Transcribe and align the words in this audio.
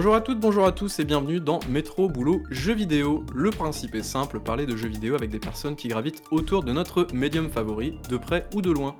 Bonjour 0.00 0.14
à 0.14 0.22
toutes, 0.22 0.40
bonjour 0.40 0.64
à 0.64 0.72
tous 0.72 0.98
et 0.98 1.04
bienvenue 1.04 1.40
dans 1.40 1.60
Métro 1.68 2.08
Boulot 2.08 2.42
Jeux 2.48 2.72
vidéo. 2.72 3.22
Le 3.34 3.50
principe 3.50 3.94
est 3.94 4.02
simple, 4.02 4.40
parler 4.40 4.64
de 4.64 4.74
jeux 4.74 4.88
vidéo 4.88 5.14
avec 5.14 5.28
des 5.28 5.38
personnes 5.38 5.76
qui 5.76 5.88
gravitent 5.88 6.22
autour 6.30 6.64
de 6.64 6.72
notre 6.72 7.06
médium 7.12 7.50
favori, 7.50 7.98
de 8.08 8.16
près 8.16 8.48
ou 8.54 8.62
de 8.62 8.70
loin. 8.70 8.96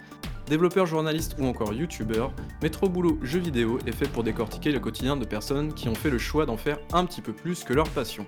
Développeurs, 0.47 0.85
journalistes 0.85 1.37
ou 1.39 1.47
encore 1.47 1.73
youtubeurs, 1.73 2.35
Métro 2.63 2.91
Boulot 2.91 3.19
Jeux 3.23 3.39
vidéo 3.39 3.79
est 3.87 3.93
fait 3.93 4.11
pour 4.11 4.25
décortiquer 4.25 4.73
le 4.73 4.79
quotidien 4.79 5.17
de 5.17 5.25
personnes 5.25 5.73
qui 5.73 5.89
ont 5.89 5.95
fait 5.95 6.11
le 6.11 6.19
choix 6.19 6.45
d'en 6.45 6.59
faire 6.59 6.79
un 6.93 7.07
petit 7.07 7.23
peu 7.23 7.33
plus 7.33 7.65
que 7.65 7.73
leur 7.73 7.89
passion. 7.89 8.27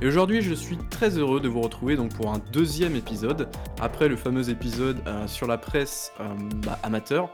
Et 0.00 0.06
aujourd'hui, 0.06 0.40
je 0.40 0.54
suis 0.54 0.78
très 0.88 1.18
heureux 1.18 1.40
de 1.40 1.48
vous 1.48 1.60
retrouver 1.60 1.96
donc 1.96 2.14
pour 2.14 2.32
un 2.32 2.40
deuxième 2.50 2.96
épisode, 2.96 3.50
après 3.78 4.08
le 4.08 4.16
fameux 4.16 4.48
épisode 4.48 5.02
euh, 5.06 5.26
sur 5.26 5.46
la 5.46 5.58
presse 5.58 6.12
euh, 6.20 6.24
bah, 6.64 6.78
amateur. 6.82 7.30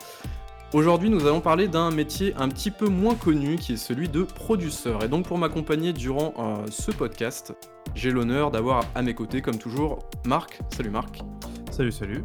Aujourd'hui, 0.73 1.11
nous 1.11 1.27
allons 1.27 1.43
parler 1.43 1.69
d'un 1.69 1.91
métier 1.91 2.33
un 2.39 2.49
petit 2.49 2.71
peu 2.71 2.89
moins 2.89 3.15
connu 3.15 3.57
qui 3.57 3.75
est 3.75 3.77
celui 3.77 4.09
de 4.09 4.23
produceur. 4.23 5.05
Et 5.05 5.09
donc, 5.09 5.27
pour 5.27 5.37
m'accompagner 5.37 5.93
durant 5.93 6.33
euh, 6.39 6.67
ce 6.71 6.91
podcast, 6.91 7.55
j'ai 7.95 8.11
l'honneur 8.11 8.51
d'avoir 8.51 8.87
à 8.95 9.03
mes 9.03 9.15
côtés, 9.15 9.43
comme 9.43 9.59
toujours, 9.59 9.99
Marc. 10.25 10.61
Salut 10.71 10.89
Marc. 10.89 11.21
Salut, 11.71 11.93
salut. 11.93 12.25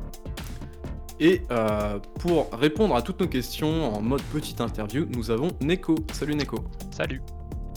Et 1.19 1.41
euh, 1.51 1.99
pour 2.19 2.49
répondre 2.53 2.95
à 2.95 3.01
toutes 3.01 3.19
nos 3.19 3.27
questions 3.27 3.93
en 3.93 4.01
mode 4.01 4.21
petite 4.31 4.61
interview, 4.61 5.05
nous 5.13 5.29
avons 5.29 5.49
Neko. 5.59 5.95
Salut 6.13 6.35
Neko. 6.35 6.63
Salut. 6.91 7.21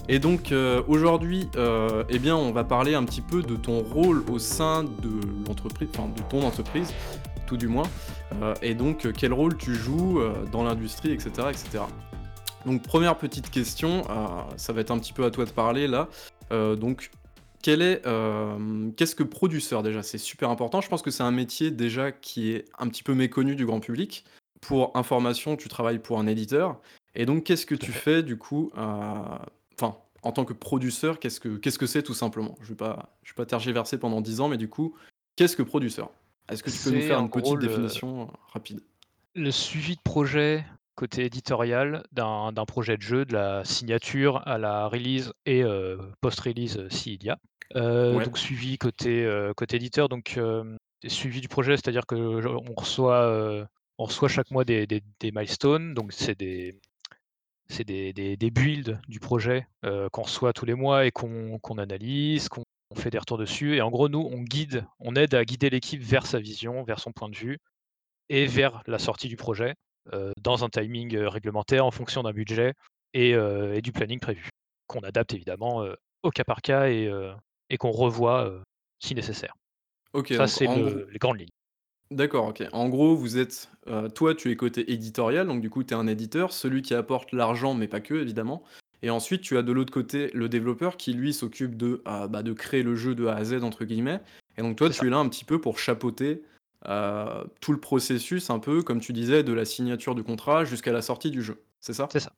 Et 0.08 0.18
donc 0.18 0.50
euh, 0.50 0.82
aujourd'hui, 0.88 1.48
euh, 1.56 2.02
eh 2.08 2.18
bien, 2.18 2.36
on 2.36 2.50
va 2.50 2.64
parler 2.64 2.94
un 2.94 3.04
petit 3.04 3.20
peu 3.20 3.42
de 3.42 3.54
ton 3.54 3.80
rôle 3.80 4.24
au 4.28 4.38
sein 4.38 4.82
de 4.82 5.20
l'entreprise, 5.46 5.88
enfin 5.94 6.08
de 6.08 6.22
ton 6.28 6.42
entreprise, 6.42 6.92
tout 7.50 7.56
du 7.56 7.68
moins. 7.68 7.88
Euh, 8.40 8.54
et 8.62 8.74
donc, 8.74 9.04
euh, 9.04 9.12
quel 9.16 9.32
rôle 9.32 9.56
tu 9.56 9.74
joues 9.74 10.20
euh, 10.20 10.32
dans 10.52 10.62
l'industrie, 10.62 11.10
etc., 11.10 11.30
etc. 11.50 11.84
Donc, 12.64 12.82
première 12.82 13.18
petite 13.18 13.50
question, 13.50 14.04
ça 14.56 14.74
va 14.74 14.82
être 14.82 14.90
un 14.90 14.98
petit 14.98 15.14
peu 15.14 15.24
à 15.24 15.30
toi 15.30 15.46
de 15.46 15.50
parler 15.50 15.88
là. 15.88 16.08
Donc, 16.50 17.10
quel 17.62 17.82
est, 17.82 18.06
euh, 18.06 18.90
qu'est-ce 18.96 19.14
que 19.14 19.22
produceur 19.22 19.82
déjà? 19.82 20.02
C'est 20.02 20.18
super 20.18 20.50
important. 20.50 20.80
Je 20.80 20.88
pense 20.88 21.02
que 21.02 21.10
c'est 21.10 21.22
un 21.22 21.30
métier 21.30 21.70
déjà 21.70 22.10
qui 22.12 22.52
est 22.52 22.64
un 22.78 22.88
petit 22.88 23.02
peu 23.02 23.14
méconnu 23.14 23.54
du 23.54 23.66
grand 23.66 23.80
public. 23.80 24.24
Pour 24.60 24.96
information, 24.96 25.56
tu 25.56 25.68
travailles 25.68 25.98
pour 25.98 26.18
un 26.18 26.26
éditeur. 26.26 26.80
Et 27.14 27.26
donc, 27.26 27.44
qu'est-ce 27.44 27.66
que 27.66 27.74
tu 27.74 27.92
fais 27.92 28.22
du 28.22 28.36
coup 28.36 28.70
euh, 28.76 29.14
Enfin, 29.78 29.96
en 30.22 30.32
tant 30.32 30.44
que 30.44 30.52
produceur, 30.52 31.18
qu'est-ce 31.18 31.40
que 31.40 31.56
qu'est-ce 31.56 31.78
que 31.78 31.86
c'est 31.86 32.02
tout 32.02 32.14
simplement? 32.14 32.56
Je 32.60 32.68
vais 32.68 32.74
pas, 32.74 33.10
je 33.22 33.32
vais 33.32 33.36
pas 33.36 33.46
tergiverser 33.46 33.98
pendant 33.98 34.20
10 34.20 34.40
ans, 34.40 34.48
mais 34.48 34.58
du 34.58 34.68
coup, 34.68 34.94
qu'est-ce 35.36 35.56
que 35.56 35.62
produceur? 35.62 36.10
Est-ce 36.50 36.62
que 36.62 36.70
tu 36.70 36.78
peux 36.78 36.90
nous 36.90 37.00
C'est 37.00 37.08
faire 37.08 37.18
en 37.18 37.22
une 37.22 37.28
gros 37.28 37.40
petite 37.40 37.54
le, 37.56 37.68
définition 37.68 38.22
euh, 38.22 38.26
rapide? 38.52 38.80
le 39.34 39.50
suivi 39.50 39.96
de 39.96 40.00
projet 40.02 40.64
côté 40.96 41.24
éditorial 41.24 42.02
d'un 42.12 42.52
d'un 42.52 42.66
projet 42.66 42.96
de 42.96 43.02
jeu, 43.02 43.24
de 43.24 43.32
la 43.32 43.64
signature 43.64 44.46
à 44.46 44.58
la 44.58 44.86
release 44.88 45.32
et 45.46 45.62
euh, 45.62 45.96
post-release 46.20 46.76
euh, 46.78 46.90
s'il 46.90 47.22
y 47.24 47.30
a. 47.30 47.38
Euh, 47.76 48.16
Ouais, 48.16 48.24
donc 48.24 48.36
suivi 48.36 48.76
côté, 48.78 49.24
euh, 49.24 49.52
côté 49.54 49.76
éditeur, 49.76 50.08
donc 50.08 50.34
euh, 50.36 50.76
suivi 51.06 51.40
du 51.40 51.48
projet, 51.48 51.76
c'est-à-dire 51.76 52.04
que 52.06 52.40
je- 52.42 52.48
on 52.48 52.74
reçoit, 52.76 53.22
euh, 53.22 53.64
on 53.98 54.04
reçoit 54.06 54.28
chaque 54.28 54.50
mois 54.50 54.64
des, 54.64 54.86
des- 54.86 55.02
des 55.20 55.30
milestones, 55.30 55.94
donc 55.94 56.12
c'est 56.12 56.36
des, 56.38 56.78
c'est 57.68 57.84
des, 57.84 58.12
des- 58.12 58.36
des 58.36 58.50
builds 58.50 59.00
du 59.08 59.20
projet 59.20 59.68
euh, 59.84 60.08
qu'on 60.10 60.22
reçoit 60.22 60.52
tous 60.52 60.66
les 60.66 60.74
mois 60.74 61.06
et 61.06 61.12
qu'on 61.12 61.58
qu'on 61.60 61.78
analyse, 61.78 62.48
qu'on 62.48 62.64
on 62.90 62.94
fait 62.96 63.10
des 63.10 63.18
retours 63.18 63.38
dessus. 63.38 63.76
Et 63.76 63.80
en 63.80 63.90
gros, 63.90 64.08
nous, 64.08 64.28
on 64.32 64.42
guide, 64.42 64.86
on 64.98 65.14
aide 65.14 65.34
à 65.34 65.44
guider 65.44 65.70
l'équipe 65.70 66.02
vers 66.02 66.26
sa 66.26 66.38
vision, 66.38 66.82
vers 66.82 67.00
son 67.00 67.12
point 67.12 67.28
de 67.28 67.36
vue 67.36 67.58
et 68.28 68.46
vers 68.46 68.82
la 68.86 68.98
sortie 68.98 69.28
du 69.28 69.36
projet, 69.36 69.74
dans 70.40 70.64
un 70.64 70.68
timing, 70.68 71.16
réglementaire 71.16 71.84
en 71.84 71.90
fonction 71.90 72.22
d'un 72.22 72.32
budget 72.32 72.74
et 73.14 73.34
du 73.82 73.92
planning 73.92 74.20
prévu. 74.20 74.48
Qu'on 74.86 75.00
adapte 75.00 75.34
évidemment, 75.34 75.84
au 76.22 76.30
cas 76.30 76.44
par 76.44 76.62
cas 76.62 76.88
et 76.88 77.76
qu'on 77.78 77.90
revoit, 77.90 78.62
si 78.98 79.14
nécessaire. 79.14 79.54
ok, 80.12 80.32
Ça, 80.36 80.46
c'est 80.46 80.66
gros, 80.66 80.90
les 81.10 81.18
grandes 81.18 81.40
lignes. 81.40 81.48
d'accord, 82.10 82.48
ok. 82.48 82.64
En 82.72 82.88
gros, 82.88 83.16
vous 83.16 83.38
êtes, 83.38 83.70
toi, 84.14 84.34
tu 84.34 84.50
es 84.50 84.56
côté 84.56 84.92
éditorial, 84.92 85.46
donc 85.46 85.60
du 85.60 85.70
coup, 85.70 85.82
tu 85.82 85.94
es 85.94 85.96
un 85.96 86.06
éditeur, 86.06 86.52
celui 86.52 86.82
qui 86.82 86.94
apporte 86.94 87.32
l'argent, 87.32 87.74
mais 87.74 87.88
pas 87.88 88.00
que, 88.00 88.14
évidemment. 88.14 88.62
Et 89.02 89.10
ensuite, 89.10 89.40
tu 89.40 89.56
as 89.56 89.62
de 89.62 89.72
l'autre 89.72 89.92
côté 89.92 90.30
le 90.34 90.48
développeur 90.48 90.96
qui, 90.96 91.12
lui, 91.12 91.32
s'occupe 91.32 91.76
de, 91.76 92.02
euh, 92.06 92.28
bah, 92.28 92.42
de 92.42 92.52
créer 92.52 92.82
le 92.82 92.94
jeu 92.94 93.14
de 93.14 93.26
A 93.26 93.36
à 93.36 93.44
Z, 93.44 93.64
entre 93.64 93.84
guillemets. 93.84 94.20
Et 94.58 94.62
donc, 94.62 94.76
toi, 94.76 94.88
tu 94.88 94.96
ça, 94.96 95.06
es 95.06 95.10
là 95.10 95.18
un 95.18 95.28
petit 95.28 95.44
peu 95.44 95.60
pour 95.60 95.78
chapeauter 95.78 96.42
euh, 96.86 97.44
tout 97.60 97.72
le 97.72 97.80
processus, 97.80 98.50
un 98.50 98.58
peu, 98.58 98.82
comme 98.82 99.00
tu 99.00 99.12
disais, 99.12 99.42
de 99.42 99.52
la 99.52 99.64
signature 99.64 100.14
du 100.14 100.22
contrat 100.22 100.64
jusqu'à 100.64 100.92
la 100.92 101.02
sortie 101.02 101.30
du 101.30 101.42
jeu. 101.42 101.62
C'est 101.80 101.94
ça? 101.94 102.08
c'est 102.12 102.20
ça. 102.20 102.32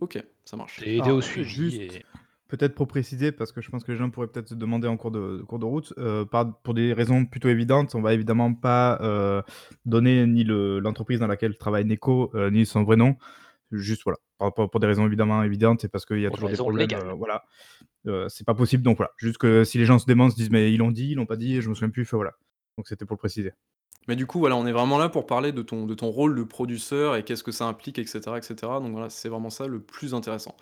Ok, 0.00 0.22
ça 0.44 0.56
marche. 0.56 0.82
Au 0.82 1.20
suivi 1.20 1.48
juste, 1.48 1.76
et 1.76 2.04
peut-être 2.48 2.74
pour 2.74 2.88
préciser, 2.88 3.32
parce 3.32 3.52
que 3.52 3.60
je 3.60 3.70
pense 3.70 3.84
que 3.84 3.92
les 3.92 3.98
gens 3.98 4.10
pourraient 4.10 4.26
peut-être 4.26 4.48
se 4.48 4.54
demander 4.54 4.88
en 4.88 4.96
cours 4.96 5.12
de 5.12 5.42
cours 5.46 5.60
de 5.60 5.64
route, 5.64 5.94
par 6.30 6.58
pour 6.58 6.74
des 6.74 6.92
raisons 6.92 7.24
plutôt 7.24 7.48
évidentes, 7.48 7.94
on 7.94 8.02
va 8.02 8.12
évidemment 8.12 8.52
pas, 8.52 9.44
donner 9.86 10.26
ni 10.26 10.42
le 10.42 10.80
l'entreprise 10.80 11.20
dans 11.20 11.28
laquelle 11.28 11.56
travaille 11.56 11.84
Neko, 11.84 12.32
ni 12.50 12.66
son 12.66 12.82
vrai 12.82 12.96
nom. 12.96 13.16
Juste 13.78 14.02
voilà, 14.04 14.18
pour 14.52 14.80
des 14.80 14.86
raisons 14.86 15.06
évidemment 15.06 15.42
évidentes 15.42 15.84
et 15.84 15.88
parce 15.88 16.06
qu'il 16.06 16.20
y 16.20 16.26
a 16.26 16.30
pour 16.30 16.36
toujours 16.36 16.50
des 16.50 16.56
problèmes, 16.56 16.88
légales. 16.88 17.12
voilà, 17.16 17.44
heu, 18.06 18.26
c'est 18.28 18.44
pas 18.46 18.54
possible 18.54 18.82
donc 18.82 18.96
voilà. 18.98 19.12
Juste 19.16 19.38
que 19.38 19.64
si 19.64 19.78
les 19.78 19.84
gens 19.86 19.98
se 19.98 20.06
demandent, 20.06 20.30
se 20.30 20.36
disent: 20.36 20.50
«Mais 20.50 20.72
ils 20.72 20.78
l'ont 20.78 20.90
dit, 20.90 21.10
ils 21.10 21.14
l'ont 21.14 21.26
pas 21.26 21.36
dit, 21.36 21.60
je 21.60 21.68
me 21.68 21.74
souviens 21.74 21.90
plus», 21.90 22.08
voilà. 22.12 22.32
Donc 22.76 22.88
c'était 22.88 23.04
pour 23.06 23.14
le 23.14 23.20
préciser. 23.20 23.52
Mais 24.06 24.16
du 24.16 24.26
coup, 24.26 24.38
voilà, 24.38 24.54
on 24.56 24.66
est 24.66 24.72
vraiment 24.72 24.98
là 24.98 25.08
pour 25.08 25.24
parler 25.24 25.50
de 25.50 25.62
ton, 25.62 25.86
de 25.86 25.94
ton 25.94 26.08
rôle 26.10 26.34
de 26.36 26.42
producteur 26.42 27.16
et 27.16 27.22
qu'est-ce 27.22 27.42
que 27.42 27.52
ça 27.52 27.64
implique, 27.64 27.98
etc., 27.98 28.18
etc. 28.36 28.54
Donc 28.60 28.92
voilà, 28.92 29.08
c'est 29.08 29.30
vraiment 29.30 29.48
ça 29.48 29.66
le 29.66 29.80
plus 29.80 30.12
intéressant. 30.12 30.54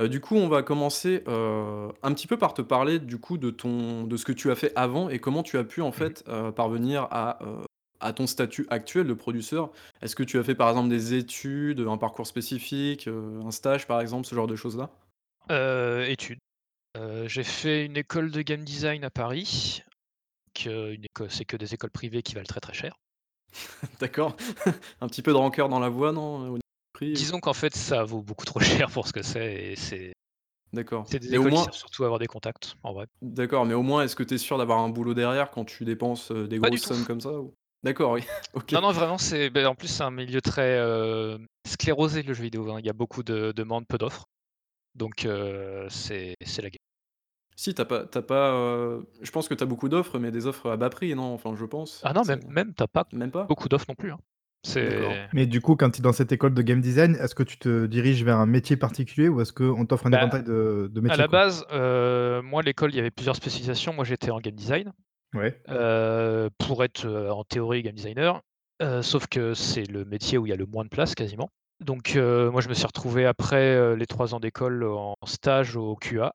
Euh, 0.00 0.08
du 0.08 0.20
coup, 0.20 0.34
on 0.34 0.48
va 0.48 0.64
commencer 0.64 1.22
euh, 1.28 1.88
un 2.02 2.12
petit 2.12 2.26
peu 2.26 2.36
par 2.36 2.54
te 2.54 2.62
parler 2.62 2.98
du 2.98 3.18
coup 3.18 3.38
de 3.38 3.50
ton, 3.50 4.02
de 4.02 4.16
ce 4.16 4.24
que 4.24 4.32
tu 4.32 4.50
as 4.50 4.56
fait 4.56 4.72
avant 4.74 5.08
et 5.10 5.20
comment 5.20 5.44
tu 5.44 5.58
as 5.58 5.64
pu 5.64 5.80
en 5.80 5.90
Mmh 5.90 5.92
fait 5.92 6.24
euh, 6.28 6.50
parvenir 6.50 7.06
à, 7.12 7.40
euh, 7.46 7.62
à 8.00 8.12
ton 8.12 8.26
statut 8.26 8.66
actuel 8.70 9.06
de 9.06 9.14
producteur. 9.14 9.70
Est-ce 10.02 10.16
que 10.16 10.22
tu 10.22 10.38
as 10.38 10.44
fait 10.44 10.54
par 10.54 10.68
exemple 10.70 10.88
des 10.88 11.14
études, 11.14 11.80
un 11.80 11.98
parcours 11.98 12.26
spécifique, 12.26 13.08
euh, 13.08 13.40
un 13.42 13.50
stage 13.50 13.86
par 13.86 14.00
exemple, 14.00 14.26
ce 14.26 14.34
genre 14.34 14.46
de 14.46 14.56
choses-là? 14.56 14.90
Heu, 15.50 16.06
études, 16.08 16.38
heu, 16.96 17.28
j'ai 17.28 17.44
fait 17.44 17.86
une 17.86 17.96
école 17.98 18.30
de 18.32 18.42
game 18.42 18.64
design 18.64 19.04
à 19.04 19.10
Paris, 19.10 19.82
que 20.54 20.94
une 20.94 21.04
école 21.04 21.30
c'est 21.30 21.44
que 21.46 21.56
des 21.58 21.74
écoles 21.74 21.90
privées 21.92 22.22
qui 22.22 22.34
valent 22.34 22.46
très, 22.46 22.60
très 22.60 22.74
cher. 22.74 22.96
D'accord? 24.00 24.36
Un 25.00 25.06
petit 25.08 25.22
peu 25.22 25.32
de 25.32 25.36
rancœur 25.36 25.68
dans 25.68 25.78
la 25.80 25.88
voix, 25.88 26.12
non? 26.12 26.36
Au 26.36 26.42
niveau 26.44 26.56
du 26.56 26.62
prix? 26.92 27.26
Disons 27.26 27.40
qu'en 27.40 27.52
fait, 27.52 27.74
ça 27.76 28.02
vaut 28.04 28.22
beaucoup 28.22 28.46
trop 28.46 28.60
cher 28.86 28.90
pour 28.90 29.06
ce 29.06 29.12
que 29.12 29.22
c'est 29.22 29.72
et 29.72 29.76
c'est 29.76 30.14
D'accord. 30.72 31.10
c'est 31.10 31.18
des 31.20 31.28
Mais 31.28 31.38
au 31.38 31.44
écoles 31.44 31.52
qui 31.52 31.62
moins, 31.62 31.64
servent 31.64 31.76
surtout 31.76 32.04
à 32.04 32.06
avoir 32.06 32.18
des 32.20 32.26
contacts, 32.28 32.76
en 32.82 32.92
vrai. 32.94 33.06
D'accord, 33.22 33.64
mais 33.66 33.74
au 33.74 33.82
moins, 33.82 34.02
est-ce 34.04 34.16
que 34.16 34.22
tu 34.24 34.34
es 34.34 34.38
sûr 34.38 34.58
d'avoir 34.58 34.78
un 34.80 34.88
boulot 34.88 35.14
derrière 35.14 35.50
quand 35.52 35.64
tu 35.64 35.84
dépenses, 35.84 36.30
des 36.32 36.58
Pas 36.60 36.70
du 36.70 36.78
grosses 36.78 36.80
tout. 36.80 36.88
sommes 36.88 37.04
comme 37.04 37.20
ça 37.20 37.32
ou? 37.40 37.54
D'accord, 37.82 38.12
oui, 38.12 38.22
OK. 38.54 38.74
Non, 38.74 38.82
non, 38.82 38.92
vraiment, 38.92 39.16
c'est 39.18 39.48
beh, 39.50 39.64
en 39.66 39.74
plus, 39.74 39.88
c'est 39.88 40.02
un 40.02 40.10
milieu 40.10 40.40
très, 40.42 40.78
heu, 40.78 41.38
sclérosé, 41.66 42.22
le 42.22 42.34
jeu 42.34 42.42
vidéo, 42.44 42.70
hein. 42.70 42.78
Il 42.80 42.86
y 42.86 42.90
a 42.90 42.92
beaucoup 42.92 43.22
de 43.22 43.52
demandes, 43.52 43.86
peu 43.86 43.96
d'offres, 43.98 44.26
donc 44.94 45.26
heu, 45.26 45.86
c'est 45.90 46.36
c'est 46.44 46.62
la 46.62 46.70
guerre. 46.70 46.78
Si, 47.56 47.74
tu 47.74 47.80
as 47.80 47.84
pas 47.84 48.06
pas, 48.06 48.52
heu, 48.54 49.06
je 49.20 49.30
pense 49.32 49.48
que 49.48 49.54
tu 49.54 49.62
as 49.64 49.66
beaucoup 49.66 49.88
d'offres, 49.88 50.18
mais 50.18 50.30
des 50.30 50.46
offres 50.46 50.70
à 50.70 50.76
bas 50.76 50.90
prix, 50.90 51.14
non? 51.14 51.34
Enfin, 51.34 51.54
je 51.56 51.64
pense, 51.64 52.04
Ah 52.04 52.12
non, 52.12 52.22
c'est 52.22 52.36
même 52.36 52.42
même, 52.48 52.74
tu 52.74 52.82
as 52.82 52.88
pas 52.88 53.06
même 53.12 53.30
pas? 53.30 53.48
beaucoup 53.48 53.68
d'offres 53.68 53.86
non 53.88 53.94
plus, 53.94 54.12
hein. 54.12 54.18
D'accord. 54.80 55.18
C'est 55.18 55.28
Mais 55.32 55.46
du 55.46 55.60
coup, 55.60 55.74
quand 55.76 55.90
tu 55.90 55.98
es 56.00 56.02
dans 56.02 56.12
cette 56.12 56.30
école 56.32 56.54
de 56.54 56.62
game 56.62 56.80
design, 56.80 57.16
est-ce 57.16 57.34
que 57.34 57.42
tu 57.42 57.58
te 57.58 57.86
diriges 57.86 58.22
vers 58.24 58.38
un 58.38 58.46
métier 58.46 58.76
particulier 58.76 59.28
ou 59.28 59.40
est-ce 59.40 59.52
qu'on 59.52 59.86
t'offre 59.86 60.06
un 60.06 60.12
bah, 60.12 60.12
éventail 60.12 60.44
de 60.44 60.88
de 60.92 61.00
à 61.08 61.16
métiers, 61.16 61.18
la 61.18 61.28
quoi? 61.28 61.38
base, 61.38 61.66
heu, 61.72 62.42
moi, 62.42 62.62
l'école, 62.62 62.92
il 62.92 62.96
y 62.96 63.00
avait 63.00 63.10
plusieurs 63.12 63.36
spécialisations. 63.36 63.92
Moi, 63.94 64.04
j'étais 64.04 64.30
en 64.32 64.40
game 64.40 64.54
design, 64.56 64.92
Ouais. 65.34 65.60
pour 66.58 66.84
être, 66.84 67.06
en 67.30 67.44
théorie 67.44 67.82
game 67.82 67.94
designer, 67.94 68.40
sauf 69.02 69.26
que 69.26 69.54
c'est 69.54 69.84
le 69.84 70.04
métier 70.04 70.38
où 70.38 70.46
il 70.46 70.50
y 70.50 70.52
a 70.52 70.56
le 70.56 70.66
moins 70.66 70.84
de 70.84 70.88
place, 70.88 71.14
quasiment. 71.14 71.50
Donc 71.80 72.14
moi, 72.16 72.60
je 72.60 72.68
me 72.68 72.74
suis 72.74 72.86
retrouvé 72.86 73.26
après, 73.26 73.96
les 73.96 74.06
3 74.06 74.34
ans 74.34 74.40
d'école 74.40 74.84
en 74.84 75.14
stage 75.26 75.76
au 75.76 75.96
QA. 75.96 76.32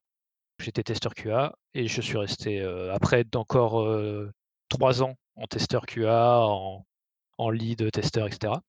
J'étais 0.60 0.84
testeur 0.84 1.14
QA 1.16 1.54
et 1.74 1.88
je 1.88 2.02
suis 2.02 2.18
resté, 2.18 2.62
après 2.92 3.24
d'encore, 3.24 3.82
heu, 3.82 4.32
3 4.70 5.04
ans 5.04 5.16
en 5.36 5.46
testeur 5.48 5.86
QA, 5.86 6.40
en 6.46 6.86
en 7.40 7.50
lead 7.50 7.90
testeur 7.92 8.28
et 8.28 8.32
cetera, 8.32 8.62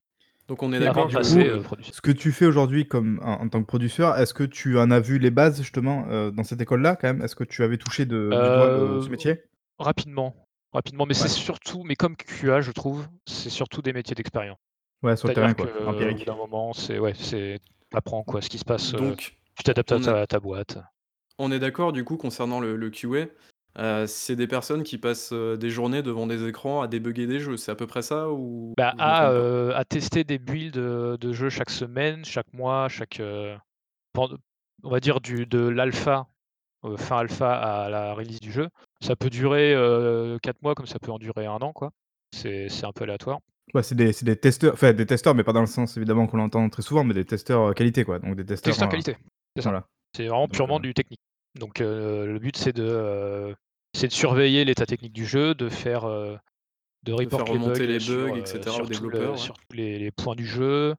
Donc 0.49 0.63
on 0.63 0.73
est 0.73 0.81
avant 0.81 1.05
d'accord 1.05 1.07
de 1.07 1.11
du 1.11 1.17
passer, 1.17 1.49
coup, 1.49 1.51
heu, 1.51 1.59
que 1.59 1.63
producteur. 1.63 1.95
ce 1.95 2.01
que 2.01 2.11
tu 2.11 2.33
fais 2.33 2.47
aujourd'hui 2.47 2.87
comme 2.87 3.19
en 3.23 3.41
en 3.43 3.49
tant 3.49 3.61
que 3.63 3.67
producteur, 3.67 4.17
est-ce 4.19 4.35
que 4.35 4.45
tu 4.45 4.79
en 4.79 4.91
as 4.91 5.01
vu 5.01 5.19
les 5.19 5.31
bases 5.31 5.59
justement, 5.61 6.07
dans 6.31 6.45
cette 6.45 6.61
école-là 6.61 6.97
quand 6.97 7.09
même? 7.09 7.23
Est-ce 7.23 7.37
que 7.37 7.45
tu 7.45 7.63
avais 7.63 7.79
touché 7.79 8.05
de 8.07 8.39
du 8.41 8.51
doigt 8.51 8.69
le 8.71 9.01
ce 9.01 9.11
métier? 9.11 9.45
Rapidement, 9.79 10.35
rapidement, 10.73 11.07
mais 11.07 11.15
c'est 11.15 11.29
surtout 11.29 11.83
mais 11.85 11.97
comme 11.97 12.17
QA, 12.17 12.61
je 12.61 12.73
trouve, 12.73 13.09
c'est 13.27 13.51
surtout 13.51 13.83
des 13.83 13.93
métiers 13.93 14.15
d'expérience. 14.15 14.59
Ouais, 15.03 15.17
sur 15.17 15.29
le 15.29 15.33
terrain 15.33 15.53
C'est-à-dire 15.53 15.57
quoi, 15.57 15.69
qu'au 15.69 15.73
bout 15.73 15.87
empirique. 15.91 16.25
d'un 16.25 16.37
moment, 16.37 16.73
c'est 16.73 16.99
ouais, 16.99 17.15
c'est 17.15 17.61
tu 17.91 17.97
apprends 17.99 18.25
quoi, 18.25 18.43
ce 18.43 18.49
qui 18.49 18.59
se 18.59 18.65
passe, 18.65 18.95
donc 18.95 19.39
tu 19.57 19.65
t'adaptes 19.65 19.93
à 19.93 19.97
on 19.97 20.01
ta 20.01 20.21
à 20.23 20.27
ta 20.27 20.41
boîte. 20.41 20.79
on 21.39 21.51
est 21.53 21.59
d'accord 21.59 21.93
du 21.93 22.05
coup 22.05 22.17
concernant 22.17 22.61
le 22.61 22.77
le 22.77 22.91
QA, 22.91 23.29
heu, 23.79 24.07
c'est 24.07 24.37
des 24.37 24.47
personnes 24.47 24.83
qui 24.85 24.99
passent, 24.99 25.33
heu, 25.33 25.57
des 25.59 25.71
journées 25.71 26.03
devant 26.03 26.27
des 26.27 26.47
écrans 26.49 26.81
à 26.83 26.89
débugger 26.89 27.27
des 27.27 27.41
jeux, 27.41 27.57
c'est 27.57 27.73
à 27.73 27.75
peu 27.77 27.87
près 27.87 28.03
ça 28.03 28.31
ou 28.31 28.75
Bah, 28.77 28.95
ou 28.95 28.99
je 29.01 29.07
me 29.07 29.13
à, 29.13 29.15
trompe 29.15 29.35
pas? 29.35 29.43
heu, 29.43 29.75
à 29.75 29.85
tester 29.85 30.25
des 30.25 30.39
builds, 30.39 30.77
de 31.19 31.33
jeux 31.33 31.49
chaque 31.51 31.71
semaine, 31.71 32.25
chaque 32.25 32.53
mois, 32.53 32.89
chaque, 32.89 33.21
pend 34.15 34.31
on 34.85 34.91
va 34.91 35.01
dire 35.01 35.21
du 35.21 35.47
de 35.47 35.59
l'alpha, 35.61 36.29
euh, 36.85 36.97
fin 36.97 37.19
alpha 37.19 37.53
à 37.85 37.91
la 37.91 38.15
release 38.15 38.41
du 38.41 38.53
jeu, 38.53 38.69
ça 39.05 39.17
peut 39.17 39.31
durer, 39.31 39.75
4 40.43 40.61
mois 40.63 40.75
comme 40.75 40.87
ça 40.87 40.99
peut 40.99 41.13
en 41.13 41.19
durer 41.19 41.47
1 41.47 41.53
an, 41.53 41.73
quoi. 41.73 41.91
C'est 42.33 42.69
un 42.85 42.93
peu 42.93 43.05
aléatoire. 43.05 43.39
Ouais, 43.73 43.83
c'est 43.83 43.95
des 43.95 44.37
testeurs, 44.37 44.75
enfin 44.75 44.93
des 44.93 45.07
testeurs, 45.07 45.35
mais 45.35 45.45
pas 45.45 45.53
dans 45.53 45.61
le 45.61 45.67
sens 45.67 45.97
évidemment 45.97 46.27
qu'on 46.27 46.37
l'entend 46.37 46.69
très 46.69 46.83
souvent, 46.83 47.03
mais 47.05 47.15
des 47.15 47.25
testeurs, 47.25 47.75
qualité 47.75 48.05
quoi, 48.05 48.19
donc 48.19 48.37
des 48.37 48.45
testeurs, 48.45 48.73
Testeurs 48.73 48.89
heu, 48.89 48.91
qualité, 48.91 49.17
c'est 49.57 49.63
ça. 49.63 49.71
voilà. 49.71 49.87
C'est 50.15 50.27
vraiment 50.27 50.43
Donc, 50.45 50.53
purement 50.53 50.81
du 50.81 50.95
technique. 50.95 51.21
Donc, 51.59 51.79
le 51.79 52.39
but 52.39 52.57
c'est 52.57 52.75
de, 52.75 53.55
de 54.01 54.09
surveiller 54.09 54.65
l'état 54.65 54.87
technique 54.87 55.13
du 55.13 55.25
jeu, 55.27 55.55
de 55.55 55.69
faire, 55.69 56.03
de 56.07 57.13
report 57.13 57.53
les 57.53 57.59
bugs 57.59 57.79
les 57.79 58.01
sur, 58.01 58.15
bugs 58.15 58.37
et 58.37 58.41
heu, 58.41 58.47
cetera 58.47 58.73
aux 58.73 58.87
sur 58.87 58.91
tout 58.91 59.05
le 59.05 59.11
développeurs, 59.11 59.33
ouais. 59.33 59.39
sur 59.39 59.55
tous 59.55 59.77
les 59.77 59.99
les 59.99 60.11
points 60.11 60.35
du 60.35 60.47
jeu. 60.47 60.95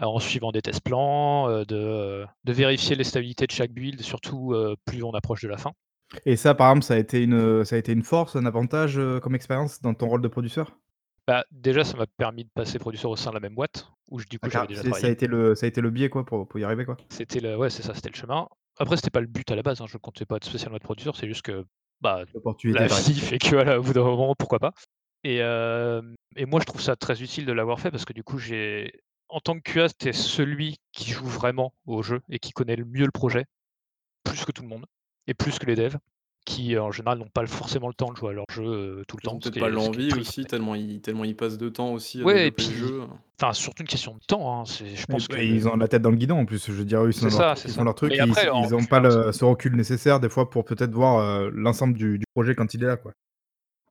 En 0.00 0.20
suivant 0.20 0.52
des 0.52 0.62
tests 0.62 0.82
plans, 0.82 1.48
de, 1.64 2.24
de 2.44 2.52
vérifier 2.52 2.94
les 2.94 3.02
stabilités 3.02 3.48
de 3.48 3.52
chaque 3.52 3.72
build, 3.72 4.00
surtout, 4.00 4.54
plus 4.84 5.02
on 5.02 5.12
approche 5.12 5.42
de 5.42 5.48
la 5.48 5.56
fin. 5.58 5.72
Et 6.26 6.36
ça, 6.36 6.54
par 6.54 6.70
exemple, 6.70 6.84
ça 6.84 6.94
a 6.94 6.98
été 6.98 7.22
une, 7.22 7.64
ça 7.64 7.76
a 7.76 7.78
été 7.78 7.92
une 7.92 8.02
force, 8.04 8.36
un 8.36 8.46
avantage, 8.46 8.98
heu, 8.98 9.20
comme 9.20 9.34
expérience 9.34 9.80
dans 9.82 9.94
ton 9.94 10.08
rôle 10.08 10.22
de 10.22 10.28
produceur? 10.28 10.78
Bah, 11.26 11.44
déjà 11.50 11.84
ça 11.84 11.96
m'a 11.96 12.06
permis 12.06 12.44
de 12.44 12.50
passer 12.54 12.78
producteur 12.78 13.10
au 13.10 13.16
sein 13.16 13.30
de 13.30 13.34
la 13.34 13.40
même 13.40 13.54
boîte, 13.54 13.86
où 14.10 14.18
j 14.18 14.26
du 14.30 14.38
coup 14.38 14.48
j'avais 14.50 14.66
déjà 14.66 14.82
ça 14.82 15.06
a 15.06 15.10
été 15.10 15.26
le 15.26 15.54
ça 15.54 15.66
a 15.66 15.68
été 15.68 15.82
le 15.82 15.90
biais 15.90 16.08
quoi 16.08 16.24
pour 16.24 16.48
pour 16.48 16.58
y 16.58 16.64
arriver 16.64 16.86
quoi? 16.86 16.96
C'était 17.10 17.40
le 17.40 17.56
ouais, 17.56 17.68
c'est 17.68 17.82
ça, 17.82 17.92
c'était 17.94 18.08
le 18.08 18.14
chemin. 18.16 18.48
Après 18.78 18.96
c'était 18.96 19.10
pas 19.10 19.20
le 19.20 19.26
but 19.26 19.50
à 19.50 19.56
la 19.56 19.62
base, 19.62 19.80
hein, 19.82 19.86
je 19.86 19.98
comptais 19.98 20.24
pas 20.24 20.36
être 20.36 20.44
spécialement 20.46 20.76
être 20.76 20.84
producteur, 20.84 21.16
c'est 21.16 21.26
juste 21.28 21.42
que, 21.42 21.66
bah, 22.00 22.24
L'opportunité 22.32 22.80
la 22.80 22.86
vie 22.86 23.14
fait 23.20 23.38
que 23.38 23.50
voilà, 23.50 23.78
au 23.78 23.82
bout 23.82 23.92
d'un 23.92 24.04
moment, 24.04 24.34
pourquoi 24.38 24.58
pas? 24.58 24.72
Et 25.24 25.36
hem 25.38 26.14
et 26.36 26.46
moi 26.46 26.60
je 26.60 26.66
trouve 26.66 26.80
ça 26.80 26.96
très 26.96 27.22
utile 27.22 27.44
de 27.44 27.52
l'avoir 27.52 27.80
fait 27.80 27.90
parce 27.90 28.04
que 28.06 28.12
du 28.14 28.22
coup 28.22 28.38
j'ai 28.38 28.92
en 29.28 29.40
tant 29.40 29.54
que 29.60 29.72
QA, 29.72 29.88
tu 29.90 30.08
es 30.08 30.12
celui 30.14 30.76
qui 30.92 31.10
joue 31.10 31.26
vraiment 31.26 31.74
au 31.86 32.02
jeu 32.02 32.20
et 32.30 32.38
qui 32.38 32.52
connaît 32.52 32.76
le 32.76 32.86
mieux 32.86 33.04
le 33.04 33.10
projet, 33.12 33.44
plus 34.24 34.44
que 34.44 34.52
tout 34.52 34.62
le 34.62 34.68
monde 34.68 34.86
et 35.28 35.34
plus 35.34 35.58
que 35.60 35.66
les 35.66 35.76
devs 35.76 35.96
qui, 36.44 36.78
en 36.78 36.90
général, 36.90 37.18
n'ont 37.18 37.28
pas 37.28 37.46
forcément 37.46 37.88
le 37.88 37.94
temps 37.94 38.10
de 38.10 38.16
jouer 38.16 38.30
à 38.30 38.32
leur 38.32 38.46
jeu, 38.50 38.64
heu, 38.64 39.04
tout 39.06 39.16
le 39.18 39.22
Ils 39.22 39.26
temps, 39.26 39.38
peut-être 39.38 39.58
pas 39.60 39.68
l'envie 39.68 40.12
aussi 40.14 40.46
tellement 40.46 40.74
ils 40.74 41.00
tellement 41.02 41.24
ils 41.24 41.36
passent 41.36 41.58
de 41.58 41.68
temps 41.68 41.92
aussi 41.92 42.22
à 42.22 42.24
Ouais 42.24 42.46
et 42.46 42.50
le 42.50 42.50
puis 42.50 42.66
jeu. 42.66 43.02
enfin 43.40 43.52
surtout 43.52 43.82
une 43.82 43.88
question 43.88 44.14
de 44.14 44.20
temps, 44.26 44.60
hein, 44.60 44.64
c'est 44.64 44.96
je 44.96 45.02
Et 45.02 45.06
pense 45.06 45.28
bah, 45.28 45.36
que 45.36 45.42
ils 45.42 45.68
ont 45.68 45.76
la 45.76 45.88
tête 45.88 46.00
dans 46.02 46.10
le 46.10 46.16
guidon 46.16 46.38
en 46.38 46.46
plus, 46.46 46.66
je 46.66 46.72
veux 46.72 46.84
dire, 46.86 47.04
eux, 47.04 47.10
ils 47.10 47.12
sont 47.12 47.26
leur 47.26 47.36
ça, 47.36 47.54
truc, 47.54 47.58
c'est 47.62 47.68
ils 47.68 47.72
ça. 47.72 47.76
font 47.76 47.84
leur 47.84 47.94
truc, 47.94 48.10
Mais 48.12 48.16
ils 48.16 48.30
après 48.30 48.46
ils 48.46 48.74
ont 48.74 48.84
pas 48.86 49.00
aussi 49.06 49.16
le 49.18 49.32
ce 49.32 49.44
recul 49.44 49.76
nécessaire 49.76 50.20
des 50.20 50.30
fois 50.30 50.48
pour 50.48 50.64
peut-être 50.64 50.92
voir, 50.92 51.20
heu, 51.20 51.50
l'ensemble 51.50 51.94
du 51.98 52.18
du 52.18 52.24
projet 52.34 52.54
quand 52.54 52.72
il 52.72 52.82
est 52.82 52.86
là 52.86 52.96
quoi. 52.96 53.12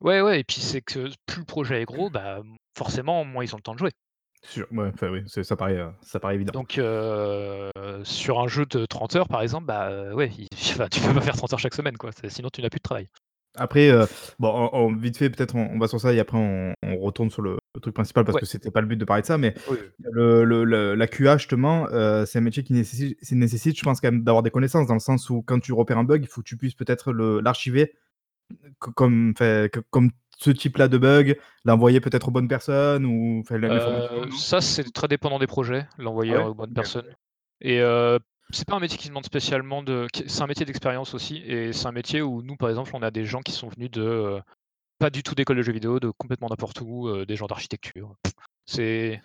Ouais, 0.00 0.20
ouais 0.20 0.40
et 0.40 0.44
puis 0.44 0.60
c'est 0.60 0.80
que 0.80 1.08
plus 1.26 1.40
le 1.40 1.44
projet 1.44 1.82
est 1.82 1.84
gros, 1.84 2.10
bah, 2.10 2.40
forcément 2.76 3.24
moins 3.24 3.44
ils 3.44 3.54
ont 3.54 3.58
le 3.58 3.62
temps 3.62 3.74
de 3.74 3.78
jouer. 3.78 3.92
Sûr, 4.42 4.66
ouais, 4.72 4.90
enfin 4.94 5.10
oui, 5.10 5.22
c'est 5.26 5.44
ça 5.44 5.56
paraît, 5.56 5.76
heu, 5.78 5.92
ça 6.02 6.18
paraît 6.20 6.34
évident. 6.34 6.54
Donc, 6.54 6.78
heu, 6.78 7.70
sur 8.04 8.38
un 8.40 8.48
jeu 8.48 8.64
de 8.66 8.86
30 8.86 9.14
heures 9.16 9.28
par 9.28 9.42
exemple, 9.42 9.66
bah, 9.66 9.90
heu, 9.90 10.14
ouais, 10.14 10.30
il 10.38 10.46
enfin 10.72 10.88
tu 10.88 11.00
peux 11.00 11.12
pas 11.14 11.20
faire 11.20 11.36
30 11.36 11.52
heures 11.52 11.58
chaque 11.58 11.74
semaine 11.74 11.96
quoi, 11.98 12.10
c'est 12.12 12.30
sinon 12.30 12.48
tu 12.50 12.62
n'as 12.62 12.70
plus 12.70 12.78
de 12.78 12.82
travail. 12.82 13.08
Après, 13.56 13.90
bon, 14.38 14.48
on 14.72 14.86
on 14.86 14.94
vite 14.96 15.16
fait 15.16 15.30
peut-être 15.30 15.54
on 15.56 15.70
on 15.72 15.78
va 15.78 15.88
sur 15.88 16.00
ça 16.00 16.12
et 16.12 16.20
après 16.20 16.38
on 16.38 16.74
on 16.82 16.96
retourne 16.98 17.30
sur 17.30 17.42
le 17.42 17.58
le 17.74 17.80
truc 17.80 17.94
principal 17.94 18.24
parce 18.24 18.36
Ouais. 18.36 18.40
que 18.40 18.46
c'était 18.46 18.70
pas 18.70 18.80
le 18.80 18.86
but 18.86 18.96
de 18.96 19.04
parler 19.04 19.22
de 19.22 19.26
ça, 19.26 19.38
mais 19.38 19.54
Oui, 19.66 19.92
le 20.00 20.44
le 20.44 20.64
le 20.64 20.94
la 20.94 21.06
QA 21.08 21.38
justement, 21.38 21.86
c'est 22.26 22.38
un 22.38 22.40
métier 22.42 22.62
qui 22.62 22.72
nécessite 22.72 23.76
je 23.78 23.82
pense 23.82 24.00
quand 24.00 24.12
même 24.12 24.22
d'avoir 24.22 24.42
des 24.42 24.50
connaissances 24.50 24.86
dans 24.86 24.94
le 24.94 25.00
sens 25.00 25.28
où 25.30 25.42
quand 25.42 25.58
tu 25.60 25.72
repères 25.72 25.98
un 25.98 26.04
bug, 26.04 26.22
il 26.22 26.28
faut 26.28 26.42
que 26.42 26.46
tu 26.48 26.56
puisses 26.56 26.74
peut-être 26.74 27.12
le 27.12 27.40
l'archiver 27.40 27.94
co 28.80 28.92
comme 28.92 29.34
comme 29.90 30.10
ce 30.38 30.50
type-là 30.50 30.88
de 30.88 30.98
bug, 30.98 31.38
l'envoyer 31.64 32.00
peut-être 32.00 32.28
aux 32.28 32.30
bonnes 32.30 32.48
personnes 32.48 33.04
ou 33.04 33.42
non? 33.50 34.30
ça 34.38 34.60
c'est 34.60 34.90
très 34.92 35.08
dépendant 35.08 35.38
des 35.38 35.46
projets, 35.46 35.86
Ah 35.98 36.02
l'envoyer 36.02 36.36
ouais? 36.36 36.38
aux 36.38 36.54
bonnes 36.54 36.72
personnes 36.72 37.12
et 37.60 37.80
heu, 37.80 38.18
c'est 38.50 38.66
pas 38.66 38.76
un 38.76 38.80
métier 38.80 38.96
qui 38.96 39.08
demande 39.08 39.26
spécialement 39.26 39.82
de 39.82 40.06
c'est 40.26 40.42
un 40.42 40.46
métier 40.46 40.64
d'expérience 40.64 41.12
aussi 41.12 41.38
et 41.38 41.72
c'est 41.72 41.86
un 41.86 41.92
métier 41.92 42.22
où 42.22 42.40
nous 42.42 42.56
par 42.56 42.70
exemple 42.70 42.92
on 42.94 43.02
a 43.02 43.10
des 43.10 43.24
gens 43.24 43.40
qui 43.42 43.52
sont 43.52 43.68
venus 43.68 43.90
de, 43.90 44.02
heu, 44.02 44.40
pas 44.98 45.10
du 45.10 45.22
tout 45.22 45.34
d'école 45.34 45.56
de 45.56 45.62
jeux 45.62 45.72
vidéo, 45.72 46.00
de 46.00 46.10
complètement 46.10 46.48
n'importe 46.48 46.80
où, 46.80 47.08
heu, 47.08 47.26
des 47.26 47.36
gens 47.36 47.46
d'architecture. 47.46 48.14
C'est 48.66 49.20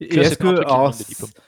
Et 0.00 0.18
est-ce 0.18 0.36
que 0.36 0.60
alors 0.60 0.92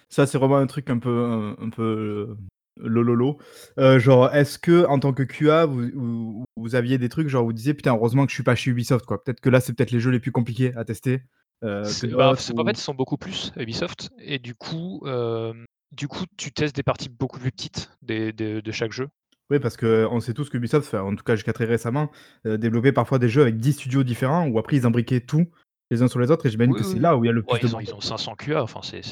ça 0.08 0.26
c'est 0.26 0.38
vraiment 0.38 0.56
un 0.56 0.66
truc 0.66 0.88
un 0.90 0.98
peu 0.98 1.24
un 1.24 1.56
un 1.60 1.70
peu, 1.70 2.36
lololo, 2.76 3.38
heu, 3.78 3.98
genre 3.98 4.34
est-ce 4.34 4.58
qu'en 4.58 4.98
tant 4.98 5.12
que 5.12 5.22
QA 5.22 5.66
vous 5.66 5.90
vous 5.94 6.44
vous 6.56 6.74
aviez 6.74 6.98
des 6.98 7.08
trucs 7.08 7.28
genre 7.28 7.44
vous 7.44 7.52
disiez: 7.52 7.74
«Putain 7.74 7.92
heureusement 7.94 8.24
que 8.26 8.30
je 8.30 8.34
suis 8.36 8.42
pas 8.42 8.54
chez 8.56 8.70
Ubisoft 8.70 9.06
quoi, 9.06 9.22
peut-être 9.22 9.40
que 9.40 9.50
là 9.50 9.60
c'est 9.60 9.72
peut-être 9.74 9.90
les 9.92 10.00
jeux 10.00 10.10
les 10.10 10.20
plus 10.20 10.32
compliqués 10.32 10.74
à 10.76 10.84
tester, 10.84 11.22
que 11.62 11.82
C'est 11.84 12.08
bah, 12.08 12.30
d'autres» 12.30 12.40
c'est 12.40 12.54
qu'en 12.54 12.64
fait, 12.64 12.72
ils 12.72 12.76
sont 12.78 12.94
beaucoup 12.94 13.16
plus 13.16 13.52
Ubisoft. 13.56 14.10
Et 14.18 14.38
du 14.38 14.54
coup, 14.54 15.02
hem, 15.06 15.64
du 15.92 16.08
coup, 16.08 16.24
tu 16.36 16.52
testes 16.52 16.74
des 16.76 16.82
parties 16.82 17.08
beaucoup 17.08 17.38
plus 17.38 17.52
petites 17.52 17.90
des 18.02 18.32
de 18.32 18.60
de 18.60 18.72
chaque 18.72 18.92
jeu. 18.92 19.08
Oui 19.50 19.58
parce 19.58 19.76
qu'on 19.76 20.20
sait 20.20 20.32
tous 20.32 20.48
qu'Ubisoft, 20.48 20.86
enfin 20.86 21.02
en 21.02 21.14
tout 21.14 21.22
cas 21.24 21.34
jusqu'à 21.36 21.52
très 21.52 21.66
récemment, 21.66 22.10
heu, 22.46 22.56
développait 22.58 22.92
parfois 22.92 23.18
des 23.18 23.28
jeux 23.28 23.42
avec 23.42 23.58
10 23.58 23.74
studios 23.74 24.02
différents 24.02 24.46
où 24.48 24.58
après 24.58 24.76
ils 24.76 24.86
imbriquaient 24.86 25.20
tout 25.20 25.46
les 25.90 26.00
uns 26.02 26.08
sur 26.08 26.18
les 26.18 26.30
autres. 26.30 26.46
Et 26.46 26.50
j'imagine 26.50 26.72
Oui, 26.72 26.80
que 26.80 26.84
oui, 26.84 26.90
c'est 26.92 26.98
là 26.98 27.16
où 27.16 27.24
il 27.24 27.28
y 27.28 27.30
a 27.30 27.32
le 27.32 27.42
plus 27.42 27.54
Ouais, 27.54 27.60
de 27.60 27.66
ils 27.66 27.76
ont 27.76 27.80
bordel 27.80 27.86
ils 27.88 27.94
ont 27.94 28.00
quoi. 28.00 28.08
500 28.08 28.34
QA, 28.36 28.62
enfin 28.62 28.80
c'est 28.82 29.02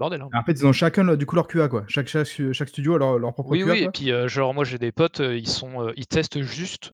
bordel, 0.00 0.20
hein. 0.22 0.28
En 0.34 0.42
fait 0.42 0.52
ils 0.52 0.66
ont 0.66 0.72
chacun 0.72 1.14
du 1.14 1.26
coup 1.26 1.36
leur 1.36 1.46
QA 1.46 1.68
quoi? 1.68 1.84
Chaque 1.86 2.08
chaque 2.08 2.26
stu 2.26 2.52
chaque 2.52 2.68
studio 2.70 2.96
a 2.96 2.98
leur 2.98 3.18
leur 3.18 3.32
propre 3.32 3.50
Oui, 3.50 3.62
QA 3.62 3.72
oui 3.72 3.78
et 3.78 3.82
quoi? 3.84 3.92
puis, 3.92 4.10
heu, 4.10 4.26
genre 4.26 4.52
moi 4.52 4.64
j'ai 4.64 4.78
des 4.78 4.90
potes, 4.90 5.20
ils 5.20 5.46
sont, 5.48 5.86
heu, 5.86 5.92
ils 5.96 6.06
testent 6.08 6.40
juste, 6.42 6.90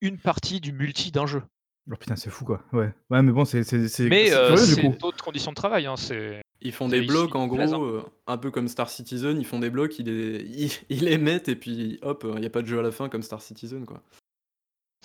une 0.00 0.18
partie 0.18 0.60
du 0.60 0.72
multi 0.72 1.10
d'un 1.10 1.26
jeu. 1.26 1.42
Oh 1.90 1.96
putain 1.96 2.16
c'est 2.16 2.30
fou 2.30 2.44
quoi, 2.44 2.62
ouais. 2.72 2.92
Ouais 3.10 3.20
mais 3.22 3.32
bon 3.32 3.44
c'est 3.44 3.62
c'est 3.64 3.88
c'est 3.88 4.08
Mais, 4.08 4.26
c'est 4.28 4.98
d'autres 4.98 5.22
conditions 5.24 5.50
de 5.50 5.56
travail, 5.56 5.86
hein, 5.86 5.96
c'est 5.96 6.40
Ils 6.62 6.72
font 6.72 6.88
des 6.88 7.02
blocs 7.02 7.34
en 7.34 7.46
gros, 7.46 8.00
un 8.26 8.38
peu 8.38 8.50
comme 8.50 8.68
Star 8.68 8.88
Citizen, 8.88 9.38
ils 9.38 9.44
font 9.44 9.58
des 9.58 9.70
blocs, 9.70 9.98
ils 9.98 10.06
les 10.06 10.42
ils 10.56 10.72
ils 10.88 11.04
les 11.04 11.18
mettent 11.18 11.48
et 11.48 11.56
puis 11.56 11.98
hop, 12.02 12.26
il 12.36 12.42
y 12.42 12.46
a 12.46 12.50
pas 12.50 12.62
de 12.62 12.66
jeu 12.66 12.78
à 12.78 12.82
la 12.82 12.90
fin 12.92 13.08
comme 13.08 13.22
Star 13.22 13.42
Citizen 13.42 13.84
quoi. 13.84 14.00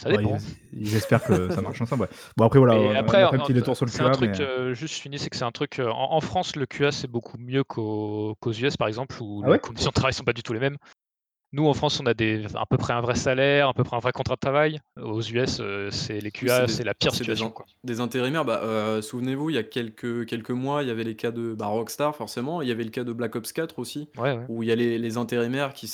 Ça 0.01 0.10
Ouais, 0.10 0.18
dépend. 0.24 0.38
ils 0.74 0.88
ils 0.88 0.96
espèrent 0.96 1.24
que 1.24 1.50
ça 1.50 1.62
marche 1.62 1.82
ensemble, 1.82 2.03
ouais. 2.03 2.10
Bon 2.38 2.46
après 2.46 2.60
voilà, 2.60 2.75
on 2.75 2.96
après 2.96 3.22
a 3.24 3.27
en 3.27 3.32
fait 3.32 3.36
un 3.36 3.39
petit 3.41 3.53
détour 3.53 3.75
sur 3.75 3.86
le 3.86 3.91
un 3.91 3.98
QA 3.98 4.03
mais 4.10 4.12
truc, 4.12 4.39
heu, 4.39 4.74
juste 4.74 4.96
finis, 4.96 5.20
c'est 5.20 5.29
que 5.29 5.36
c'est 5.36 5.44
un 5.44 5.51
truc, 5.51 5.79
heu, 5.79 5.89
en 5.89 6.13
en 6.13 6.22
France 6.22 6.56
le 6.56 6.65
QA 6.65 6.91
c'est 6.91 7.08
beaucoup 7.08 7.38
mieux 7.38 7.63
qu'aux 7.65 8.36
US 8.46 8.77
par 8.77 8.88
exemple 8.88 9.15
où 9.22 9.41
Ah 9.44 9.48
les 9.48 9.51
ouais? 9.51 9.60
conditions 9.60 9.89
de 9.89 9.94
travail 9.94 10.13
sont 10.13 10.24
pas 10.24 10.34
du 10.34 10.44
tout 10.44 10.53
les 10.53 10.60
mêmes. 10.60 10.77
Nous 11.51 11.68
en 11.68 11.74
France 11.74 12.00
on 12.00 12.06
a 12.06 12.13
des 12.13 12.46
à 12.56 12.65
peu 12.65 12.77
près 12.77 12.94
un 12.94 13.01
vrai 13.01 13.15
salaire, 13.15 13.68
à 13.70 13.74
peu 13.74 13.84
près 13.84 13.98
un 13.98 14.00
vrai 14.00 14.12
contrat 14.12 14.36
de 14.36 14.39
travail. 14.39 14.79
Aux 15.01 15.22
US, 15.22 15.62
c'est 15.91 16.20
les 16.22 16.32
QA, 16.32 16.68
des 16.68 16.74
c'est 16.74 16.84
la 16.84 16.94
pire 16.94 17.12
des 17.12 17.18
situation 17.18 17.48
in 17.48 17.50
quoi. 17.51 17.65
des 17.84 18.00
intérimaires. 18.00 18.46
Bah, 18.46 19.01
souvenez-vous, 19.01 19.50
il 19.50 19.56
y 19.56 19.60
a 19.60 19.63
quelques 19.63 20.25
quelques 20.27 20.51
mois, 20.51 20.84
il 20.84 20.88
y 20.88 20.91
avait 20.91 21.03
les 21.03 21.15
cas 21.15 21.32
de, 21.32 21.56
bah, 21.56 21.65
Rockstar 21.65 22.15
forcément, 22.15 22.62
il 22.62 22.68
y 22.70 22.72
avait 22.72 22.84
le 22.84 22.91
cas 22.91 23.03
de 23.03 23.12
Black 23.13 23.36
Ops 23.36 23.51
4 23.51 23.79
aussi, 23.79 24.10
Ouais, 24.18 24.34
ouais. 24.38 24.46
où 24.48 24.63
il 24.63 24.70
y 24.70 24.72
a 24.72 24.75
les 24.75 24.98
les 25.00 25.18
intérimaires 25.18 25.74
qui 25.74 25.88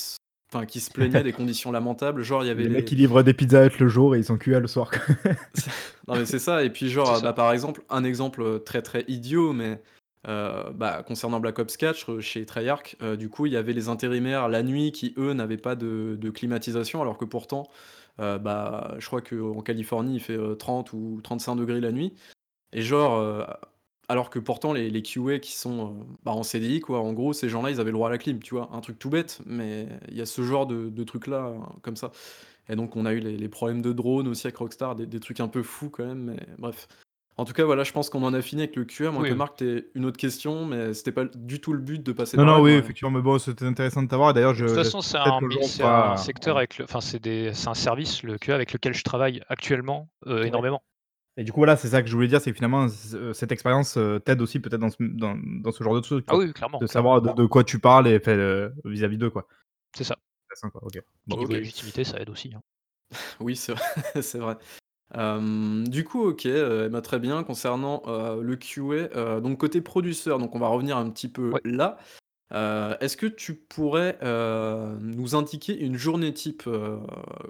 enfin 0.52 0.66
qui 0.66 0.80
se 0.80 0.90
plaignaient 0.90 1.22
des 1.22 1.32
conditions 1.32 1.72
lamentables. 1.72 2.22
Genre 2.22 2.44
il 2.44 2.48
y 2.48 2.50
avait 2.50 2.64
Les 2.64 2.68
mecs 2.68 2.84
qui 2.84 2.96
livrent 2.96 3.22
des 3.22 3.34
Pizza 3.34 3.66
Hut 3.66 3.78
le 3.78 3.88
jour 3.88 4.14
et 4.14 4.18
ils 4.18 4.24
sont 4.24 4.38
QA 4.38 4.60
le 4.60 4.66
soir 4.66 4.90
non 6.08 6.14
mais 6.14 6.26
c'est 6.26 6.38
ça 6.38 6.62
et 6.62 6.70
puis 6.70 6.88
genre, 6.88 7.14
bah, 7.14 7.20
ça. 7.20 7.32
par 7.32 7.52
exemple, 7.52 7.82
un 7.90 8.04
exemple, 8.04 8.42
heu, 8.42 8.62
très, 8.64 8.82
très 8.82 9.04
idiot 9.08 9.52
mais, 9.52 9.80
heu, 10.28 10.50
bah, 10.74 11.02
concernant 11.06 11.40
Black 11.40 11.58
Ops 11.58 11.76
4 11.76 12.20
chez 12.20 12.46
Treyarch, 12.46 12.96
du 13.18 13.28
coup, 13.28 13.46
il 13.46 13.52
y 13.52 13.56
avait 13.56 13.72
les 13.72 13.88
intérimaires 13.88 14.48
la 14.48 14.62
nuit 14.62 14.92
qui 14.92 15.14
eux 15.18 15.32
n'avaient 15.32 15.56
pas 15.56 15.74
de 15.74 16.16
de 16.18 16.30
climatisation 16.30 17.02
alors 17.02 17.18
que 17.18 17.24
pourtant, 17.24 17.68
bah, 18.18 18.94
je 18.98 19.06
crois 19.06 19.20
qu'en 19.20 19.60
Californie 19.60 20.16
il 20.16 20.20
fait, 20.20 20.36
heu, 20.36 20.56
30 20.56 20.92
ou 20.92 21.20
35° 21.22 21.80
la 21.80 21.92
nuit 21.92 22.14
et 22.72 22.82
genre, 22.82 23.46
alors 24.08 24.30
que 24.30 24.38
pourtant 24.38 24.72
les 24.72 24.90
les 24.90 25.02
QA 25.02 25.38
qui 25.40 25.52
sont, 25.52 25.90
heu, 25.90 26.04
bah, 26.24 26.32
en 26.32 26.42
CDI 26.42 26.80
quoi, 26.80 27.00
en 27.00 27.12
gros 27.12 27.32
ces 27.32 27.48
gens-là 27.48 27.70
ils 27.70 27.80
avaient 27.80 27.90
le 27.90 27.96
droit 27.96 28.08
à 28.08 28.12
la 28.12 28.18
clim, 28.18 28.38
tu 28.40 28.54
vois? 28.54 28.68
Un 28.72 28.80
truc 28.80 28.98
tout 28.98 29.10
bête, 29.10 29.40
mais 29.46 29.88
il 30.08 30.16
y 30.16 30.20
a 30.20 30.26
ce 30.26 30.42
genre 30.42 30.66
de 30.66 30.88
de 30.88 31.04
trucs 31.04 31.26
là, 31.26 31.52
comme 31.82 31.96
ça 31.96 32.12
et 32.68 32.76
donc 32.76 32.96
on 32.96 33.06
a 33.06 33.12
eu 33.12 33.20
les 33.20 33.36
les 33.36 33.48
problèmes 33.48 33.82
de 33.82 33.92
drones 33.92 34.28
aussi 34.28 34.46
avec 34.46 34.56
Rockstar, 34.56 34.94
des 34.94 35.06
des 35.06 35.20
trucs 35.20 35.40
un 35.40 35.48
peu 35.48 35.62
fous 35.62 35.90
quand 35.90 36.04
même, 36.06 36.22
mais 36.24 36.38
bref. 36.58 36.88
En 37.38 37.44
tout 37.44 37.52
cas 37.52 37.64
voilà, 37.64 37.84
je 37.84 37.92
pense 37.92 38.08
qu'on 38.08 38.22
en 38.22 38.32
a 38.32 38.40
fini 38.40 38.62
avec 38.62 38.76
le 38.76 38.86
QA, 38.86 39.08
à 39.08 39.10
moins 39.10 39.22
Oui, 39.22 39.28
que. 39.28 39.34
Marc 39.34 39.56
tu 39.58 39.68
aies 39.68 39.84
une 39.94 40.06
autre 40.06 40.16
question, 40.16 40.64
mais 40.64 40.94
c'était 40.94 41.12
pas 41.12 41.26
du 41.26 41.60
tout 41.60 41.74
le 41.74 41.80
but 41.80 42.02
de 42.02 42.12
passer 42.12 42.38
Non, 42.38 42.46
non, 42.46 42.60
oui, 42.62 42.72
effectivement, 42.72 43.10
mais 43.10 43.20
bon, 43.20 43.38
c'était 43.38 43.66
intéressant 43.66 44.02
de 44.02 44.08
t'avoir 44.08 44.32
d'ailleurs 44.32 44.54
De 44.54 44.60
toute 44.60 44.68
je 44.70 44.74
façon, 44.74 45.02
c'est 45.02 45.18
un 45.18 46.16
secteur 46.16 46.56
avec 46.56 46.78
le 46.78 46.84
enfin 46.84 47.02
c'est 47.02 47.22
des 47.22 47.52
c'est 47.52 47.68
un 47.68 47.74
service, 47.74 48.22
le 48.22 48.38
QA, 48.38 48.54
avec 48.54 48.72
lequel 48.72 48.94
je 48.94 49.04
travaille 49.04 49.42
actuellement, 49.48 50.08
Ouais 50.24 50.46
énormément. 50.48 50.82
Et 51.36 51.44
du 51.44 51.52
coup 51.52 51.60
voilà, 51.60 51.76
c'est 51.76 51.88
ça 51.88 52.02
que 52.02 52.08
je 52.08 52.14
voulais 52.14 52.28
dire, 52.28 52.40
c'est 52.40 52.50
que 52.50 52.56
finalement 52.56 52.88
ce 52.88 53.32
cette 53.32 53.52
expérience, 53.52 53.96
heu, 53.96 54.20
t'aide 54.20 54.40
aussi 54.40 54.60
peut-être 54.60 54.80
dans 54.80 54.90
ce 54.90 54.96
m 55.00 55.16
dans 55.16 55.36
dans 55.62 55.72
ce 55.72 55.84
genre 55.84 55.94
de 55.94 56.00
truc 56.00 56.24
Ah 56.28 56.36
oui, 56.36 56.52
clairement, 56.52 56.78
De 56.78 56.86
clairement. 56.86 57.20
savoir 57.20 57.22
de 57.22 57.42
de 57.42 57.46
quoi 57.46 57.64
tu 57.64 57.78
parles 57.78 58.08
et 58.08 58.20
heu, 58.26 58.72
vis-à-vis 58.84 59.18
d'eux 59.18 59.30
quoi. 59.30 59.46
C'est 59.96 60.04
ça. 60.04 60.16
Quoi, 60.72 60.82
OK. 60.82 60.98
Bon. 61.26 61.44
légitimité, 61.46 62.04
ça 62.04 62.18
aide 62.18 62.30
aussi, 62.30 62.52
hein. 62.54 62.62
Oui, 63.40 63.56
c'est 63.56 63.72
vrai, 63.72 63.82
du 65.86 66.04
coup, 66.04 66.26
OK, 66.28 66.48
bah, 66.90 67.00
très 67.02 67.18
bien 67.18 67.44
concernant, 67.44 68.02
le 68.06 68.56
QA, 68.56 69.40
donc 69.40 69.58
côté 69.58 69.80
produceur, 69.80 70.38
donc 70.38 70.54
on 70.54 70.58
va 70.58 70.68
revenir 70.68 70.96
un 70.96 71.10
petit 71.10 71.28
peu 71.28 71.52
Ouais. 71.52 71.60
là. 71.64 71.98
Heu, 72.52 72.96
est-ce 73.00 73.16
que 73.16 73.26
tu 73.26 73.54
pourrais, 73.56 74.18
heu, 74.22 74.98
nous 75.00 75.34
indiquer 75.34 75.78
une 75.78 75.96
journée 75.96 76.32
type, 76.32 76.64
heu, 76.66 77.00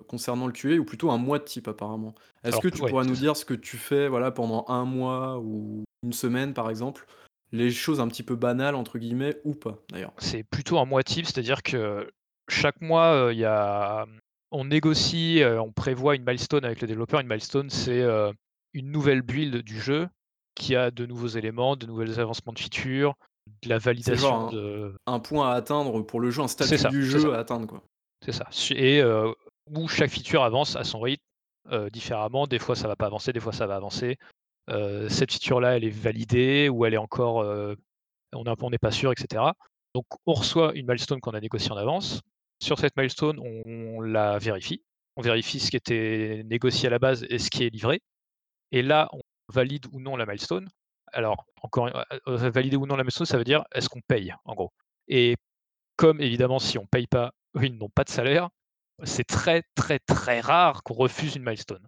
concernant 0.09 0.47
le 0.47 0.53
QA 0.53 0.77
ou 0.79 0.85
plutôt 0.85 1.11
un 1.11 1.19
mois 1.19 1.39
type 1.41 1.69
apparemment? 1.69 2.15
Est-ce 2.45 2.59
Alors 2.59 2.63
que 2.63 2.69
tu 2.69 2.83
ouais, 2.83 2.91
pourrais 2.91 3.05
nous 3.05 3.15
dire 3.17 3.37
ce 3.37 3.45
que 3.45 3.55
tu 3.55 3.77
fais, 3.77 4.09
voilà, 4.09 4.31
pendant 4.31 4.65
1 4.69 4.85
mois 4.85 5.39
ou 5.41 5.85
1 6.03 6.13
semaine 6.13 6.55
par 6.55 6.71
exemple? 6.71 7.07
les 7.53 7.71
choses 7.71 8.01
un 8.01 8.09
petit 8.09 8.25
peu 8.25 8.35
«banales» 8.35 8.75
entre 8.75 8.99
guillemets 8.99 9.41
ou 9.45 9.55
pas 9.55 9.85
d'ailleurs? 9.89 10.13
C'est 10.19 10.45
plutôt 10.45 10.79
un 10.79 10.85
moitié, 10.85 11.25
c'est-à-dire 11.25 11.63
que 11.63 12.11
chaque 12.49 12.81
mois, 12.81 13.15
heu, 13.29 13.33
il 13.33 13.39
y 13.39 13.45
a 13.45 14.07
mmh, 14.07 14.19
on 14.53 14.65
négocie, 14.67 15.41
heu, 15.43 15.61
on 15.61 15.73
prévoit 15.73 16.15
une 16.17 16.25
milestone 16.25 16.65
avec 16.65 16.81
le 16.81 16.87
développeur. 16.89 17.21
Une 17.21 17.27
milestone, 17.29 17.71
c'est, 17.71 18.01
heu, 18.03 18.33
une 18.73 18.91
nouvelle 18.91 19.23
build 19.23 19.57
du 19.63 19.81
jeu 19.81 20.09
qui 20.55 20.75
a 20.77 20.91
de 20.91 21.05
nouveaux 21.07 21.27
éléments, 21.29 21.77
de 21.77 21.87
nouvelles 21.87 22.19
avancements 22.21 22.53
de 22.53 22.59
features, 22.59 23.15
de 23.63 23.69
la 23.69 23.79
genre 23.79 23.85
validation 23.85 24.49
un 24.49 24.53
de 24.53 24.95
un 25.07 25.21
point 25.21 25.51
à 25.51 25.55
atteindre 25.55 26.03
pour 26.03 26.21
le 26.21 26.31
jeu, 26.31 26.43
un 26.43 26.49
statut 26.49 26.79
ça, 26.79 26.89
du 26.89 27.05
jeu 27.05 27.35
à 27.35 27.39
atteindre 27.39 27.67
quoi. 27.67 27.83
C'est 28.25 28.33
ça, 28.33 28.49
et 28.75 29.01
heu, 29.01 29.35
où 29.71 29.89
chaque 29.89 30.11
feature 30.11 30.43
avance 30.43 30.77
à 30.77 30.85
son 30.85 31.01
rythme, 31.01 31.23
heu, 31.71 31.91
différemment. 31.91 32.47
Des 32.47 32.59
fois 32.59 32.75
ça 32.77 32.89
va 32.89 32.97
pas 32.97 33.07
avancer, 33.07 33.33
des 33.33 33.41
fois 33.41 33.53
ça 33.53 33.67
va 33.67 33.77
avancer. 33.77 34.17
Heu, 34.71 35.09
cette 35.09 35.33
feature-là, 35.33 35.77
elle 35.77 35.85
est 35.85 35.91
validée 35.91 36.69
ou 36.69 36.85
elle 36.85 36.95
est 36.95 36.99
encore, 36.99 37.37
on 38.33 38.45
est 38.45 38.49
un 38.49 38.55
on 38.61 38.71
n'est 38.71 38.79
pas 38.79 38.91
sûr 38.91 39.13
et 39.13 39.15
cetera. 39.17 39.55
Donc 39.95 40.07
on 40.27 40.33
reçoit 40.33 40.75
une 40.75 40.87
milestone 40.87 41.21
qu'on 41.21 41.33
a 41.33 41.41
négociée 41.41 41.73
en 41.73 41.77
avance. 41.77 42.21
Sur 42.63 42.79
cette 42.79 42.97
milestone, 42.97 43.39
on 43.39 44.01
la 44.01 44.39
vérifie. 44.39 44.83
On 45.17 45.23
vérifie 45.23 45.61
ce 45.61 45.71
qui 45.71 45.77
était 45.77 46.43
négocié 46.45 46.89
à 46.89 46.91
la 46.91 46.99
base 46.99 47.25
et 47.31 47.39
ce 47.39 47.49
qui 47.49 47.65
est 47.65 47.71
livré 47.71 48.01
et 48.73 48.83
là, 48.83 49.09
on 49.13 49.21
valide 49.53 49.87
ou 49.93 50.01
non 50.01 50.17
la 50.17 50.27
milestone. 50.27 50.69
Alors 51.17 51.47
encore, 51.63 51.91
valider 52.27 52.77
ou 52.77 52.85
non 52.85 52.95
la 52.95 53.05
milestone, 53.05 53.27
ça 53.27 53.39
veut 53.39 53.45
dire 53.45 53.65
est-ce 53.75 53.89
qu'on 53.89 54.03
paye 54.07 54.35
en 54.45 54.55
gros? 54.55 54.71
Et 55.09 55.37
comme 55.97 56.21
évidemment 56.21 56.59
si 56.59 56.77
on 56.77 56.85
paye 56.85 57.07
pas, 57.07 57.33
eux, 57.57 57.65
ils 57.65 57.75
n'ont 57.75 57.89
pas 57.89 58.05
de 58.05 58.11
salaire, 58.11 58.51
c'est 59.03 59.25
très, 59.25 59.63
très, 59.75 59.99
très 59.99 60.41
rare 60.41 60.83
qu'on 60.83 60.93
refuse 60.93 61.35
une 61.35 61.43
milestone. 61.43 61.87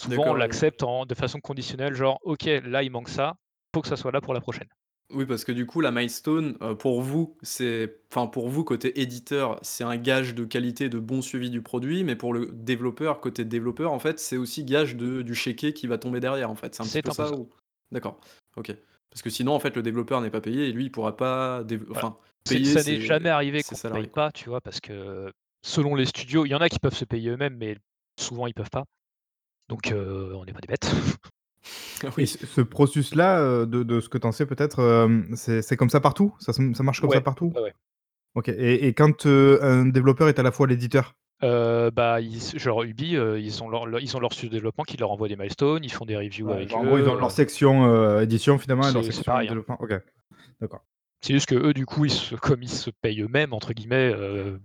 Souvent 0.00 0.28
on 0.28 0.32
oui. 0.32 0.40
l'accepte 0.40 0.82
de 0.82 1.14
façon 1.14 1.40
conditionnelle, 1.40 1.92
genre: 1.92 2.18
«OK, 2.22 2.44
là 2.44 2.82
il 2.82 2.90
manque 2.90 3.10
ça, 3.10 3.34
faut 3.74 3.82
que 3.82 3.88
ça 3.88 3.96
soit 3.96 4.12
là 4.12 4.22
pour 4.22 4.32
la 4.32 4.40
prochaine». 4.40 4.68
Oui, 5.12 5.26
parce 5.26 5.44
que 5.44 5.50
du 5.50 5.66
coup, 5.66 5.80
la 5.80 5.90
milestone, 5.90 6.56
pour 6.78 7.02
vous, 7.02 7.36
c'est 7.42 7.96
enfin 8.12 8.28
pour 8.28 8.48
vous 8.48 8.62
côté 8.62 9.00
éditeur, 9.00 9.58
c'est 9.60 9.82
un 9.82 9.96
gage 9.96 10.36
de 10.36 10.44
qualité, 10.44 10.88
de 10.88 11.00
bon 11.00 11.20
suivi 11.20 11.50
du 11.50 11.62
produit, 11.62 12.04
mais 12.04 12.14
pour 12.14 12.32
le 12.32 12.46
développeur, 12.52 13.20
côté 13.20 13.44
développeur, 13.44 13.92
en 13.92 13.98
fait, 13.98 14.20
c'est 14.20 14.36
aussi 14.36 14.64
gage 14.64 14.94
de 14.94 15.22
du 15.22 15.34
chéquier 15.34 15.74
qui 15.74 15.88
va 15.88 15.98
tomber 15.98 16.20
derrière, 16.20 16.48
en 16.48 16.54
fait. 16.54 16.76
C'est 16.76 16.82
un 16.82 16.86
petit 16.86 17.02
peu 17.02 17.10
ça 17.10 17.26
ça. 17.26 17.34
ou? 17.34 17.50
D'accord, 17.90 18.20
OK. 18.56 18.74
Parce 19.10 19.22
que 19.22 19.30
sinon, 19.30 19.54
en 19.54 19.60
fait, 19.60 19.74
le 19.76 19.82
développeur 19.82 20.20
n'est 20.20 20.30
pas 20.30 20.40
payé 20.40 20.68
et 20.68 20.72
lui, 20.72 20.84
il 20.84 20.92
pourra 20.92 21.16
pas 21.16 21.64
dév 21.64 21.84
enfin, 21.90 22.16
C'est 22.44 22.54
payer 22.54 22.64
ça 22.64 22.82
n'est 22.82 23.00
jamais 23.00 23.28
arrivé 23.28 23.62
qu'on 23.62 23.74
paye 23.74 23.76
salariés, 23.76 24.08
quoi. 24.08 24.22
pas, 24.24 24.32
tu 24.32 24.48
vois? 24.48 24.60
Parce 24.60 24.80
que 24.80 25.32
selon 25.62 25.94
les 25.94 26.06
studios, 26.06 26.46
il 26.46 26.50
y 26.50 26.54
en 26.54 26.60
a 26.60 26.68
qui 26.68 26.78
peuvent 26.78 26.94
se 26.94 27.04
payer 27.04 27.30
eux-mêmes, 27.30 27.56
mais 27.56 27.76
souvent 28.18 28.46
ils 28.46 28.54
peuvent 28.54 28.70
pas. 28.70 28.84
Donc 29.68 29.92
heu, 29.92 30.32
on 30.36 30.44
n'est 30.44 30.52
pas 30.52 30.60
des 30.60 30.68
bêtes. 30.68 30.90
Et 32.04 32.08
Oui. 32.16 32.26
ce 32.26 32.46
ce 32.46 32.60
processus-là, 32.62 33.40
heu, 33.42 33.66
de 33.66 33.82
de 33.82 34.00
ce 34.00 34.08
que 34.08 34.18
tu 34.18 34.26
en 34.26 34.32
sais 34.32 34.46
peut-être, 34.46 34.80
hem, 34.80 35.34
c'est 35.36 35.76
comme 35.76 35.90
ça 35.90 36.00
partout? 36.00 36.34
Ça 36.40 36.52
ça 36.52 36.82
marche 36.82 37.00
comme 37.00 37.10
ça 37.10 37.20
partout? 37.20 37.52
ouais, 37.54 37.62
ouais. 37.62 37.74
OK 38.34 38.48
et 38.50 38.86
et 38.88 38.94
quand, 38.94 39.26
un 39.26 39.86
développeur 39.86 40.28
est 40.28 40.38
à 40.38 40.42
la 40.42 40.52
fois 40.52 40.66
l'éditeur? 40.66 41.14
Heu, 41.42 41.90
bah, 41.90 42.20
ils 42.20 42.36
s 42.38 42.56
genre 42.58 42.82
Ubi, 42.82 43.16
heu, 43.16 43.40
ils 43.40 43.62
ont 43.62 43.68
leur 43.68 43.86
leur 43.86 44.00
ils 44.00 44.16
ont 44.16 44.20
leur 44.20 44.32
studio 44.32 44.50
de 44.50 44.54
développement 44.56 44.84
qui 44.84 44.96
leur 44.96 45.10
envoie 45.10 45.28
des 45.28 45.36
milestones, 45.36 45.84
ils 45.84 45.92
font 45.92 46.04
des 46.06 46.16
reviews 46.16 46.52
Ouais, 46.52 46.54
avec 46.54 46.74
en 46.74 46.84
gros, 46.84 46.98
ils 46.98 47.08
ont 47.08 47.14
eux, 47.14 47.20
leur 47.20 47.30
heu 47.30 47.32
section, 47.32 47.86
heu, 47.86 48.22
édition 48.22 48.58
finalement 48.58 48.88
et 48.88 48.92
leur 48.92 49.04
C'est 49.04 49.12
c'est 49.12 49.24
section 49.24 49.24
pareil, 49.24 49.48
hein. 49.48 49.56
développement. 49.56 49.76
OK, 49.80 49.92
d'accord. 50.60 50.84
C'est 51.22 51.32
juste 51.34 51.46
qu'eux, 51.48 51.74
du 51.74 51.86
coup, 51.86 52.04
ils 52.06 52.10
se 52.12 52.34
comme 52.34 52.62
ils 52.62 52.70
se 52.70 52.90
payent 52.90 53.20
«eux-mêmes» 53.22 53.52
entre 53.52 53.72
guillemets, 53.72 54.12
heu, 54.14 54.60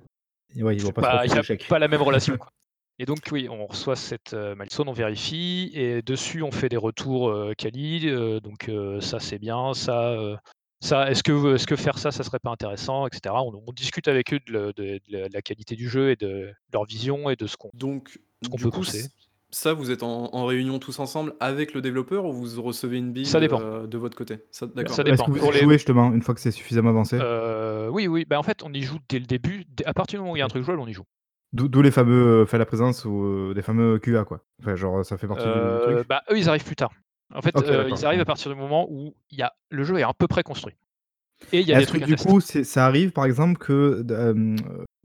Et 0.56 0.64
ouais, 0.64 0.76
ils 0.76 0.82
vont 0.82 0.92
c'est 0.92 0.94
pas 0.94 1.04
se 1.04 1.10
pas 1.10 1.26
il 1.26 1.34
y 1.34 1.36
refuser 1.36 1.38
a 1.38 1.42
le 1.42 1.44
chèque. 1.44 1.68
pas 1.68 1.80
la 1.80 1.88
même 1.88 2.02
relation, 2.04 2.38
quoi. 2.38 2.52
Et 3.00 3.06
donc 3.06 3.22
oui, 3.32 3.50
on 3.50 3.66
reçoit 3.68 3.96
cette, 3.98 4.34
heu, 4.34 4.56
milestone, 4.56 4.90
on 4.90 4.94
vérifie 4.94 5.72
et 5.76 6.02
dessus 6.04 6.44
on 6.44 6.52
fait 6.52 6.70
des 6.70 6.78
retours, 6.78 7.30
heu, 7.32 7.54
quali, 7.58 8.08
heu, 8.10 8.42
donc 8.42 8.70
heu, 8.70 9.02
ça 9.02 9.20
c'est 9.20 9.40
bien, 9.40 9.74
ça, 9.74 10.14
heu, 10.14 10.38
ça 10.86 11.10
est-ce 11.12 11.24
que 11.24 11.56
est-ce 11.56 11.68
que 11.68 11.76
faire 11.76 11.98
ça, 11.98 12.12
ça 12.12 12.24
serait 12.24 12.40
pas 12.40 12.52
intéressant 12.52 13.08
et 13.08 13.10
cetera. 13.14 13.44
On 13.44 13.64
on 13.68 13.72
discute 13.74 14.08
avec 14.08 14.34
eux 14.34 14.40
de 14.48 14.52
le 14.52 14.74
de 14.74 14.84
de 15.00 15.02
la 15.18 15.30
de 15.30 15.34
la 15.34 15.42
qualité 15.42 15.76
du 15.76 15.90
jeu 15.90 16.12
et 16.12 16.16
de 16.16 16.54
leur 16.74 16.86
vision 16.86 17.30
et 17.30 17.36
de 17.36 17.48
ce 17.48 17.58
qu'on 17.58 17.72
Donc 17.74 18.20
ce 18.42 18.50
qu'on 18.50 18.60
du 18.60 18.68
peut 18.68 18.70
coup, 18.70 18.84
pousser. 18.84 19.10
ça, 19.52 19.74
vous 19.74 19.92
êtes 19.92 20.04
en 20.04 20.34
en 20.34 20.46
réunion 20.46 20.80
tous 20.80 21.00
ensemble 21.00 21.36
avec 21.40 21.74
le 21.74 21.82
développeur 21.82 22.26
ou 22.26 22.34
vous 22.34 22.62
recevez 22.62 22.98
une 22.98 23.14
Ça 23.24 23.40
dépend. 23.40 23.62
heu, 23.62 23.88
de 23.88 23.98
votre 23.98 24.18
côté? 24.18 24.46
Ça 24.52 24.68
d'accord. 24.68 24.96
Ça 24.96 25.04
Est-ce 25.06 25.22
dépend. 25.22 25.24
que 25.24 25.32
vous 25.32 25.38
Pour 25.38 25.52
y 25.52 25.54
les 25.54 25.60
jouez 25.60 25.74
justement 25.78 26.12
une 26.14 26.22
fois 26.22 26.34
que 26.36 26.42
c'est 26.42 26.52
suffisamment 26.52 26.90
avancé? 26.90 27.22
Heu, 27.22 27.90
oui, 27.92 28.08
oui, 28.08 28.24
bah, 28.26 28.40
en 28.40 28.44
fait, 28.44 28.64
on 28.64 28.74
y 28.74 28.82
joue 28.82 29.00
dès 29.10 29.20
le 29.20 29.26
début, 29.26 29.66
dès 29.68 29.86
à 29.86 29.94
partir 29.94 30.20
du 30.20 30.22
moment 30.22 30.34
où 30.34 30.36
il 30.38 30.40
y 30.40 30.42
a 30.42 30.46
un 30.46 30.48
truc 30.50 30.64
jouable, 30.64 30.80
on 30.82 30.88
y 30.88 30.94
joue. 30.94 31.06
D'où 31.54 31.68
d'où 31.70 31.82
les 31.82 31.90
fameux, 31.92 32.42
heu, 32.44 32.46
faits 32.46 32.56
à 32.56 32.58
la 32.60 32.66
présence 32.66 33.06
ou 33.06 33.24
heu, 33.24 33.54
des 33.56 33.62
fameux 33.64 33.98
QA 34.00 34.26
quoi? 34.26 34.46
Enfin 34.62 34.76
genre, 34.76 35.04
ça 35.06 35.18
fait 35.18 35.28
partie 35.28 35.50
du 35.50 35.80
truc? 35.80 36.08
bah, 36.08 36.24
eux, 36.32 36.38
ils 36.38 36.50
arrivent 36.50 36.64
plus 36.66 36.76
tard. 36.76 36.92
En 37.36 37.42
fait, 37.42 37.56
d'accord, 37.56 37.90
ils 37.90 38.06
arrivent 38.06 38.22
à 38.22 38.26
partir 38.26 38.52
du 38.52 38.58
moment 38.58 38.88
où 38.90 39.16
y 39.32 39.42
a 39.42 39.54
le 39.70 39.84
jeu 39.84 39.98
est 40.00 40.04
à 40.04 40.14
peu 40.14 40.28
près 40.28 40.44
construit 40.44 40.76
et 41.52 41.60
il 41.60 41.68
y 41.68 41.74
a 41.74 41.80
des 41.80 41.86
que 41.86 41.90
trucs 41.90 42.04
à 42.04 42.06
du 42.06 42.16
tester. 42.16 42.30
coup, 42.30 42.40
ça 42.42 42.86
arrive 42.86 43.12
par 43.12 43.26
exemple 43.26 43.58
que 43.58 44.04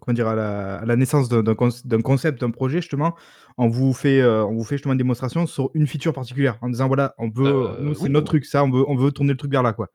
comment 0.00 0.14
dire? 0.14 0.28
À 0.28 0.34
la 0.34 0.76
à 0.76 0.84
la 0.86 0.96
naissance 0.96 1.28
d'un 1.28 1.42
d'un 1.42 1.54
conc 1.54 1.70
d'un 1.84 2.00
concept, 2.00 2.40
d'un 2.40 2.50
projet 2.50 2.80
justement, 2.80 3.14
on 3.58 3.68
vous 3.68 3.92
fait, 3.92 4.20
heu, 4.20 4.44
on 4.44 4.54
vous 4.54 4.64
fait 4.64 4.76
justement 4.76 4.92
une 4.92 4.98
démonstration 4.98 5.46
sur 5.46 5.70
une 5.74 5.86
feature 5.86 6.12
particulière 6.12 6.56
en 6.62 6.68
disant: 6.70 6.86
«Voilà, 6.86 7.14
on 7.18 7.28
veut 7.28 7.76
nous 7.80 7.90
Heu, 7.90 7.94
c'est 7.94 8.04
oui. 8.04 8.10
notre 8.10 8.26
truc, 8.26 8.44
ça 8.44 8.64
on 8.64 8.70
veut 8.70 8.84
on 8.88 8.96
veut 8.96 9.12
tourner 9.12 9.32
le 9.32 9.36
truc 9.36 9.50
vers 9.50 9.62
là 9.62 9.72
quoi». 9.72 9.88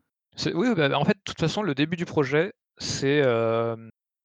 Oui, 0.53 0.67
bah, 0.75 0.89
bah, 0.89 0.99
en 0.99 1.05
fait, 1.05 1.13
de 1.15 1.21
toute 1.23 1.39
façon, 1.39 1.63
le 1.63 1.73
début 1.73 1.95
du 1.95 2.05
projet, 2.05 2.51
c'est, 2.77 3.21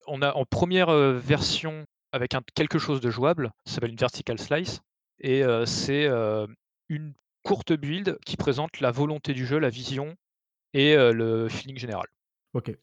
on 0.06 0.22
a 0.22 0.32
en 0.34 0.44
première, 0.44 0.90
version 1.12 1.84
avec 2.12 2.34
un 2.34 2.40
quelque 2.54 2.78
chose 2.80 3.00
de 3.00 3.10
jouable, 3.10 3.52
ça 3.64 3.74
s'appelle 3.74 3.90
une 3.90 3.96
vertical 3.96 4.38
slice 4.38 4.80
et 5.20 5.42
c'est, 5.66 6.08
une 6.88 7.14
courte 7.42 7.72
build 7.72 8.18
qui 8.26 8.36
présente 8.36 8.80
la 8.80 8.90
volonté 8.90 9.32
du 9.34 9.46
jeu, 9.46 9.58
la 9.58 9.70
vision 9.70 10.14
et 10.74 10.94
le 10.96 11.48
feeling 11.48 11.78
général. 11.78 12.06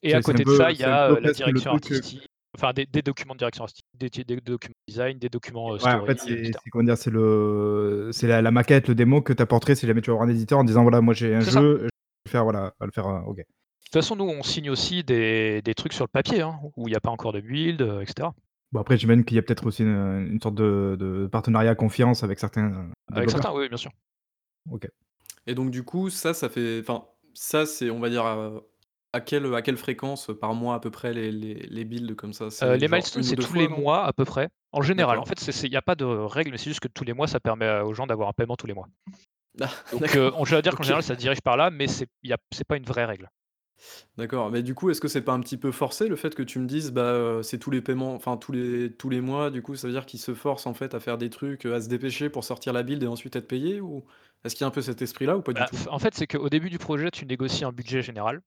Et 0.03 0.13
à 0.13 0.21
côté 0.21 0.39
de 0.39 0.43
peu 0.43 0.57
ça, 0.57 0.71
il 0.71 0.79
y 0.79 0.83
a, 0.83 1.19
la 1.19 1.31
direction 1.31 1.71
artistique, 1.71 2.27
enfin 2.57 2.73
des 2.73 2.85
des 2.85 3.01
documents 3.01 3.33
de 3.33 3.39
direction 3.39 3.63
artistique, 3.63 3.85
des 3.95 4.09
des 4.09 4.37
documents 4.41 4.73
design, 4.87 5.19
des 5.19 5.29
documents, 5.29 5.73
heu, 5.73 5.79
ouais, 5.83 5.91
en 5.91 6.05
fait, 6.05 6.19
story 6.19 6.51
c'est 6.53 6.69
comment 6.71 6.83
dire? 6.83 6.97
C'est 6.97 7.11
le 7.11 8.09
c'est 8.13 8.27
la 8.27 8.41
la 8.41 8.51
maquette, 8.51 8.87
le 8.87 8.95
démo 8.95 9.21
que 9.21 9.33
tu 9.33 9.41
apporterais 9.41 9.75
si 9.75 9.85
jamais 9.87 10.01
tu 10.01 10.09
vas 10.09 10.17
voir 10.17 10.27
un 10.27 10.31
éditeur 10.31 10.59
en 10.59 10.63
disant: 10.63 10.83
«Voilà, 10.83 11.01
moi 11.01 11.13
j'ai 11.13 11.35
un 11.35 11.39
C'est 11.41 11.51
ça. 11.51 11.59
jeu, 11.59 11.77
je 11.77 11.83
vais 11.83 11.89
le 12.25 12.31
faire 12.31 12.43
voilà, 12.43 12.73
va 12.79 12.85
le 12.85 12.91
faire, 12.91 13.07
heu» 13.07 13.21
OK. 13.27 13.37
De 13.37 13.43
toute 13.43 13.93
façon, 13.93 14.15
nous, 14.17 14.25
on 14.25 14.43
signe 14.43 14.69
aussi 14.69 15.03
des 15.03 15.61
des 15.61 15.73
trucs 15.73 15.93
sur 15.93 16.03
le 16.03 16.09
papier, 16.09 16.41
hein, 16.41 16.59
où 16.75 16.87
il 16.87 16.91
y 16.91 16.95
a 16.95 16.99
pas 16.99 17.09
encore 17.11 17.31
de 17.33 17.39
build, 17.41 17.81
heu, 17.81 18.01
et 18.01 18.05
cetera. 18.05 18.33
Bon 18.73 18.81
après 18.81 18.97
j'imagine 18.97 19.23
qu'il 19.23 19.35
y 19.35 19.39
a 19.39 19.43
peut-être 19.43 19.65
aussi 19.65 19.83
une, 19.83 20.27
une 20.31 20.41
sorte 20.41 20.55
de 20.55 20.97
de 20.99 21.27
partenariat 21.27 21.73
confiance 21.75 22.23
avec 22.23 22.37
certains, 22.39 22.89
Avec 23.13 23.29
certains, 23.31 23.49
développeurs? 23.49 23.61
oui, 23.61 23.69
bien 23.69 23.77
sûr. 23.77 23.91
OK. 24.69 24.87
Et 25.47 25.55
donc 25.55 25.71
du 25.71 25.83
coup, 25.83 26.09
ça, 26.09 26.33
ça 26.33 26.49
fait 26.49 26.79
enfin, 26.81 27.07
ça, 27.33 27.65
c'est 27.65 27.89
on 27.89 27.99
va 27.99 28.09
dire, 28.09 28.25
heu, 28.25 28.61
à 29.13 29.21
quelle, 29.21 29.53
à 29.55 29.61
quelle 29.61 29.77
fréquence, 29.77 30.29
par 30.39 30.53
mois 30.55 30.75
à 30.75 30.79
peu 30.79 30.91
près 30.91 31.13
les 31.13 31.31
les 31.31 31.55
les 31.55 31.85
builds 31.85 32.15
comme 32.15 32.33
ça? 32.33 32.51
C'est 32.51 32.77
les 32.77 32.87
genre 32.87 32.89
milestones, 32.89 33.23
une 33.23 33.29
ou 33.29 33.33
c'est 33.33 33.35
2 33.35 33.45
tous 33.45 33.53
les 33.53 33.67
fois, 33.67 33.69
non? 33.69 33.81
mois 33.81 34.05
à 34.05 34.11
peu 34.13 34.25
près. 34.25 34.49
En 34.73 34.81
général, 34.81 35.17
en 35.19 35.23
D'accord. 35.23 35.25
fait, 35.25 35.39
c'est 35.39 35.51
c'est 35.53 35.67
il 35.67 35.73
y 35.73 35.77
a 35.77 35.81
pas 35.81 35.95
de 35.95 36.03
règle, 36.05 36.51
mais 36.51 36.57
c'est 36.57 36.69
juste 36.69 36.81
que 36.81 36.87
tous 36.89 37.03
les 37.05 37.13
mois, 37.13 37.27
ça 37.27 37.39
permet, 37.39 37.65
heu, 37.65 37.83
aux 37.85 37.93
gens 37.93 38.05
d'avoir 38.07 38.27
un 38.29 38.33
paiement 38.33 38.55
tous 38.57 38.67
les 38.67 38.73
mois. 38.73 38.87
Ah 39.61 39.83
Donc 39.91 40.15
d'accord, 40.15 40.33
on 40.35 40.45
je 40.45 40.55
vais 40.55 40.61
dire 40.61 40.75
qu'en 40.75 40.83
OK. 40.83 40.83
général, 40.83 41.03
ça 41.03 41.13
se 41.13 41.19
dirige 41.19 41.41
par 41.41 41.57
là, 41.57 41.69
mais 41.69 41.87
c'est 41.87 42.07
il 42.23 42.29
y 42.29 42.33
a 42.33 42.37
c'est 42.53 42.65
pas 42.67 42.77
une 42.77 42.85
vraie 42.85 43.05
règle. 43.05 43.29
D'accord, 44.17 44.51
mais 44.51 44.63
du 44.63 44.73
coup, 44.75 44.89
est-ce 44.89 45.01
que 45.01 45.07
c'est 45.07 45.21
pas 45.21 45.33
un 45.33 45.39
petit 45.39 45.57
peu 45.57 45.71
forcé 45.71 46.07
le 46.07 46.15
fait 46.15 46.33
que 46.35 46.43
tu 46.43 46.59
me 46.59 46.65
dises, 46.67 46.91
bah, 46.91 47.39
c'est 47.43 47.59
tous 47.59 47.71
les 47.71 47.81
paiements 47.81 48.13
enfin 48.13 48.37
tous 48.37 48.51
les 48.51 48.91
tous 48.93 49.09
les 49.09 49.21
mois, 49.21 49.51
du 49.51 49.61
coup, 49.61 49.75
ça 49.75 49.87
veut 49.87 49.93
dire 49.93 50.05
qu'ils 50.05 50.19
se 50.19 50.33
forcent 50.33 50.65
en 50.67 50.73
fait 50.73 50.93
à 50.93 50.99
faire 50.99 51.17
des 51.17 51.29
trucs, 51.29 51.65
à 51.65 51.81
se 51.81 51.87
dépêcher 51.89 52.29
pour 52.29 52.43
sortir 52.43 52.73
la 52.73 52.83
build 52.83 53.03
et 53.03 53.07
ensuite 53.07 53.35
être 53.35 53.47
payés 53.47 53.79
ou? 53.81 54.03
Est-ce 54.43 54.55
qu'il 54.55 54.61
y 54.63 54.65
a 54.65 54.67
un 54.67 54.71
peu 54.71 54.81
cet 54.81 55.01
esprit-là 55.01 55.37
ou 55.37 55.41
pas 55.41 55.53
du 55.53 55.63
Bah, 55.63 55.67
tout? 55.67 55.75
f 55.75 55.87
en 55.89 55.99
fait, 55.99 56.15
c'est 56.15 56.25
qu'au 56.25 56.47
début 56.49 56.69
du 56.69 56.77
projet, 56.77 57.11
tu 57.11 57.25
négocies 57.25 57.65
un 57.65 57.73
budget 57.73 58.01
général 58.01 58.41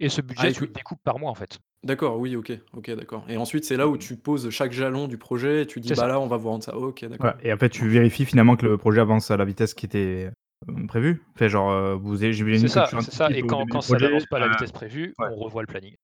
et 0.00 0.08
ce 0.10 0.20
Ah 0.34 0.48
budget, 0.48 0.50
et 0.50 0.54
tu 0.54 0.64
le 0.66 0.72
découpes 0.72 1.02
par 1.04 1.18
mois, 1.20 1.30
en 1.30 1.36
fait. 1.36 1.60
d'accord, 1.82 2.18
oui, 2.18 2.36
OK, 2.36 2.52
OK, 2.72 2.90
d'accord 2.90 3.24
et 3.28 3.36
ensuite 3.36 3.64
c'est 3.64 3.76
là 3.76 3.88
où 3.88 3.96
tu 3.98 4.16
poses 4.16 4.50
chaque 4.50 4.72
jalon 4.72 5.08
du 5.08 5.18
projet 5.18 5.62
et 5.62 5.66
tu 5.66 5.80
dis: 5.80 5.92
C'est 5.92 5.94
«Bah, 5.94 6.06
ça. 6.06 6.08
là, 6.08 6.18
on 6.20 6.26
va 6.26 6.36
vendre 6.36 6.64
ça». 6.64 6.76
OK, 6.76 7.04
Ouais 7.18 7.32
d'accord, 7.32 7.36
et 7.42 7.52
en 7.52 7.58
fait, 7.58 7.68
ça 7.70 7.70
tu 7.70 7.88
vérifies 7.88 8.24
finalement 8.24 8.56
que 8.56 8.64
le 8.66 8.78
projet 8.78 9.00
avance 9.00 9.30
à 9.30 9.36
la 9.36 9.44
vitesse 9.44 9.74
qui 9.74 9.84
était, 9.86 10.30
hem, 10.68 10.86
prévue? 10.86 11.22
Enfin 11.34 11.48
genre, 11.48 11.70
heu, 11.70 11.94
vous 11.94 12.22
avez 12.22 12.32
C'est 12.52 12.68
j'imagine 12.68 12.70
que 12.70 12.78
ça, 12.78 12.90
tu 12.90 12.96
c'est 12.98 13.10
ça 13.12 13.28
anticipes 13.28 13.42
et 13.42 13.42
au 13.42 13.44
quand 13.44 13.54
début 13.54 13.70
quand 13.70 13.80
du 13.80 13.80
ça 13.80 13.98
projet, 13.98 14.00
n'avance 14.00 14.26
pas 14.26 14.36
à 14.36 14.40
la 14.40 14.46
heu 14.46 14.48
vitesse 14.48 14.72
prévue, 14.72 15.14
ouais, 15.20 15.28
on 15.28 15.34
revoit 15.34 15.62
le 15.62 15.66
planning 15.66 15.96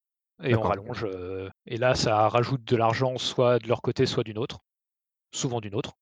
et 0.42 0.54
on 0.56 0.62
d'accord, 0.62 0.64
rallonge, 0.64 1.06
et 1.66 1.76
là, 1.78 1.94
ça 1.94 2.28
rajoute 2.28 2.62
de 2.64 2.76
l'argent 2.76 3.16
soit 3.18 3.58
de 3.58 3.68
leur 3.68 3.80
côté, 3.82 4.06
soit 4.06 4.22
du 4.24 4.34
nôtre, 4.34 4.58
souvent 5.32 5.60
du 5.60 5.70
nôtre. 5.70 5.94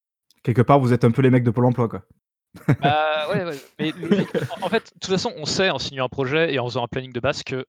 Quelque 0.45 0.63
part, 0.63 0.79
vous 0.79 0.93
êtes 0.93 1.03
un 1.03 1.11
peu 1.11 1.23
les 1.23 1.31
mecs 1.31 1.43
de 1.43 1.51
Pôle 1.51 1.67
emploi, 1.67 1.89
quoi? 1.89 2.07
Bah, 2.81 3.29
ouais, 3.31 3.45
ouais, 3.45 3.61
mais 3.79 3.93
logique. 3.93 4.31
En 4.61 4.67
en 4.67 4.69
fait, 4.69 4.93
de 4.95 4.99
toute 5.01 5.11
façon, 5.11 5.33
on 5.37 5.45
sait 5.45 5.71
en 5.71 5.79
signant 5.79 6.05
un 6.07 6.09
projet 6.09 6.53
et 6.53 6.59
en 6.59 6.67
faisant 6.67 6.85
un 6.85 6.89
planning 6.89 7.13
de 7.13 7.21
base 7.21 7.43
que 7.43 7.67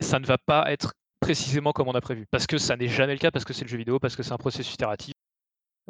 ça 0.00 0.18
ne 0.18 0.26
va 0.26 0.38
pas 0.38 0.70
être 0.70 0.94
précisément 1.20 1.72
comme 1.72 1.88
on 1.88 1.94
a 1.94 2.00
prévu. 2.00 2.26
Parce 2.30 2.46
que 2.46 2.58
ça 2.58 2.76
n'est 2.76 2.88
jamais 2.88 3.12
le 3.14 3.18
cas, 3.18 3.30
parce 3.30 3.44
que 3.44 3.52
c'est 3.52 3.64
le 3.64 3.68
jeu 3.68 3.78
vidéo, 3.78 3.98
parce 3.98 4.16
que 4.16 4.22
c'est 4.22 4.32
un 4.32 4.38
processus 4.38 4.74
itératif, 4.74 5.14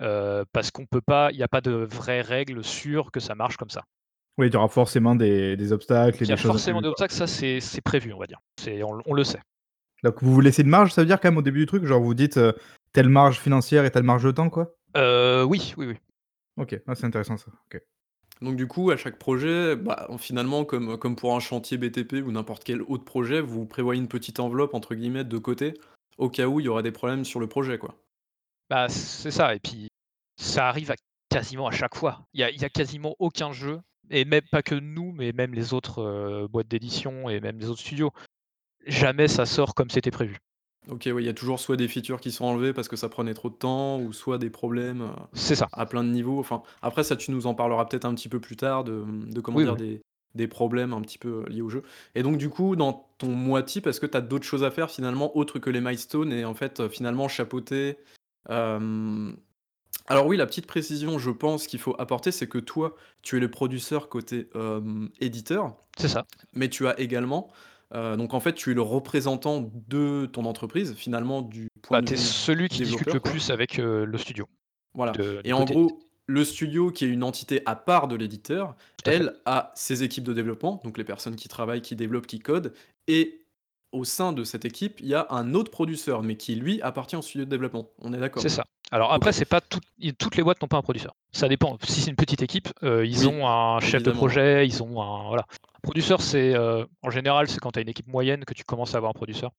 heu, 0.00 0.44
parce 0.52 0.70
qu'on 0.70 0.86
peut 0.86 1.00
pas 1.00 1.30
il 1.32 1.38
y 1.38 1.42
a 1.42 1.48
pas 1.48 1.60
de 1.60 1.72
vraies 1.72 2.22
règles 2.22 2.64
sûres 2.64 3.10
que 3.10 3.20
ça 3.20 3.34
marche 3.34 3.56
comme 3.56 3.70
ça. 3.70 3.84
Oui, 4.38 4.48
il 4.48 4.54
y 4.54 4.56
aura 4.56 4.68
forcément 4.68 5.14
des 5.14 5.56
des 5.56 5.72
obstacles 5.72 6.22
et 6.22 6.26
il 6.26 6.30
y 6.30 6.32
a 6.32 6.36
forcément 6.36 6.80
des 6.82 6.88
obstacles, 6.88 7.14
ça 7.14 7.26
c'est 7.26 7.80
prévu, 7.82 8.12
on 8.12 8.18
va 8.18 8.26
dire. 8.26 8.40
C'est 8.58 8.82
on 8.82 9.00
on 9.06 9.14
le 9.14 9.24
sait. 9.24 9.40
Donc 10.04 10.22
vous 10.22 10.32
vous 10.32 10.40
laissez 10.40 10.62
une 10.62 10.68
marge, 10.68 10.92
ça 10.92 11.00
veut 11.02 11.06
dire 11.06 11.20
quand 11.20 11.30
même 11.30 11.38
au 11.38 11.42
début 11.42 11.60
du 11.60 11.66
truc? 11.66 11.84
Genre 11.84 12.00
vous 12.00 12.14
dites, 12.14 12.36
heu, 12.36 12.54
telle 12.92 13.08
marge 13.08 13.40
financière 13.40 13.84
et 13.84 13.90
telle 13.90 14.02
marge 14.02 14.24
de 14.24 14.30
temps, 14.30 14.50
quoi? 14.50 14.74
Heu, 14.96 15.44
oui, 15.44 15.74
oui, 15.76 15.86
oui. 15.86 15.96
OK, 16.58 16.80
ah 16.86 16.94
c'est 16.94 17.06
intéressant 17.06 17.36
ça, 17.36 17.50
OK. 17.66 17.80
Donc 18.42 18.56
du 18.56 18.66
coup, 18.66 18.90
à 18.90 18.96
chaque 18.96 19.18
projet, 19.18 19.76
bah, 19.76 20.08
finalement, 20.18 20.64
comme, 20.64 21.16
pour 21.16 21.34
un 21.34 21.40
chantier 21.40 21.78
BTP 21.78 22.22
ou 22.24 22.32
n'importe 22.32 22.64
quel 22.64 22.82
autre 22.82 23.04
projet, 23.04 23.40
vous 23.40 23.66
prévoyez 23.66 24.00
une 24.00 24.08
petite 24.08 24.40
enveloppe, 24.40 24.74
entre 24.74 24.94
guillemets, 24.94 25.24
de 25.24 25.38
côté, 25.38 25.74
au 26.18 26.28
cas 26.28 26.46
où 26.46 26.60
il 26.60 26.66
y 26.66 26.68
aurait 26.68 26.82
des 26.82 26.92
problèmes 26.92 27.24
sur 27.24 27.40
le 27.40 27.46
projet, 27.46 27.78
quoi. 27.78 27.94
Bah, 28.68 28.88
c'est 28.88 29.30
ça 29.30 29.54
et 29.54 29.60
puis 29.60 29.88
ça 30.36 30.68
arrive 30.68 30.92
quasiment 31.30 31.66
à 31.66 31.70
chaque 31.70 31.94
fois. 31.94 32.26
Il 32.34 32.40
y 32.40 32.44
a 32.44 32.48
a 32.48 32.68
quasiment 32.68 33.14
aucun 33.18 33.52
jeu 33.52 33.80
et 34.10 34.24
même 34.24 34.44
pas 34.50 34.62
que 34.62 34.74
nous, 34.74 35.12
mais 35.12 35.32
même 35.32 35.54
les 35.54 35.72
autres, 35.72 36.02
heu, 36.02 36.48
boîtes 36.48 36.68
d'édition 36.68 37.28
et 37.28 37.40
même 37.40 37.58
les 37.58 37.68
autres 37.68 37.80
studios, 37.80 38.10
jamais 38.86 39.28
ça 39.28 39.46
sort 39.46 39.74
comme 39.74 39.90
c'était 39.90 40.10
prévu. 40.10 40.38
OK, 40.90 41.08
oui, 41.12 41.22
il 41.24 41.26
y 41.26 41.28
a 41.28 41.34
toujours 41.34 41.58
soit 41.58 41.76
des 41.76 41.88
features 41.88 42.20
qui 42.20 42.30
sont 42.30 42.44
enlevées 42.44 42.72
parce 42.72 42.86
que 42.88 42.94
ça 42.96 43.08
prenait 43.08 43.34
trop 43.34 43.50
de 43.50 43.56
temps 43.56 44.00
ou 44.00 44.12
soit 44.12 44.38
des 44.38 44.50
problèmes, 44.50 45.02
heu, 45.02 45.10
C'est 45.34 45.54
ça. 45.56 45.68
à 45.72 45.84
plein 45.86 46.04
de 46.04 46.10
niveaux. 46.10 46.38
Enfin, 46.38 46.62
après 46.80 47.02
ça, 47.02 47.16
tu 47.16 47.32
nous 47.32 47.46
en 47.46 47.54
parleras 47.54 47.86
peut-être 47.86 48.04
un 48.04 48.14
petit 48.14 48.28
peu 48.28 48.40
plus 48.40 48.56
tard 48.56 48.84
de, 48.84 48.92
mmh, 48.92 49.32
de 49.34 49.40
comment 49.40 49.60
Oui, 49.60 49.62
dire? 49.62 49.76
oui. 49.76 49.76
Des 49.76 50.02
des 50.34 50.48
problèmes 50.48 50.92
un 50.92 51.00
petit 51.00 51.16
peu, 51.16 51.44
heu, 51.46 51.48
liés 51.48 51.62
au 51.62 51.70
jeu 51.70 51.82
et 52.14 52.22
donc 52.22 52.36
du 52.36 52.50
coup, 52.50 52.76
dans 52.76 53.08
ton 53.16 53.28
mois 53.28 53.62
type, 53.62 53.86
est-ce 53.86 54.00
que 54.00 54.06
tu 54.06 54.18
as 54.18 54.20
d'autres 54.20 54.44
choses 54.44 54.64
à 54.64 54.70
faire 54.70 54.90
finalement 54.90 55.34
autres 55.34 55.58
que 55.58 55.70
les 55.70 55.80
milestones 55.80 56.30
et 56.30 56.44
en 56.44 56.52
fait, 56.54 56.78
heu, 56.80 56.88
finalement 56.90 57.26
chapeauter, 57.28 57.96
hem 58.50 59.36
alors 60.06 60.26
oui, 60.26 60.36
la 60.36 60.46
petite 60.46 60.66
précision, 60.66 61.18
je 61.18 61.30
pense 61.30 61.66
qu'il 61.66 61.80
faut 61.80 61.94
apporter, 62.00 62.32
c'est 62.32 62.48
que 62.48 62.58
toi, 62.58 62.94
tu 63.22 63.36
es 63.36 63.40
le 63.40 63.50
producteur 63.50 64.08
côté, 64.08 64.48
hem, 64.54 65.10
éditeur, 65.20 65.76
C'est 65.98 66.08
ça. 66.08 66.26
mais 66.54 66.68
tu 66.68 66.86
as 66.88 66.98
également, 67.00 67.50
heu, 67.94 68.16
donc 68.16 68.34
en 68.34 68.40
fait, 68.40 68.54
tu 68.54 68.70
es 68.70 68.74
le 68.74 68.82
représentant 68.82 69.70
de 69.88 70.26
ton 70.26 70.44
entreprise, 70.44 70.94
finalement, 70.94 71.42
du 71.42 71.68
point 71.82 71.98
Bah, 71.98 72.02
de 72.02 72.06
tu 72.06 72.14
es 72.14 72.16
vue 72.16 72.22
celui 72.22 72.68
qui 72.68 72.82
discute 72.82 73.12
le 73.12 73.20
quoi. 73.20 73.30
plus 73.30 73.50
avec, 73.50 73.78
heu, 73.78 74.04
le 74.04 74.18
studio 74.18 74.46
Voilà 74.94 75.12
de 75.12 75.40
et 75.44 75.52
en 75.52 75.64
gros, 75.64 76.00
le 76.26 76.44
studio 76.44 76.90
qui 76.90 77.04
est 77.04 77.08
une 77.08 77.22
entité 77.22 77.62
à 77.66 77.76
part 77.76 78.08
de 78.08 78.16
l'éditeur, 78.16 78.74
fait. 79.04 79.12
elle 79.12 79.36
a 79.44 79.72
ses 79.76 80.02
équipes 80.02 80.24
de 80.24 80.32
développement, 80.32 80.80
donc 80.84 80.98
les 80.98 81.04
personnes 81.04 81.36
qui 81.36 81.48
travaillent, 81.48 81.82
qui 81.82 81.94
développent, 81.96 82.26
qui 82.26 82.40
codent 82.40 82.72
et 83.06 83.42
au 83.92 84.04
sein 84.04 84.32
de 84.32 84.42
cette 84.44 84.64
équipe, 84.64 84.98
il 85.00 85.06
y 85.06 85.14
a 85.14 85.26
un 85.30 85.54
autre 85.54 85.70
producteur, 85.70 86.22
mais 86.22 86.36
qui 86.36 86.56
lui 86.56 86.82
appartient 86.82 87.16
au 87.16 87.22
studio 87.22 87.44
de 87.44 87.50
développement. 87.50 87.90
On 88.00 88.12
est 88.12 88.18
C'est 88.18 88.20
d'accord? 88.20 88.44
ça. 88.48 88.64
Alors 88.90 89.12
après, 89.12 89.32
c'est 89.32 89.44
pas 89.46 89.60
toutes 89.60 90.36
les 90.36 90.42
boîtes 90.42 90.60
n'ont 90.62 90.68
pas 90.68 90.76
un 90.76 90.82
producteur. 90.82 91.14
Ça 91.32 91.48
dépend. 91.48 91.76
Si 91.84 92.00
c'est 92.02 92.10
une 92.10 92.16
petite 92.16 92.42
équipe, 92.42 92.68
heu, 92.82 93.04
ils 93.06 93.14
Oui, 93.18 93.26
ont 93.28 93.46
un 93.48 93.80
chef 93.80 94.02
de 94.02 94.10
évidemment, 94.10 94.12
projet, 94.12 94.66
ils 94.66 94.82
ont 94.82 95.00
un 95.02 95.26
voilà. 95.28 95.44
Un 95.86 95.88
producteur, 95.88 96.20
c'est, 96.20 96.54
heu, 96.54 96.86
en 97.02 97.10
général, 97.10 97.48
c'est 97.48 97.60
quand 97.60 97.70
tu 97.72 97.78
as 97.78 97.82
une 97.82 97.88
équipe 97.88 98.08
moyenne 98.08 98.44
que 98.44 98.52
tu 98.52 98.62
commences 98.64 98.94
à 98.94 98.98
avoir 98.98 99.10
un 99.10 99.14
producteur. 99.14 99.52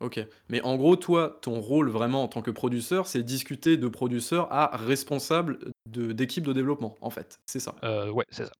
OK. 0.00 0.20
Mais 0.50 0.60
en 0.62 0.76
gros, 0.76 0.96
toi, 0.96 1.38
ton 1.42 1.60
rôle 1.60 1.88
vraiment 1.88 2.22
en 2.22 2.28
tant 2.28 2.42
que 2.42 2.50
producteur, 2.50 3.06
c'est 3.06 3.22
discuter 3.22 3.76
de 3.78 3.88
producteur 3.88 4.52
à 4.52 4.76
responsable 4.76 5.58
d'équipe 5.86 6.44
de 6.44 6.52
développement, 6.52 6.96
en 7.00 7.10
fait, 7.10 7.40
c'est 7.46 7.60
ça? 7.60 7.74
Heu, 7.82 8.10
ouais, 8.12 8.24
c'est 8.30 8.44
ça. 8.46 8.52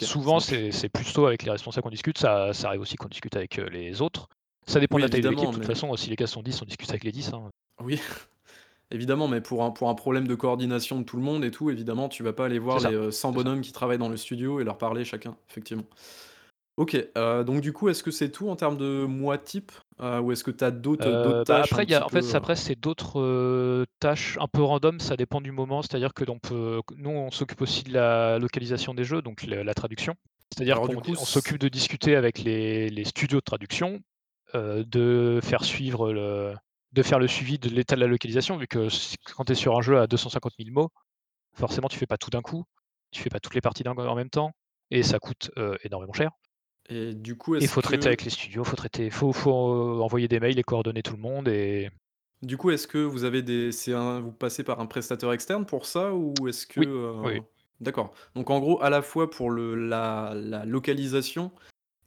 Souvent, 0.00 0.40
c'est 0.40 0.90
plutôt 0.90 1.26
avec 1.26 1.44
les 1.44 1.50
responsables 1.52 1.84
qu'on 1.84 1.90
discute. 1.90 2.18
Ça 2.18 2.52
ça 2.54 2.68
arrive 2.68 2.82
aussi 2.82 2.96
qu'on 2.96 3.08
discute 3.08 3.36
avec, 3.36 3.58
heu, 3.60 3.68
les 3.68 4.02
autres. 4.02 4.28
Ça 4.66 4.80
dépend 4.80 4.96
Oui, 4.96 5.00
de 5.00 5.04
la 5.04 5.10
taille 5.10 5.22
de 5.22 5.28
l'équipe. 5.28 5.50
De 5.50 5.54
toute 5.54 5.66
mais 5.66 5.66
façon, 5.66 5.96
si 5.96 6.10
les 6.10 6.16
gars 6.16 6.26
sont 6.28 6.42
10, 6.42 6.60
on 6.62 6.66
discute 6.66 6.90
avec 6.90 7.04
les 7.04 7.12
10, 7.12 7.32
hein. 7.34 7.50
oui, 7.80 8.00
évidemment, 8.90 9.28
mais 9.28 9.40
pour 9.40 9.64
un 9.64 9.70
pour 9.72 9.90
un 9.90 9.94
problème 9.94 10.28
de 10.28 10.34
coordination 10.34 11.00
de 11.00 11.04
tout 11.04 11.16
le 11.16 11.22
monde 11.22 11.44
et 11.44 11.50
tout, 11.50 11.70
évidemment, 11.70 12.08
tu 12.08 12.22
vas 12.22 12.32
pas 12.32 12.46
aller 12.46 12.58
voir 12.58 12.80
les, 12.80 12.92
ça, 12.92 12.92
heu, 12.92 13.10
100 13.12 13.32
c'est 13.32 13.40
ça. 13.40 13.46
bonhommes 13.46 13.62
qui 13.62 13.72
travaillent 13.72 13.98
dans 13.98 14.10
le 14.10 14.16
studio 14.16 14.60
et 14.60 14.64
leur 14.64 14.78
parler 14.78 15.04
chacun, 15.04 15.36
effectivement. 15.50 15.84
OK, 16.76 16.94
heu, 17.16 17.44
donc 17.44 17.60
du 17.60 17.72
coup, 17.72 17.88
est-ce 17.88 18.02
que 18.02 18.10
c'est 18.10 18.32
tout 18.32 18.48
en 18.48 18.56
termes 18.56 18.76
de 18.76 19.04
mois 19.06 19.38
type? 19.38 19.70
Heu, 20.00 20.18
ou 20.20 20.32
est-ce 20.32 20.42
que 20.42 20.50
tu 20.50 20.64
as 20.64 20.72
d'autres, 20.72 21.02
Heu, 21.02 21.14
d'autres 21.14 21.44
bah, 21.44 21.56
tâches 21.56 21.62
après, 21.62 21.82
un 21.82 21.84
il 21.84 21.90
y 21.90 21.94
petit 21.94 21.94
a 21.94 22.04
en 22.04 22.08
fait, 22.08 22.22
peu, 22.22 22.24
c'est 22.24 22.36
heu 22.36 22.36
après, 22.36 22.54
c'est 22.56 22.76
d'autres, 22.78 23.18
heu, 23.20 23.86
tâches 23.98 24.38
un 24.40 24.46
peu 24.46 24.62
random, 24.62 25.00
ça 25.00 25.16
dépend 25.16 25.40
du 25.40 25.50
moment. 25.50 25.82
C'est-à-dire 25.82 26.14
que 26.14 26.24
l'on 26.24 26.38
peut 26.38 26.80
nous, 26.96 27.10
on 27.10 27.30
s'occupe 27.32 27.60
aussi 27.62 27.82
de 27.82 27.92
la 27.92 28.38
localisation 28.38 28.94
des 28.94 29.02
jeux, 29.04 29.20
donc 29.22 29.42
le 29.44 29.62
la 29.64 29.74
traduction. 29.74 30.14
C'est-à-dire 30.52 30.80
alors 30.80 30.88
du 30.88 30.96
qu'on 30.96 30.98
coup, 30.98 31.16
on 31.16 31.26
s'occupe 31.26 31.58
de 31.58 31.68
discuter 31.68 32.14
avec 32.16 32.38
les 32.38 32.90
les 32.90 33.04
studios 33.04 33.38
de 33.38 33.44
traduction, 33.44 34.00
heu, 34.54 34.84
de 34.84 35.40
faire 35.42 35.64
suivre 35.64 36.12
le 36.12 36.54
de 36.92 37.02
faire 37.02 37.18
le 37.20 37.28
suivi 37.28 37.58
de 37.58 37.68
l'état 37.70 37.96
de 37.96 38.00
la 38.02 38.06
localisation, 38.08 38.56
vu 38.58 38.68
que 38.68 38.86
s 38.86 39.16
quand 39.36 39.44
tu 39.46 39.52
es 39.52 39.54
sur 39.56 39.76
un 39.76 39.82
jeu 39.82 39.98
à 40.00 40.06
250 40.06 40.54
000 40.58 40.72
mots, 40.72 40.90
forcément, 41.54 41.88
tu 41.88 41.98
fais 41.98 42.06
pas 42.08 42.18
tout 42.18 42.30
d'un 42.30 42.42
coup, 42.42 42.64
tu 43.12 43.22
fais 43.22 43.30
pas 43.30 43.40
toutes 43.40 43.54
les 43.54 43.62
parties 43.62 43.84
d'un 43.84 43.92
en 43.96 44.16
même 44.16 44.30
temps 44.30 44.52
et 44.92 45.02
ça 45.04 45.18
coûte, 45.20 45.50
heu, 45.58 45.78
énormément 45.84 46.12
cher. 46.14 46.32
Et 46.88 47.14
du 47.14 47.36
coup, 47.36 47.54
est-ce 47.54 47.68
faut 47.68 47.82
traiter 47.82 48.08
avec 48.08 48.24
les 48.24 48.30
studios, 48.30 48.64
faut 48.64 48.76
traiter 48.76 49.10
faut 49.10 49.32
faut, 49.32 49.50
envoyer 49.50 50.28
des 50.28 50.40
mails 50.40 50.58
et 50.58 50.62
coordonner 50.62 51.02
tout 51.02 51.14
le 51.14 51.22
monde 51.22 51.48
et 51.48 51.90
Du 52.42 52.56
coup, 52.56 52.70
est-ce 52.70 52.86
que 52.86 52.98
vous 52.98 53.24
avez 53.24 53.42
des 53.42 53.70
un 53.92 54.20
vous 54.20 54.32
passez 54.32 54.64
par 54.64 54.80
un 54.80 54.86
prestataire 54.86 55.32
externe 55.32 55.64
pour 55.64 55.86
ça 55.86 56.12
ou 56.14 56.34
est-ce 56.46 56.66
que, 56.66 56.80
oui, 56.80 57.32
oui. 57.32 57.40
d'accord. 57.80 58.12
Donc 58.34 58.50
en 58.50 58.60
gros, 58.60 58.82
à 58.82 58.90
la 58.90 59.02
fois 59.02 59.30
pour 59.30 59.50
le 59.50 59.74
la 59.74 60.32
la 60.34 60.64
localisation 60.64 61.52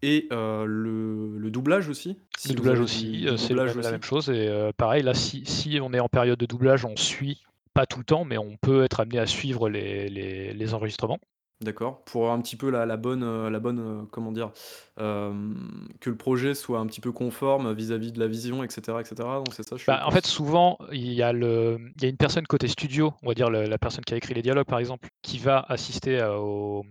et 0.03 0.27
heu, 0.31 0.65
le 0.65 1.37
le 1.39 1.51
doublage 1.51 1.89
aussi? 1.89 2.09
Le 2.09 2.39
Si 2.39 2.49
vous 2.49 2.57
doublage 2.57 2.79
aussi, 2.79 3.25
heu, 3.27 3.35
c'est 3.37 3.53
le 3.55 3.65
la 3.65 3.91
même 3.91 4.03
chose 4.03 4.29
et 4.29 4.71
pareil 4.77 5.01
là, 5.01 5.15
si 5.15 5.43
si 5.45 5.79
on 5.81 5.91
est 5.93 5.99
en 5.99 6.09
période 6.09 6.37
de 6.37 6.45
doublage, 6.45 6.85
on 6.85 6.95
suit, 6.95 7.41
pas 7.73 7.87
tout 7.87 7.99
le 7.99 8.05
temps, 8.05 8.23
mais 8.23 8.37
on 8.37 8.57
peut 8.57 8.83
être 8.83 8.99
amené 8.99 9.17
à 9.17 9.25
suivre 9.25 9.69
les 9.69 10.07
les 10.09 10.53
les 10.53 10.73
enregistrements. 10.75 11.19
D'accord. 11.61 12.03
Pour 12.05 12.29
un 12.31 12.39
petit 12.39 12.55
peu 12.55 12.69
la 12.69 12.85
la 12.85 12.97
bonne, 12.97 13.23
heu, 13.23 13.49
la 13.49 13.59
bonne, 13.59 13.79
heu, 13.79 14.05
comment 14.11 14.31
dire? 14.31 14.51
Hem, 14.97 15.87
que 15.99 16.11
le 16.11 16.17
projet 16.17 16.53
soit 16.53 16.77
un 16.79 16.85
petit 16.85 17.01
peu 17.01 17.11
conforme 17.11 17.73
vis-à-vis 17.73 18.11
de 18.11 18.19
la 18.19 18.27
vision 18.27 18.63
et 18.63 18.69
cetera 18.69 19.01
et 19.01 19.05
cetera, 19.05 19.39
non, 19.39 19.49
c'est 19.49 19.63
ça, 19.63 19.75
je 19.75 19.87
Bah, 19.87 20.03
en 20.05 20.11
fait, 20.11 20.25
souvent, 20.27 20.77
il 20.91 21.13
y 21.13 21.21
a 21.23 21.31
le 21.31 21.77
il 21.95 22.01
y 22.03 22.05
a 22.05 22.09
une 22.09 22.17
personne 22.17 22.45
côté 22.45 22.67
studio, 22.67 23.13
on 23.23 23.27
va 23.29 23.33
dire 23.33 23.49
le 23.49 23.63
la 23.67 23.77
personne 23.77 24.03
qui 24.03 24.13
a 24.13 24.17
écrit 24.17 24.33
les 24.33 24.41
dialogues, 24.41 24.65
par 24.67 24.79
exemple, 24.79 25.07
qui 25.21 25.37
va 25.39 25.59
assister 25.69 26.19
à 26.19 26.39
aux 26.41 26.83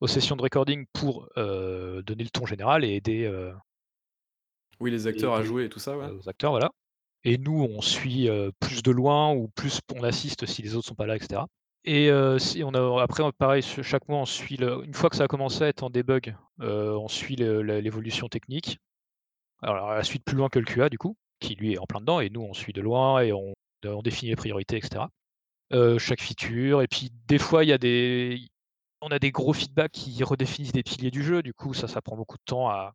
aux 0.00 0.08
sessions 0.08 0.36
de 0.36 0.42
recording 0.42 0.86
pour, 0.92 1.28
heu, 1.38 2.02
donner 2.06 2.24
le 2.24 2.30
ton 2.30 2.46
général 2.46 2.84
et 2.84 2.94
aider, 2.96 3.24
heu, 3.26 3.52
Oui, 4.80 4.90
les 4.90 5.06
acteurs 5.06 5.34
à 5.34 5.42
aider, 5.42 5.44
jouer 5.44 5.64
et 5.64 5.68
tout 5.70 5.78
ça, 5.78 5.96
ouais. 5.96 6.08
heu, 6.08 6.18
aux 6.18 6.28
acteurs, 6.28 6.50
voilà. 6.52 6.70
Et 7.24 7.38
nous, 7.38 7.62
on 7.70 7.80
suit, 7.82 8.28
heu, 8.28 8.52
plus 8.60 8.82
de 8.82 8.90
loin 8.92 9.32
ou 9.34 9.48
plus 9.48 9.80
on 9.94 10.02
assiste 10.04 10.46
si 10.46 10.62
les 10.62 10.76
autres 10.76 10.88
sont 10.88 10.94
pas 10.96 11.06
là 11.06 11.16
et 11.16 11.20
cetera. 11.20 11.48
Et 11.84 12.12
on 12.12 12.74
a 12.74 13.02
après 13.02 13.24
pareil, 13.32 13.62
chaque 13.62 14.08
mois 14.08 14.18
on 14.18 14.26
suit 14.26 14.56
une 14.56 14.94
fois 14.94 15.10
que 15.10 15.16
ça 15.16 15.24
a 15.24 15.28
commencé 15.28 15.64
à 15.64 15.68
être 15.68 15.82
en 15.82 15.90
debug, 15.90 16.34
on 16.58 17.08
suit 17.08 17.36
l'évolution 17.36 18.28
technique. 18.28 18.78
Alors 19.62 19.90
à 19.90 19.96
la 19.96 20.04
suite 20.04 20.24
plus 20.24 20.36
loin 20.36 20.48
que 20.48 20.58
le 20.58 20.64
QA 20.64 20.88
du 20.88 20.98
coup, 20.98 21.16
qui 21.40 21.54
lui 21.54 21.74
est 21.74 21.78
en 21.78 21.86
plein 21.86 22.00
dedans 22.00 22.20
et 22.20 22.30
nous 22.30 22.42
on 22.42 22.54
suit 22.54 22.72
de 22.72 22.80
loin 22.80 23.20
et 23.20 23.32
on 23.32 23.52
définit 24.02 24.30
les 24.30 24.36
priorités 24.36 24.78
et 24.78 24.80
cetera. 24.80 25.10
Heu, 25.72 25.98
chaque 25.98 26.20
feature 26.20 26.82
et 26.82 26.86
puis 26.88 27.10
des 27.26 27.38
fois 27.38 27.64
il 27.64 27.68
y 27.68 27.72
a 27.72 27.78
des 27.78 28.48
on 29.00 29.08
a 29.08 29.18
des 29.18 29.32
gros 29.32 29.52
feedbacks 29.52 29.92
qui 29.92 30.22
redéfinissent 30.22 30.72
des 30.72 30.82
piliers 30.82 31.10
du 31.10 31.24
jeu, 31.24 31.42
du 31.42 31.52
coup 31.54 31.74
ça, 31.74 31.88
ça 31.88 32.00
prend 32.02 32.16
beaucoup 32.16 32.36
de 32.36 32.44
temps 32.44 32.68
à 32.68 32.94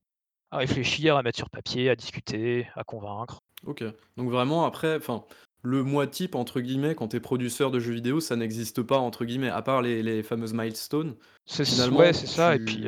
à 0.52 0.60
réfléchir, 0.60 1.18
à 1.18 1.24
mettre 1.24 1.38
sur 1.38 1.50
papier, 1.50 1.90
à 1.90 1.96
discuter, 1.98 2.68
à 2.76 2.86
convaincre. 2.86 3.42
OK. 3.66 3.84
Donc 4.16 4.30
vraiment 4.30 4.64
après, 4.64 4.96
enfin, 4.96 5.26
le 5.64 5.84
«mois 5.84 6.08
type» 6.08 6.36
entre 6.36 6.62
guillemets 6.62 6.96
quand 6.96 7.10
tu 7.10 7.18
es 7.18 7.20
producteur 7.20 7.72
de 7.72 7.80
jeux 7.80 7.94
vidéo, 7.94 8.20
ça 8.20 8.36
n'existe 8.36 8.82
pas 8.82 8.98
entre 8.98 9.26
guillemets, 9.26 9.50
à 9.50 9.62
part 9.62 9.82
les 9.82 10.04
les 10.04 10.24
fameuses 10.24 10.54
milestones. 10.54 11.16
C'est 11.46 11.66
ç 11.66 11.90
ouais, 11.90 12.14
c'est 12.14 12.28
ça 12.28 12.56
et 12.56 12.60
puis, 12.60 12.88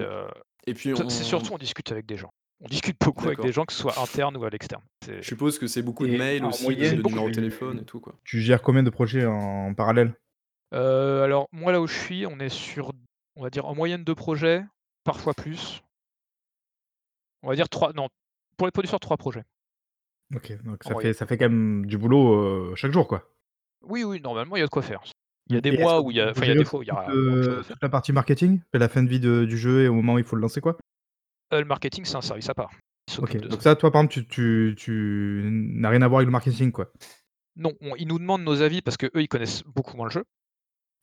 et 0.67 0.73
T 0.73 1.09
c'est 1.09 1.23
surtout 1.23 1.53
on 1.53 1.57
discute 1.57 1.91
avec 1.91 2.05
des 2.05 2.17
gens. 2.17 2.29
On 2.61 2.67
discute 2.67 2.97
beaucoup 2.99 3.25
avec 3.25 3.39
des 3.39 3.53
gens, 3.53 3.63
que 3.63 3.71
ce 3.71 3.79
soit 3.79 3.97
internes 3.99 4.35
ou 4.35 4.43
à 4.43 4.49
l'externe. 4.49 4.81
Je 5.07 5.21
suppose 5.21 5.57
que 5.57 5.67
c'est 5.67 5.81
beaucoup 5.81 6.05
de 6.05 6.11
Et 6.11 6.17
mails 6.17 6.43
aussi, 6.43 6.63
moyenne, 6.63 6.97
de 6.97 7.07
numéros 7.07 7.29
de 7.29 7.33
téléphone 7.33 7.79
et 7.79 7.85
tout, 7.85 8.01
quoi. 8.01 8.15
tu 8.25 8.41
gères 8.41 8.61
combien 8.61 8.83
de 8.83 8.89
projets 8.89 9.25
en 9.25 9.73
parallèle? 9.73 10.13
Heu, 10.73 11.21
alors 11.23 11.47
moi 11.51 11.71
là 11.71 11.81
où 11.81 11.87
je 11.87 11.97
suis, 11.97 12.25
on 12.25 12.37
est 12.39 12.49
sur, 12.49 12.91
on 13.37 13.43
va 13.43 13.49
dire 13.49 13.65
en 13.65 13.75
moyenne 13.75 14.03
2 14.03 14.13
projets, 14.13 14.63
parfois 15.05 15.33
plus. 15.33 15.81
On 17.43 17.47
va 17.47 17.55
dire 17.55 17.69
3. 17.69 17.93
non, 17.93 18.09
pour 18.57 18.67
les 18.67 18.71
producteurs 18.71 18.99
3 18.99 19.15
projets 19.15 19.43
OK, 20.35 20.61
donc 20.63 20.83
ça 20.83 20.95
fait 20.95 21.13
ça 21.13 21.25
fait 21.25 21.37
quand 21.37 21.49
même 21.49 21.85
du 21.87 21.97
boulot, 21.97 22.71
heu, 22.71 22.75
chaque 22.75 22.91
jour, 22.91 23.07
quoi? 23.07 23.29
Oui, 23.81 24.03
oui, 24.05 24.21
normalement 24.21 24.55
il 24.55 24.59
y 24.59 24.63
a 24.63 24.65
de 24.65 24.69
quoi 24.71 24.81
faire. 24.81 25.01
Il 25.49 25.55
y 25.55 25.57
a 25.57 25.61
des 25.61 25.71
et 25.71 25.75
est-ce 25.75 25.93
que 25.93 25.99
mois 25.99 26.01
où 26.01 26.11
il 26.11 26.17
y 26.17 26.21
a 26.21 26.29
vous 26.31 26.31
enfin 26.31 26.45
il 26.45 26.49
y 26.49 26.51
a 26.51 26.55
gérez 26.55 26.57
des 26.57 26.63
aussi 26.63 26.65
fois 26.65 26.79
où 26.79 26.83
il 26.83 26.87
y 26.87 26.91
toute, 26.91 26.99
aura 27.01 27.17
moins 27.17 27.37
de 27.37 27.43
choses 27.43 27.57
à 27.57 27.61
heu, 27.61 27.63
faire. 27.63 27.75
toute 27.75 27.81
la 27.81 27.89
partie 27.89 28.13
marketing? 28.13 28.61
Et 28.73 28.77
la 28.77 28.89
fin 28.89 29.03
de 29.03 29.09
vie 29.09 29.19
de 29.19 29.45
du 29.45 29.57
jeu 29.57 29.83
et 29.83 29.87
au 29.87 29.93
moment 29.95 30.13
où 30.15 30.19
il 30.19 30.23
faut 30.23 30.35
le 30.35 30.41
lancer, 30.41 30.61
quoi? 30.61 30.77
Heu, 31.51 31.59
le 31.59 31.65
marketing, 31.65 32.05
c'est 32.05 32.15
un 32.15 32.21
service 32.21 32.49
à 32.49 32.55
part. 32.55 32.71
Ils 33.07 33.13
OK, 33.17 33.35
s'occupent 33.35 33.41
de 33.43 33.49
ça. 33.51 33.59
donc 33.59 33.61
ça, 33.63 33.75
toi, 33.75 33.91
par 33.91 34.01
exemple, 34.01 34.13
tu 34.13 34.27
tu 34.27 34.75
tu 34.77 35.49
n'as 35.51 35.89
rien 35.89 36.01
à 36.01 36.07
voir 36.07 36.19
avec 36.19 36.27
le 36.27 36.31
marketing, 36.31 36.71
quoi? 36.71 36.91
Non, 37.55 37.75
on 37.81 37.95
ils 37.95 38.07
nous 38.07 38.17
demandent 38.17 38.41
nos 38.43 38.63
avis 38.63 38.81
parce 38.81 38.97
qu'eux, 38.97 39.11
ils 39.21 39.27
connaissent 39.27 39.61
beaucoup 39.63 39.95
moins 39.95 40.07
le 40.07 40.11
jeu. 40.11 40.25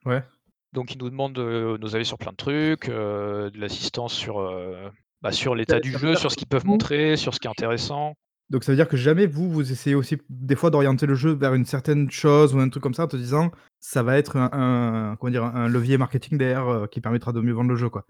Ouais. 0.04 0.24
Donc 0.72 0.92
ils 0.94 0.98
nous 0.98 1.10
demandent, 1.10 1.38
heu, 1.38 1.78
nos 1.78 1.94
avis 1.96 2.04
sur 2.04 2.18
plein 2.18 2.32
de 2.32 2.36
trucs, 2.36 2.88
heu, 2.88 3.50
de 3.52 3.58
l'assistance 3.58 4.12
sur, 4.14 4.40
heu, 4.40 4.90
bah, 5.22 5.32
sur 5.32 5.54
Ça 5.68 5.74
l'état 5.74 5.80
du 5.80 5.92
ça 5.92 5.98
jeu, 5.98 6.14
sur 6.14 6.30
ce 6.30 6.36
qu'ils 6.36 6.48
peuvent 6.48 6.66
montrer, 6.66 7.16
sur 7.16 7.34
ce 7.34 7.40
qui 7.40 7.46
est 7.46 7.50
intéressant. 7.50 8.14
Donc 8.50 8.64
ça 8.64 8.72
veut 8.72 8.76
dire 8.76 8.88
que 8.88 8.96
jamais 8.96 9.26
vous, 9.26 9.50
vous 9.50 9.72
essayez 9.72 9.96
aussi 9.96 10.18
des 10.30 10.56
fois 10.56 10.70
d'orienter 10.70 11.06
le 11.06 11.14
jeu 11.14 11.32
vers 11.35 11.54
une 11.54 11.64
certaine 11.66 12.11
chose 12.11 12.54
ou 12.54 12.61
un 12.61 12.68
truc 12.68 12.82
comme 12.82 12.94
ça 12.94 13.04
en 13.04 13.09
te 13.09 13.16
disant: 13.16 13.50
«Ça 13.80 14.02
va 14.02 14.16
être 14.18 14.37
un 14.37 14.50
un 14.52 15.16
comment 15.16 15.30
dire? 15.32 15.44
Un 15.44 15.68
levier 15.68 15.98
marketing 15.98 16.38
derrière, 16.38 16.68
heu, 16.70 16.87
qui 16.88 17.00
permettra 17.00 17.32
de 17.32 17.40
mieux 17.40 17.52
vendre 17.52 17.70
le 17.70 17.76
jeu», 17.76 17.88
quoi? 17.90 18.06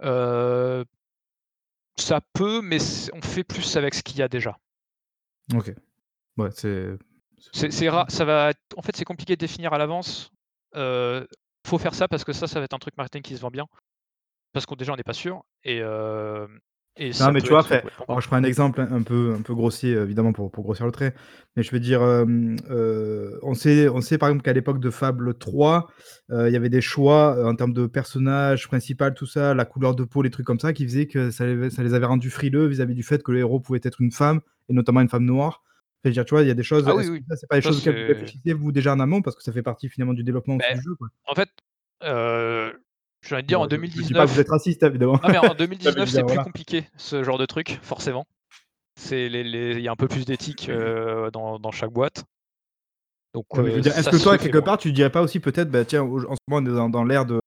Heu, 0.00 0.84
ça 1.96 2.20
peut, 2.34 2.60
mais 2.60 2.78
c 2.78 3.10
on 3.14 3.22
fait 3.22 3.44
plus 3.44 3.76
avec 3.78 3.94
ce 3.94 4.02
qu'il 4.02 4.18
y 4.18 4.22
a 4.22 4.28
déjà. 4.28 4.58
OK. 5.54 5.74
Ouais, 6.38 6.50
c'est 6.52 6.98
C'est 7.52 7.70
c'est 7.72 7.88
rare, 7.88 8.10
ça 8.10 8.24
va 8.24 8.50
être 8.50 8.60
en 8.76 8.82
fait, 8.82 8.96
c'est 8.96 9.04
compliqué 9.04 9.34
de 9.36 9.40
définir 9.40 9.72
à 9.72 9.78
l'avance, 9.78 10.30
heu 10.76 11.26
faut 11.66 11.78
faire 11.78 11.94
ça 11.94 12.08
parce 12.08 12.24
que 12.24 12.32
ça, 12.32 12.48
ça 12.48 12.58
va 12.58 12.64
être 12.64 12.74
un 12.74 12.78
truc 12.78 12.96
marketing 12.96 13.22
qui 13.22 13.36
se 13.36 13.40
vend 13.40 13.50
bien. 13.50 13.66
Parce 14.52 14.66
qu'on 14.66 14.76
déjà 14.76 14.92
on 14.92 14.96
n'est 14.96 15.04
pas 15.04 15.14
sûr 15.14 15.44
et 15.64 15.78
hem 15.78 16.60
et 16.96 17.12
Non, 17.14 17.30
mais 17.30 17.42
tu 17.42 17.52
vois, 17.52 17.68
complètement 17.68 18.08
alors 18.08 18.22
je 18.22 18.26
prends 18.26 18.36
un 18.36 18.42
exemple 18.44 18.80
un 18.80 18.90
un 18.90 19.02
peu 19.02 19.34
un 19.38 19.42
peu 19.42 19.54
grossier, 19.54 19.90
évidemment 19.92 20.32
pour 20.32 20.50
pour 20.50 20.64
grossir 20.64 20.86
le 20.86 20.92
trait. 20.92 21.14
Mais 21.56 21.62
je 21.62 21.70
veux 21.70 21.78
dire, 21.80 22.02
hem, 22.02 22.56
heu, 22.70 23.38
on 23.42 23.52
sait 23.54 23.88
on 23.90 24.00
sait 24.00 24.16
par 24.16 24.30
exemple 24.30 24.44
qu'à 24.44 24.54
l'époque 24.54 24.80
de 24.80 24.88
Fable 24.88 25.34
3, 25.36 25.88
heu, 26.30 26.48
il 26.48 26.52
y 26.54 26.56
avait 26.56 26.70
des 26.70 26.80
choix, 26.80 27.46
en 27.46 27.54
termes 27.54 27.74
de 27.74 27.86
personnage 27.86 28.66
principal, 28.66 29.12
tout 29.12 29.26
ça, 29.26 29.52
la 29.52 29.66
couleur 29.66 29.94
de 29.94 30.04
peau, 30.04 30.22
les 30.22 30.30
trucs 30.30 30.46
comme 30.46 30.58
ça, 30.58 30.72
qui 30.72 30.84
faisaient 30.84 31.06
que 31.06 31.30
ça 31.30 31.44
les 31.46 31.68
ça 31.68 31.82
les 31.82 31.92
avait 31.92 32.06
rendus 32.06 32.30
frileux 32.30 32.66
vis-à-vis 32.66 32.94
du 32.94 33.02
fait 33.02 33.22
que 33.22 33.30
le 33.32 33.40
héros 33.40 33.60
pouvait 33.60 33.80
être 33.82 34.00
une 34.00 34.10
femme 34.12 34.40
et 34.70 34.72
notamment 34.72 35.00
une 35.02 35.10
femme 35.10 35.24
noire. 35.26 35.62
Je 36.04 36.08
veux 36.08 36.12
dire, 36.14 36.24
tu 36.24 36.30
vois, 36.34 36.42
il 36.42 36.48
y 36.48 36.50
a 36.50 36.54
des 36.54 36.62
choses 36.62 36.84
Ah 36.84 36.94
oui, 36.96 37.08
oui, 37.08 37.24
ça, 37.28 37.36
c'est 37.36 37.46
pas 37.46 37.56
des 37.56 37.60
ça 37.62 37.70
choses 37.70 37.76
auxquelles 37.78 37.94
vous 37.96 38.04
c'est 38.04 38.08
réfléchissiez 38.08 38.54
vous 38.54 38.72
déjà 38.72 38.92
en 38.94 39.00
amont? 39.00 39.20
Parce 39.22 39.36
que 39.36 39.42
ça 39.42 39.52
fait 39.52 39.62
partie 39.62 39.88
finalement 39.90 40.14
du 40.14 40.24
développement 40.24 40.56
Beh, 40.58 40.74
du 40.74 40.80
jeu, 40.80 40.94
quoi? 40.96 41.08
en 41.26 41.34
fait, 41.34 41.50
j'ai 43.22 43.34
envie 43.34 43.42
de 43.42 43.48
dire 43.48 43.60
en 43.60 43.64
Bon, 43.64 43.70
je 43.70 43.76
je 43.96 44.06
dis 44.06 44.14
pas 44.14 44.26
que 44.26 44.32
vous 44.32 44.40
2019 44.40 44.40
êtes 44.40 44.48
raciste, 44.50 44.82
évidemment. 44.82 45.20
mais 45.30 45.38
en 45.38 45.54
Non, 45.84 45.92
mais 45.94 46.02
je 46.02 46.04
2019 46.04 46.08
veux 46.08 46.10
c'est 46.10 46.22
plus 46.22 46.26
voilà. 46.26 46.44
compliqué 46.44 46.84
ce 46.96 47.22
genre 47.22 47.38
de 47.38 47.46
truc, 47.46 47.78
forcément. 47.82 48.26
C'est 48.96 49.28
les 49.28 49.44
les 49.44 49.72
il 49.76 49.82
y 49.82 49.88
a 49.88 49.92
un 49.92 49.96
peu 49.96 50.08
plus 50.08 50.24
d'éthique, 50.26 50.68
heu, 50.68 51.30
dans 51.32 51.58
dans 51.58 51.70
chaque 51.72 51.92
boîte. 51.92 52.24
Donc 53.34 53.46
dire, 53.80 53.96
est-ce 53.96 54.08
que 54.10 54.16
toi, 54.16 54.36
quelque 54.38 54.58
part, 54.58 54.78
tu 54.78 54.92
dirais 54.92 55.10
pas 55.10 55.22
aussi 55.22 55.40
peut-être, 55.40 55.70
bah 55.70 55.84
tiens, 55.84 56.02
en 56.02 56.18
ce 56.20 56.40
moment, 56.48 56.66
on 56.66 56.66
est 56.66 56.74
dans 56.76 56.88
dans 56.90 57.04
l'ère 57.04 57.24
de 57.26 57.40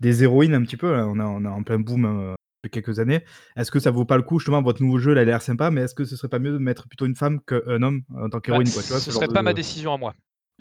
des 0.00 0.24
héroïnes 0.24 0.54
un 0.54 0.62
petit 0.62 0.76
peu 0.76 0.92
là, 0.92 1.06
on 1.06 1.18
est 1.18 1.22
on 1.22 1.44
est 1.44 1.48
en 1.48 1.62
plein 1.62 1.78
boom, 1.78 2.06
heu, 2.06 2.34
depuis 2.64 2.70
quelques 2.82 2.98
années. 3.00 3.24
Est-ce 3.56 3.70
que 3.70 3.80
ça 3.80 3.90
vaut 3.90 4.04
pas 4.06 4.16
le 4.16 4.22
coup 4.24 4.38
justement, 4.40 4.62
votre 4.62 4.82
nouveau 4.82 4.98
jeu, 4.98 5.12
il 5.12 5.18
a 5.18 5.24
l'air 5.24 5.42
sympa, 5.42 5.70
mais 5.70 5.82
est-ce 5.82 5.94
que 5.94 6.04
ce 6.04 6.16
serait 6.16 6.28
pas 6.28 6.38
mieux 6.40 6.52
de 6.52 6.58
mettre 6.58 6.88
plutôt 6.88 7.06
une 7.06 7.16
femme 7.16 7.40
qu'un 7.46 7.82
homme 7.82 8.02
en 8.16 8.28
tant 8.30 8.40
Bah, 8.48 8.60
qu'héroïne, 8.60 8.70
quoi? 8.72 8.82
Tu 8.82 8.88
vois, 8.92 9.00
ce 9.00 9.06
ce 9.06 9.12
serait 9.12 9.28
pas 9.28 9.42
ma 9.42 9.52
de 9.52 9.56
décision 9.56 9.94
à 9.94 9.98
moi. 9.98 10.14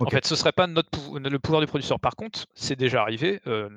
En 0.04 0.06
OK. 0.06 0.12
fait, 0.12 0.26
ce 0.26 0.36
serait 0.36 0.52
pas 0.52 0.68
notre 0.68 0.90
pou 0.90 1.18
le 1.18 1.40
pouvoir 1.40 1.62
du 1.62 1.68
producteur. 1.68 2.00
Par 2.00 2.16
contre, 2.16 2.46
c'est 2.54 2.76
déjà 2.78 3.02
arrivé, 3.02 3.42
heu, 3.48 3.70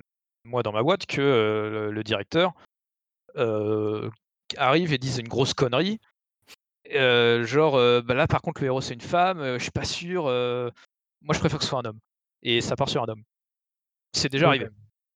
moi 0.44 0.62
dans 0.62 0.72
ma 0.72 0.82
boîte 0.82 1.06
que, 1.06 1.20
le 1.20 1.90
le 1.92 2.04
directeur, 2.04 2.52
arrive 4.56 4.92
et 4.92 4.98
dise 4.98 5.18
une 5.18 5.28
grosse 5.28 5.54
connerie, 5.54 5.98
genre, 6.90 7.74
«Bah 8.02 8.14
là 8.14 8.26
par 8.26 8.42
contre 8.42 8.60
le 8.62 8.66
héros 8.66 8.80
c'est 8.80 8.94
une 8.94 9.00
femme, 9.00 9.58
je 9.58 9.62
suis 9.62 9.70
pas 9.70 9.84
sûr, 9.84 10.24
moi 10.24 11.34
je 11.34 11.38
préfère 11.38 11.58
que 11.58 11.64
ce 11.64 11.70
soit 11.70 11.80
un 11.80 11.84
homme» 11.88 11.98
et 12.42 12.60
ça 12.60 12.76
part 12.76 12.88
sur 12.88 13.02
un 13.02 13.08
homme. 13.08 13.22
C'est 14.14 14.28
déjà 14.30 14.46
OK. 14.46 14.50
arrivé. 14.50 14.68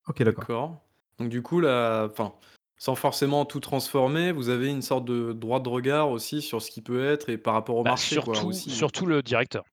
OK, 0.08 0.22
d'accord. 0.22 0.80
Donc 1.18 1.28
du 1.28 1.42
coup 1.42 1.60
là, 1.60 2.06
enfin, 2.10 2.34
sans 2.78 2.94
forcément 2.94 3.44
tout 3.44 3.60
transformer, 3.60 4.32
vous 4.32 4.48
avez 4.48 4.68
une 4.68 4.82
sorte 4.82 5.04
de 5.04 5.32
droit 5.32 5.60
de 5.60 5.68
regard 5.68 6.10
aussi 6.10 6.40
sur 6.42 6.62
ce 6.62 6.70
qui 6.70 6.82
peut 6.82 7.04
être 7.04 7.28
et 7.30 7.36
par 7.38 7.54
rapport 7.54 7.76
au 7.76 7.82
Bah, 7.82 7.90
marché 7.90 8.16
quoi, 8.16 8.34
surtout 8.34 8.48
aussi? 8.48 8.70
surtout 8.70 9.06
le 9.06 9.22
directeur. 9.22 9.64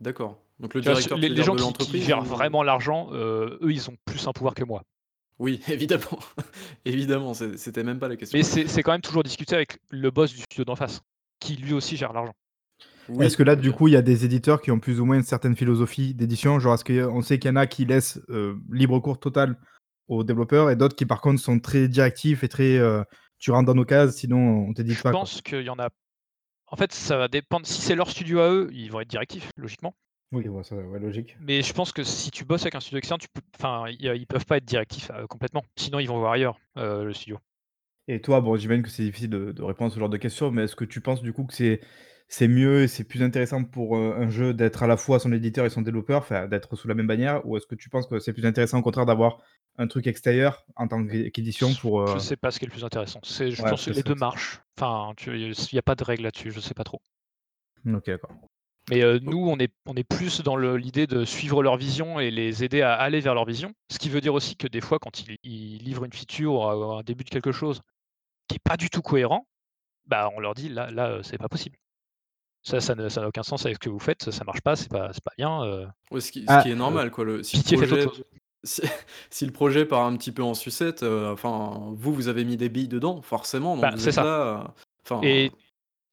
D'accord. 0.00 0.38
Donc 0.60 0.74
le 0.74 0.80
vois? 0.82 0.94
Directeur, 0.94 1.18
les 1.18 1.42
gens 1.42 1.54
de 1.54 1.58
qui 1.58 1.64
qui 1.64 1.68
l'entreprise 1.68 2.04
gèrent 2.06 2.20
ou? 2.20 2.24
vraiment 2.24 2.62
l'argent, 2.62 3.08
heu, 3.12 3.58
eux, 3.62 3.72
ils 3.72 3.88
ont 3.88 3.96
plus 4.04 4.26
un 4.28 4.32
pouvoir 4.32 4.54
que 4.54 4.64
moi. 4.64 4.82
Oui, 5.38 5.60
évidemment, 5.68 6.18
évidemment, 6.84 7.34
c'était 7.34 7.82
même 7.82 7.98
pas 7.98 8.08
la 8.08 8.16
question. 8.16 8.36
Mais 8.38 8.42
c'est 8.42 8.68
c'est 8.68 8.82
quand 8.82 8.92
même 8.92 9.00
toujours 9.00 9.22
discuté 9.22 9.56
avec 9.56 9.78
le 9.90 10.10
boss 10.10 10.32
du 10.32 10.40
studio 10.42 10.64
d'en 10.64 10.76
face, 10.76 11.00
qui 11.40 11.56
lui 11.56 11.72
aussi 11.72 11.96
gère 11.96 12.12
l'argent. 12.12 12.34
Est-ce 13.20 13.36
que 13.36 13.42
là, 13.42 13.56
du 13.56 13.72
coup, 13.72 13.88
il 13.88 13.94
y 13.94 13.96
a 13.96 14.02
des 14.02 14.24
éditeurs 14.24 14.60
qui 14.60 14.70
ont 14.70 14.78
plus 14.78 15.00
ou 15.00 15.04
moins 15.04 15.16
une 15.16 15.24
certaine 15.24 15.56
philosophie 15.56 16.14
d'édition? 16.14 16.60
Genre, 16.60 16.74
est-ce 16.74 16.84
qu'on 16.84 17.22
sait 17.22 17.38
qu'il 17.38 17.48
y 17.48 17.52
en 17.52 17.56
a 17.56 17.66
qui 17.66 17.84
laissent, 17.84 18.20
heu, 18.28 18.56
libre 18.70 19.00
cours 19.00 19.18
total 19.18 19.56
aux 20.06 20.22
développeurs 20.22 20.70
et 20.70 20.76
d'autres 20.76 20.94
qui, 20.94 21.06
par 21.06 21.20
contre, 21.20 21.40
sont 21.40 21.58
très 21.58 21.88
directifs 21.88 22.44
et 22.44 22.48
très, 22.48 22.78
«Tu 23.38 23.50
rentres 23.50 23.66
dans 23.66 23.74
nos 23.74 23.86
cases, 23.86 24.16
sinon 24.16 24.66
on 24.68 24.74
t'édite 24.74 24.96
Je 24.96 25.02
pas», 25.02 25.10
quoi? 25.10 25.20
pense 25.20 25.40
qu'il 25.40 25.62
y 25.62 25.70
en 25.70 25.78
a 25.78 25.88
en 26.72 26.76
fait, 26.76 26.92
ça 26.92 27.16
va 27.16 27.26
dépendre. 27.26 27.66
Si 27.66 27.80
c'est 27.82 27.96
leur 27.96 28.08
studio 28.08 28.38
à 28.38 28.48
eux, 28.52 28.70
ils 28.72 28.92
vont 28.92 29.00
être 29.00 29.08
directifs, 29.08 29.50
logiquement. 29.56 29.92
Oui, 30.32 30.48
ouais, 30.48 30.64
ça, 30.64 30.76
ouais, 30.76 30.98
logique. 31.00 31.36
Mais 31.40 31.62
je 31.62 31.72
pense 31.72 31.92
que 31.92 32.04
si 32.04 32.30
tu 32.30 32.44
bosses 32.44 32.62
avec 32.62 32.74
un 32.74 32.80
studio 32.80 32.98
externe, 32.98 33.18
tu 33.20 33.28
peux 33.28 33.40
enfin, 33.58 33.86
ils, 33.88 34.26
peuvent 34.26 34.46
pas 34.46 34.58
être 34.58 34.64
directifs, 34.64 35.10
heu, 35.10 35.26
complètement. 35.26 35.64
Sinon, 35.76 35.98
ils 35.98 36.06
vont 36.08 36.18
voir 36.18 36.32
ailleurs, 36.32 36.58
heu, 36.76 37.04
le 37.04 37.12
studio. 37.12 37.38
Et 38.08 38.20
toi, 38.20 38.40
bon, 38.40 38.56
j'imagine 38.56 38.82
que 38.82 38.88
c'est 38.90 39.04
difficile 39.04 39.30
de 39.30 39.52
de 39.52 39.62
répondre 39.62 39.90
à 39.92 39.94
ce 39.94 40.00
genre 40.00 40.08
de 40.08 40.16
questions, 40.16 40.50
mais 40.50 40.64
est-ce 40.64 40.76
que 40.76 40.84
tu 40.84 41.00
penses, 41.00 41.22
du 41.22 41.32
coup, 41.32 41.44
que 41.44 41.54
c'est 41.54 41.80
c'est 42.28 42.48
mieux 42.48 42.82
et 42.82 42.88
c'est 42.88 43.04
plus 43.04 43.22
intéressant 43.22 43.64
pour, 43.64 43.96
heu, 43.96 44.14
un 44.16 44.30
jeu 44.30 44.54
d'être 44.54 44.82
à 44.82 44.86
la 44.86 44.96
fois 44.96 45.18
son 45.18 45.32
éditeur 45.32 45.66
et 45.66 45.70
son 45.70 45.82
développeur, 45.82 46.20
enfin, 46.22 46.46
d'être 46.46 46.76
sous 46.76 46.86
la 46.88 46.94
même 46.94 47.06
bannière? 47.08 47.44
Ou 47.46 47.56
est-ce 47.56 47.66
que 47.66 47.74
tu 47.74 47.88
penses 47.88 48.06
que 48.06 48.18
c'est 48.20 48.32
plus 48.32 48.46
intéressant, 48.46 48.78
au 48.78 48.82
contraire, 48.82 49.06
d'avoir 49.06 49.38
un 49.78 49.86
truc 49.88 50.06
extérieur 50.06 50.64
en 50.76 50.86
tant 50.88 51.04
qu'é 51.06 51.30
qu'édition 51.30 51.74
pour, 51.74 52.00
Je 52.04 52.18
sais 52.18 52.36
pas 52.36 52.50
ce 52.50 52.58
qui 52.58 52.64
est 52.64 52.68
le 52.68 52.72
plus 52.72 52.84
intéressant. 52.84 53.20
C'est 53.24 53.50
je 53.50 53.62
ouais, 53.62 53.70
pense 53.70 53.86
que 53.86 53.92
les 53.92 53.94
c'est 53.94 54.04
vrai 54.04 54.10
2 54.10 54.14
que 54.14 54.18
c'est 54.18 54.20
marchent. 54.20 54.60
Enfin, 54.78 55.12
tu 55.16 55.36
il 55.38 55.74
y 55.74 55.78
a 55.78 55.82
pas 55.82 55.94
de 55.94 56.04
règle 56.04 56.24
là-dessus, 56.24 56.50
je 56.50 56.60
sais 56.60 56.74
pas 56.74 56.84
trop. 56.84 57.00
OK, 57.86 58.06
d'accord. 58.06 58.50
Mais, 58.88 59.02
heu, 59.02 59.18
O 59.26 59.32
nous, 59.32 59.38
on 59.48 59.58
est 59.58 59.72
on 59.86 59.94
est 59.94 60.04
plus 60.04 60.40
dans 60.42 60.56
l'idée 60.56 61.06
de 61.06 61.24
suivre 61.24 61.62
leur 61.62 61.76
vision 61.76 62.18
et 62.20 62.30
les 62.30 62.64
aider 62.64 62.82
à 62.82 62.94
aller 62.94 63.20
vers 63.20 63.34
leur 63.34 63.44
vision. 63.44 63.72
Ce 63.90 63.98
qui 63.98 64.08
veut 64.08 64.20
dire 64.20 64.34
aussi 64.34 64.56
que 64.56 64.66
des 64.66 64.80
fois, 64.80 64.98
quand 64.98 65.20
ils 65.20 65.36
ils 65.44 65.78
livrent 65.78 66.04
une 66.04 66.12
feature 66.12 66.52
ou 66.54 66.92
un 66.92 67.02
début 67.02 67.24
de 67.24 67.30
quelque 67.30 67.52
chose 67.52 67.82
qui 68.48 68.56
est 68.56 68.60
pas 68.64 68.76
du 68.78 68.90
tout 68.90 69.02
cohérent, 69.02 69.46
bah, 70.06 70.30
on 70.36 70.40
leur 70.40 70.54
dit: 70.54 70.68
«Là 70.70 70.90
là, 70.90 71.10
heu, 71.18 71.22
c'est 71.24 71.38
pas 71.38 71.48
possible. 71.48 71.76
Ça 72.64 72.80
ça 72.80 72.94
n'a 72.96 73.28
aucun 73.28 73.42
sens 73.44 73.66
avec 73.66 73.76
ce 73.76 73.80
que 73.80 73.90
vous 73.90 73.98
faites, 74.00 74.30
ça 74.30 74.44
marche 74.44 74.62
pas, 74.62 74.76
c'est 74.76 74.90
pas 74.90 75.12
c'est 75.14 75.24
pas 75.24 75.32
bien, 75.38 75.86
ouais, 76.10 76.20
ce 76.20 76.32
qui 76.32 76.48
ce 76.48 76.56
Ah, 76.56 76.58
qui 76.58 76.70
est 76.70 76.74
normal 76.74 77.10
quoi, 77.10 77.24
le 77.24 77.42
si 77.42 77.56
le 77.58 77.62
projet 77.64 77.96
chose». 77.98 78.24
si 78.64 78.82
si 79.30 79.46
le 79.46 79.52
projet 79.52 79.86
part 79.86 80.06
un 80.06 80.16
petit 80.16 80.32
peu 80.32 80.42
en 80.42 80.54
sucette, 80.54 81.02
enfin, 81.04 81.92
vous, 81.94 82.14
vous 82.14 82.28
avez 82.28 82.44
mis 82.44 82.56
des 82.56 82.68
billes 82.68 82.88
dedans, 82.88 83.22
forcément, 83.22 83.76
donc 83.76 83.88
Bah, 83.88 83.94
vous 83.94 83.98
c'est 83.98 84.10
êtes 84.10 84.12
ça 84.12 84.22
là, 84.22 84.64
heu, 84.66 84.68
enfin 85.04 85.22
et 85.22 85.52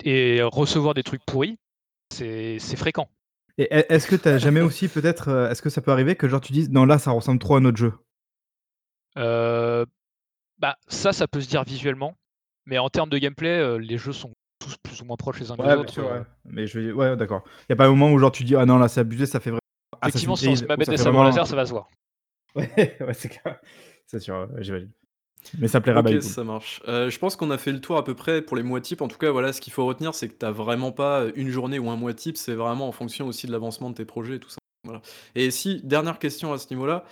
et 0.06 0.42
recevoir 0.44 0.94
des 0.96 1.04
trucs 1.04 1.26
pourris, 1.26 1.58
c'est 2.12 2.76
fréquent. 2.76 3.10
et 3.58 3.74
est 3.74 3.86
est-ce 3.90 4.08
que 4.08 4.16
tu 4.16 4.28
as 4.30 4.38
jamais 4.38 4.62
aussi 4.62 4.88
peut-être, 4.88 5.30
heu, 5.30 5.50
est-ce 5.52 5.62
que 5.62 5.70
ça 5.70 5.82
peut 5.82 5.92
arriver 5.92 6.16
que 6.16 6.28
genre 6.28 6.42
tu 6.42 6.54
dises: 6.54 6.70
«Non, 6.70 6.86
là, 6.86 6.98
ça 7.00 7.12
ressemble 7.12 7.40
trop 7.40 7.56
à 7.56 7.60
notre 7.60 7.78
jeu»? 7.78 7.94
Heu, 9.18 9.86
bah, 10.60 10.78
ça, 10.88 11.14
ça 11.14 11.28
peut 11.28 11.42
se 11.42 11.50
dire 11.50 11.64
visuellement, 11.64 12.16
mais 12.66 12.78
en 12.78 12.90
termes 12.90 13.10
de 13.10 13.18
gameplay, 13.18 13.60
heu, 13.60 13.78
les 13.78 13.98
jeux 13.98 14.14
sont 14.14 14.34
tous 14.60 14.76
plus 14.78 15.02
ou 15.02 15.06
moins 15.06 15.18
proches 15.18 15.40
les 15.40 15.52
uns 15.52 15.56
des 15.56 15.64
Ouais, 15.64 15.76
autres, 15.76 15.94
sûr, 15.94 16.06
ouais. 16.08 16.22
Mais 16.46 16.68
je 16.68 16.92
ouais, 16.92 17.16
d'accord. 17.16 17.44
Il 17.62 17.72
y 17.72 17.74
a 17.74 17.76
pas 17.76 17.86
un 17.86 17.90
moment 17.90 18.12
où 18.12 18.20
genre 18.20 18.32
tu 18.32 18.44
dis: 18.44 18.56
«Ah 18.56 18.66
non, 18.66 18.78
là, 18.78 18.88
c'est 18.88 19.00
abusé, 19.02 19.26
ça 19.26 19.40
fait 19.40 19.50
vraiment 19.52 19.62
Effectivement, 20.04 20.36
si 20.36 20.48
on 20.48 20.56
se 20.56 20.60
Creed» 20.60 20.68
met 20.70 20.74
à 20.74 20.78
mettre 20.78 20.86
ça 20.92 20.92
des 20.98 20.98
sabres 21.04 21.24
laser, 21.24 21.48
ça 21.48 21.56
va 21.56 21.66
se 21.66 21.72
voir. 21.72 21.90
ouais, 22.56 22.98
ouais, 23.02 23.14
c'est 23.14 23.30
clair. 23.30 23.60
C'est 24.06 24.20
sûr, 24.20 24.48
j'imagine. 24.62 24.92
Mais 25.58 25.68
ça 25.68 25.82
plaira 25.82 26.02
OK, 26.02 26.22
ça 26.22 26.44
marche. 26.44 26.82
Heu, 26.88 27.10
je 27.10 27.20
pense 27.20 27.36
qu'on 27.36 27.52
a 27.52 27.58
fait 27.58 27.72
le 27.72 27.80
tour 27.80 27.98
à 27.98 28.04
peu 28.04 28.16
près 28.16 28.42
pour 28.42 28.58
les 28.58 28.64
mois 28.64 28.82
types. 28.82 29.02
En 29.02 29.08
tout 29.08 29.18
cas, 29.18 29.32
voilà, 29.32 29.54
ce 29.54 29.62
qu'il 29.62 29.74
faut 29.74 29.86
retenir, 29.86 30.14
c'est 30.14 30.28
que 30.28 30.38
tu 30.38 30.46
as 30.46 30.52
vraiment 30.52 30.92
pas, 30.92 31.26
une 31.36 31.50
journée 31.50 31.80
ou 31.80 31.90
un 31.90 31.96
mois 31.96 32.14
type, 32.14 32.38
c'est 32.38 32.56
vraiment 32.56 32.88
en 32.88 32.92
fonction 32.92 33.28
aussi 33.28 33.48
de 33.48 33.52
l'avancement 33.52 33.90
de 33.90 33.96
tes 33.96 34.06
projets 34.06 34.36
et 34.36 34.40
tout 34.40 34.50
ça, 34.50 34.58
voilà. 34.84 35.02
Et 35.36 35.52
si 35.52 35.82
dernière 35.84 36.20
question 36.20 36.54
à 36.54 36.58
ce 36.58 36.68
niveau-là, 36.72 37.06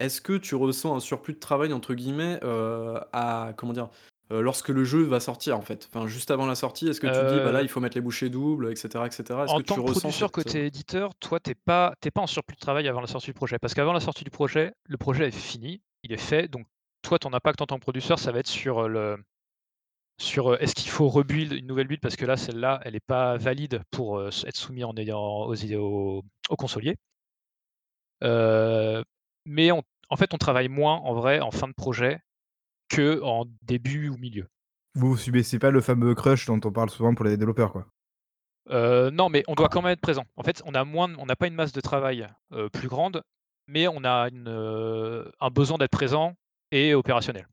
est-ce 0.00 0.20
que 0.20 0.32
tu 0.32 0.54
ressens 0.54 0.96
un 0.96 1.00
«surplus 1.00 1.34
de 1.34 1.38
travail» 1.38 1.72
entre 1.72 1.94
guillemets, 1.94 2.40
heu, 2.42 2.94
à 3.12 3.52
comment 3.56 3.72
dire? 3.72 3.88
Heu, 4.32 4.40
lorsque 4.40 4.70
le 4.70 4.84
jeu 4.84 5.02
va 5.02 5.20
sortir 5.20 5.58
en 5.58 5.62
fait? 5.62 5.88
Enfin, 5.92 6.06
juste 6.06 6.30
avant 6.30 6.46
la 6.46 6.54
sortie, 6.54 6.88
est-ce 6.88 7.00
que 7.00 7.06
tu 7.06 7.12
te 7.12 7.34
dis: 7.34 7.44
«Bah 7.44 7.52
là, 7.52 7.62
il 7.62 7.68
faut 7.68 7.80
mettre 7.80 7.96
les 7.96 8.00
bouchées 8.00 8.30
doubles» 8.30 8.72
et 8.72 8.76
cetera 8.76 9.06
et 9.06 9.10
cetera? 9.10 9.44
Est-ce 9.44 9.52
en 9.52 9.58
que 9.58 9.62
tu 9.62 9.68
tant 9.68 9.74
que 9.76 9.80
ressens 9.82 10.00
producteur 10.00 10.28
cette, 10.28 10.44
côté 10.46 10.66
éditeur, 10.66 11.14
toi, 11.16 11.38
tu 11.38 11.50
es 11.50 11.54
pas 11.54 11.92
pas 12.14 12.20
en 12.20 12.26
surplus 12.26 12.56
de 12.56 12.60
travail 12.60 12.88
avant 12.88 13.00
la 13.00 13.06
sortie 13.06 13.26
du 13.26 13.34
projet? 13.34 13.58
Parce 13.58 13.74
qu'avant 13.74 13.92
la 13.92 14.00
sortie 14.00 14.24
du 14.24 14.30
projet, 14.30 14.72
le 14.88 14.96
projet 14.96 15.28
est 15.28 15.30
fini, 15.30 15.82
il 16.02 16.12
est 16.12 16.16
fait, 16.16 16.48
donc 16.48 16.66
toi, 17.12 17.18
ton 17.18 17.34
impact 17.34 17.60
en 17.60 17.66
tant 17.66 17.76
que 17.76 17.82
producteur, 17.82 18.18
ça 18.18 18.32
va 18.32 18.38
être 18.38 18.46
sur, 18.46 18.80
heu, 18.80 18.88
le 18.88 19.22
sur, 20.18 20.52
heu, 20.52 20.56
est-ce 20.60 20.74
qu'il 20.74 20.90
faut 20.90 21.08
rebuild 21.08 21.52
une 21.52 21.66
nouvelle 21.66 21.86
build? 21.86 22.00
Parce 22.00 22.16
que 22.16 22.24
là, 22.24 22.38
celle-là, 22.38 22.80
elle 22.84 22.96
est 22.96 23.04
pas 23.06 23.36
valide 23.36 23.82
pour, 23.90 24.18
heu, 24.18 24.28
s 24.28 24.44
être 24.46 24.56
soumis 24.56 24.82
en 24.82 24.96
ayant 24.96 25.20
aux 25.44 25.54
idées 25.54 25.76
aux 25.76 26.24
aux 26.48 26.56
consoliers. 26.56 26.96
Mais 28.22 29.72
on 29.72 29.82
en 30.08 30.16
fait, 30.16 30.32
on 30.34 30.38
travaille 30.38 30.68
moins 30.68 30.96
en 30.96 31.14
vrai 31.14 31.40
en 31.40 31.50
fin 31.50 31.68
de 31.68 31.72
projet 31.74 32.20
qu'en 32.94 33.44
début 33.62 34.08
ou 34.08 34.16
milieu. 34.16 34.46
Vous, 34.94 35.16
subissez 35.16 35.58
pas 35.58 35.70
le 35.70 35.80
fameux 35.80 36.14
crunch 36.14 36.46
dont 36.46 36.60
on 36.64 36.72
parle 36.72 36.90
souvent 36.90 37.14
pour 37.14 37.24
les 37.24 37.36
développeurs, 37.36 37.72
quoi? 37.72 37.86
Non, 38.70 39.28
mais 39.28 39.42
on 39.48 39.54
doit 39.54 39.68
quand 39.68 39.82
même 39.82 39.92
être 39.92 40.00
présent. 40.00 40.24
En 40.36 40.42
fait, 40.42 40.62
on 40.64 40.74
a 40.74 40.84
moins 40.84 41.12
on 41.18 41.26
n'a 41.26 41.36
pas 41.36 41.46
une 41.46 41.54
masse 41.54 41.72
de 41.72 41.80
travail, 41.82 42.26
plus 42.72 42.88
grande, 42.88 43.22
mais 43.66 43.86
on 43.88 44.02
a 44.04 44.28
une, 44.28 44.48
un 45.40 45.50
besoin 45.50 45.76
d'être 45.76 45.90
présent 45.90 46.36
et 46.72 46.94
opérationnel. 46.94 47.46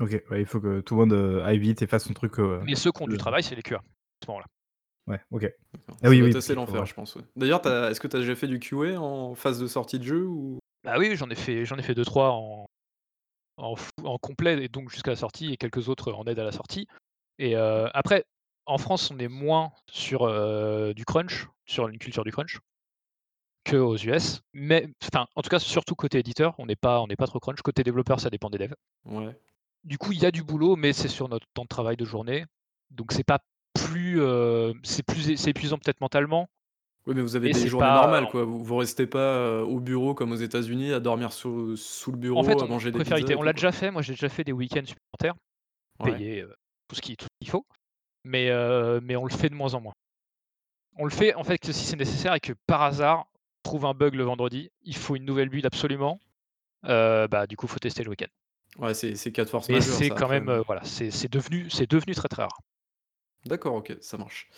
OK, 0.00 0.22
ouais, 0.30 0.40
il 0.40 0.46
faut 0.46 0.60
que 0.60 0.80
tout 0.80 0.94
le 0.94 1.00
monde, 1.00 1.12
heu, 1.12 1.42
aille 1.42 1.58
vite 1.58 1.82
et 1.82 1.86
fasse 1.86 2.04
son 2.04 2.14
truc, 2.14 2.38
Mais 2.38 2.74
ceux 2.74 2.92
qui 2.92 3.02
ont 3.02 3.06
du 3.06 3.16
travail, 3.16 3.42
c'est 3.42 3.54
les 3.54 3.62
QA, 3.62 3.78
à 3.78 3.80
ce 4.24 4.30
moment-là. 4.30 4.46
ouais, 5.08 5.20
OK. 5.30 5.50
Ah 6.02 6.08
oui, 6.10 6.32
faut 6.32 6.54
l'enfer, 6.54 6.86
je 6.86 6.94
pense, 6.94 7.16
ouais. 7.16 7.22
D'ailleurs, 7.36 7.66
est-ce 7.66 8.00
que 8.00 8.06
tu 8.08 8.16
as 8.16 8.20
déjà 8.20 8.34
fait 8.34 8.46
du 8.46 8.60
QA 8.60 9.00
en 9.00 9.34
phase 9.34 9.58
de 9.58 9.66
sortie 9.66 9.98
de 9.98 10.04
jeu 10.04 10.26
ou? 10.26 10.58
Bah 10.84 10.96
oui, 10.98 11.16
j'en 11.16 11.30
ai 11.30 11.34
fait 11.34 11.64
j'en 11.64 11.78
ai 11.78 11.82
fait 11.82 11.94
deux 11.94 12.04
trois 12.04 12.30
en 12.32 12.66
en 13.56 14.18
complet 14.18 14.62
et 14.64 14.68
donc 14.68 14.90
jusqu'à 14.90 15.12
la 15.12 15.16
sortie 15.16 15.52
et 15.52 15.56
quelques 15.56 15.88
autres 15.88 16.12
en 16.12 16.24
aide 16.24 16.38
à 16.38 16.44
la 16.44 16.52
sortie 16.52 16.86
et 17.38 17.56
heu, 17.56 17.88
après, 17.94 18.24
en 18.66 18.78
France, 18.78 19.10
on 19.10 19.18
est 19.18 19.28
moins 19.28 19.72
sur, 19.90 20.26
du 20.94 21.04
crunch, 21.04 21.48
sur 21.66 21.88
une 21.88 21.98
culture 21.98 22.24
du 22.24 22.32
crunch. 22.32 22.58
Qu'aux 23.66 23.96
US, 23.96 24.42
mais 24.54 24.88
enfin, 25.02 25.26
en 25.36 25.42
tout 25.42 25.48
cas, 25.50 25.58
surtout 25.58 25.94
côté 25.94 26.18
éditeur, 26.18 26.54
on 26.58 26.66
n'est 26.66 26.76
pas 26.76 27.00
on 27.00 27.06
n'est 27.06 27.16
pas 27.16 27.26
trop 27.26 27.40
crunch. 27.40 27.60
Côté 27.62 27.82
développeur, 27.82 28.20
ça 28.20 28.30
dépend 28.30 28.50
des 28.50 28.58
devs. 28.58 28.74
Ouais. 29.04 29.40
Du 29.84 29.98
coup, 29.98 30.12
il 30.12 30.18
y 30.18 30.26
a 30.26 30.30
du 30.30 30.42
boulot, 30.42 30.76
mais 30.76 30.92
c'est 30.92 31.08
sur 31.08 31.28
notre 31.28 31.46
temps 31.52 31.62
de 31.64 31.68
travail 31.68 31.96
de 31.96 32.04
journée, 32.04 32.46
donc 32.90 33.12
c'est 33.12 33.24
pas 33.24 33.40
plus, 33.74 34.18
heu, 34.20 34.72
c'est 34.82 35.02
plus 35.02 35.36
c'est 35.36 35.50
épuisant 35.50 35.78
peut-être 35.78 36.00
mentalement, 36.00 36.48
Oui, 37.06 37.14
mais 37.14 37.20
vous 37.22 37.36
avez 37.36 37.50
Et 37.50 37.50
des 37.50 37.66
journées 37.66 37.90
pas, 37.90 37.92
normales, 37.92 38.26
heu 38.26 38.28
quoi. 38.28 38.44
Vous 38.44 38.64
vous 38.64 38.76
restez 38.76 39.06
pas, 39.06 39.36
heu, 39.60 39.62
au 39.62 39.78
bureau 39.78 40.14
comme 40.14 40.32
aux 40.32 40.36
États-Unis 40.36 40.92
à 40.92 41.00
dormir 41.00 41.32
sous 41.34 41.76
sous 41.76 42.10
le 42.12 42.16
En 42.32 42.42
fait, 42.42 42.62
bureau, 42.62 42.62
à 42.62 42.66
on 42.66 42.68
manger 42.68 42.92
des 42.92 43.02
pizzas 43.02 43.38
On 43.38 43.42
l'a 43.42 43.52
déjà 43.52 43.72
fait, 43.72 43.90
moi 43.90 44.02
j'ai 44.02 44.14
déjà 44.14 44.28
fait 44.28 44.44
des 44.44 44.52
week-ends 44.52 44.84
supplémentaires, 44.84 45.34
Ouais. 45.98 46.24
payés, 46.24 46.42
heu, 46.42 46.54
tout 46.88 46.96
ce 46.96 47.02
qu'il 47.02 47.16
faut, 47.48 47.66
mais 48.24 48.50
mais 49.02 49.16
on 49.16 49.24
le 49.26 49.32
fait 49.34 49.50
de 49.50 49.54
moins 49.56 49.74
en 49.74 49.80
moins. 49.82 49.94
On 50.96 51.04
le 51.04 51.10
fait, 51.10 51.34
en 51.34 51.44
fait, 51.44 51.58
que 51.58 51.72
si 51.72 51.84
c'est 51.84 51.96
nécessaire 51.96 52.34
et 52.34 52.40
que 52.40 52.52
par 52.66 52.82
hasard, 52.82 53.26
trouve 53.64 53.86
un 53.86 53.94
bug 53.94 54.14
le 54.16 54.24
vendredi, 54.24 54.70
il 54.82 54.96
faut 54.96 55.16
une 55.16 55.26
nouvelle 55.26 55.50
build 55.50 55.66
absolument, 55.66 56.20
heu, 56.86 57.28
bah, 57.30 57.46
du 57.48 57.56
coup, 57.56 57.66
faut 57.68 57.78
tester 57.80 58.04
le 58.04 58.10
week-end. 58.10 58.28
Ouais, 58.78 58.94
c'est 58.94 59.14
c'est 59.16 59.32
cas 59.32 59.44
de 59.44 59.50
force 59.50 59.68
Mais 59.68 59.80
majeure 59.80 60.02
c'est 60.02 60.10
quand 60.10 60.28
même, 60.30 60.48
heu 60.48 60.48
heu, 60.48 60.62
voilà, 60.64 60.82
c'est 60.84 61.30
devenu 61.30 61.68
c'est 61.68 61.90
devenu 61.90 62.14
très, 62.14 62.28
très 62.28 62.42
rare. 62.44 62.60
D'accord, 63.46 63.74
OK, 63.74 63.96
ça 64.00 64.16
marche. 64.16 64.48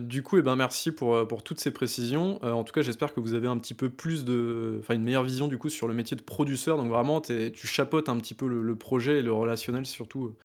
Du 0.00 0.22
coup, 0.24 0.38
et 0.38 0.42
ben, 0.42 0.56
merci 0.56 0.90
pour, 0.92 1.26
pour 1.28 1.44
toutes 1.44 1.60
ces 1.60 1.70
précisions. 1.72 2.42
En 2.44 2.64
tout 2.64 2.72
cas, 2.72 2.82
j'espère 2.82 3.14
que 3.14 3.20
vous 3.20 3.34
avez 3.34 3.46
un 3.48 3.58
petit 3.58 3.74
peu 3.74 3.90
plus 3.90 4.24
de 4.24 4.78
enfin, 4.80 4.94
une 4.94 5.02
meilleure 5.04 5.22
vision, 5.24 5.46
du 5.48 5.58
coup, 5.58 5.68
sur 5.68 5.86
le 5.88 5.94
métier 5.94 6.16
de 6.16 6.22
produceur. 6.22 6.76
Donc 6.78 6.88
vraiment, 6.88 7.20
tu 7.20 7.32
es 7.32 7.52
tu 7.52 7.66
chapeautes 7.66 8.08
un 8.08 8.16
petit 8.18 8.34
peu 8.34 8.48
le 8.48 8.62
le 8.62 8.76
projet 8.76 9.18
et 9.20 9.22
le 9.22 9.32
relationnel 9.32 9.86
surtout, 9.86 10.26
heu, 10.28 10.36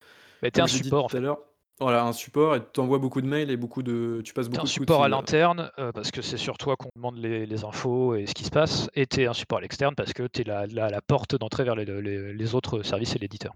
Bah, 0.42 0.50
tu 0.52 0.60
es 0.60 0.62
comme 0.62 0.64
un 0.64 0.68
support, 0.68 1.06
en 1.06 1.10
tout 1.10 1.18
à 1.18 1.20
fait. 1.22 1.34
Voilà, 1.80 2.04
un 2.06 2.14
support 2.14 2.56
et 2.56 2.62
tu 2.74 2.80
envoies 2.80 2.98
beaucoup 2.98 3.22
de 3.22 3.28
mails 3.28 3.52
et 3.52 3.58
beaucoup 3.58 3.84
de 3.84 4.22
tu 4.24 4.34
passes 4.34 4.50
Tu 4.52 4.60
es 4.60 4.62
un 4.62 4.66
beaucoup 4.66 4.68
de 4.68 4.74
coups 4.74 4.88
de 4.90 4.92
support 4.92 5.04
à 5.04 5.08
fil, 5.08 5.14
heu 5.14 5.18
l'interne, 5.18 5.72
heu, 5.80 5.92
parce 5.94 6.12
que 6.12 6.22
c'est 6.22 6.36
sur 6.38 6.58
toi 6.58 6.76
qu'on 6.76 6.90
demande 6.98 7.18
les 7.18 7.46
les 7.46 7.64
infos 7.64 8.14
et 8.16 8.26
ce 8.26 8.34
qui 8.34 8.44
se 8.44 8.50
passe 8.50 8.90
et 8.94 9.06
tu 9.08 9.22
es 9.22 9.26
un 9.26 9.34
support 9.34 9.60
à 9.60 9.62
l'externe 9.62 9.96
parce 9.96 10.12
que 10.12 10.28
tu 10.28 10.42
es 10.42 10.44
la 10.44 10.66
la 10.68 10.90
la 10.90 11.02
porte 11.02 11.36
d'entrée 11.38 11.64
vers 11.64 11.76
les 11.76 11.86
le 11.86 12.02
les 12.02 12.34
les 12.34 12.56
autres 12.56 12.82
services 12.84 13.16
et 13.16 13.20
l'éditeur. 13.20 13.54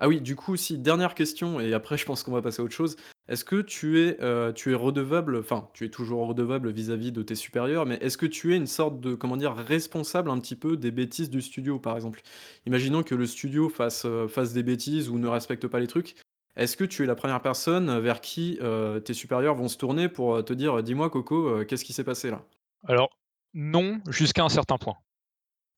Ah 0.00 0.08
oui, 0.08 0.20
du 0.20 0.34
coup, 0.34 0.52
aussi, 0.54 0.76
dernière 0.78 1.14
question 1.14 1.60
et 1.60 1.72
après 1.72 1.96
je 1.96 2.04
pense 2.04 2.24
qu'on 2.24 2.32
va 2.32 2.42
passer 2.42 2.60
à 2.60 2.64
autre 2.64 2.74
chose. 2.74 2.96
Est-ce 3.28 3.44
que 3.44 3.60
tu 3.62 4.00
es, 4.00 4.18
heu, 4.20 4.52
tu 4.54 4.72
es 4.72 4.74
redevable, 4.74 5.36
enfin, 5.36 5.70
tu 5.72 5.84
es 5.84 5.88
toujours 5.88 6.26
redevable 6.26 6.70
vis-à-vis 6.72 7.12
de 7.12 7.22
tes 7.22 7.36
supérieurs, 7.36 7.86
mais 7.86 7.94
est-ce 8.00 8.18
que 8.18 8.26
tu 8.26 8.52
es 8.52 8.56
une 8.56 8.66
sorte 8.66 9.00
de, 9.00 9.14
comment 9.14 9.36
dire, 9.36 9.54
responsable 9.54 10.30
un 10.30 10.40
petit 10.40 10.56
peu 10.56 10.76
des 10.76 10.90
bêtises 10.90 11.30
du 11.30 11.40
studio, 11.40 11.78
par 11.78 11.94
exemple? 11.94 12.22
Imaginons 12.66 13.04
que 13.04 13.14
le 13.14 13.24
studio 13.26 13.68
fasse, 13.68 14.04
heu, 14.04 14.26
fasse 14.26 14.52
des 14.52 14.64
bêtises 14.64 15.08
ou 15.08 15.18
ne 15.18 15.28
respecte 15.28 15.68
pas 15.68 15.78
les 15.78 15.86
trucs. 15.86 16.16
Est-ce 16.56 16.76
que 16.76 16.84
tu 16.84 17.02
es 17.02 17.06
la 17.06 17.14
première 17.16 17.42
personne 17.42 17.98
vers 18.00 18.20
qui, 18.20 18.58
heu, 18.60 19.00
tes 19.04 19.14
supérieurs 19.14 19.54
vont 19.56 19.68
se 19.68 19.76
tourner 19.76 20.08
pour, 20.08 20.36
heu, 20.36 20.42
te 20.44 20.52
dire: 20.52 20.82
«Dis-moi 20.82 21.10
Coco, 21.10 21.48
heu, 21.60 21.64
qu'est-ce 21.64 21.84
qui 21.84 21.92
s'est 21.92 22.04
passé 22.04 22.30
là?» 22.30 22.44
Alors, 22.86 23.10
non, 23.54 24.00
jusqu'à 24.08 24.44
un 24.44 24.48
certain 24.48 24.78
point. 24.78 24.96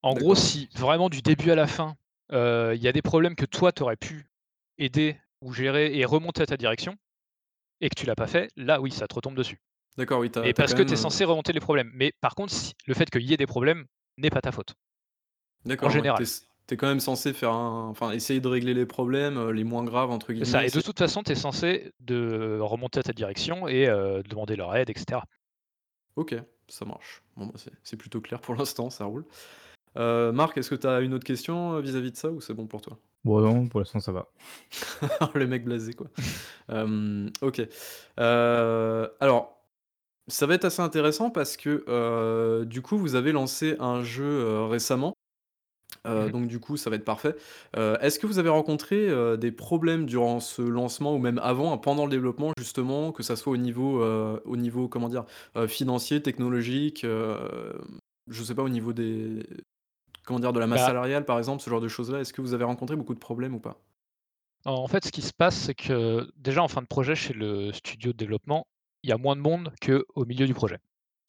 En 0.02 0.14
gros, 0.14 0.34
D'accord. 0.34 0.36
si 0.36 0.68
vraiment 0.74 1.10
du 1.10 1.22
début 1.22 1.50
à 1.52 1.56
la 1.56 1.66
fin, 1.68 1.96
heu, 2.32 2.74
il 2.76 2.82
y 2.82 2.88
a 2.88 2.92
des 2.92 3.02
problèmes 3.02 3.36
que 3.36 3.46
toi 3.46 3.72
tu 3.72 3.82
aurais 3.84 3.96
pu 3.96 4.26
aider 4.78 5.18
ou 5.42 5.52
gérer 5.52 5.96
et 5.98 6.04
remonter 6.06 6.42
à 6.42 6.46
ta 6.46 6.56
direction 6.58 6.96
et 7.80 7.90
que 7.90 7.96
tu 8.00 8.06
l'as 8.06 8.16
pas 8.16 8.26
fait, 8.28 8.50
là 8.56 8.80
oui, 8.80 8.92
ça 8.92 9.08
te 9.08 9.14
retombe 9.16 9.36
dessus. 9.36 9.60
D'accord, 9.96 10.20
oui, 10.20 10.30
tu 10.30 10.38
as 10.38 10.42
Mais 10.44 10.54
tu 10.54 10.60
as 10.62 10.64
parce 10.64 10.74
quand 10.74 10.74
que 10.74 10.82
même, 10.82 10.84
tu 10.84 10.94
es 10.94 10.96
heu 10.96 10.98
censé 10.98 11.24
remonter 11.24 11.52
les 11.52 11.60
problèmes. 11.60 11.90
Mais 11.94 12.12
par 12.20 12.34
contre, 12.36 12.52
si 12.54 12.74
le 12.86 12.94
fait 12.94 13.10
qu'il 13.10 13.22
y 13.22 13.34
ait 13.34 13.38
des 13.38 13.46
problèmes 13.46 13.86
n'est 14.18 14.30
pas 14.30 14.42
ta 14.42 14.52
faute. 14.52 14.74
En 15.80 15.88
D'accord, 15.88 15.96
ouais, 15.96 16.08
tu 16.14 16.22
es 16.22 16.26
général. 16.26 16.30
Tu 16.66 16.74
es 16.74 16.76
quand 16.76 16.88
même 16.88 17.00
censé 17.00 17.32
faire 17.32 17.52
un 17.52 17.88
enfin, 17.88 18.10
essayer 18.10 18.40
de 18.40 18.48
régler 18.48 18.74
les 18.74 18.86
problèmes, 18.86 19.38
heu, 19.38 19.50
les 19.50 19.64
«moins 19.64 19.84
graves» 19.84 20.10
entre 20.10 20.32
C'est 20.32 20.44
ça 20.44 20.58
guillemets, 20.58 20.68
et 20.68 20.70
de 20.70 20.80
toute 20.80 20.98
façon, 20.98 21.22
tu 21.22 21.32
es 21.32 21.34
censé 21.34 21.92
de 22.00 22.58
remonter 22.60 23.00
à 23.00 23.02
ta 23.02 23.12
direction 23.12 23.68
et 23.68 23.88
heu, 23.88 24.22
demander 24.28 24.56
leur 24.56 24.74
aide 24.76 24.90
et 24.90 24.98
cetera. 24.98 25.24
OK, 26.16 26.34
ça 26.68 26.84
marche. 26.84 27.22
Bon, 27.36 27.46
bah, 27.46 27.52
c'est 27.56 27.72
c'est 27.84 27.96
plutôt 27.96 28.20
clair 28.20 28.40
pour 28.40 28.54
l'instant, 28.54 28.90
ça 28.90 29.04
roule. 29.04 29.24
Heu, 29.96 30.32
Marc, 30.32 30.58
est-ce 30.58 30.70
que 30.70 30.74
tu 30.74 30.86
as 30.86 31.00
une 31.00 31.14
autre 31.14 31.24
question, 31.24 31.78
vis-à-vis 31.80 32.12
de 32.12 32.16
ça 32.16 32.30
ou 32.30 32.40
c'est 32.40 32.54
bon 32.54 32.66
pour 32.66 32.80
toi? 32.82 32.98
Bon 33.24 33.40
non, 33.40 33.66
pour 33.68 33.80
l'instant 33.80 34.00
ça 34.00 34.12
va. 34.12 34.26
Le 35.34 35.46
mec 35.46 35.64
blasé, 35.64 35.94
quoi. 35.94 36.08
OK. 37.42 37.62
Alors, 38.18 39.62
ça 40.28 40.46
va 40.46 40.54
être 40.54 40.64
assez 40.64 40.82
intéressant 40.82 41.30
parce 41.30 41.56
que, 41.56 42.64
du 42.64 42.82
coup, 42.82 42.98
vous 42.98 43.14
avez 43.14 43.32
lancé 43.32 43.76
un 43.80 44.02
jeu, 44.02 44.64
récemment. 44.64 45.15
Mmh 46.08 46.26
Heu, 46.26 46.28
mh. 46.28 46.32
donc 46.32 46.46
du 46.48 46.60
coup, 46.60 46.76
ça 46.76 46.90
va 46.90 46.96
être 46.96 47.04
parfait. 47.04 47.34
Heu, 47.76 47.96
est-ce 48.00 48.18
que 48.18 48.26
vous 48.26 48.38
avez 48.38 48.48
rencontré, 48.48 49.08
heu, 49.08 49.36
des 49.36 49.52
problèmes 49.52 50.06
durant 50.06 50.40
ce 50.40 50.62
lancement 50.62 51.14
ou 51.14 51.18
même 51.18 51.38
avant, 51.42 51.72
hein, 51.72 51.78
pendant 51.78 52.04
le 52.04 52.10
développement 52.10 52.52
justement, 52.58 53.12
que 53.12 53.22
ça 53.22 53.36
soit 53.36 53.52
au 53.52 53.56
niveau, 53.56 54.02
au 54.02 54.56
niveau 54.56 54.88
comment 54.88 55.08
dire? 55.08 55.24
Financier, 55.68 56.22
technologique, 56.22 57.04
hem, 57.04 57.98
je 58.28 58.42
sais 58.42 58.54
pas 58.54 58.62
au 58.62 58.68
niveau 58.68 58.92
des 58.92 59.46
comment 60.24 60.40
dire? 60.40 60.52
De 60.52 60.60
la 60.60 60.66
masse 60.68 60.84
Bah 60.84 60.84
salariale 60.84 61.24
par 61.24 61.38
exemple, 61.38 61.62
ce 61.62 61.70
genre 61.70 61.80
de 61.80 61.88
choses-là. 61.88 62.20
Est-ce 62.20 62.32
que 62.34 62.42
vous 62.42 62.54
avez 62.54 62.64
rencontré 62.64 62.96
beaucoup 62.96 63.14
de 63.14 63.18
problèmes 63.20 63.54
ou 63.54 63.60
pas? 63.60 63.80
en 64.64 64.86
fait, 64.88 65.04
ce 65.04 65.12
qui 65.12 65.22
se 65.22 65.32
passe, 65.32 65.56
c'est 65.56 65.74
que 65.74 66.28
déjà 66.36 66.62
en 66.62 66.68
fin 66.68 66.82
de 66.82 66.86
projet 66.86 67.14
chez 67.14 67.32
le 67.32 67.72
studio 67.72 68.12
de 68.12 68.16
développement, 68.18 68.66
il 69.02 69.10
y 69.10 69.12
a 69.12 69.18
moins 69.18 69.36
de 69.36 69.40
monde 69.40 69.72
qu'au 69.80 70.24
milieu 70.24 70.46
du 70.46 70.54
projet. 70.54 70.78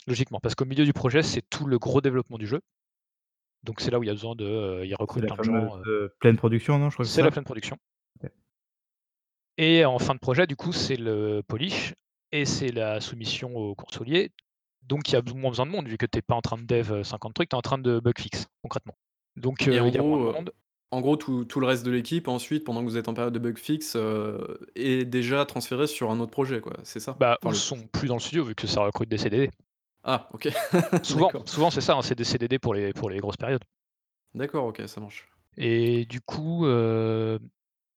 Logiquement, 0.06 0.40
parce 0.40 0.54
qu'au 0.56 0.64
milieu 0.66 0.84
du 0.86 0.92
projet, 0.94 1.22
c'est 1.22 1.42
tout 1.48 1.66
le 1.66 1.78
gros 1.78 2.00
développement 2.02 2.38
du 2.38 2.46
jeu. 2.46 2.62
Donc 3.64 3.80
c'est 3.80 3.90
là 3.90 3.98
où 3.98 4.02
il 4.02 4.06
y 4.06 4.10
a 4.10 4.14
besoin 4.14 4.34
de, 4.34 4.82
ils 4.84 4.90
C'est 4.90 4.96
recrutent 5.00 5.24
la 5.28 5.36
plein 5.36 5.36
de 5.38 5.42
gens, 5.44 5.76
heu 5.78 5.82
heu, 5.86 6.14
pleine 6.20 6.36
production, 6.36 6.78
non? 6.78 6.90
Je 6.90 6.94
crois 6.96 7.04
que 7.04 7.10
c'est 7.10 7.22
la 7.22 7.30
pleine 7.30 7.44
production. 7.44 7.76
Et 9.56 9.84
en 9.84 9.98
fin 9.98 10.14
de 10.14 10.20
projet, 10.20 10.46
du 10.46 10.56
coup, 10.56 10.72
c'est 10.72 10.96
le 10.96 11.42
polish 11.46 11.94
et 12.32 12.44
c'est 12.44 12.70
la 12.70 13.00
soumission 13.00 13.54
au 13.56 13.74
consolier. 13.74 14.30
Donc 14.82 15.08
il 15.08 15.14
y 15.14 15.16
a 15.16 15.22
moins 15.34 15.50
besoin 15.50 15.66
de 15.66 15.70
monde 15.72 15.88
vu 15.88 15.98
que 15.98 16.06
tu 16.06 16.18
es 16.18 16.22
pas 16.22 16.34
en 16.34 16.40
train 16.40 16.56
de 16.56 16.62
dev, 16.62 16.92
heu, 16.92 17.04
50 17.04 17.34
trucs, 17.34 17.48
tu 17.50 17.54
es 17.56 17.58
en 17.58 17.62
train 17.62 17.78
de 17.78 18.00
bug 18.00 18.18
fix, 18.18 18.46
concrètement. 18.62 18.94
Donc 19.36 19.62
il 19.66 19.72
y 19.74 19.78
a 19.78 19.82
moins 19.82 19.90
gros, 19.90 20.28
de 20.28 20.32
monde. 20.32 20.52
en 20.90 21.00
gros 21.00 21.16
tout 21.16 21.44
tout 21.44 21.60
le 21.60 21.66
reste 21.66 21.84
de 21.84 21.90
l'équipe 21.90 22.28
ensuite, 22.28 22.64
pendant 22.64 22.80
que 22.80 22.86
vous 22.88 22.96
êtes 22.96 23.08
en 23.08 23.14
période 23.14 23.34
de 23.34 23.38
bug 23.38 23.58
fix, 23.58 23.96
est 24.76 25.04
déjà 25.04 25.44
transféré 25.44 25.86
sur 25.86 26.10
un 26.10 26.20
autre 26.20 26.30
projet 26.30 26.60
quoi, 26.60 26.74
c'est 26.84 27.00
ça? 27.00 27.16
Bah, 27.18 27.36
Enfin 27.42 27.48
ou 27.50 27.52
le 27.52 27.58
sont 27.58 27.86
plus 27.88 28.08
dans 28.08 28.14
le 28.14 28.20
studio 28.20 28.44
vu 28.44 28.54
que 28.54 28.66
ça 28.66 28.80
recrute 28.82 29.08
des 29.08 29.18
CDD. 29.18 29.50
Ah 30.04 30.28
OK, 30.32 30.48
Souvent, 31.02 31.26
d'accord. 31.26 31.48
souvent 31.48 31.70
c'est 31.70 31.80
ça, 31.80 31.94
hein, 31.94 32.02
c'est 32.02 32.14
des 32.14 32.24
CDD 32.24 32.58
pour 32.58 32.74
les 32.74 32.92
pour 32.92 33.10
les 33.10 33.18
grosses 33.18 33.36
périodes. 33.36 33.64
D'accord, 34.34 34.64
OK, 34.66 34.80
ça 34.86 35.00
marche. 35.00 35.28
Et 35.56 36.04
du 36.06 36.20
coup, 36.20 36.66
heu, 36.66 37.38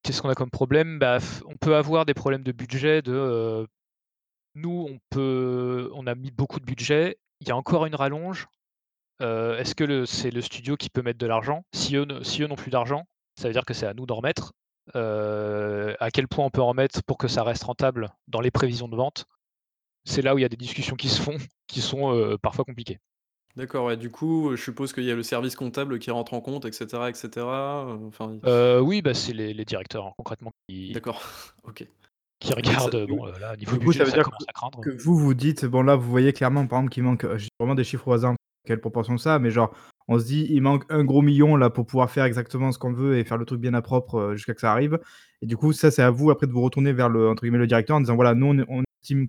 qu'est-ce 0.03 0.21
qu'on 0.21 0.29
a 0.29 0.35
comme 0.35 0.49
problème? 0.51 0.99
Bah, 0.99 1.19
on 1.45 1.55
peut 1.57 1.75
avoir 1.75 2.05
des 2.05 2.13
problèmes 2.13 2.43
de 2.43 2.51
budget 2.51 3.01
de, 3.01 3.13
heu, 3.13 3.67
nous 4.55 4.87
on 4.89 4.99
peut 5.09 5.91
on 5.93 6.07
a 6.07 6.15
mis 6.15 6.31
beaucoup 6.31 6.59
de 6.59 6.65
budget, 6.65 7.17
il 7.41 7.47
y 7.47 7.51
a 7.51 7.57
encore 7.57 7.85
une 7.85 7.95
rallonge, 7.95 8.47
heu, 9.21 9.55
est-ce 9.59 9.75
que 9.75 9.83
le 9.85 10.05
c'est 10.05 10.31
le 10.31 10.41
studio 10.41 10.77
qui 10.77 10.89
peut 10.89 11.01
mettre 11.03 11.19
de 11.19 11.27
l'argent? 11.27 11.63
Si 11.73 11.95
eux 11.97 12.05
ne 12.05 12.23
si 12.23 12.43
eux 12.43 12.47
n'ont 12.47 12.55
plus 12.55 12.71
d'argent, 12.71 13.05
ça 13.39 13.47
veut 13.47 13.53
dire 13.53 13.65
que 13.65 13.73
c'est 13.75 13.87
à 13.87 13.93
nous 13.93 14.05
d'en 14.07 14.17
remettre. 14.17 14.53
À 14.95 16.09
quel 16.11 16.27
point 16.27 16.45
on 16.45 16.49
peut 16.49 16.61
en 16.61 16.67
remettre 16.69 17.03
pour 17.03 17.17
que 17.17 17.27
ça 17.27 17.43
reste 17.43 17.63
rentable 17.63 18.09
dans 18.27 18.41
les 18.41 18.51
prévisions 18.51 18.87
de 18.87 18.95
vente? 18.95 19.25
C'est 20.05 20.21
là 20.21 20.33
où 20.35 20.37
il 20.37 20.41
y 20.41 20.45
a 20.45 20.49
des 20.49 20.57
discussions 20.57 20.95
qui 20.95 21.09
se 21.09 21.21
font, 21.21 21.37
qui 21.67 21.81
sont, 21.81 22.37
parfois 22.41 22.65
compliquées. 22.65 22.99
D'accord, 23.57 23.85
ouais, 23.85 23.97
du 23.97 24.09
coup, 24.09 24.55
je 24.55 24.61
suppose 24.61 24.93
qu'il 24.93 25.03
y 25.03 25.11
a 25.11 25.15
le 25.15 25.23
service 25.23 25.55
comptable 25.57 25.99
qui 25.99 26.09
rentre 26.09 26.33
en 26.33 26.39
compte 26.41 26.63
et 26.65 26.71
cetera 26.71 27.09
et 27.09 27.13
cetera, 27.13 27.85
heu, 27.89 28.05
enfin 28.07 28.33
i 28.33 28.39
Heu, 28.47 28.79
oui, 28.81 29.01
bah, 29.01 29.13
c'est 29.13 29.33
les 29.33 29.53
les 29.53 29.65
directeurs, 29.65 30.05
hein, 30.07 30.13
concrètement 30.17 30.51
qui 30.69 30.93
d'accord, 30.93 31.21
OK. 31.63 31.85
qui 32.39 32.53
regardent, 32.53 33.05
bon, 33.07 33.27
heu, 33.27 33.33
là, 33.39 33.55
niveau 33.57 33.73
Du 33.73 33.79
coup, 33.79 33.85
budget, 33.87 33.99
ça 33.99 34.05
veut 34.05 34.09
ça 34.11 34.15
dire 34.15 34.23
que 34.23 34.29
commence 34.29 34.45
à 34.47 34.53
craindre. 34.53 34.81
que 34.83 35.03
vous, 35.03 35.17
vous 35.17 35.33
dites 35.33 35.65
bon 35.65 35.83
là, 35.83 35.95
vous 35.97 36.09
voyez 36.09 36.31
clairement 36.31 36.65
par 36.65 36.79
exemple 36.79 36.93
qu'il 36.93 37.03
manque, 37.03 37.25
dis 37.35 37.49
vraiment 37.59 37.75
des 37.75 37.83
chiffres 37.83 38.07
au 38.07 38.13
hasard, 38.13 38.35
quelle 38.65 38.79
proportion 38.79 39.17
ça, 39.17 39.37
mais 39.37 39.51
genre, 39.51 39.75
on 40.07 40.17
se 40.17 40.25
dit: 40.25 40.47
«Il 40.49 40.61
manque 40.61 40.85
un 40.89 41.03
gros 41.03 41.21
million 41.21 41.55
là 41.57 41.69
pour 41.69 41.85
pouvoir 41.85 42.09
faire 42.09 42.23
exactement 42.25 42.71
ce 42.71 42.79
qu'on 42.79 42.93
veut 42.93 43.17
et 43.17 43.23
faire 43.25 43.37
le 43.37 43.45
truc 43.45 43.59
bien 43.59 43.73
à 43.73 43.81
propre, 43.81 44.33
jusqu'à 44.35 44.53
que 44.53 44.61
ça 44.61 44.71
arrive» 44.71 44.97
et 45.41 45.45
du 45.47 45.57
coup, 45.57 45.73
ça, 45.73 45.91
c'est 45.91 46.03
à 46.03 46.09
vous 46.11 46.31
après 46.31 46.47
de 46.47 46.51
vous 46.53 46.61
retourner 46.61 46.93
vers 46.93 47.09
le 47.09 47.27
entre 47.29 47.43
guillemets 47.43 47.57
«le 47.57 47.67
directeur» 47.67 47.97
en 47.97 48.01
disant: 48.01 48.15
«Voilà, 48.15 48.33
nous 48.33 48.47
on 48.47 48.65
on 48.79 48.83
estime 49.03 49.27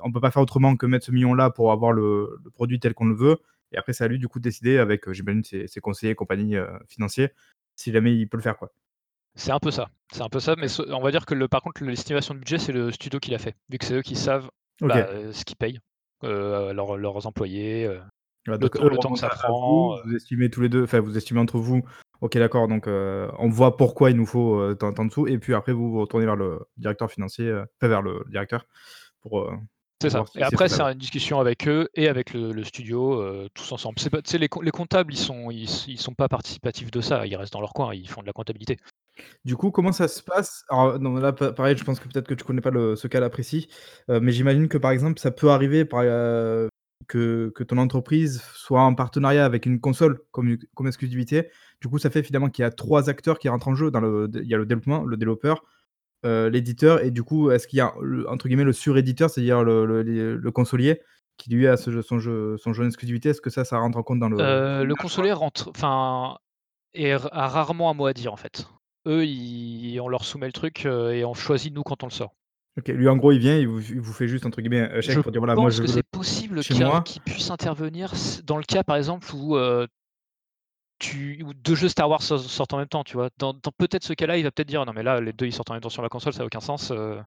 qu'on 0.00 0.12
peut 0.12 0.20
pas 0.20 0.30
faire 0.30 0.42
autrement 0.42 0.76
que 0.76 0.86
mettre 0.86 1.06
ce 1.06 1.12
million 1.12 1.34
là 1.34 1.50
pour 1.50 1.72
avoir 1.72 1.92
le 1.92 2.38
le 2.44 2.50
produit 2.50 2.78
tel 2.80 2.94
qu'on 2.94 3.06
le 3.06 3.14
veut» 3.16 3.38
et 3.72 3.78
après 3.78 3.92
c'est 3.92 4.04
à 4.04 4.08
lui 4.08 4.18
du 4.18 4.28
coup 4.28 4.38
de 4.38 4.44
décider 4.44 4.78
avec, 4.78 5.08
heu, 5.08 5.12
j'imagine 5.12 5.42
ses 5.44 5.66
ses 5.66 5.80
conseillers 5.80 6.12
et 6.12 6.14
compagnie, 6.14 6.56
heu, 6.56 6.68
financiers, 6.88 7.30
si 7.74 7.92
jamais 7.92 8.14
il 8.16 8.28
peut 8.28 8.36
le 8.36 8.42
faire 8.42 8.56
quoi. 8.56 8.72
C'est 9.34 9.50
un 9.52 9.58
peu 9.58 9.70
ça, 9.70 9.90
c'est 10.12 10.22
un 10.22 10.28
peu 10.28 10.40
ça, 10.40 10.54
mais 10.56 10.68
on 10.90 11.00
va 11.02 11.10
dire 11.10 11.26
que 11.26 11.34
le 11.34 11.48
par 11.48 11.60
contre, 11.62 11.82
l'estimation 11.84 12.32
de 12.34 12.38
budget, 12.38 12.58
c'est 12.58 12.72
le 12.72 12.90
studio 12.92 13.18
qui 13.20 13.30
l'a 13.32 13.38
fait, 13.38 13.54
vu 13.68 13.76
que 13.78 13.84
c'est 13.84 13.94
eux 13.94 14.02
qui 14.02 14.14
savent, 14.16 14.48
bah, 14.80 15.08
heu, 15.12 15.32
ce 15.32 15.44
qu'ils 15.44 15.56
payent, 15.56 15.80
heu, 16.24 16.72
leurs 16.72 16.96
leurs 16.96 17.26
employés, 17.26 17.90
le 18.46 18.58
temps 18.58 18.84
eux 18.84 18.88
le 18.88 18.96
temps 18.98 19.12
que 19.12 19.18
ça 19.18 19.28
prend, 19.28 19.96
vous, 20.04 20.14
estimez 20.14 20.48
tous 20.48 20.60
les 20.62 20.68
2 20.68 20.84
enfin 20.84 21.00
vous 21.00 21.16
estimez 21.16 21.40
entre 21.40 21.58
vous, 21.58 21.82
OK 22.20 22.38
d'accord 22.38 22.68
donc 22.68 22.86
on 22.86 23.48
voit 23.48 23.76
pourquoi 23.76 24.10
il 24.10 24.16
nous 24.16 24.26
faut, 24.26 24.74
tant 24.76 24.92
tant 24.92 25.04
de 25.04 25.12
sous 25.12 25.26
et 25.26 25.38
puis 25.38 25.52
après 25.54 25.72
vous 25.72 25.90
vous 25.90 26.00
retournez 26.00 26.24
vers 26.24 26.36
le 26.36 26.60
directeur 26.76 27.10
financier, 27.10 27.52
enfin 27.52 27.88
vers 27.88 28.02
le 28.02 28.24
directeur 28.30 28.64
pour, 29.20 29.52
c'est 30.00 30.10
ça 30.10 30.24
et 30.36 30.42
après 30.42 30.68
c'est 30.68 30.82
une 30.82 30.94
discussion 30.98 31.40
avec 31.40 31.66
eux 31.68 31.88
et 31.94 32.08
avec 32.08 32.32
le 32.34 32.52
le 32.52 32.64
studio, 32.64 33.20
heu, 33.22 33.48
tous 33.54 33.72
ensemble. 33.72 33.98
C'est 33.98 34.10
pas 34.10 34.20
les 34.38 34.48
com 34.48 34.62
les 34.62 34.70
comptables, 34.70 35.12
ils 35.14 35.18
sont 35.18 35.50
ils 35.50 35.68
sont 35.98 36.14
pas 36.14 36.28
participatifs 36.28 36.90
de 36.90 37.00
ça, 37.00 37.26
ils 37.26 37.36
restent 37.36 37.52
dans 37.54 37.60
leur 37.60 37.72
coin, 37.72 37.94
ils 37.94 38.08
font 38.08 38.20
de 38.20 38.26
la 38.26 38.32
comptabilité. 38.34 38.76
Du 39.44 39.56
coup, 39.56 39.70
comment 39.70 39.92
ça 39.92 40.08
se 40.08 40.22
passe? 40.22 40.64
Alors 40.68 40.98
non 41.00 41.14
là 41.14 41.32
pa 41.32 41.52
pareil, 41.52 41.76
je 41.76 41.84
pense 41.84 42.00
que 42.00 42.08
peut-être 42.08 42.28
que 42.28 42.34
tu 42.34 42.44
connais 42.44 42.60
pas 42.60 42.70
le 42.70 42.96
ce 42.96 43.08
cas-là 43.08 43.30
précis, 43.30 43.68
heu, 44.10 44.20
mais 44.20 44.32
j'imagine 44.32 44.68
que 44.68 44.78
par 44.78 44.90
exemple 44.90 45.18
ça 45.20 45.30
peut 45.30 45.50
arriver 45.50 45.84
par, 45.84 46.02
heu, 46.04 46.68
que 47.08 47.50
que 47.54 47.62
ton 47.64 47.78
entreprise 47.78 48.42
soit 48.54 48.82
en 48.82 48.94
partenariat 48.94 49.44
avec 49.44 49.66
une 49.66 49.80
console 49.80 50.18
comme 50.32 50.56
comme 50.74 50.86
exclusivité. 50.86 51.48
Du 51.80 51.88
coup, 51.88 51.98
ça 51.98 52.10
fait 52.10 52.22
finalement 52.22 52.48
qu'il 52.50 52.62
y 52.62 52.66
a 52.66 52.70
3 52.70 53.08
acteurs 53.10 53.38
qui 53.38 53.48
rentrent 53.48 53.68
en 53.68 53.74
jeu 53.74 53.90
dans 53.90 54.00
le 54.00 54.28
il 54.34 54.48
y 54.48 54.54
a 54.54 54.58
le 54.58 54.66
développement, 54.66 55.04
le 55.04 55.16
développeur, 55.16 55.64
Heu, 56.26 56.48
l'éditeur 56.48 57.02
et 57.02 57.10
du 57.10 57.22
coup, 57.22 57.50
est-ce 57.50 57.66
qu'il 57.66 57.78
y 57.78 57.80
a 57.80 57.94
entre 58.28 58.48
guillemets 58.48 58.64
«le 58.64 58.72
suréditeur», 58.72 59.30
c'est-à-dire 59.30 59.62
le 59.62 60.02
le 60.02 60.50
consolier 60.50 61.00
qui 61.36 61.50
lui 61.50 61.66
a 61.66 61.76
ce 61.76 61.90
jeu, 61.90 62.02
son 62.02 62.18
jeu, 62.18 62.56
son 62.58 62.72
jeu 62.72 62.84
en 62.84 62.86
exclusivité, 62.86 63.30
est-ce 63.30 63.40
que 63.40 63.50
ça, 63.50 63.64
ça 63.64 63.78
rentre 63.78 63.98
en 63.98 64.02
compte 64.02 64.18
dans 64.18 64.28
le. 64.28 64.38
Euh, 64.40 64.84
le 64.84 64.94
consolier 64.94 65.32
rentre, 65.32 65.68
enfin, 65.68 66.38
et 66.94 67.12
a 67.12 67.48
rarement 67.48 67.90
un 67.90 67.94
mot 67.94 68.06
à 68.06 68.12
dire 68.12 68.32
en 68.32 68.36
fait. 68.36 68.66
Eux, 69.06 69.24
ils, 69.24 70.00
on 70.00 70.08
leur 70.08 70.24
soumet 70.24 70.46
le 70.46 70.52
truc 70.52 70.84
euh, 70.86 71.12
et 71.12 71.24
on 71.24 71.34
choisit 71.34 71.72
nous 71.72 71.82
quand 71.82 72.02
on 72.02 72.06
le 72.06 72.12
sort. 72.12 72.34
Ok, 72.78 72.88
lui 72.88 73.08
en 73.08 73.16
gros 73.16 73.32
il 73.32 73.38
vient, 73.38 73.56
il 73.56 73.68
vous, 73.68 73.80
il 73.80 74.00
vous 74.00 74.12
fait 74.12 74.28
juste 74.28 74.44
entre 74.44 74.60
guillemets 74.60 74.80
un 74.80 75.00
chèque 75.00 75.14
Je 75.14 75.20
pour 75.20 75.32
dire 75.32 75.40
voilà, 75.40 75.54
pense 75.54 75.62
moi 75.62 75.70
je 75.70 75.80
que 75.80 75.88
c'est 75.88 76.02
possible 76.02 76.60
qu'il 76.60 76.84
qu'il 77.04 77.22
puisse 77.22 77.50
intervenir 77.50 78.12
dans 78.44 78.58
le 78.58 78.64
cas 78.64 78.82
par 78.82 78.96
exemple 78.96 79.26
où 79.34 79.56
euh, 79.56 79.86
tu 80.98 81.42
où 81.44 81.52
deux 81.54 81.74
jeux 81.74 81.88
Star 81.88 82.08
Wars 82.08 82.22
so- 82.22 82.38
sortent 82.38 82.72
en 82.74 82.78
même 82.78 82.88
temps, 82.88 83.04
tu 83.04 83.14
vois. 83.14 83.28
Dans, 83.38 83.52
dans 83.52 83.72
peut-être 83.76 84.04
ce 84.04 84.12
cas-là, 84.12 84.36
il 84.38 84.42
va 84.44 84.50
peut-être 84.50 84.68
dire 84.68 84.84
non 84.86 84.92
mais 84.94 85.02
là 85.02 85.20
les 85.20 85.32
deux 85.32 85.46
ils 85.46 85.52
sortent 85.52 85.70
en 85.70 85.74
même 85.74 85.82
temps 85.82 85.88
sur 85.88 86.02
la 86.02 86.08
console, 86.08 86.32
ça 86.32 86.40
n'a 86.40 86.46
aucun 86.46 86.60
sens. 86.60 86.90
euh. 86.90 87.20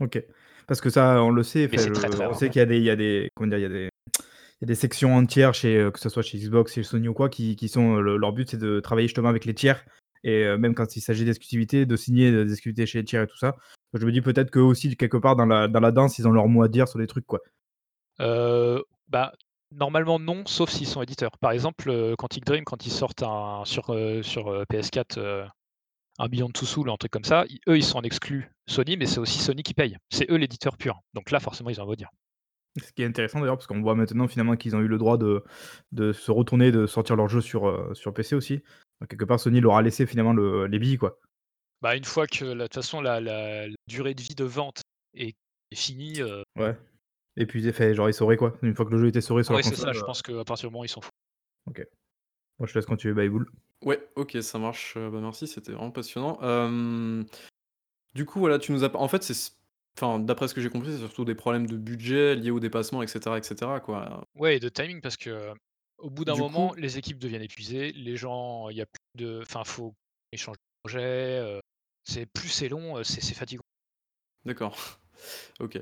Ok. 0.00 0.22
Parce 0.66 0.80
que 0.80 0.90
ça, 0.90 1.22
on 1.22 1.30
le 1.30 1.42
sait, 1.42 1.66
enfin, 1.66 1.78
c'est 1.78 1.90
très, 1.92 2.08
très 2.10 2.24
on 2.24 2.28
rare, 2.28 2.38
sait 2.38 2.44
ouais. 2.44 2.50
qu'il 2.50 2.58
y 2.60 2.62
a 2.62 2.66
des, 2.66 2.76
il 2.76 2.84
y 2.84 2.90
a 2.90 2.96
des, 2.96 3.30
comment 3.34 3.48
dire, 3.48 3.58
il 3.58 3.62
y 3.62 3.64
a 3.64 3.68
des, 3.70 3.88
il 4.16 4.62
y 4.62 4.64
a 4.64 4.66
des 4.66 4.74
sections 4.74 5.16
entières 5.16 5.54
chez, 5.54 5.76
euh, 5.78 5.90
que 5.90 5.98
ce 5.98 6.08
soit 6.10 6.22
chez 6.22 6.36
Xbox, 6.38 6.74
chez 6.74 6.82
Sony 6.82 7.08
ou 7.08 7.14
quoi, 7.14 7.28
qui, 7.30 7.56
qui 7.56 7.68
sont, 7.68 7.96
le- 7.96 8.16
leur 8.18 8.32
but 8.32 8.50
c'est 8.50 8.58
de 8.58 8.78
travailler 8.80 9.08
justement 9.08 9.28
avec 9.30 9.44
les 9.46 9.54
tiers 9.54 9.82
et 10.24 10.44
euh, 10.44 10.58
même 10.58 10.74
quand 10.74 10.96
il 10.96 11.00
s'agit 11.00 11.24
d'exclusivité, 11.24 11.86
de 11.86 11.96
signer 11.96 12.30
des 12.30 12.52
exclusivités 12.52 12.84
chez 12.86 12.98
les 12.98 13.04
tiers 13.04 13.22
et 13.22 13.26
tout 13.26 13.38
ça. 13.38 13.56
Je 13.94 14.04
me 14.04 14.12
dis 14.12 14.20
peut-être 14.20 14.50
qu'eux 14.50 14.60
aussi 14.60 14.94
quelque 14.96 15.16
part 15.16 15.36
dans 15.36 15.46
la, 15.46 15.68
dans 15.68 15.80
la 15.80 15.90
danse, 15.90 16.18
ils 16.18 16.28
ont 16.28 16.32
leur 16.32 16.48
mot 16.48 16.62
à 16.62 16.68
dire 16.68 16.86
sur 16.86 16.98
des 16.98 17.06
trucs 17.06 17.26
quoi. 17.26 17.40
Euh, 18.20 18.82
bah 19.08 19.32
normalement 19.72 20.18
non, 20.18 20.44
sauf 20.46 20.70
s'ils 20.70 20.86
sont 20.86 21.02
éditeurs. 21.02 21.36
Par 21.38 21.52
exemple, 21.52 21.90
euh, 21.90 22.14
Quantic 22.16 22.44
Dream 22.44 22.64
quand 22.64 22.86
ils 22.86 22.90
sortent 22.92 23.22
un 23.22 23.64
sur 23.64 23.90
euh, 23.90 24.22
sur 24.22 24.48
euh, 24.48 24.64
PS4 24.70 25.18
euh, 25.18 25.46
un 26.18 26.28
Beyond 26.28 26.50
Two 26.50 26.66
Soul 26.66 26.88
ou 26.88 26.92
un 26.92 26.96
truc 26.96 27.12
comme 27.12 27.24
ça, 27.24 27.44
ils- 27.48 27.60
eux 27.68 27.76
ils 27.76 27.84
sont 27.84 27.98
en 27.98 28.02
exclu 28.02 28.50
Sony, 28.66 28.96
mais 28.96 29.06
c'est 29.06 29.20
aussi 29.20 29.38
Sony 29.38 29.62
qui 29.62 29.74
paye. 29.74 29.96
C'est 30.10 30.30
eux 30.30 30.36
l'éditeur 30.36 30.76
pur. 30.76 31.00
Donc 31.14 31.30
là 31.30 31.40
forcément 31.40 31.70
ils 31.70 31.80
ont 31.80 31.84
un 31.84 31.86
mot 31.86 31.92
à 31.92 31.96
dire. 31.96 32.10
Ce 32.80 32.92
qui 32.92 33.02
est 33.02 33.06
intéressant 33.06 33.40
d'ailleurs, 33.40 33.56
parce 33.56 33.66
qu'on 33.66 33.80
voit 33.80 33.94
maintenant 33.96 34.28
finalement 34.28 34.54
qu'ils 34.56 34.76
ont 34.76 34.80
eu 34.80 34.86
le 34.88 34.98
droit 34.98 35.16
de, 35.18 35.42
de 35.90 36.12
se 36.12 36.30
retourner, 36.30 36.70
de 36.70 36.86
sortir 36.86 37.16
leur 37.16 37.28
jeu 37.28 37.40
sur, 37.40 37.66
euh, 37.66 37.92
sur 37.94 38.14
PC 38.14 38.36
aussi. 38.36 38.62
Donc, 39.00 39.08
quelque 39.10 39.24
part, 39.24 39.40
Sony 39.40 39.60
leur 39.60 39.74
a 39.74 39.82
laissé 39.82 40.06
finalement 40.06 40.32
le- 40.32 40.66
les 40.66 40.78
billes 40.78 40.96
quoi. 40.98 41.18
Bah, 41.82 41.96
une 41.96 42.04
fois 42.04 42.26
que 42.26 42.44
la 42.44 42.54
de 42.54 42.62
toute 42.64 42.74
façon 42.74 43.00
la 43.00 43.20
la 43.20 43.66
la 43.68 43.74
durée 43.88 44.14
de 44.14 44.20
vie 44.22 44.34
de 44.34 44.44
vente 44.44 44.82
est 45.14 45.34
est 45.70 45.76
finie, 45.76 46.22
Ouais. 46.56 46.76
Et 47.40 47.46
puis, 47.46 47.72
fait, 47.72 47.94
genre, 47.94 48.08
ils 48.10 48.14
sauraient 48.14 48.36
quoi. 48.36 48.56
Une 48.62 48.74
fois 48.74 48.84
que 48.84 48.90
le 48.90 48.98
jeu 48.98 49.06
était 49.06 49.20
sauré 49.20 49.44
sur 49.44 49.54
ouais, 49.54 49.58
leur 49.62 49.64
c'est 49.64 49.70
console. 49.76 49.86
ça, 49.86 49.92
je 49.92 50.02
euh, 50.02 50.06
pense 50.06 50.22
qu'à 50.22 50.44
partir 50.44 50.68
du 50.68 50.72
moment 50.72 50.80
où 50.82 50.84
ils 50.84 50.88
s'en 50.88 51.00
foutent. 51.00 51.12
Ok. 51.66 51.86
Moi, 52.58 52.66
je 52.66 52.72
te 52.72 52.78
laisse 52.78 52.86
continuer, 52.86 53.14
Bayboul. 53.14 53.48
Ouais, 53.84 54.04
ok, 54.16 54.38
ça 54.42 54.58
marche. 54.58 54.94
euh, 54.96 55.08
bah, 55.08 55.20
merci, 55.20 55.46
c'était 55.46 55.70
vraiment 55.70 55.92
passionnant. 55.92 56.38
Euh, 56.42 57.22
du 58.14 58.24
coup, 58.24 58.40
voilà, 58.40 58.58
tu 58.58 58.72
nous 58.72 58.82
as. 58.84 58.94
En 58.96 59.06
fait, 59.06 59.22
c'est. 59.22 59.52
Enfin, 59.96 60.18
d'après 60.18 60.48
ce 60.48 60.54
que 60.54 60.60
j'ai 60.60 60.68
compris, 60.68 60.90
c'est 60.92 60.98
surtout 60.98 61.24
des 61.24 61.36
problèmes 61.36 61.66
de 61.68 61.76
budget 61.76 62.34
liés 62.34 62.50
au 62.50 62.58
dépassement, 62.60 63.02
etc., 63.02 63.36
etc., 63.36 63.54
quoi. 63.84 64.24
Ouais 64.34 64.56
et 64.56 64.60
de 64.60 64.68
timing 64.68 65.00
parce 65.00 65.16
que, 65.16 65.52
au 65.98 66.10
bout 66.10 66.24
d'un 66.24 66.34
Du 66.34 66.40
moment, 66.40 66.68
coup- 66.70 66.74
les 66.76 66.98
équipes 66.98 67.18
deviennent 67.18 67.42
épuisées, 67.42 67.92
les 67.92 68.16
gens 68.16 68.68
il 68.68 68.76
y 68.76 68.80
a 68.80 68.86
plus 68.86 69.24
de 69.24 69.40
enfin, 69.42 69.64
faut 69.64 69.94
échanger 70.30 70.56
de 70.56 70.88
projet, 70.88 71.60
c'est 72.04 72.26
plus 72.26 72.48
c'est 72.48 72.68
long, 72.68 73.02
c'est 73.02 73.20
c'est 73.20 73.34
fatigant. 73.34 73.64
D'accord. 74.44 74.76
OK. 75.60 75.78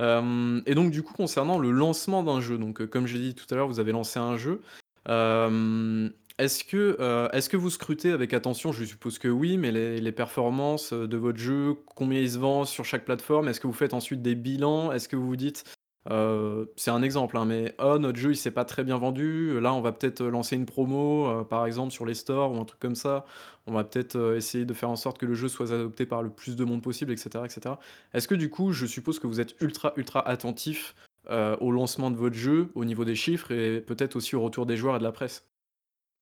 Hem 0.00 0.62
et 0.66 0.74
donc 0.74 0.90
du 0.90 1.02
coup, 1.02 1.14
concernant 1.14 1.58
le 1.58 1.70
lancement 1.70 2.22
d'un 2.22 2.40
jeu, 2.40 2.58
donc 2.58 2.80
heu, 2.80 2.86
comme 2.86 3.06
j'ai 3.06 3.18
dit 3.18 3.34
tout 3.34 3.46
à 3.50 3.54
l'heure, 3.54 3.68
vous 3.68 3.80
avez 3.80 3.92
lancé 3.92 4.18
un 4.18 4.36
jeu. 4.36 4.60
Hem, 5.08 6.12
est-ce 6.38 6.64
que, 6.64 7.56
vous 7.56 7.70
scrutez 7.70 8.10
avec 8.10 8.34
attention, 8.34 8.72
je 8.72 8.84
suppose 8.84 9.18
que 9.18 9.28
oui, 9.28 9.56
mais 9.56 9.70
les 9.70 10.12
performances, 10.12 10.92
de 10.92 11.16
votre 11.16 11.38
jeu, 11.38 11.74
combien 11.94 12.20
il 12.20 12.30
se 12.30 12.38
vend 12.38 12.64
sur 12.64 12.84
chaque 12.84 13.04
plateforme? 13.04 13.48
Est-ce 13.48 13.60
que 13.60 13.68
vous 13.68 13.72
faites 13.72 13.94
ensuite 13.94 14.20
des 14.20 14.34
bilans? 14.34 14.90
Est-ce 14.90 15.08
que 15.08 15.16
vous 15.16 15.26
vous 15.26 15.36
dites, 15.36 15.64
heu, 16.10 16.72
c'est 16.76 16.90
un 16.90 17.02
exemple, 17.02 17.36
hein, 17.36 17.44
mais: 17.46 17.74
«Oh 17.78 17.98
notre 17.98 18.18
jeu 18.18 18.30
il 18.32 18.36
s'est 18.36 18.50
pas 18.50 18.64
très 18.64 18.84
bien 18.84 18.98
vendu, 18.98 19.60
là 19.60 19.72
on 19.74 19.80
va 19.80 19.92
peut-être, 19.92 20.20
heu, 20.22 20.28
lancer 20.30 20.56
une 20.56 20.66
promo, 20.66 21.26
heu, 21.42 21.44
par 21.44 21.66
exemple 21.66 21.92
sur 21.92 22.06
les 22.06 22.14
stores 22.14 22.52
ou 22.52 22.56
un 22.60 22.64
truc 22.64 22.80
comme 22.80 22.94
ça. 22.94 23.24
On 23.66 23.72
va 23.72 23.84
peut-être, 23.84 24.16
heu, 24.16 24.36
essayer 24.36 24.64
de 24.64 24.74
faire 24.74 24.90
en 24.90 24.96
sorte 24.96 25.18
que 25.18 25.26
le 25.26 25.34
jeu 25.34 25.48
soit 25.48 25.72
adopté 25.72 26.06
par 26.06 26.22
le 26.22 26.30
plus 26.30 26.56
de 26.56 26.64
monde 26.64 26.82
possible» 26.82 27.12
et 27.12 27.16
cetera 27.16 27.46
et 27.46 27.48
cetera. 27.48 27.78
Est-ce 28.12 28.28
que 28.28 28.34
du 28.34 28.50
coup, 28.50 28.72
je 28.72 28.86
suppose 28.86 29.18
que 29.18 29.26
vous 29.26 29.40
êtes 29.40 29.54
ultra, 29.60 29.92
ultra 29.96 30.26
attentif, 30.28 30.94
heu, 31.30 31.56
au 31.60 31.70
lancement 31.70 32.10
de 32.10 32.16
votre 32.16 32.36
jeu, 32.36 32.68
au 32.74 32.84
niveau 32.84 33.04
des 33.04 33.14
chiffres 33.16 33.50
et 33.52 33.80
peut-être 33.80 34.16
aussi 34.16 34.36
au 34.36 34.42
retour 34.42 34.66
des 34.66 34.76
joueurs 34.76 34.96
et 34.96 34.98
de 34.98 35.04
la 35.04 35.12
presse? 35.12 35.46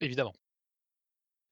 Évidemment. 0.00 0.34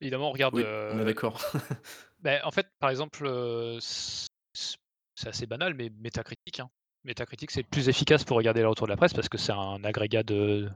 Évidemment, 0.00 0.28
on 0.30 0.32
regarde, 0.32 0.56
Oui, 0.56 0.66
on 0.88 0.98
est 0.98 1.04
heu, 1.04 1.04
d'accord. 1.04 1.40
beh, 2.20 2.40
en 2.44 2.50
fait, 2.50 2.68
par 2.78 2.90
exemple, 2.90 3.26
heu, 3.26 3.78
c'est 3.80 5.28
assez 5.28 5.46
banal, 5.46 5.74
mais 5.74 5.90
Metacritic, 5.90 6.60
hein. 6.60 6.70
Metacritic, 7.04 7.50
c'est 7.50 7.62
le 7.62 7.68
plus 7.68 7.88
efficace 7.88 8.24
pour 8.24 8.36
regarder 8.36 8.60
le 8.60 8.68
retour 8.68 8.86
de 8.86 8.92
la 8.92 8.96
presse 8.96 9.14
parce 9.14 9.28
que 9.28 9.38
c'est 9.38 9.52
un 9.52 9.82
agrégat 9.84 10.22
de 10.22 10.68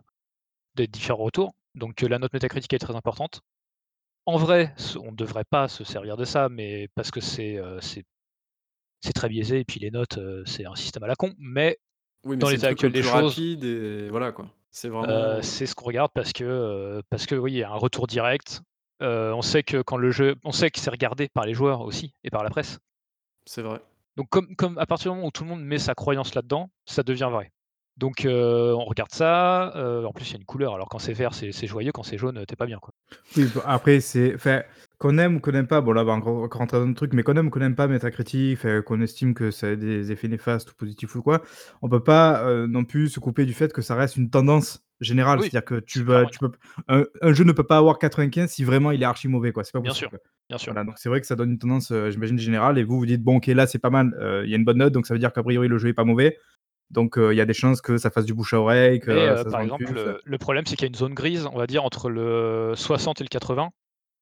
des 0.75 0.87
différents 0.87 1.25
retours. 1.25 1.55
Donc, 1.75 2.03
heu, 2.03 2.09
la 2.09 2.19
note 2.19 2.33
Metacritic 2.33 2.73
est 2.73 2.79
très 2.79 2.97
importante. 2.97 3.43
En 4.27 4.37
vrai, 4.39 4.75
on 5.01 5.11
ne 5.13 5.17
devrait 5.17 5.45
pas 5.45 5.69
se 5.69 5.85
servir 5.85 6.17
de 6.17 6.25
ça, 6.25 6.49
mais 6.49 6.89
parce 6.95 7.11
que 7.11 7.21
c'est, 7.21 7.61
c'est 7.81 9.13
très 9.13 9.29
biaisé 9.29 9.61
et 9.61 9.65
puis 9.65 9.81
les 9.81 9.91
notes, 9.91 10.19
heu, 10.19 10.43
c'est 10.47 10.65
un 10.65 10.75
système 10.75 11.03
à 11.05 11.07
la 11.07 11.15
con, 11.15 11.33
mais 11.39 11.79
Oui, 12.25 12.37
mais 12.37 12.43
dans 12.43 12.49
l'état 12.49 12.69
actuel 12.69 12.93
des 12.93 13.03
choses, 13.03 13.39
et 13.39 14.09
voilà 14.09 14.33
quoi. 14.33 14.47
C'est 14.71 14.89
vraiment 14.89 15.43
c'est 15.43 15.67
ce 15.67 15.75
qu'on 15.75 15.85
regarde 15.85 16.11
parce 16.15 16.33
que, 16.33 17.03
parce 17.11 17.27
que 17.27 17.35
oui, 17.35 17.53
il 17.53 17.59
y 17.59 17.63
a 17.63 17.71
un 17.71 17.77
retour 17.77 18.07
direct. 18.07 18.63
On 19.01 19.43
sait 19.43 19.63
que 19.63 19.83
quand 19.83 19.99
le 19.99 20.11
jeu 20.11 20.37
on 20.43 20.53
sait 20.53 20.71
que 20.71 20.81
c'est 20.81 20.91
regardé 20.91 21.29
par 21.29 21.45
les 21.45 21.55
joueurs 21.55 21.83
aussi 21.83 22.15
et 22.25 22.31
par 22.31 22.43
la 22.43 22.51
presse. 22.51 22.79
c'est 23.47 23.63
vrai. 23.63 23.81
Donc 24.17 24.29
comme 24.31 24.79
à 24.79 24.87
partir 24.87 25.11
du 25.11 25.17
moment 25.17 25.29
où 25.29 25.31
tout 25.31 25.45
le 25.45 25.51
monde 25.51 25.63
met 25.65 25.79
sa 25.79 25.95
croyance 25.95 26.35
là-dedans, 26.35 26.71
ça 26.87 27.03
devient 27.03 27.29
vrai. 27.31 27.53
Donc, 27.97 28.25
heu, 28.25 28.75
on 28.75 28.85
regarde 28.85 29.13
ça, 29.13 29.73
heu, 29.77 30.05
en 30.05 30.13
plus 30.13 30.29
il 30.29 30.33
y 30.33 30.35
a 30.35 30.39
une 30.39 30.45
couleur, 30.45 30.75
alors 30.75 30.89
quand 30.89 30.99
c'est 30.99 31.13
vert, 31.13 31.33
c'est 31.33 31.53
joyeux, 31.67 31.93
quand 31.93 32.03
c'est 32.03 32.19
jaune, 32.19 32.45
tu 32.49 32.57
pas 32.57 32.67
bien, 32.67 32.79
quoi. 32.79 32.93
Oui, 33.37 33.49
bah, 33.55 33.63
après, 33.67 34.01
c'est. 34.01 34.37
Qu'on 35.05 35.19
aime 35.19 35.37
ou 35.37 35.41
qu'on 35.41 35.53
n'aime 35.53 35.67
pas, 35.67 35.83
bon, 35.83 35.93
là, 35.93 36.01
on 36.03 36.05
va 36.07 36.13
encore, 36.13 36.43
encore 36.45 36.61
rentrer 36.61 36.79
dans 36.79 36.87
un 36.87 36.95
truc, 36.95 37.13
mais 37.13 37.23
qu'on 37.23 37.35
aime 37.37 37.49
ou 37.49 37.51
qu'on 37.51 37.61
n'aime 37.61 37.75
pas 37.75 37.87
Metacritic, 37.89 38.57
enfin, 38.59 38.81
qu'on 38.81 39.03
estime 39.03 39.35
que 39.35 39.51
ça 39.51 39.69
a 39.69 39.77
des 39.77 40.11
effets 40.13 40.29
néfastes 40.29 40.71
ou 40.71 40.75
positifs 40.75 41.15
ou 41.15 41.23
quoi, 41.23 41.43
on 41.83 41.91
peut 41.91 42.03
pas 42.03 42.43
euh, 42.49 42.67
non 42.67 42.85
plus 42.85 43.09
se 43.11 43.21
couper 43.21 43.45
du 43.45 43.53
fait 43.53 43.71
que 43.73 43.83
ça 43.83 43.95
reste 43.97 44.17
une 44.17 44.31
tendance 44.31 44.83
générale. 45.01 45.41
Oui, 45.41 45.49
C'est-à-dire 45.51 45.67
que 45.67 45.81
tu 45.81 45.99
c'est 45.99 46.05
vas. 46.05 46.25
clairement 46.25 46.31
Tu 46.31 46.39
peux, 46.39 46.51
un, 46.89 47.05
un 47.21 47.33
jeu 47.35 47.45
ne 47.45 47.53
peut 47.53 47.65
pas 47.67 47.77
avoir 47.77 47.99
95 47.99 48.51
si 48.51 48.65
vraiment 48.65 48.93
il 48.93 49.03
est 49.03 49.05
archi 49.05 49.29
mauvais, 49.29 49.53
quoi. 49.53 49.63
C'est 49.63 49.73
pas 49.73 49.81
Bien 49.81 49.91
possible. 49.91 50.09
sûr, 50.09 50.19
quoi. 50.19 50.19
bien 50.49 50.57
sûr. 50.59 50.73
Voilà, 50.73 50.87
donc 50.87 50.95
c'est 50.99 51.11
vrai 51.11 51.21
que 51.21 51.27
ça 51.27 51.37
donne 51.37 51.51
une 51.51 51.59
tendance, 51.59 51.91
euh, 51.91 52.11
j'imagine, 52.11 52.39
générale, 52.39 52.79
et 52.79 52.85
vous 52.85 52.97
vous 52.99 53.05
dites, 53.07 53.23
bon, 53.23 53.37
ok, 53.37 53.47
là, 53.49 53.67
c'est 53.67 53.79
pas 53.79 53.91
mal, 53.91 54.15
euh, 54.21 54.43
il 54.47 54.51
y 54.51 54.55
a 54.55 54.57
une 54.57 54.65
bonne 54.65 54.79
note, 54.79 54.93
donc 54.95 55.07
ça 55.07 55.13
veut 55.13 55.21
dire 55.21 55.33
qu'a 55.35 55.43
priori, 55.43 55.69
le 55.69 55.77
jeu 55.77 55.89
est 55.89 55.95
pas 55.95 56.05
mauvais. 56.05 56.39
Donc, 56.91 57.19
euh, 57.19 57.35
il 57.35 57.37
y 57.37 57.41
a 57.41 57.47
des 57.47 57.55
chances 57.55 57.81
que 57.81 57.99
ça 57.99 58.11
fasse 58.11 58.25
du 58.25 58.35
bouche 58.35 58.55
à 58.55 58.61
oreille, 58.61 59.01
que 59.01 59.11
Mais, 59.11 59.17
euh, 59.29 59.33
heu, 59.33 59.37
ça 59.37 59.45
se 59.45 59.49
par 59.51 59.61
vende 59.67 59.81
exemple, 59.83 59.85
plus. 59.85 60.03
le 60.25 60.39
problème, 60.39 60.65
c'est 60.67 60.77
qu'il 60.77 60.85
y 60.85 60.89
a 60.89 60.89
une 60.89 60.95
zone 60.95 61.15
grise, 61.15 61.47
on 61.53 61.59
va 61.59 61.67
dire, 61.67 61.85
entre 61.85 62.09
le 62.09 62.73
60 62.77 63.21
et 63.21 63.25
le 63.25 63.29
80, 63.29 63.71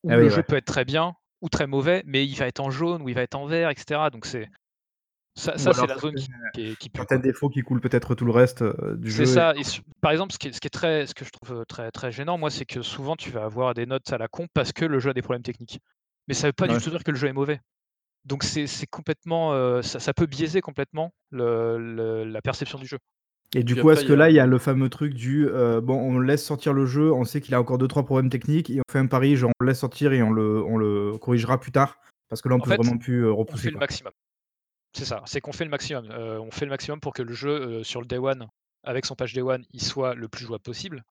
où 0.02 0.10
Ah 0.10 0.16
le 0.16 0.28
jeu 0.28 0.42
peut 0.42 0.56
être 0.56 0.64
très 0.66 0.84
bien 0.84 1.14
ou 1.40 1.48
très 1.48 1.66
mauvais, 1.66 2.02
mais 2.06 2.26
il 2.26 2.36
va 2.36 2.46
être 2.46 2.60
en 2.60 2.70
jaune 2.70 3.02
ou 3.02 3.08
il 3.08 3.14
va 3.14 3.22
être 3.22 3.34
en 3.34 3.46
vert 3.46 3.70
et 3.70 3.74
cetera. 3.76 4.10
Donc 4.10 4.26
c'est 4.26 4.48
ça 5.34 5.58
c'est 5.58 5.86
la 5.86 5.98
zone 5.98 6.14
qui 6.16 6.30
qui 6.52 6.62
est 6.70 6.76
qui 6.76 6.90
pue, 6.90 7.00
certains 7.00 7.06
quoi. 7.06 7.22
défauts 7.22 7.48
qui 7.48 7.62
coulent 7.62 7.80
peut-être 7.80 8.14
tout 8.14 8.24
le 8.24 8.32
reste 8.32 8.62
euh, 8.62 8.96
du 8.96 9.10
C'est 9.10 9.26
jeu. 9.26 9.38
et- 9.38 9.40
ça 9.40 9.54
et 9.56 9.62
par 10.00 10.10
exemple, 10.12 10.32
ce 10.32 10.38
qui 10.38 10.48
est 10.48 10.52
ce 10.52 10.60
qui 10.60 10.66
est 10.66 10.70
très 10.70 11.06
ce 11.06 11.14
que 11.14 11.24
je 11.24 11.30
trouve, 11.30 11.60
heu, 11.60 11.64
très 11.66 11.90
très 11.90 12.12
gênant, 12.12 12.38
moi, 12.38 12.50
c'est 12.50 12.64
que 12.64 12.82
souvent, 12.82 13.16
tu 13.16 13.30
vas 13.30 13.44
avoir 13.44 13.74
des 13.74 13.86
notes 13.86 14.12
à 14.12 14.18
la 14.18 14.28
con 14.28 14.46
parce 14.54 14.72
que 14.72 14.84
le 14.84 14.98
jeu 15.00 15.10
a 15.10 15.14
des 15.14 15.22
problèmes 15.22 15.42
techniques. 15.42 15.80
Mais 16.28 16.34
ça 16.34 16.46
veut 16.48 16.52
pas 16.52 16.68
du 16.68 16.78
tout 16.80 16.90
dire 16.90 17.02
que 17.04 17.10
le 17.10 17.16
jeu 17.16 17.28
est 17.28 17.32
mauvais. 17.32 17.60
Donc 18.24 18.44
c'est 18.44 18.66
c'est 18.68 18.86
complètement, 18.88 19.54
heu, 19.54 19.82
ça 19.82 20.00
ça 20.00 20.14
peut 20.14 20.26
biaiser 20.26 20.60
complètement 20.62 21.12
le 21.30 21.78
le 21.78 22.24
la 22.24 22.42
perception 22.42 22.78
du 22.78 22.86
jeu. 22.86 22.98
Et 23.54 23.62
du 23.64 23.74
Puis 23.74 23.82
coup, 23.82 23.90
après, 23.90 24.00
est-ce 24.00 24.04
il 24.04 24.08
que 24.08 24.12
y 24.12 24.16
a 24.16 24.18
là, 24.18 24.30
il 24.30 24.36
y 24.36 24.40
a 24.40 24.46
le 24.46 24.58
fameux 24.58 24.88
truc 24.88 25.12
du 25.14 25.46
euh, 25.48 25.80
bon, 25.80 25.94
on 26.00 26.18
laisse 26.20 26.44
sortir 26.44 26.72
le 26.72 26.86
jeu, 26.86 27.12
on 27.12 27.24
sait 27.24 27.40
qu'il 27.40 27.54
a 27.54 27.60
encore 27.60 27.78
2-3 27.78 28.04
problèmes 28.04 28.30
techniques, 28.30 28.70
et 28.70 28.78
on 28.80 28.90
fait 28.90 28.98
un 28.98 29.06
pari, 29.06 29.36
genre 29.36 29.50
on 29.60 29.64
le 29.64 29.68
laisse 29.70 29.78
sortir 29.80 30.12
et 30.12 30.22
on 30.22 30.30
le, 30.30 30.62
on 30.62 30.78
le 30.78 31.18
corrigera 31.18 31.60
plus 31.60 31.72
tard, 31.72 31.98
parce 32.30 32.40
que 32.40 32.48
là, 32.48 32.54
on 32.54 32.58
En 32.58 32.62
peut 32.62 32.70
fait, 32.70 32.76
vraiment 32.76 32.96
plus 32.96 33.24
euh, 33.26 33.32
on 33.32 33.36
repousser. 33.36 33.64
fait 33.64 33.70
le 33.70 33.72
Quoi. 33.74 33.80
maximum. 33.80 34.12
C'est 34.96 35.04
ça, 35.04 35.22
c'est 35.26 35.40
qu'on 35.40 35.52
fait 35.52 35.64
le 35.64 35.70
maximum. 35.70 36.10
Heu, 36.10 36.40
on 36.40 36.50
fait 36.50 36.64
le 36.66 36.70
maximum 36.70 37.00
pour 37.00 37.12
que 37.14 37.22
le 37.22 37.32
jeu, 37.32 37.78
heu, 37.80 37.84
sur 37.84 38.00
le 38.00 38.06
day 38.06 38.18
one, 38.18 38.46
avec 38.84 39.04
son 39.06 39.14
patch 39.14 39.32
day 39.34 39.40
one, 39.42 39.64
il 39.72 39.82
soit 39.82 40.14
le 40.14 40.28
plus 40.28 40.44
jouable 40.46 40.62
possible. 40.62 41.02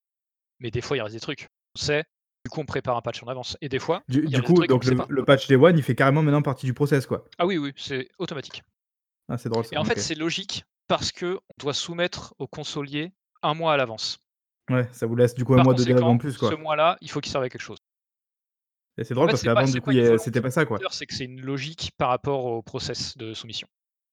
Mais 0.60 0.70
des 0.70 0.80
fois, 0.80 0.96
il 0.96 1.00
reste 1.02 1.14
des 1.14 1.20
trucs. 1.20 1.48
On 1.76 1.80
sait, 1.80 2.04
du 2.44 2.50
coup, 2.50 2.60
on 2.60 2.64
prépare 2.64 2.96
un 2.96 3.00
patch 3.02 3.22
en 3.22 3.26
avance. 3.26 3.56
Et 3.60 3.68
des 3.68 3.80
fois, 3.80 4.02
Du, 4.08 4.20
il 4.20 4.26
y 4.26 4.28
du 4.28 4.36
a 4.36 4.38
des 4.40 4.46
coup, 4.46 4.54
trucs, 4.54 4.70
on 4.70 4.74
donc 4.74 4.84
le 4.84 4.88
sait 4.88 4.94
le, 4.94 5.00
pas. 5.00 5.06
le 5.08 5.24
patch 5.24 5.48
Day 5.48 5.56
One, 5.56 5.76
il 5.76 5.82
fait 5.82 5.94
carrément 5.96 6.22
maintenant 6.22 6.42
partie 6.42 6.66
du 6.66 6.74
process, 6.74 7.06
quoi. 7.06 7.24
Ah 7.38 7.46
oui, 7.46 7.58
oui, 7.58 7.72
c'est 7.76 8.08
automatique. 8.18 8.62
Ah, 9.28 9.36
c'est 9.38 9.48
drôle 9.48 9.64
ça. 9.64 9.74
Et 9.74 9.78
en 9.78 9.84
fait, 9.84 9.94
ok. 9.94 9.98
c'est 9.98 10.14
logique 10.14 10.64
parce 10.92 11.10
que 11.10 11.36
on 11.36 11.54
doit 11.58 11.72
soumettre 11.72 12.34
au 12.38 12.46
consolier 12.46 13.12
un 13.42 13.54
mois 13.54 13.72
à 13.72 13.78
l'avance. 13.78 14.18
Ouais, 14.68 14.86
ça 14.92 15.06
vous 15.06 15.16
laisse 15.16 15.34
du 15.34 15.42
coup 15.42 15.54
un 15.54 15.56
Par 15.56 15.64
mois 15.64 15.74
de 15.74 15.82
dev 15.82 16.02
en 16.02 16.18
plus, 16.18 16.32
ce 16.32 16.54
mois-là, 16.54 16.98
il 17.00 17.10
faut 17.10 17.20
qu'il 17.20 17.32
serve 17.32 17.44
à 17.44 17.48
quelque 17.48 17.62
chose. 17.62 17.78
Et 18.98 19.04
c'est 19.04 19.14
En 19.14 19.16
drôle 19.16 19.28
fait, 19.28 19.32
parce 19.32 19.42
qu'avant, 19.42 19.64
du 19.64 19.80
coup, 19.80 19.90
c'était 20.18 20.42
pas 20.42 20.50
ça, 20.50 20.66
quoi. 20.66 20.78
c'est 20.90 21.06
que 21.06 21.14
c'est 21.14 21.24
une 21.24 21.40
logique 21.40 21.92
par 21.96 22.10
rapport 22.10 22.44
au 22.44 22.60
process 22.60 23.16
de 23.16 23.32
soumission. 23.32 23.68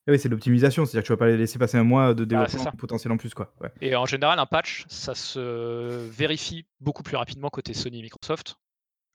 Ah 0.07 0.13
oui, 0.13 0.19
c'est 0.19 0.29
l'optimisation, 0.29 0.85
c'est-à-dire 0.85 1.01
que 1.01 1.07
tu 1.07 1.13
vas 1.13 1.17
pas 1.17 1.27
laisser 1.27 1.59
passer 1.59 1.77
un 1.77 1.83
mois 1.83 2.13
de 2.13 2.23
développement 2.23 2.71
potentiel 2.77 3.11
en 3.11 3.17
plus, 3.17 3.33
quoi. 3.33 3.53
Ouais. 3.59 3.71
Et 3.81 3.97
en 3.97 4.05
général, 4.05 4.39
un 4.39 4.45
patch, 4.45 4.85
ça 4.87 5.15
se 5.15 6.07
vérifie 6.09 6.65
beaucoup 6.79 7.03
plus 7.03 7.17
rapidement 7.17 7.49
côté 7.49 7.73
Sony 7.73 7.99
et 7.99 8.03
Microsoft. 8.03 8.55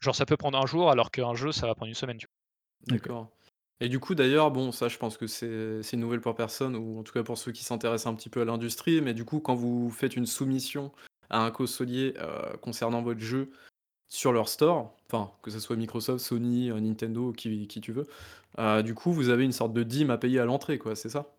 Genre, 0.00 0.14
ça 0.14 0.26
peut 0.26 0.36
prendre 0.36 0.58
un 0.58 0.66
jour, 0.66 0.90
alors 0.90 1.10
qu'un 1.10 1.34
jeu, 1.34 1.50
ça 1.50 1.66
va 1.66 1.74
prendre 1.74 1.88
une 1.88 1.94
semaine? 1.94 2.18
D'accord. 2.88 3.30
Et 3.80 3.88
du 3.88 3.98
coup, 4.00 4.14
d'ailleurs, 4.14 4.50
bon, 4.50 4.72
ça, 4.72 4.88
je 4.88 4.98
pense 4.98 5.16
que 5.18 5.26
c'est 5.26 5.82
c'est 5.82 5.96
une 5.96 6.00
nouvelle 6.02 6.20
pour 6.20 6.34
personne 6.34 6.76
ou 6.76 6.98
en 6.98 7.02
tout 7.02 7.12
cas 7.12 7.22
pour 7.22 7.36
ceux 7.38 7.52
qui 7.52 7.64
s'intéressent 7.64 8.12
un 8.12 8.14
petit 8.16 8.28
peu 8.30 8.40
à 8.42 8.44
l'industrie, 8.44 9.00
mais 9.00 9.14
du 9.14 9.24
coup, 9.24 9.40
quand 9.40 9.54
vous 9.54 9.90
faites 9.90 10.16
une 10.16 10.26
soumission 10.26 10.92
à 11.30 11.44
un 11.44 11.50
consolier, 11.50 12.14
heu, 12.18 12.56
concernant 12.62 13.02
votre 13.02 13.20
jeu 13.20 13.50
sur 14.08 14.32
leur 14.32 14.48
store, 14.48 14.96
enfin, 15.08 15.32
que 15.42 15.50
ce 15.50 15.60
soit 15.60 15.76
Microsoft, 15.76 16.24
Sony, 16.24 16.70
heu, 16.70 16.80
Nintendo, 16.80 17.32
qui 17.32 17.66
qui 17.68 17.80
tu 17.80 17.92
veux, 17.92 18.08
heu, 18.58 18.82
du 18.84 18.94
coup, 18.94 19.12
vous 19.12 19.30
avez 19.30 19.44
une 19.44 19.52
sorte 19.52 19.72
de 19.74 19.82
dîme 19.84 20.10
à 20.10 20.18
payer 20.18 20.40
à 20.40 20.46
l'entrée, 20.46 20.78
quoi, 20.78 20.96
c'est 20.96 21.10
ça? 21.10 21.34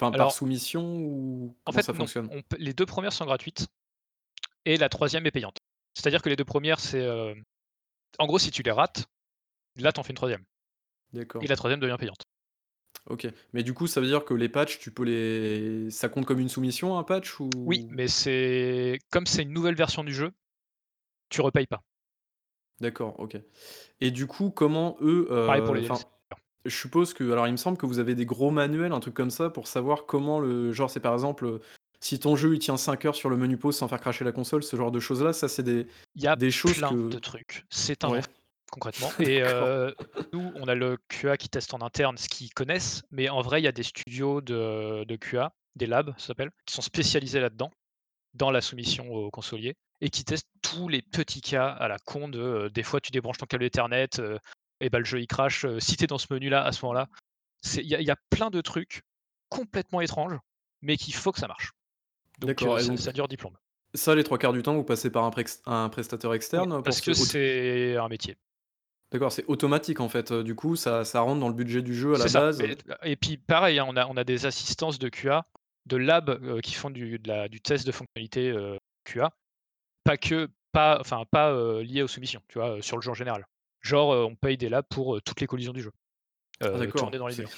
Enfin, 0.00 0.12
par 0.12 0.30
Alors 0.30 0.32
soumission 0.32 0.98
ou 0.98 1.56
en 1.66 1.72
comment 1.72 1.80
fait, 1.80 1.82
ça 1.82 1.94
non. 1.94 2.06
fonctionne? 2.06 2.30
On 2.30 2.42
les 2.58 2.74
2 2.74 2.86
premières 2.86 3.12
sont 3.12 3.24
gratuites 3.24 3.66
et 4.64 4.76
la 4.76 4.88
troisième 4.88 5.26
est 5.26 5.30
payante. 5.30 5.58
C'est-à-dire 5.94 6.22
que 6.22 6.28
les 6.28 6.36
2 6.36 6.44
premières, 6.44 6.80
c'est, 6.80 7.00
heu, 7.02 7.34
en 8.18 8.26
gros, 8.26 8.38
si 8.40 8.50
tu 8.52 8.62
les 8.64 8.70
rates, 8.72 9.06
là, 9.76 9.92
tu 9.92 10.00
en 10.00 10.04
fais 10.04 10.10
une 10.12 10.16
troisième 10.16 10.44
et 11.14 11.46
la 11.46 11.56
troisième 11.56 11.80
devient 11.80 11.96
payante. 11.98 12.22
OK. 13.06 13.26
Mais 13.52 13.62
du 13.62 13.72
coup, 13.72 13.86
ça 13.86 14.00
veut 14.00 14.06
dire 14.06 14.24
que 14.24 14.34
les 14.34 14.48
patchs, 14.48 14.78
tu 14.78 14.90
peux 14.90 15.04
les 15.04 15.90
ça 15.90 16.08
compte 16.08 16.26
comme 16.26 16.38
une 16.40 16.48
soumission, 16.48 16.98
un 16.98 17.02
patch 17.04 17.40
Oui, 17.40 17.86
ou? 17.88 17.94
mais 17.94 18.08
c'est 18.08 18.98
comme 19.10 19.26
c'est 19.26 19.42
une 19.42 19.52
nouvelle 19.52 19.74
version 19.74 20.04
du 20.04 20.12
jeu, 20.14 20.32
tu 21.28 21.40
repayes 21.40 21.66
pas. 21.66 21.82
D'accord, 22.80 23.18
OK. 23.18 23.36
Et 24.00 24.10
du 24.10 24.26
coup, 24.26 24.50
comment 24.50 24.96
eux, 25.00 25.26
Pareil 25.28 25.62
pour 25.62 25.74
les 25.74 25.82
enfin, 25.90 25.94
DLC. 25.94 26.06
je 26.66 26.76
suppose 26.76 27.14
que 27.14 27.30
alors 27.30 27.46
il 27.46 27.52
me 27.52 27.56
semble 27.58 27.76
que 27.76 27.86
vous 27.86 27.98
avez 27.98 28.14
des 28.14 28.24
gros 28.26 28.50
manuels, 28.50 28.92
un 28.92 29.00
truc 29.00 29.14
comme 29.14 29.30
ça, 29.30 29.50
pour 29.50 29.66
savoir 29.66 30.06
comment 30.06 30.40
le 30.40 30.72
genre, 30.72 30.90
c'est 30.90 31.00
par 31.00 31.12
exemple, 31.12 31.44
heu, 31.46 31.60
si 32.00 32.18
ton 32.18 32.36
jeu, 32.36 32.54
il 32.54 32.58
tient 32.58 32.78
5 32.78 33.04
heures 33.04 33.14
sur 33.14 33.28
le 33.28 33.36
menu 33.36 33.58
pause 33.58 33.76
sans 33.76 33.88
faire 33.88 34.00
crasher 34.00 34.24
la 34.24 34.32
console, 34.32 34.62
ce 34.62 34.76
genre 34.76 34.90
de 34.90 35.00
choses-là, 35.00 35.32
ça 35.34 35.48
c'est 35.48 35.62
des 35.62 35.86
Il 36.14 36.22
y 36.22 36.26
a 36.26 36.36
des 36.36 36.50
choses 36.50 36.78
plein 36.78 36.88
que 36.90 37.08
de 37.10 37.18
trucs. 37.18 37.66
C'est 37.68 38.02
un 38.04 38.10
ouais, 38.10 38.22
concrètement 38.70 39.10
et 39.20 39.42
heu, 39.42 39.94
nous, 40.32 40.52
on 40.56 40.68
a 40.68 40.74
le 40.74 40.96
QA 41.08 41.36
qui 41.36 41.48
teste 41.48 41.74
en 41.74 41.80
interne 41.80 42.16
ce 42.16 42.28
qu'ils 42.28 42.52
connaissent, 42.52 43.02
mais 43.10 43.28
en 43.28 43.40
vrai, 43.42 43.60
il 43.60 43.64
y 43.64 43.68
a 43.68 43.72
des 43.72 43.82
studios 43.82 44.40
de 44.40 45.04
de 45.04 45.16
QA, 45.16 45.52
des 45.76 45.86
labs, 45.86 46.12
ça 46.18 46.28
s'appelle, 46.28 46.50
qui 46.66 46.74
sont 46.74 46.82
spécialisés 46.82 47.40
là-dedans, 47.40 47.70
dans 48.34 48.50
la 48.50 48.60
soumission 48.60 49.10
aux 49.12 49.30
consoliers 49.30 49.76
et 50.00 50.10
qui 50.10 50.24
testent 50.24 50.48
tous 50.62 50.88
les 50.88 51.02
petits 51.02 51.40
cas 51.42 51.68
à 51.68 51.88
la 51.88 51.98
con 51.98 52.28
de, 52.28 52.38
heu, 52.38 52.70
des 52.70 52.82
fois, 52.82 53.00
tu 53.00 53.10
débranches 53.10 53.38
ton 53.38 53.46
câble 53.46 53.64
Ethernet, 53.64 54.08
heu 54.18 54.38
et 54.80 54.88
bah, 54.88 54.98
le 54.98 55.04
jeu, 55.04 55.20
il 55.20 55.26
crache, 55.26 55.66
si 55.78 55.96
tu 55.96 56.04
es 56.04 56.06
dans 56.06 56.18
ce 56.18 56.26
menu-là, 56.30 56.64
à 56.64 56.72
ce 56.72 56.84
moment-là. 56.86 57.08
Il 57.74 57.86
y 57.86 57.94
a 57.94 58.00
il 58.00 58.06
y 58.06 58.10
a 58.10 58.16
plein 58.30 58.50
de 58.50 58.60
trucs 58.62 59.02
complètement 59.50 60.00
étranges, 60.00 60.38
mais 60.80 60.96
qu'il 60.96 61.14
faut 61.14 61.32
que 61.32 61.38
ça 61.38 61.48
marche. 61.48 61.72
Donc 62.38 62.60
ça 62.60 62.82
donc 62.82 62.98
ça 62.98 63.12
dure 63.12 63.28
diplôme. 63.28 63.56
ça, 63.94 64.14
les 64.14 64.24
3 64.24 64.38
quarts 64.38 64.54
du 64.54 64.62
temps, 64.62 64.74
vous 64.74 64.84
passez 64.84 65.10
par 65.10 65.24
un 65.24 65.30
un 65.66 65.88
prestataire 65.90 66.32
externe 66.32 66.82
parce 66.82 67.00
ce 67.00 67.02
que 67.02 67.12
c'est 67.12 67.96
un 67.96 68.08
métier. 68.08 68.38
D'accord, 69.12 69.32
c'est 69.32 69.44
automatique 69.46 70.00
en 70.00 70.08
fait, 70.08 70.32
heu, 70.32 70.42
du 70.44 70.54
coup, 70.54 70.76
ça 70.76 71.04
ça 71.04 71.20
rentre 71.20 71.40
dans 71.40 71.48
le 71.48 71.54
budget 71.54 71.82
du 71.82 71.94
jeu 71.94 72.14
à 72.14 72.18
la 72.18 72.24
C'est 72.24 72.30
ça, 72.30 72.40
base? 72.40 72.62
et 73.02 73.16
puis 73.16 73.36
pareil, 73.36 73.78
hein, 73.78 73.86
on 73.88 73.96
a 73.96 74.06
on 74.06 74.16
a 74.16 74.24
des 74.24 74.46
assistances 74.46 74.98
de 74.98 75.08
QA, 75.08 75.46
de 75.86 75.96
lab, 75.96 76.30
heu, 76.30 76.60
qui 76.60 76.74
font 76.74 76.90
du 76.90 77.18
de 77.18 77.28
la 77.28 77.48
du 77.48 77.60
test 77.60 77.86
de 77.86 77.92
fonctionnalité, 77.92 78.50
heu, 78.50 78.78
QA. 79.04 79.30
Pas 80.04 80.16
que 80.16 80.48
pas 80.72 80.98
enfin 81.00 81.24
pas, 81.30 81.52
lié 81.82 82.02
aux 82.02 82.08
soumissions, 82.08 82.42
tu 82.48 82.58
vois? 82.58 82.80
Sur 82.80 82.96
le 82.96 83.02
jeu 83.02 83.10
en 83.10 83.14
général. 83.14 83.46
Genre, 83.80 84.10
on 84.10 84.34
paye 84.36 84.56
des 84.58 84.68
labs 84.68 84.84
pour, 84.90 85.20
toutes 85.22 85.40
les 85.40 85.46
collisions 85.46 85.72
du 85.72 85.82
jeu, 85.82 85.90
Ah 86.60 86.68
d'accord, 86.78 87.02
tournées 87.02 87.18
dans 87.18 87.26
les 87.26 87.34
c'est 87.34 87.42
murs. 87.42 87.50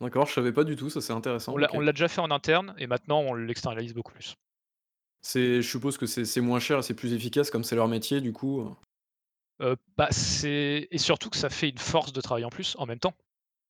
d'accord, 0.00 0.26
je 0.26 0.32
savais 0.32 0.52
pas 0.52 0.64
du 0.64 0.74
tout, 0.76 0.88
ça 0.90 1.00
c'est 1.00 1.12
On 1.12 1.16
intéressant, 1.16 1.56
l'a 1.56 1.68
OK. 1.68 1.74
on 1.74 1.80
l'a 1.80 1.92
déjà 1.92 2.08
fait 2.08 2.20
en 2.20 2.30
interne 2.30 2.74
et 2.78 2.86
maintenant 2.86 3.20
on 3.20 3.34
l'externalise 3.34 3.94
beaucoup 3.94 4.12
plus. 4.12 4.34
C'est 5.22 5.60
je 5.62 5.68
suppose 5.68 5.98
que 5.98 6.06
c'est 6.06 6.24
c'est 6.24 6.40
moins 6.40 6.60
cher 6.60 6.78
et 6.78 6.82
c'est 6.82 6.94
plus 6.94 7.12
efficace 7.12 7.50
comme 7.50 7.64
c'est 7.64 7.76
leur 7.76 7.88
métier 7.88 8.20
du 8.20 8.32
coup, 8.32 8.74
Bah, 9.96 10.08
c'est 10.10 10.88
et 10.90 10.98
surtout 10.98 11.30
que 11.30 11.36
ça 11.36 11.48
fait 11.48 11.70
une 11.70 11.78
force 11.78 12.12
de 12.12 12.20
travail 12.20 12.44
en 12.44 12.50
plus, 12.50 12.76
en 12.78 12.86
même 12.86 12.98
temps. 12.98 13.14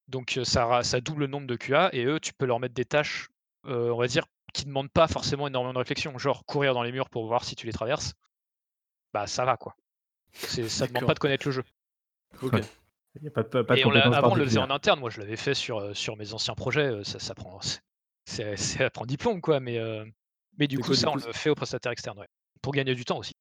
Donc, 0.09 0.39
ça 0.45 0.67
ra 0.67 0.85
ça 0.85 1.01
double 1.01 1.23
le 1.23 1.27
nombre 1.27 1.47
de 1.47 1.57
QA 1.57 1.91
et 1.93 2.05
eux, 2.05 2.21
tu 2.21 2.33
peux 2.33 2.47
leur 2.47 2.61
mettre 2.61 2.75
des 2.75 2.85
tâches, 2.85 3.29
on 3.65 3.97
va 3.97 4.07
dire, 4.07 4.25
qui 4.55 4.65
demandent 4.65 4.91
pas 4.91 5.09
forcément 5.09 5.47
énormément 5.47 5.75
de 5.75 5.79
réflexion, 5.79 6.17
genre 6.19 6.45
courir 6.47 6.75
dans 6.75 6.83
les 6.83 6.93
murs 6.93 7.11
pour 7.11 7.27
voir 7.27 7.45
si 7.45 7.57
tu 7.57 7.67
les 7.67 7.73
traverses. 7.73 8.15
Bah, 9.13 9.27
ça 9.27 9.45
va 9.45 9.57
quoi. 9.57 9.77
C'est 10.33 10.69
ça 10.69 10.87
demande 10.87 11.07
pas 11.07 11.15
de 11.15 11.19
connaître 11.19 11.47
le 11.47 11.53
jeu 11.53 11.65
OK. 12.43 12.53
Ouais. 12.53 12.61
Il 13.19 13.25
y 13.25 13.29
a 13.29 13.31
pas 13.31 13.43
de 13.43 13.49
pas 13.49 13.63
de 13.63 13.81
et 13.81 13.85
on 13.87 13.91
l'a 13.91 14.03
compétences 14.03 14.19
avant 14.19 14.33
on 14.33 14.35
le 14.35 14.45
faisait 14.45 14.59
en 14.59 14.69
interne, 14.69 15.01
moi 15.01 15.09
je 15.09 15.21
l'avais 15.21 15.37
fait 15.37 15.55
sur, 15.55 15.81
mes 16.19 16.35
anciens 16.35 16.55
projets, 16.55 17.03
ça 17.05 17.19
ça 17.19 17.35
prend 17.35 17.61
c'est 17.61 17.81
c'est 18.27 18.57
ça 18.57 18.91
prend 18.91 19.07
diplôme 19.07 19.41
quoi, 19.41 19.61
mais, 19.61 19.79
mais 20.59 20.67
du 20.67 20.79
coup 20.79 20.91
du 20.91 20.97
ça 20.97 21.09
on 21.09 21.13
coup? 21.13 21.27
le 21.27 21.33
fait 21.33 21.49
aux 21.49 21.55
prestataires 21.55 21.93
externes, 21.93 22.19
ouais. 22.19 22.29
Pour 22.61 22.73
gagner 22.73 22.95
du 22.95 23.05
temps 23.05 23.19
aussi. 23.19 23.36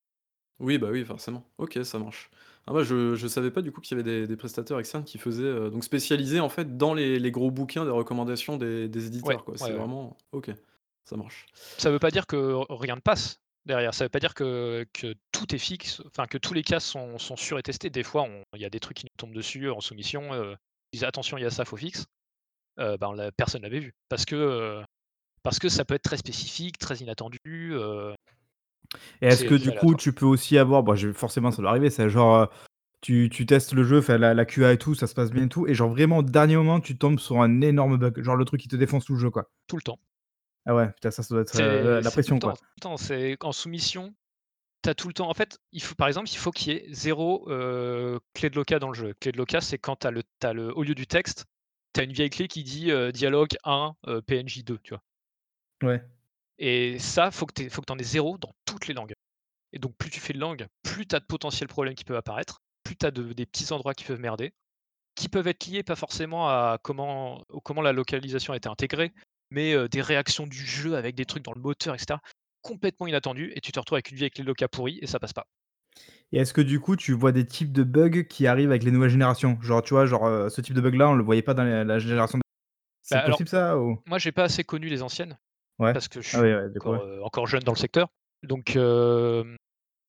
Oui, 0.59 0.77
bah, 0.77 0.87
oui, 0.89 1.03
forcément. 1.03 1.43
OK, 1.57 1.79
ça 1.83 1.99
marche. 1.99 2.29
Ah 2.67 2.71
moi 2.71 2.81
je 2.83 3.13
je 3.13 3.27
savais 3.27 3.51
pas 3.51 3.61
du 3.61 3.71
coup 3.71 3.79
qu'il 3.81 3.95
y 3.95 3.99
avait 4.01 4.09
des 4.09 4.25
des 4.27 4.35
prestataires 4.37 4.79
externes 4.79 5.03
qui 5.03 5.17
faisaient, 5.19 5.43
heu, 5.43 5.69
donc 5.69 5.83
spécialisés 5.83 6.39
en 6.39 6.49
fait 6.49 6.77
dans 6.77 6.93
les 6.95 7.19
les 7.19 7.29
gros 7.31 7.51
bouquins 7.51 7.83
des 7.85 7.91
recommandations 7.91 8.57
des 8.57 8.87
des 8.89 9.05
Ouais, 9.21 9.37
éditeurs 9.37 9.43
quoi. 9.45 9.57
ouais, 9.59 9.69
C'est 9.69 9.73
ouais. 9.73 9.83
vraiment 9.83 10.17
OK, 10.31 10.49
ça 11.03 11.15
marche. 11.17 11.51
Ça 11.77 11.91
veut 11.91 11.99
pas 11.99 12.11
dire 12.11 12.27
que 12.27 12.53
rien 12.69 12.95
ne 12.95 13.01
passe 13.01 13.39
derrière, 13.65 13.93
ça 13.93 14.05
veut 14.05 14.09
pas 14.09 14.19
dire 14.19 14.33
que 14.33 14.85
que 14.93 15.15
tout 15.31 15.53
est 15.55 15.57
fixe, 15.57 16.01
enfin 16.07 16.27
que 16.27 16.37
tous 16.37 16.53
les 16.53 16.63
cas 16.63 16.79
sont 16.79 17.17
sont 17.17 17.35
sûrs 17.35 17.57
et 17.59 17.63
testés. 17.63 17.89
Des 17.89 18.03
fois, 18.03 18.23
on 18.23 18.43
il 18.55 18.61
y 18.61 18.65
a 18.65 18.69
des 18.69 18.79
trucs 18.79 18.97
qui 18.97 19.05
nous 19.05 19.17
tombent 19.17 19.33
dessus 19.35 19.69
en 19.69 19.81
soumission, 19.81 20.33
heu, 20.33 20.55
ils 20.91 20.97
disent: 20.97 21.03
«Attention, 21.05 21.37
il 21.37 21.41
y 21.43 21.45
a 21.45 21.49
ça, 21.51 21.65
faut 21.65 21.77
fixe». 21.77 22.05
Heu, 22.79 22.97
ben, 22.99 23.13
la 23.13 23.31
personne 23.33 23.63
l'avait 23.63 23.79
vu 23.81 23.93
parce 24.09 24.25
que, 24.25 24.35
heu, 24.35 24.85
parce 25.43 25.59
que 25.59 25.69
ça 25.69 25.85
peut 25.85 25.95
être 25.95 26.03
très 26.03 26.17
spécifique, 26.17 26.77
très 26.79 26.97
inattendu, 26.97 27.73
heu, 27.73 28.15
Et 29.21 29.27
est-ce 29.27 29.45
que 29.45 29.55
du 29.55 29.71
coup, 29.71 29.95
tu 29.95 30.13
peux 30.13 30.25
aussi 30.25 30.57
avoir 30.57 30.83
bon, 30.83 30.95
forcément 31.13 31.51
ça 31.51 31.61
doit 31.61 31.71
arriver, 31.71 31.89
c'est 31.89 32.09
genre, 32.09 32.43
heu, 32.43 32.47
tu 33.01 33.29
tu 33.31 33.45
testes 33.45 33.73
le 33.73 33.83
jeu, 33.83 33.99
enfin 33.99 34.17
la 34.17 34.33
la 34.33 34.45
QA 34.45 34.73
et 34.73 34.77
tout, 34.77 34.95
ça 34.95 35.07
se 35.07 35.13
passe 35.13 35.31
bien 35.31 35.45
et 35.45 35.49
tout 35.49 35.67
et 35.67 35.73
genre 35.73 35.89
vraiment 35.89 36.17
au 36.19 36.23
dernier 36.23 36.55
moment, 36.57 36.79
tu 36.79 36.97
tombes 36.97 37.19
sur 37.19 37.41
un 37.41 37.61
énorme 37.61 37.97
bug, 37.97 38.21
genre 38.23 38.36
le 38.36 38.45
truc 38.45 38.61
qui 38.61 38.67
te 38.67 38.75
défonce 38.75 39.05
tout 39.05 39.13
le 39.13 39.19
jeu, 39.19 39.29
quoi? 39.29 39.49
Tout 39.67 39.75
le 39.77 39.81
temps. 39.81 39.99
Ah 40.65 40.75
ouais, 40.75 40.91
putain 40.93 41.11
ça, 41.11 41.21
ça 41.23 41.33
doit 41.36 41.41
être, 41.41 41.53
C'est 41.55 41.61
la 41.61 42.01
c'est 42.01 42.01
tout 42.01 42.07
le 42.07 42.11
pression, 42.11 42.39
temps, 42.39 42.47
quoi. 42.47 42.53
tout 42.53 42.63
le 42.77 42.81
temps. 42.81 42.97
C'est 42.97 43.38
en 43.43 43.51
soumission, 43.51 44.15
tu 44.83 44.89
as 44.89 44.95
tout 44.95 45.07
le 45.07 45.13
temps 45.13 45.29
en 45.29 45.33
fait, 45.33 45.59
il 45.71 45.81
faut 45.83 45.95
par 45.95 46.07
exemple, 46.07 46.29
il 46.31 46.38
faut 46.38 46.51
qu'il 46.51 46.73
y 46.73 46.77
ait 46.77 46.86
0, 46.91 47.49
heu, 47.49 48.19
clé 48.33 48.49
de 48.49 48.55
loca 48.55 48.79
dans 48.79 48.89
le 48.89 48.95
jeu. 48.95 49.13
Clé 49.19 49.31
de 49.31 49.38
loca, 49.38 49.61
c'est 49.61 49.77
quand 49.77 49.97
tu 49.97 50.07
as 50.07 50.11
le 50.11 50.23
le 50.53 50.77
au 50.77 50.83
lieu 50.83 50.95
du 50.95 51.07
texte, 51.07 51.45
tu 51.93 52.01
as 52.01 52.03
une 52.03 52.13
vieille 52.13 52.29
clé 52.29 52.47
qui 52.47 52.63
dit, 52.63 52.91
dialogue 53.13 53.55
1, 53.63 53.95
heu, 54.07 54.21
PNJ 54.21 54.63
2, 54.63 54.79
tu 54.83 54.93
vois? 54.93 55.03
Ouais. 55.83 56.03
Et 56.57 56.99
ça, 56.99 57.31
faut 57.31 57.45
que 57.45 57.53
tu 57.53 57.69
faut 57.69 57.81
que 57.81 57.88
tu 57.88 57.93
en 57.93 57.97
aies 57.97 58.03
0 58.03 58.38
dans 58.38 58.53
toutes 58.76 58.88
les 58.88 58.93
langues. 58.95 59.13
Et 59.73 59.80
donc 59.80 59.95
plus 59.97 60.09
tu 60.11 60.19
fais 60.21 60.34
de 60.34 60.39
langues, 60.39 60.67
plus 60.84 61.07
tu 61.07 61.15
as 61.15 61.19
de 61.21 61.26
potentiels 61.26 61.69
problèmes 61.69 61.95
qui 61.95 62.05
peuvent 62.05 62.17
apparaître, 62.17 62.59
plus 62.84 62.97
tu 62.97 63.05
as 63.05 63.11
de 63.11 63.34
des 63.34 63.45
petits 63.47 63.71
endroits 63.73 63.93
qui 63.95 64.05
peuvent 64.05 64.19
merder, 64.21 64.53
qui 65.15 65.30
peuvent 65.30 65.47
être 65.47 65.65
liés 65.67 65.84
pas 65.84 65.95
forcément 65.97 66.49
à 66.49 66.80
comment 66.84 67.43
comment 67.65 67.82
la 67.84 67.93
localisation 67.93 68.53
a 68.53 68.57
été 68.57 68.69
intégrée, 68.69 69.13
mais 69.51 69.89
des 69.89 70.01
réactions 70.01 70.47
du 70.47 70.65
jeu 70.65 70.95
avec 70.97 71.15
des 71.15 71.26
trucs 71.26 71.43
dans 71.45 71.53
le 71.55 71.61
moteur 71.61 71.95
et 71.95 71.99
cetera, 71.99 72.21
complètement 72.63 73.07
inattendus 73.07 73.53
et 73.55 73.61
tu 73.61 73.71
te 73.73 73.80
retrouves 73.80 73.97
avec 73.97 74.11
une 74.11 74.17
vieille 74.17 74.32
clé 74.32 74.43
loca 74.45 74.67
pourrie 74.69 74.99
et 75.01 75.07
ça 75.07 75.19
passe 75.19 75.34
pas. 75.34 75.45
Et 76.32 76.39
est-ce 76.39 76.53
que 76.53 76.61
du 76.61 76.80
coup, 76.80 76.95
tu 76.95 77.13
vois 77.13 77.32
des 77.32 77.45
types 77.45 77.71
de 77.71 77.84
bugs 77.84 78.23
qui 78.23 78.47
arrivent 78.47 78.69
avec 78.69 78.84
les 78.84 78.91
nouvelles 78.91 79.09
générations? 79.11 79.57
Genre, 79.61 79.82
tu 79.84 79.93
vois, 79.93 80.05
genre, 80.05 80.49
ce 80.49 80.61
type 80.61 80.73
de 80.76 80.82
bug 80.82 80.95
là, 80.95 81.09
on 81.09 81.13
le 81.15 81.23
voyait 81.23 81.41
pas 81.43 81.53
dans 81.53 81.63
la 81.63 81.84
la 81.84 81.99
génération 81.99 82.38
d 82.38 82.41
Bah, 83.11 83.19
c'est 83.19 83.23
alors, 83.23 83.43
possible 83.43 83.49
ça 83.49 83.80
ou? 83.80 83.99
moi 84.05 84.17
j'ai 84.19 84.32
pas 84.32 84.43
assez 84.45 84.63
connu 84.63 84.88
les 84.89 85.03
anciennes 85.03 85.38
Ouais. 85.80 85.93
parce 85.93 86.07
que 86.09 86.21
je 86.21 86.30
Ah 86.32 86.41
suis 86.41 86.41
oui, 86.41 86.53
ouais, 86.53 86.69
du 86.69 86.80
coup, 86.82 86.89
encore, 86.89 86.93
ouais. 86.93 86.99
heu, 87.01 87.23
encore 87.23 87.47
jeune 87.47 87.63
dans 87.63 87.73
le 87.73 87.78
secteur, 87.80 88.09
donc 88.45 88.77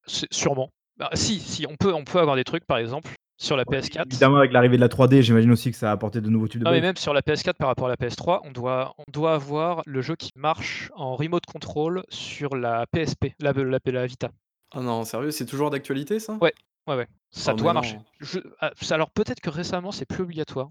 sûrement. 0.06 0.70
Bah, 0.98 1.10
si, 1.12 1.40
si, 1.40 1.66
on 1.68 1.76
peut 1.76 1.92
on 1.92 2.04
peut 2.04 2.18
avoir 2.20 2.36
des 2.36 2.44
trucs 2.44 2.64
par 2.64 2.78
exemple 2.78 3.10
sur 3.38 3.56
la 3.56 3.64
Ouais, 3.66 3.78
PS4 3.80 4.06
évidemment 4.06 4.38
avec 4.38 4.52
l'arrivée 4.52 4.76
de 4.76 4.80
la 4.80 4.88
3D, 4.88 5.20
j'imagine 5.20 5.52
aussi 5.52 5.70
que 5.70 5.76
ça 5.76 5.90
a 5.90 5.92
apporté 5.92 6.22
de 6.22 6.30
nouveaux 6.30 6.48
types 6.48 6.60
de 6.60 6.64
Non, 6.64 6.70
mais 6.70 6.80
même 6.80 6.96
sur 6.96 7.12
la 7.12 7.20
PS4 7.20 7.54
par 7.58 7.68
rapport 7.68 7.86
à 7.86 7.90
la 7.90 7.96
PS3, 7.96 8.40
on 8.44 8.50
doit 8.50 8.94
on 8.98 9.04
doit 9.12 9.34
avoir 9.34 9.82
le 9.84 10.00
jeu 10.00 10.16
qui 10.16 10.30
marche 10.36 10.90
en 10.94 11.16
remote 11.16 11.44
control 11.44 12.02
sur 12.08 12.56
la 12.56 12.86
PSP, 12.92 13.34
la 13.40 13.52
la 13.52 13.78
la 13.84 14.06
Vita. 14.06 14.30
Ah 14.72 14.80
non, 14.80 15.04
sérieux, 15.04 15.30
c'est 15.30 15.46
toujours 15.46 15.70
d'actualité 15.70 16.18
ça? 16.18 16.34
Ouais, 16.40 16.54
ouais, 16.86 16.96
ouais, 16.96 17.06
ça 17.30 17.52
Oh 17.52 17.56
doit 17.56 17.74
marcher. 17.74 17.98
Je 18.20 18.40
ah, 18.60 18.70
alors 18.90 19.10
peut-être 19.10 19.40
que 19.40 19.50
récemment 19.50 19.92
c'est 19.92 20.06
plus 20.06 20.22
obligatoire, 20.22 20.70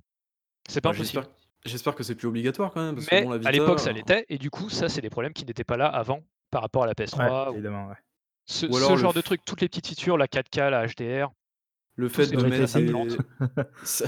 c'est 0.67 0.81
pas 0.81 0.89
Bah, 0.89 0.95
impossible, 0.95 1.23
j'espère 1.65 1.95
que 1.95 2.03
c'est 2.03 2.15
plus 2.15 2.27
obligatoire 2.27 2.71
quand 2.71 2.81
même 2.81 2.95
parce 2.95 3.07
que 3.07 3.15
mais 3.15 3.23
bon 3.23 3.29
la 3.31 3.47
à 3.47 3.51
l'époque 3.51 3.79
ça 3.79 3.91
heu, 3.91 3.93
l'était 3.93 4.25
et 4.29 4.37
du 4.37 4.49
coup 4.49 4.69
ça 4.69 4.89
c'est 4.89 5.01
des 5.01 5.09
problèmes 5.09 5.33
qui 5.33 5.45
n'étaient 5.45 5.63
pas 5.63 5.77
là 5.77 5.87
avant 5.87 6.21
par 6.51 6.61
rapport 6.61 6.83
à 6.83 6.87
la 6.87 6.95
Ouais, 7.11 7.33
PS3 7.33 7.53
ou 7.53 7.57
évidemment, 7.57 7.87
ouais. 7.87 7.95
ce 8.47 8.67
ou 8.67 8.77
alors 8.77 8.97
genre 8.97 9.13
de 9.13 9.21
f 9.21 9.23
trucs, 9.23 9.45
toutes 9.45 9.61
les 9.61 9.69
petites 9.69 9.87
features, 9.87 10.17
la 10.17 10.27
4K, 10.27 10.57
la 10.71 10.85
HDR, 10.87 11.31
le 11.95 12.09
fait 12.09 12.27
de 12.27 12.37
mettre 12.37 12.67
des 12.71 13.21
ça 13.83 14.05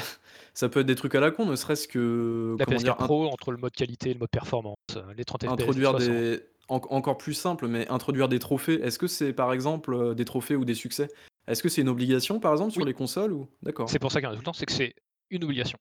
ça 0.54 0.70
peut 0.70 0.82
être 0.82 0.86
des 0.88 0.96
trucs 0.96 1.16
à 1.16 1.20
la 1.20 1.32
con, 1.32 1.46
ne 1.46 1.56
serait-ce 1.56 1.88
que 1.88 2.60
La 2.60 2.66
comment 2.66 2.82
dire? 2.82 2.96
PS4 2.96 2.98
Pro 2.98 3.28
entre 3.28 3.52
le 3.52 3.58
mode 3.58 3.74
qualité 3.74 4.10
et 4.12 4.14
le 4.14 4.20
mode 4.20 4.30
performance, 4.30 4.78
heu, 4.96 5.12
les 5.14 5.26
30 5.26 5.48
FPS, 5.48 5.76
les 5.78 5.84
Introduire 5.84 5.96
60. 5.96 6.26
des 6.26 6.44
enc 6.68 6.92
encore 6.92 7.18
plus 7.18 7.34
simple, 7.34 7.68
mais 7.68 7.88
introduire 7.90 8.28
des 8.28 8.40
trophées. 8.40 8.82
Est-ce 8.82 9.00
que 9.00 9.08
c'est, 9.08 9.34
par 9.34 9.54
exemple, 9.54 9.94
heu, 9.94 10.16
des 10.16 10.26
trophées 10.26 10.56
ou 10.56 10.66
des 10.66 10.74
succès? 10.76 11.08
Est-ce 11.48 11.64
que 11.64 11.70
c'est 11.70 11.82
une 11.82 11.90
obligation, 11.90 12.40
par 12.40 12.52
exemple, 12.52 12.74
sur 12.74 12.84
Oui, 12.84 12.86
les 12.86 12.94
consoles 12.94 13.32
ou? 13.34 13.48
c'est 13.86 14.00
D'accord. 14.02 14.02
pour 14.02 14.12
ça 14.12 14.20
qu'il 14.22 14.28
y 14.28 14.30
en 14.30 14.34
a 14.34 14.36
tout 14.36 14.42
le 14.42 14.46
temps, 14.46 14.54
c'est 14.54 14.66
que 14.68 14.74
c'est 14.74 14.94
une 15.32 15.44
obligation. 15.46 15.80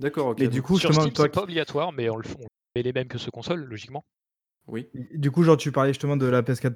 D'accord, 0.00 0.26
OK, 0.28 0.42
Mais 0.42 0.48
du 0.48 0.62
coup, 0.62 0.80
Sur 0.80 0.92
Steam, 0.94 1.14
c'est 1.14 1.28
pas 1.28 1.42
obligatoire, 1.42 1.92
mais 1.92 2.10
on 2.10 2.16
le 2.16 2.26
f 2.26 2.34
on 2.36 2.46
les 2.74 2.92
mêmes 2.92 3.06
que 3.08 3.18
ce 3.18 3.30
console, 3.30 3.62
logiquement. 3.64 4.04
Oui. 4.66 4.88
du 5.14 5.30
coup, 5.30 5.42
genre, 5.42 5.56
tu 5.56 5.72
parlais 5.72 5.92
justement 5.92 6.16
de 6.16 6.26
la 6.26 6.42
PS4 6.42 6.74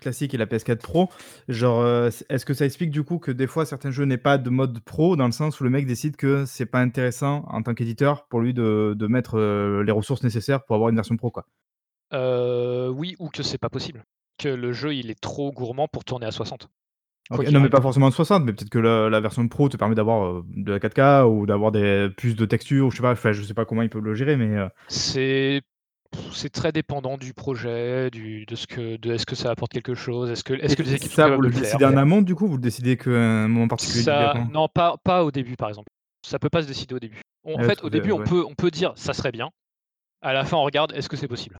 classique 0.00 0.34
et 0.34 0.36
la 0.38 0.46
PS4 0.46 0.78
Pro, 0.78 1.10
genre, 1.48 1.80
euh, 1.80 2.10
est-ce 2.28 2.46
que 2.46 2.54
ça 2.54 2.64
explique 2.64 2.90
du 2.90 3.04
coup 3.04 3.18
que 3.18 3.30
des 3.30 3.46
fois 3.46 3.66
certains 3.66 3.90
jeux 3.90 4.04
n'aient 4.04 4.16
pas 4.16 4.38
de 4.38 4.50
mode 4.50 4.80
pro 4.80 5.16
dans 5.16 5.26
le 5.26 5.32
sens 5.32 5.60
où 5.60 5.64
le 5.64 5.70
mec 5.70 5.86
décide 5.86 6.16
que 6.16 6.44
c'est 6.46 6.66
pas 6.66 6.80
intéressant 6.80 7.44
en 7.48 7.62
tant 7.62 7.74
qu'éditeur 7.74 8.26
pour 8.28 8.40
lui 8.40 8.54
de, 8.54 8.94
de 8.96 9.06
mettre 9.06 9.38
euh, 9.38 9.82
les 9.84 9.92
ressources 9.92 10.22
nécessaires 10.22 10.64
pour 10.64 10.76
avoir 10.76 10.90
une 10.90 10.96
version 10.96 11.16
pro 11.16 11.30
quoi? 11.30 11.46
Euh, 12.12 12.88
oui, 12.88 13.16
ou 13.18 13.28
que 13.28 13.42
c'est 13.42 13.58
pas 13.58 13.70
possible. 13.70 14.04
Que 14.38 14.48
le 14.48 14.72
jeu 14.72 14.94
il 14.94 15.10
est 15.10 15.20
trop 15.20 15.52
gourmand 15.52 15.88
pour 15.88 16.04
tourner 16.04 16.26
à 16.26 16.30
60. 16.30 16.68
Quoi 17.30 17.38
Ok, 17.38 17.44
qu'il 17.44 17.54
Non 17.54 17.60
mais 17.60 17.68
pas 17.70 17.80
forcément 17.80 18.08
de 18.08 18.14
60, 18.14 18.44
mais 18.44 18.52
peut-être 18.52 18.70
que 18.70 18.78
la, 18.78 19.08
la 19.08 19.20
version 19.20 19.46
pro 19.46 19.68
te 19.68 19.76
permet 19.76 19.94
d'avoir 19.94 20.26
euh, 20.26 20.44
de 20.48 20.72
la 20.72 20.78
4K 20.78 21.26
ou 21.26 21.46
d'avoir 21.46 21.70
des 21.70 22.08
plus 22.16 22.34
de 22.34 22.44
textures, 22.46 22.90
je 22.90 22.96
sais 22.96 23.02
pas, 23.02 23.12
enfin, 23.12 23.32
je 23.32 23.42
sais 23.42 23.54
pas 23.54 23.64
comment 23.64 23.82
ils 23.82 23.90
peuvent 23.90 24.02
le 24.02 24.14
gérer, 24.14 24.36
mais 24.36 24.56
euh, 24.56 24.68
C'est 24.88 25.62
c'est 26.32 26.50
très 26.50 26.72
dépendant 26.72 27.18
du 27.18 27.34
projet, 27.34 28.10
du, 28.10 28.44
de 28.46 28.54
ce 28.56 28.66
que, 28.66 28.96
de 28.96 29.12
est-ce 29.12 29.26
que 29.26 29.34
ça 29.34 29.50
apporte 29.50 29.72
quelque 29.72 29.94
chose, 29.94 30.30
est-ce 30.30 30.44
que, 30.44 30.54
est-ce 30.54 30.76
que 30.76 30.82
les 30.82 30.94
équipes 30.94 31.12
ça 31.12 31.28
vous 31.28 31.40
le 31.40 31.50
décidez 31.50 31.66
faire? 31.78 31.88
en 31.88 31.96
amont 31.96 32.22
du 32.22 32.34
coup, 32.34 32.46
vous 32.46 32.56
le 32.56 32.62
décidez 32.62 32.96
qu'à 32.96 33.10
un 33.10 33.48
moment 33.48 33.68
particulier 33.68 34.02
Ça, 34.04 34.34
non, 34.52 34.68
pas, 34.68 34.96
pas 35.04 35.24
au 35.24 35.30
début 35.30 35.56
par 35.56 35.68
exemple. 35.68 35.88
Ça 36.26 36.38
peut 36.38 36.50
pas 36.50 36.62
se 36.62 36.68
décider 36.68 36.94
au 36.94 37.00
début. 37.00 37.20
En 37.44 37.58
Ouais, 37.58 37.64
fait, 37.64 37.82
au 37.82 37.90
début, 37.90 38.12
on 38.12 38.18
ouais. 38.18 38.24
peut, 38.24 38.44
on 38.48 38.54
peut 38.54 38.70
dire 38.70 38.92
ça 38.96 39.12
serait 39.12 39.32
bien. 39.32 39.50
À 40.22 40.32
la 40.32 40.44
fin, 40.44 40.56
on 40.56 40.62
regarde 40.64 40.92
est-ce 40.92 41.08
que 41.08 41.16
c'est 41.16 41.28
possible? 41.28 41.56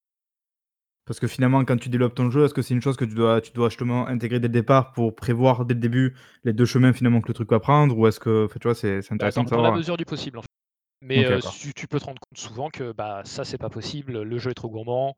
Parce 1.05 1.19
que 1.19 1.27
finalement, 1.27 1.65
quand 1.65 1.77
tu 1.79 1.89
développes 1.89 2.15
ton 2.15 2.31
jeu, 2.31 2.45
est-ce 2.45 2.55
que 2.55 2.63
c'est 2.63 2.75
une 2.75 2.81
chose 2.83 2.97
que 2.97 3.05
tu 3.05 3.15
dois, 3.15 3.41
tu 3.41 3.51
dois 3.53 3.69
justement 3.71 4.07
intégrer 4.07 4.39
dès 4.39 4.47
le 4.49 4.53
départ 4.53 4.93
pour 4.93 5.15
prévoir 5.17 5.65
dès 5.65 5.75
le 5.75 5.81
début 5.81 6.15
les 6.45 6.53
deux 6.53 6.65
chemins 6.65 6.93
finalement 6.93 7.21
que 7.21 7.29
le 7.29 7.35
truc 7.35 7.51
va 7.51 7.59
prendre 7.61 7.97
Ou 7.99 8.07
est-ce 8.07 8.21
que, 8.21 8.45
enfin, 8.47 8.59
tu 8.61 8.69
vois, 8.69 8.75
c'est 8.77 9.03
c'est 9.03 9.13
Bah, 9.19 9.31
intéressant 9.31 9.43
dans, 9.43 9.45
de 9.45 9.49
dans 9.51 9.63
la 9.63 9.71
savoir? 9.71 9.79
mesure 9.79 9.97
du 9.97 10.05
possible 10.05 10.39
en 10.39 10.43
fait. 10.43 10.52
Mais 11.03 11.19
Ok, 11.19 11.25
euh, 11.27 11.35
d'accord. 11.37 11.55
tu, 11.55 11.75
tu 11.75 11.87
peux 11.89 11.99
te 11.99 12.05
rendre 12.05 12.21
compte 12.21 12.39
souvent 12.39 12.71
que 12.71 12.93
bah 12.93 13.23
ça 13.25 13.45
c'est 13.45 13.59
pas 13.59 13.71
possible, 13.71 14.23
le 14.23 14.39
jeu 14.39 14.53
est 14.53 14.55
trop 14.55 14.71
gourmand, 14.71 15.17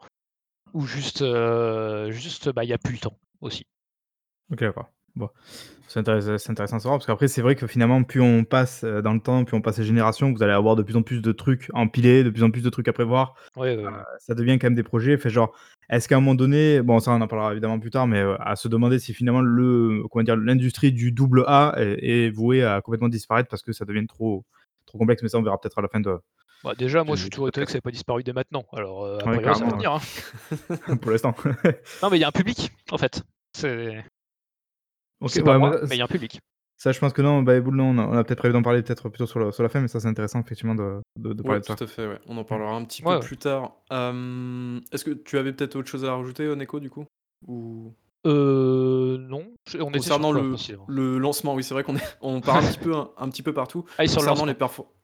ou 0.73 0.87
juste, 0.87 1.23
euh, 1.23 2.11
juste 2.11 2.51
bah 2.53 2.65
il 2.65 2.71
y 2.71 2.73
a 2.73 2.79
plus 2.79 2.95
le 2.95 2.99
temps 3.01 3.19
aussi. 3.41 3.65
Ok, 4.51 4.61
d'accord. 4.61 4.91
Bon, 5.17 5.29
c'est 5.87 6.01
intéressant, 6.01 6.39
c'est 6.39 6.51
intéressant 6.51 6.77
de 6.79 6.83
savoir 6.83 6.99
parce 6.99 7.07
qu'après, 7.07 7.29
c'est 7.29 7.41
vrai 7.41 7.55
que 7.55 7.69
finalement, 7.69 8.03
plus 8.03 8.21
on 8.21 8.45
passe 8.45 8.83
euh, 8.83 9.01
dans 9.01 9.15
le 9.15 9.21
temps, 9.21 9.45
plus 9.45 9.57
on 9.57 9.61
passe 9.61 9.79
les 9.79 9.85
générations, 9.85 10.33
vous 10.33 10.43
allez 10.43 10.53
avoir 10.53 10.75
de 10.75 10.83
plus 10.83 10.97
en 10.97 11.03
plus 11.03 11.21
de 11.23 11.31
trucs 11.33 11.71
empilés, 11.73 12.25
de 12.25 12.31
plus 12.31 12.43
en 12.43 12.51
plus 12.51 12.63
de 12.63 12.71
trucs 12.71 12.89
à 12.89 12.93
prévoir. 12.93 13.35
Ouais, 13.55 13.77
ouais, 13.77 13.85
ouais. 13.85 13.93
Euh, 13.93 14.03
ça 14.19 14.35
devient 14.35 14.59
quand 14.59 14.67
même 14.67 14.75
des 14.75 14.83
projets. 14.83 15.17
Fait 15.17 15.31
genre, 15.31 15.57
est-ce 15.89 16.09
qu'à 16.09 16.17
un 16.17 16.21
moment 16.21 16.35
donné, 16.35 16.83
bon, 16.83 16.99
ça 16.99 17.13
on 17.13 17.21
en 17.21 17.29
parlera 17.29 17.53
évidemment 17.53 17.79
plus 17.79 17.91
tard, 17.91 18.09
mais 18.09 18.19
euh, 18.19 18.37
à 18.41 18.57
se 18.57 18.67
demander 18.67 18.99
si 18.99 19.15
finalement 19.15 19.41
le, 19.43 20.03
comment 20.11 20.25
dire, 20.25 20.37
l'industrie 20.37 20.91
du 20.93 21.13
double 21.13 21.45
A 21.47 21.75
est, 21.77 22.27
est 22.27 22.31
vouée 22.31 22.65
à 22.65 22.81
complètement 22.81 23.09
disparaître 23.09 23.49
parce 23.49 23.63
que 23.63 23.73
ça 23.73 23.85
devient 23.85 24.07
trop, 24.09 24.45
trop 24.95 24.99
complexe. 24.99 25.23
Mais 25.23 25.29
ça, 25.29 25.39
on 25.39 25.43
verra 25.43 25.59
peut-être 25.61 25.79
à 25.79 25.83
la 25.83 25.89
fin 25.89 26.01
de. 26.01 26.19
Bah, 26.63 26.75
déjà, 26.77 27.05
moi 27.05 27.15
je 27.17 27.21
suis 27.23 27.31
toujours 27.31 27.49
étonné 27.49 27.67
que 27.67 27.73
ça 27.73 27.77
n'ait 27.79 27.83
pas 27.83 27.91
disparu 27.91 28.23
dès 28.23 28.33
maintenant. 28.33 28.65
Alors, 28.73 29.05
euh, 29.05 29.19
a 29.19 29.29
Ouais, 29.29 29.43
ça 29.55 29.65
va 29.65 29.71
venir. 29.77 29.93
hein. 29.93 30.97
pour 31.03 31.11
l'instant. 31.11 31.35
Non, 32.03 32.11
mais 32.11 32.17
il 32.17 32.21
y 32.21 32.25
a 32.25 32.29
un 32.29 32.33
public 32.33 32.71
en 32.91 32.97
fait. 32.99 33.23
C'est 33.57 34.05
Ok, 35.21 35.31
c'est 35.31 35.41
ouais, 35.41 35.45
pas 35.45 35.53
mais 35.55 35.59
moi, 35.59 35.79
mais 35.89 35.97
il 35.97 35.99
y 35.99 36.01
a 36.01 36.05
un 36.05 36.09
public. 36.09 36.41
Ça, 36.77 36.91
je 36.93 36.99
pense 36.99 37.13
que 37.13 37.23
non, 37.23 37.43
bah, 37.43 37.59
Boule, 37.61 37.77
non, 37.77 37.97
on 37.97 38.13
a, 38.17 38.25
peut-être 38.25 38.39
prévu 38.39 38.53
d'en 38.53 38.63
parler 38.63 38.83
peut-être 38.83 39.09
plutôt 39.09 39.27
sur, 39.27 39.39
le- 39.39 39.53
sur 39.53 39.63
la 39.63 39.69
fin, 39.69 39.81
mais 39.81 39.89
ça, 39.89 40.01
c'est 40.01 40.09
intéressant, 40.09 40.41
effectivement, 40.41 40.75
de, 40.75 41.01
de, 41.19 41.33
de 41.33 41.43
parler 41.43 41.57
Ouais, 41.59 41.61
de 41.61 41.65
ça. 41.65 41.77
tout 41.77 41.85
à 41.85 41.87
fait, 41.87 42.07
ouais. 42.07 42.19
On 42.27 42.37
en 42.37 42.45
parlera 42.45 42.75
un 42.75 42.85
petit 42.85 43.01
peu 43.03 43.21
plus 43.21 43.37
tard. 43.39 43.73
Euh, 43.93 44.81
Est-ce 44.93 45.05
que 45.05 45.13
tu 45.13 45.39
avais 45.39 45.53
peut-être 45.53 45.77
autre 45.77 45.89
chose 45.89 46.05
à 46.05 46.15
rajouter, 46.15 46.55
Neko, 46.57 46.81
du 46.81 46.91
coup? 46.91 47.07
Ou... 47.47 47.95
Euh, 48.27 49.19
non. 49.19 49.45
On 49.81 49.91
Concernant 49.91 50.33
le, 50.33 50.51
précisément 50.51 50.85
le 50.89 51.19
lancement, 51.19 51.55
oui, 51.55 51.63
c'est 51.65 51.75
vrai 51.75 51.85
qu'on 51.85 51.97
est, 51.97 52.17
on 52.21 52.41
part 52.41 52.57
un 52.57 52.63
petit 52.67 52.79
peu, 52.79 52.95
un, 52.95 53.11
un 53.19 53.29
petit 53.29 53.43
peu 53.43 53.53
partout. 53.55 53.85
Ah, 53.99 54.07
sur 54.07 54.21
le 54.23 54.27
Concernant 54.29 54.47
les 54.47 54.57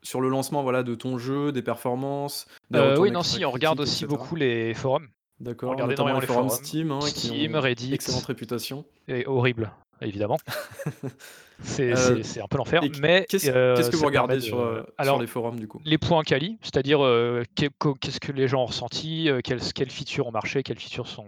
sur 0.03 0.21
le 0.21 0.29
lancement, 0.29 0.63
voilà, 0.63 0.83
de 0.83 0.95
ton 0.95 1.19
jeu, 1.19 1.53
des 1.53 1.63
performances, 1.63 2.47
des 2.71 2.79
Euh, 2.79 2.99
oui, 2.99 3.11
non, 3.11 3.23
si, 3.23 3.45
on 3.45 3.51
regarde 3.51 3.81
aussi 3.81 4.05
etc. 4.05 4.07
beaucoup 4.07 4.37
les 4.37 4.75
forums. 4.75 5.09
D'accord, 5.39 5.71
Regardez 5.71 5.95
énormément 5.95 6.19
les 6.21 6.27
les 6.27 6.33
forums 6.33 6.49
forums. 6.51 6.65
Steam, 6.65 6.91
hein, 6.93 6.99
qui 7.01 7.29
Steam, 7.29 7.55
ont 7.55 7.61
Reddit. 7.61 7.95
excellente 7.95 8.25
réputation. 8.27 8.85
Et 9.09 9.27
horrible, 9.27 9.73
évidemment. 10.03 10.37
C'est 11.63 11.93
Euh, 11.95 12.23
un 12.43 12.47
peu 12.49 12.57
l'enfer. 12.59 12.83
Mais 13.01 13.27
Qu'est-ce 13.29 13.51
euh, 13.51 13.75
que 13.91 13.97
vous 13.97 14.07
regardez 14.07 14.37
de- 14.37 14.41
sur, 14.41 14.61
euh, 14.61 14.83
Alors, 14.99 15.17
sur 15.17 15.21
les 15.23 15.27
forums, 15.27 15.59
du 15.61 15.69
coup? 15.69 15.81
les 15.85 15.99
points 15.99 16.23
quali, 16.23 16.59
c'est-à-dire 16.63 17.05
euh, 17.05 17.43
qu'est-ce 17.55 18.21
que 18.21 18.33
les 18.33 18.49
gens 18.49 18.63
ont 18.63 18.67
ressenti, 18.67 19.29
euh, 19.29 19.41
quelles, 19.45 19.61
quelles 19.75 19.91
features 19.91 20.27
ont 20.27 20.31
marché, 20.33 20.63
quelles 20.63 20.79
features 20.79 21.07
sont, 21.09 21.27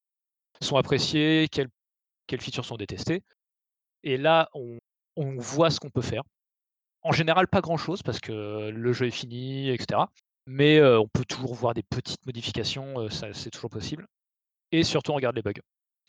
sont 0.62 0.76
appréciées, 0.76 1.48
quelles, 1.50 1.68
quelles 2.26 2.40
features 2.40 2.64
sont 2.64 2.76
détestées. 2.76 3.22
Et 4.04 4.16
là, 4.16 4.48
on, 4.54 4.78
on 5.16 5.36
voit 5.36 5.70
ce 5.70 5.80
qu'on 5.80 5.90
peut 5.90 6.02
faire. 6.02 6.22
En 7.02 7.12
général, 7.12 7.48
pas 7.48 7.60
grand-chose 7.60 8.02
parce 8.02 8.20
que 8.20 8.70
le 8.70 8.92
jeu 8.92 9.06
est 9.06 9.10
fini, 9.10 9.70
etc. 9.70 10.00
Mais 10.46 10.78
euh, 10.78 10.98
on 11.00 11.08
peut 11.08 11.24
toujours 11.24 11.54
voir 11.54 11.74
des 11.74 11.82
petites 11.82 12.24
modifications, 12.26 12.98
euh, 13.00 13.10
ça, 13.10 13.32
c'est 13.32 13.50
toujours 13.50 13.70
possible. 13.70 14.06
Et 14.72 14.82
surtout, 14.84 15.12
on 15.12 15.16
regarde 15.16 15.36
les 15.36 15.42
bugs. 15.42 15.52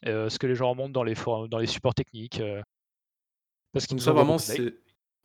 Euh, 0.05 0.30
ce 0.30 0.38
que 0.39 0.47
les 0.47 0.55
gens 0.55 0.70
remontent 0.70 0.89
dans 0.91 1.03
les, 1.03 1.16
forums- 1.16 1.47
dans 1.49 1.59
les 1.59 1.68
supports 1.68 1.93
techniques. 1.95 2.41
parce 3.72 3.86
qu'ils 3.88 3.97
nous 3.97 4.03
ça, 4.03 4.11
vraiment, 4.11 4.38
c'est... 4.38 4.76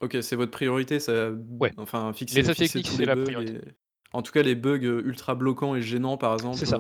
Ok, 0.01 0.17
c'est 0.23 0.37
votre 0.37 0.53
priorité, 0.53 1.01
ça... 1.01 1.31
Ouais. 1.31 1.73
Enfin, 1.77 2.13
fixer, 2.13 2.37
Les 2.41 2.45
fixer 2.45 2.67
techniques, 2.67 2.87
tous 2.87 2.93
c'est 2.93 2.99
les 3.01 3.07
la 3.07 3.15
bugs 3.17 3.25
priorité. 3.25 3.55
et- 3.55 3.73
En 4.13 4.23
tout 4.23 4.31
cas, 4.33 4.43
les 4.43 4.55
bugs 4.55 4.81
ultra 4.81 5.35
bloquants 5.35 5.75
et 5.75 5.83
gênants, 5.83 6.17
par 6.17 6.35
exemple, 6.35 6.57
C'est 6.57 6.67
ça. 6.67 6.79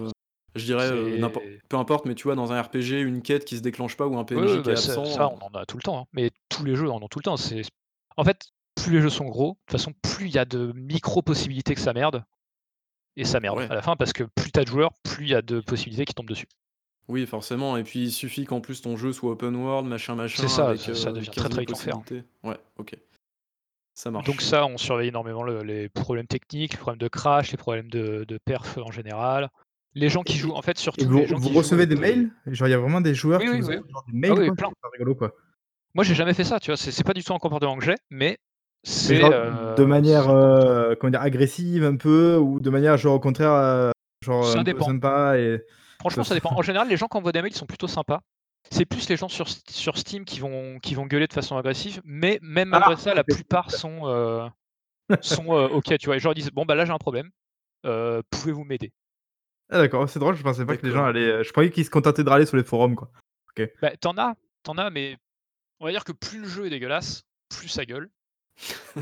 Je 0.55 0.65
dirais, 0.65 0.89
euh, 0.91 1.29
peu 1.69 1.77
importe, 1.77 2.05
mais 2.07 2.15
tu 2.15 2.25
vois, 2.25 2.35
dans 2.35 2.53
un 2.53 2.61
RPG, 2.61 3.01
une 3.01 3.23
quête 3.23 3.45
qui 3.45 3.57
se 3.57 3.63
déclenche 3.63 3.97
pas 3.97 4.07
ou 4.07 4.19
un 4.19 4.25
PNJ 4.25 4.37
ouais, 4.39 4.47
qui 4.63 4.71
est 4.71 4.75
bah, 4.75 4.77
ça, 4.77 4.93
absent... 4.93 5.05
ça, 5.05 5.25
euh, 5.27 5.37
on 5.41 5.47
en 5.47 5.59
a 5.59 5.67
tout 5.67 5.77
le 5.77 5.83
temps. 5.83 5.99
hein. 6.01 6.05
Mais 6.13 6.31
tous 6.49 6.65
les 6.65 6.75
jeux 6.77 6.91
en 6.91 7.03
ont 7.03 7.09
tout 7.09 7.19
le 7.19 7.25
temps. 7.25 7.37
C'est... 7.37 7.63
En 8.17 8.25
fait, 8.25 8.47
plus 8.75 8.93
les 8.93 9.01
jeux 9.01 9.11
sont 9.11 9.27
gros, 9.27 9.53
de 9.53 9.59
toute 9.67 9.73
façon, 9.73 9.93
plus 10.03 10.27
il 10.27 10.33
y 10.35 10.39
a 10.39 10.45
de 10.45 10.73
micro-possibilités 10.75 11.75
que 11.75 11.81
ça 11.81 11.93
merde. 11.93 12.25
Et 13.17 13.25
ça 13.25 13.41
merde 13.41 13.59
Ouais. 13.59 13.67
à 13.71 13.75
la 13.75 13.83
fin, 13.83 13.97
parce 13.97 14.13
que 14.13 14.25
plus 14.25 14.53
t'as 14.53 14.63
de 14.63 14.69
joueurs, 14.69 14.93
plus 15.03 15.25
il 15.27 15.31
y 15.31 15.35
a 15.35 15.43
de 15.43 15.61
possibilités 15.61 16.05
qui 16.05 16.15
tombent 16.15 16.29
dessus. 16.29 16.47
Oui, 17.09 17.27
forcément. 17.27 17.77
Et 17.77 17.83
puis, 17.85 18.05
il 18.05 18.13
suffit 18.13 18.45
qu'en 18.45 18.61
plus 18.61 18.81
ton 18.83 18.97
jeu 18.97 19.13
soit 19.13 19.33
open 19.33 19.57
world, 19.57 19.89
machin, 19.89 20.15
machin, 20.15 20.43
C'est 20.43 20.49
ça, 20.49 20.69
avec 20.69 20.81
ça- 20.81 20.95
ça 20.95 21.09
euh, 21.09 21.13
devient 21.13 21.31
15 21.31 21.35
très, 21.35 21.43
000 21.43 21.51
très 21.55 21.61
vite 21.61 21.71
l'enfer. 21.71 22.23
Ouais, 22.45 22.57
ok. 22.77 22.97
Ça 23.95 24.11
marche. 24.13 24.27
Donc 24.27 24.41
ça, 24.41 24.67
on 24.67 24.79
surveille 24.79 25.09
énormément 25.09 25.43
le- 25.43 25.63
les 25.63 25.89
problèmes 25.89 26.27
techniques, 26.29 26.73
les 26.75 26.79
problèmes 26.79 27.01
de 27.01 27.09
crash, 27.09 27.51
les 27.51 27.57
problèmes 27.57 27.89
de, 27.91 28.25
de 28.29 28.39
perf 28.45 28.79
en 28.79 28.93
général. 28.93 29.49
Les 29.95 30.09
gens 30.09 30.23
qui 30.23 30.39
jouent, 30.39 30.55
en 30.55 30.63
fait, 30.63 30.79
surtout 30.79 30.99
Et 30.99 31.05
vous, 31.07 31.21
les 31.21 31.27
gens 31.27 31.39
vous 31.39 31.49
qui 31.49 31.51
recevez 31.51 31.87
jouent 31.87 31.87
des 31.87 31.97
mails? 31.97 32.31
Genre, 32.47 32.69
il 32.69 32.71
y 32.73 32.75
a 32.75 32.79
vraiment 32.79 33.01
des 33.01 33.15
joueurs 33.15 33.41
Oui, 33.41 33.47
qui 33.47 33.57
oui, 33.57 33.63
vous 33.63 33.67
oui. 33.67 33.81
genre 33.91 34.05
des 34.07 34.13
mails, 34.19 34.41
oui, 34.41 34.51
quoi? 34.51 34.55
plein. 34.57 34.71
Pas 34.83 34.89
rigolo, 34.93 35.15
quoi. 35.15 35.35
Moi, 35.95 36.05
j'ai 36.05 36.15
jamais 36.15 36.35
fait 36.35 36.45
ça, 36.45 36.61
tu 36.61 36.71
vois. 36.71 36.77
C'est 36.77 36.93
c'est 36.93 37.05
pas 37.05 37.15
du 37.15 37.23
tout 37.25 37.35
un 37.35 37.39
comportement 37.39 37.77
que 37.79 37.85
j'ai, 37.85 37.97
mais 38.11 38.39
c'est 38.85 39.17
genre, 39.17 39.33
euh, 39.33 39.53
de 39.77 39.85
manière 39.85 40.29
euh, 40.29 40.95
comment 40.97 41.11
dire, 41.11 41.23
agressive 41.23 41.85
un 41.85 41.97
peu, 41.97 42.37
ou 42.37 42.61
de 42.61 42.71
manière, 42.71 42.97
genre, 42.99 43.15
au 43.17 43.21
contraire, 43.21 43.53
euh, 43.53 43.91
genre, 44.25 44.47
Ça 44.47 44.65
dépend. 44.65 44.85
sympa 44.85 45.39
et... 45.39 45.63
Franchement, 46.01 46.25
ça- 46.25 46.25
ça 46.25 46.35
dépend. 46.35 46.53
En 46.57 46.63
général, 46.63 46.89
les 46.89 46.97
gens 46.97 47.09
qui 47.09 47.17
envoient 47.17 47.33
des 47.33 47.43
mails 47.43 47.55
sont 47.55 47.67
plutôt 47.67 47.89
sympas. 47.89 48.21
C'est 48.71 48.85
plus 48.87 49.09
les 49.09 49.17
gens 49.17 49.29
sur, 49.29 49.49
sur 49.71 49.97
Steam 49.99 50.25
qui 50.25 50.41
vont, 50.41 50.79
qui 50.81 50.95
vont 50.95 51.07
gueuler 51.07 51.27
de 51.27 51.33
façon 51.33 51.57
agressive, 51.57 52.01
mais 52.05 52.39
même 52.43 52.73
Ah, 52.73 52.95
ça, 52.97 53.15
la 53.15 53.25
plupart 53.25 53.71
sont, 53.71 54.51
sont 55.21 55.47
ok, 55.49 55.97
tu 55.99 56.07
vois. 56.07 56.17
Et 56.17 56.21
genre, 56.21 56.33
ils 56.33 56.37
disent 56.43 56.51
Bon, 56.53 56.65
bah 56.65 56.75
là, 56.75 56.85
j'ai 56.85 56.93
un 56.93 56.99
problème, 56.99 57.31
euh, 57.87 58.23
pouvez-vous 58.31 58.65
m'aider? 58.65 58.93
Ah, 59.71 59.79
d'accord, 59.79 60.09
c'est 60.09 60.19
drôle, 60.19 60.35
je 60.37 60.43
pensais 60.43 60.65
pas 60.65 60.77
que 60.77 60.87
les 60.87 60.93
gens 60.93 61.05
allaient... 61.05 61.45
Je 61.45 61.51
croyais 61.53 61.71
qu'ils 61.71 61.85
se 61.85 61.91
contentaient 61.91 62.25
de 62.25 62.31
râler 62.31 62.47
sur 62.47 62.57
les 62.57 62.65
forums, 62.65 62.97
quoi. 62.97 63.11
Bah, 63.83 63.91
t'en 64.01 64.17
as, 64.17 64.35
t'en 64.63 64.79
as, 64.79 64.89
mais 64.91 65.17
on 65.81 65.85
va 65.87 65.91
dire 65.91 66.05
que 66.05 66.13
plus 66.13 66.39
le 66.41 66.49
jeu 66.49 66.67
est 66.67 66.71
dégueulasse, 66.71 67.25
plus 67.49 67.69
ça 67.69 67.85
gueule. 67.85 68.09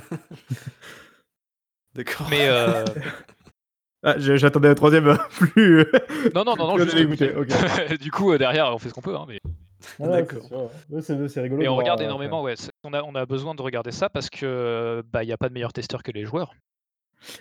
D'accord. 1.95 2.27
Mais 2.31 2.49
euh, 2.49 2.85
Ah, 4.03 4.15
je- 4.19 4.37
j'attendais 4.37 4.69
un 4.69 4.75
troisième 4.75 5.09
euh, 5.09 5.17
plus... 5.31 5.85
non, 6.35 6.45
non, 6.45 6.55
non, 6.57 6.69
non, 6.69 6.75
plus 6.75 6.85
juste 6.85 6.97
dégoûté, 6.97 7.33
que- 7.33 7.93
ok. 7.95 7.99
du 7.99 8.11
coup, 8.11 8.33
euh, 8.33 8.39
derrière, 8.39 8.73
on 8.73 8.79
fait 8.79 8.89
ce 8.89 8.95
qu'on 8.95 9.01
peut. 9.03 9.17
Hein, 9.17 9.27
mais... 9.27 9.41
D'accord. 9.99 10.71
c'est 11.01 11.41
rigolo. 11.41 11.63
Et 11.63 11.69
on 11.69 11.77
regarde 11.77 12.01
euh, 12.01 12.05
énormément, 12.05 12.43
ouais. 12.43 12.55
On 12.85 12.93
a, 12.93 13.03
on 13.03 13.15
a 13.15 13.27
besoin 13.27 13.55
de 13.55 13.63
regarder 13.63 13.93
ça 13.93 14.09
parce 14.09 14.31
que 14.31 15.03
bah 15.13 15.23
il 15.23 15.29
y 15.29 15.33
a 15.33 15.37
pas 15.37 15.49
de 15.49 15.55
meilleurs 15.55 15.73
testeurs 15.73 16.03
que 16.03 16.11
les 16.13 16.25
joueurs. 16.25 16.53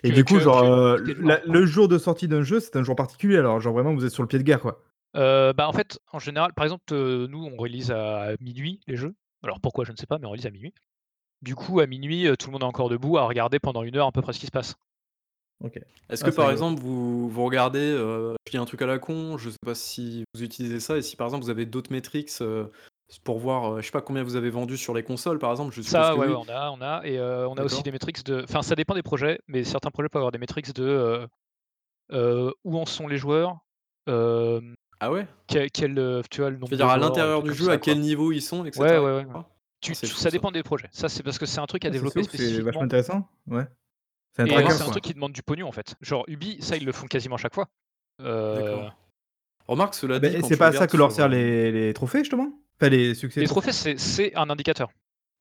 Et 0.03 0.09
que- 0.09 0.15
du 0.15 0.23
coup, 0.25 0.35
que- 0.35 0.39
genre, 0.41 0.61
que- 0.97 1.11
euh, 1.11 1.15
la- 1.21 1.41
le 1.45 1.65
jour 1.65 1.87
de 1.87 1.97
sortie 1.97 2.27
d'un 2.27 2.41
jeu, 2.43 2.59
c'est 2.59 2.75
un 2.75 2.83
jour 2.83 2.95
particulier, 2.95 3.37
alors, 3.37 3.59
genre, 3.59 3.73
vraiment, 3.73 3.93
vous 3.93 4.05
êtes 4.05 4.11
sur 4.11 4.23
le 4.23 4.27
pied 4.27 4.39
de 4.39 4.43
guerre, 4.43 4.61
quoi. 4.61 4.81
Euh, 5.15 5.53
bah 5.53 5.69
en 5.69 5.73
fait, 5.73 5.97
en 6.11 6.19
général, 6.19 6.51
par 6.53 6.65
exemple, 6.65 6.83
euh, 6.91 7.27
nous 7.27 7.41
on 7.45 7.55
release 7.55 7.89
à 7.89 8.31
minuit 8.41 8.81
les 8.85 8.97
jeux. 8.97 9.15
Alors 9.43 9.61
pourquoi 9.61 9.85
je 9.85 9.91
ne 9.93 9.97
sais 9.97 10.07
pas, 10.07 10.17
mais 10.19 10.25
on 10.25 10.31
release 10.31 10.45
à 10.45 10.51
minuit. 10.51 10.73
Du 11.41 11.55
coup, 11.55 11.79
à 11.79 11.87
minuit, 11.87 12.27
tout 12.37 12.47
le 12.47 12.51
monde 12.51 12.63
est 12.63 12.65
encore 12.65 12.89
debout 12.89 13.17
à 13.17 13.23
regarder 13.25 13.59
pendant 13.59 13.83
une 13.83 13.95
heure 13.95 14.07
à 14.07 14.11
peu 14.11 14.21
près 14.21 14.33
ce 14.33 14.39
qui 14.39 14.45
se 14.47 14.51
passe. 14.51 14.75
Ok. 15.63 15.77
Est-ce 16.09 16.25
Ah, 16.25 16.29
que 16.29 16.35
par 16.35 16.51
exemple 16.51 16.81
vous, 16.81 17.29
vous 17.29 17.45
regardez, 17.45 17.79
euh, 17.79 18.33
je 18.45 18.51
dis 18.51 18.57
un 18.57 18.65
truc 18.65 18.81
à 18.81 18.87
la 18.87 18.99
con, 18.99 19.37
je 19.37 19.49
sais 19.51 19.55
pas 19.65 19.73
si 19.75 20.25
vous 20.33 20.43
utilisez 20.43 20.81
ça, 20.81 20.97
et 20.97 21.01
si 21.01 21.15
par 21.15 21.27
exemple 21.27 21.45
vous 21.45 21.49
avez 21.49 21.65
d'autres 21.65 21.93
métriques 21.93 22.29
pour 23.23 23.39
voir, 23.39 23.73
euh, 23.75 23.81
je 23.81 23.85
sais 23.85 23.91
pas 23.91 24.01
combien 24.01 24.23
vous 24.23 24.35
avez 24.35 24.49
vendu 24.49 24.77
sur 24.77 24.93
les 24.93 25.03
consoles 25.03 25.39
par 25.39 25.51
exemple, 25.51 25.73
je 25.73 25.81
suppose 25.81 25.91
Ça, 25.91 26.13
que 26.13 26.17
ouais, 26.19 26.27
oui. 26.27 26.35
on 26.35 26.49
a, 26.49 26.71
on 26.71 26.81
a, 26.81 27.01
et 27.05 27.17
euh, 27.19 27.47
on 27.47 27.55
a 27.55 27.63
aussi 27.63 27.75
D'accord. 27.75 27.83
des 27.83 27.91
métriques 27.91 28.23
de. 28.25 28.43
Enfin, 28.43 28.61
ça 28.61 28.75
dépend 28.75 28.93
des 28.95 29.03
projets, 29.03 29.39
mais 29.47 29.63
certains 29.63 29.91
projets 29.91 30.09
peuvent 30.09 30.21
avoir 30.21 30.31
des 30.31 30.37
métriques 30.39 30.73
de 30.73 30.83
euh, 30.83 31.27
euh, 32.11 32.51
où 32.63 32.77
en 32.79 32.85
sont 32.85 33.07
les 33.07 33.17
joueurs, 33.17 33.57
euh, 34.09 34.59
Ah 34.99 35.11
ouais? 35.11 35.27
quel, 35.47 35.69
quel, 35.71 36.21
tu 36.31 36.41
vois 36.41 36.49
le 36.49 36.57
nombre 36.57 36.69
de 36.71 36.75
dire 36.77 36.87
à 36.87 36.95
joueurs, 36.95 37.09
l'intérieur 37.09 37.39
trucs 37.41 37.51
du 37.53 37.57
comme 37.57 37.59
jeu, 37.59 37.65
ça, 37.65 37.71
à 37.73 37.77
quel 37.77 37.97
quoi. 37.97 38.03
niveau 38.03 38.31
ils 38.31 38.41
sont, 38.41 38.65
etc. 38.65 38.81
Ouais, 38.83 38.97
ouais, 38.97 39.15
ouais. 39.17 39.25
Ah, 39.33 39.45
Tu- 39.81 39.93
c'est 39.93 40.07
tu- 40.07 40.13
fou, 40.13 40.17
ça 40.17 40.23
ça. 40.25 40.29
dépend 40.31 40.51
des 40.51 40.63
projets. 40.63 40.89
Ça, 40.91 41.07
c'est 41.09 41.21
parce 41.21 41.37
que 41.37 41.45
c'est 41.45 41.59
un 41.59 41.65
truc 41.67 41.85
à 41.85 41.89
Ah, 41.89 41.91
c'est 41.91 41.93
développer 41.97 42.19
ouf, 42.21 42.25
C'est 42.25 42.37
spécifiquement. 42.37 42.65
vachement 42.65 42.81
intéressant, 42.81 43.29
ouais. 43.47 43.65
C'est 44.33 44.41
un 44.41 44.45
Et 44.47 44.49
tracker, 44.51 44.69
c'est 44.71 44.81
un 44.81 44.85
quoi. 44.85 44.91
truc 44.93 45.03
qui 45.03 45.13
demande 45.13 45.31
du 45.31 45.43
pognon 45.43 45.67
en 45.67 45.71
fait. 45.71 45.95
Genre 46.01 46.25
Ubi, 46.27 46.57
ça 46.61 46.75
ils 46.75 46.85
le 46.85 46.91
font 46.91 47.05
quasiment 47.07 47.37
chaque 47.37 47.53
fois. 47.55 47.67
Euh, 48.21 48.55
D'accord. 48.55 48.95
Remarque, 49.67 49.93
cela 49.95 50.15
Ah 50.15 50.19
dit, 50.19 50.27
quand 50.41 50.47
c'est 50.47 50.55
tu 50.55 50.59
pas 50.59 50.67
à 50.67 50.71
ça 50.71 50.77
regardes 50.79 50.91
que 50.91 50.97
leur 50.97 51.09
sur, 51.09 51.15
servent 51.15 51.31
les 51.31 51.71
les 51.71 51.93
trophées 51.93 52.19
justement? 52.19 52.49
Enfin 52.79 52.89
les 52.89 53.15
succès 53.15 53.39
Les 53.41 53.47
trophées? 53.47 53.71
trophées, 53.71 53.97
c'est 53.97 54.35
un 54.35 54.49
indicateur. 54.49 54.89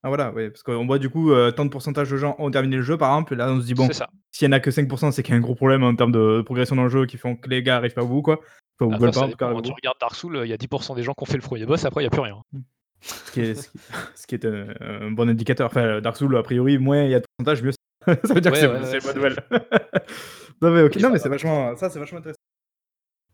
Ah 0.02 0.08
voilà, 0.08 0.32
oui, 0.34 0.50
parce 0.50 0.62
qu'on 0.62 0.84
voit 0.86 0.98
du 0.98 1.08
coup, 1.08 1.30
heu, 1.32 1.50
tant 1.52 1.64
de 1.64 1.70
pourcentage 1.70 2.10
de 2.10 2.16
gens 2.18 2.36
ont 2.38 2.50
terminé 2.50 2.76
le 2.76 2.82
jeu 2.82 2.98
par 2.98 3.10
exemple 3.12 3.32
et 3.32 3.36
là 3.36 3.50
on 3.50 3.60
se 3.60 3.64
dit: 3.64 3.72
«Bon, 3.74 3.88
s'il 4.32 4.46
y 4.46 4.48
en 4.48 4.52
a 4.52 4.60
que 4.60 4.70
5% 4.70 5.10
c'est 5.12 5.22
qu'il 5.22 5.32
y 5.32 5.34
a 5.34 5.38
un 5.38 5.40
gros 5.40 5.54
problème 5.54 5.82
en 5.82 5.94
termes 5.96 6.12
de 6.12 6.42
progression 6.42 6.76
dans 6.76 6.84
le 6.84 6.90
jeu 6.90 7.06
qui 7.06 7.16
font 7.16 7.36
que 7.36 7.48
les 7.48 7.62
gars 7.62 7.76
arrivent 7.78 7.94
pas 7.94 8.02
au 8.02 8.08
bout 8.08 8.22
quoi». 8.22 8.40
Enfin, 8.80 8.98
pas 8.98 9.12
ça 9.12 9.20
en 9.20 9.28
tout 9.30 9.36
cas 9.36 9.46
dépend, 9.48 9.58
au 9.58 9.62
tu 9.62 9.70
bout. 9.70 9.76
regardes 9.76 9.98
Dark 10.00 10.14
Souls, 10.14 10.40
il 10.44 10.48
y 10.48 10.52
a 10.52 10.56
10 10.58 10.68
des 10.94 11.02
gens 11.02 11.14
qui 11.14 11.22
ont 11.22 11.26
fait 11.26 11.36
le 11.36 11.42
1er 11.42 11.64
boss, 11.64 11.84
après 11.86 12.02
il 12.02 12.04
y 12.04 12.06
a 12.06 12.10
plus 12.10 12.20
rien. 12.20 12.42
Mmh. 12.52 12.58
Ce 13.00 13.32
qui 13.32 13.40
est 13.40 13.54
ce 13.54 13.68
qui 13.68 13.78
ce 14.16 14.26
qui 14.26 14.34
est 14.34 14.44
un 14.44 14.66
un 14.80 15.10
bon 15.10 15.28
indicateur. 15.28 15.66
Enfin, 15.68 16.00
Dark 16.00 16.16
Souls 16.16 16.36
a 16.36 16.42
priori 16.42 16.76
moins 16.78 17.02
il 17.04 17.10
y 17.10 17.14
a 17.14 17.20
de 17.20 17.24
pourcentage 17.36 17.62
mieux 17.62 17.72
c'est. 17.72 18.26
Ça 18.28 18.34
veut 18.34 18.40
dire 18.42 18.52
que 18.52 18.56
Ouais, 18.56 18.60
c'est 18.60 18.68
ouais, 18.68 18.80
c'est 18.84 18.92
ouais, 18.92 18.98
une 18.98 19.06
bonne 19.06 19.16
nouvelle. 19.16 19.36
Non 20.62 20.70
mais 20.70 20.82
OK, 20.82 20.92
Oui, 20.96 21.02
non 21.02 21.10
mais 21.10 21.18
c'est 21.18 21.28
vachement 21.28 21.74
ça 21.76 21.88
c'est 21.90 21.98
vachement 21.98 22.18
intéressant. 22.18 22.38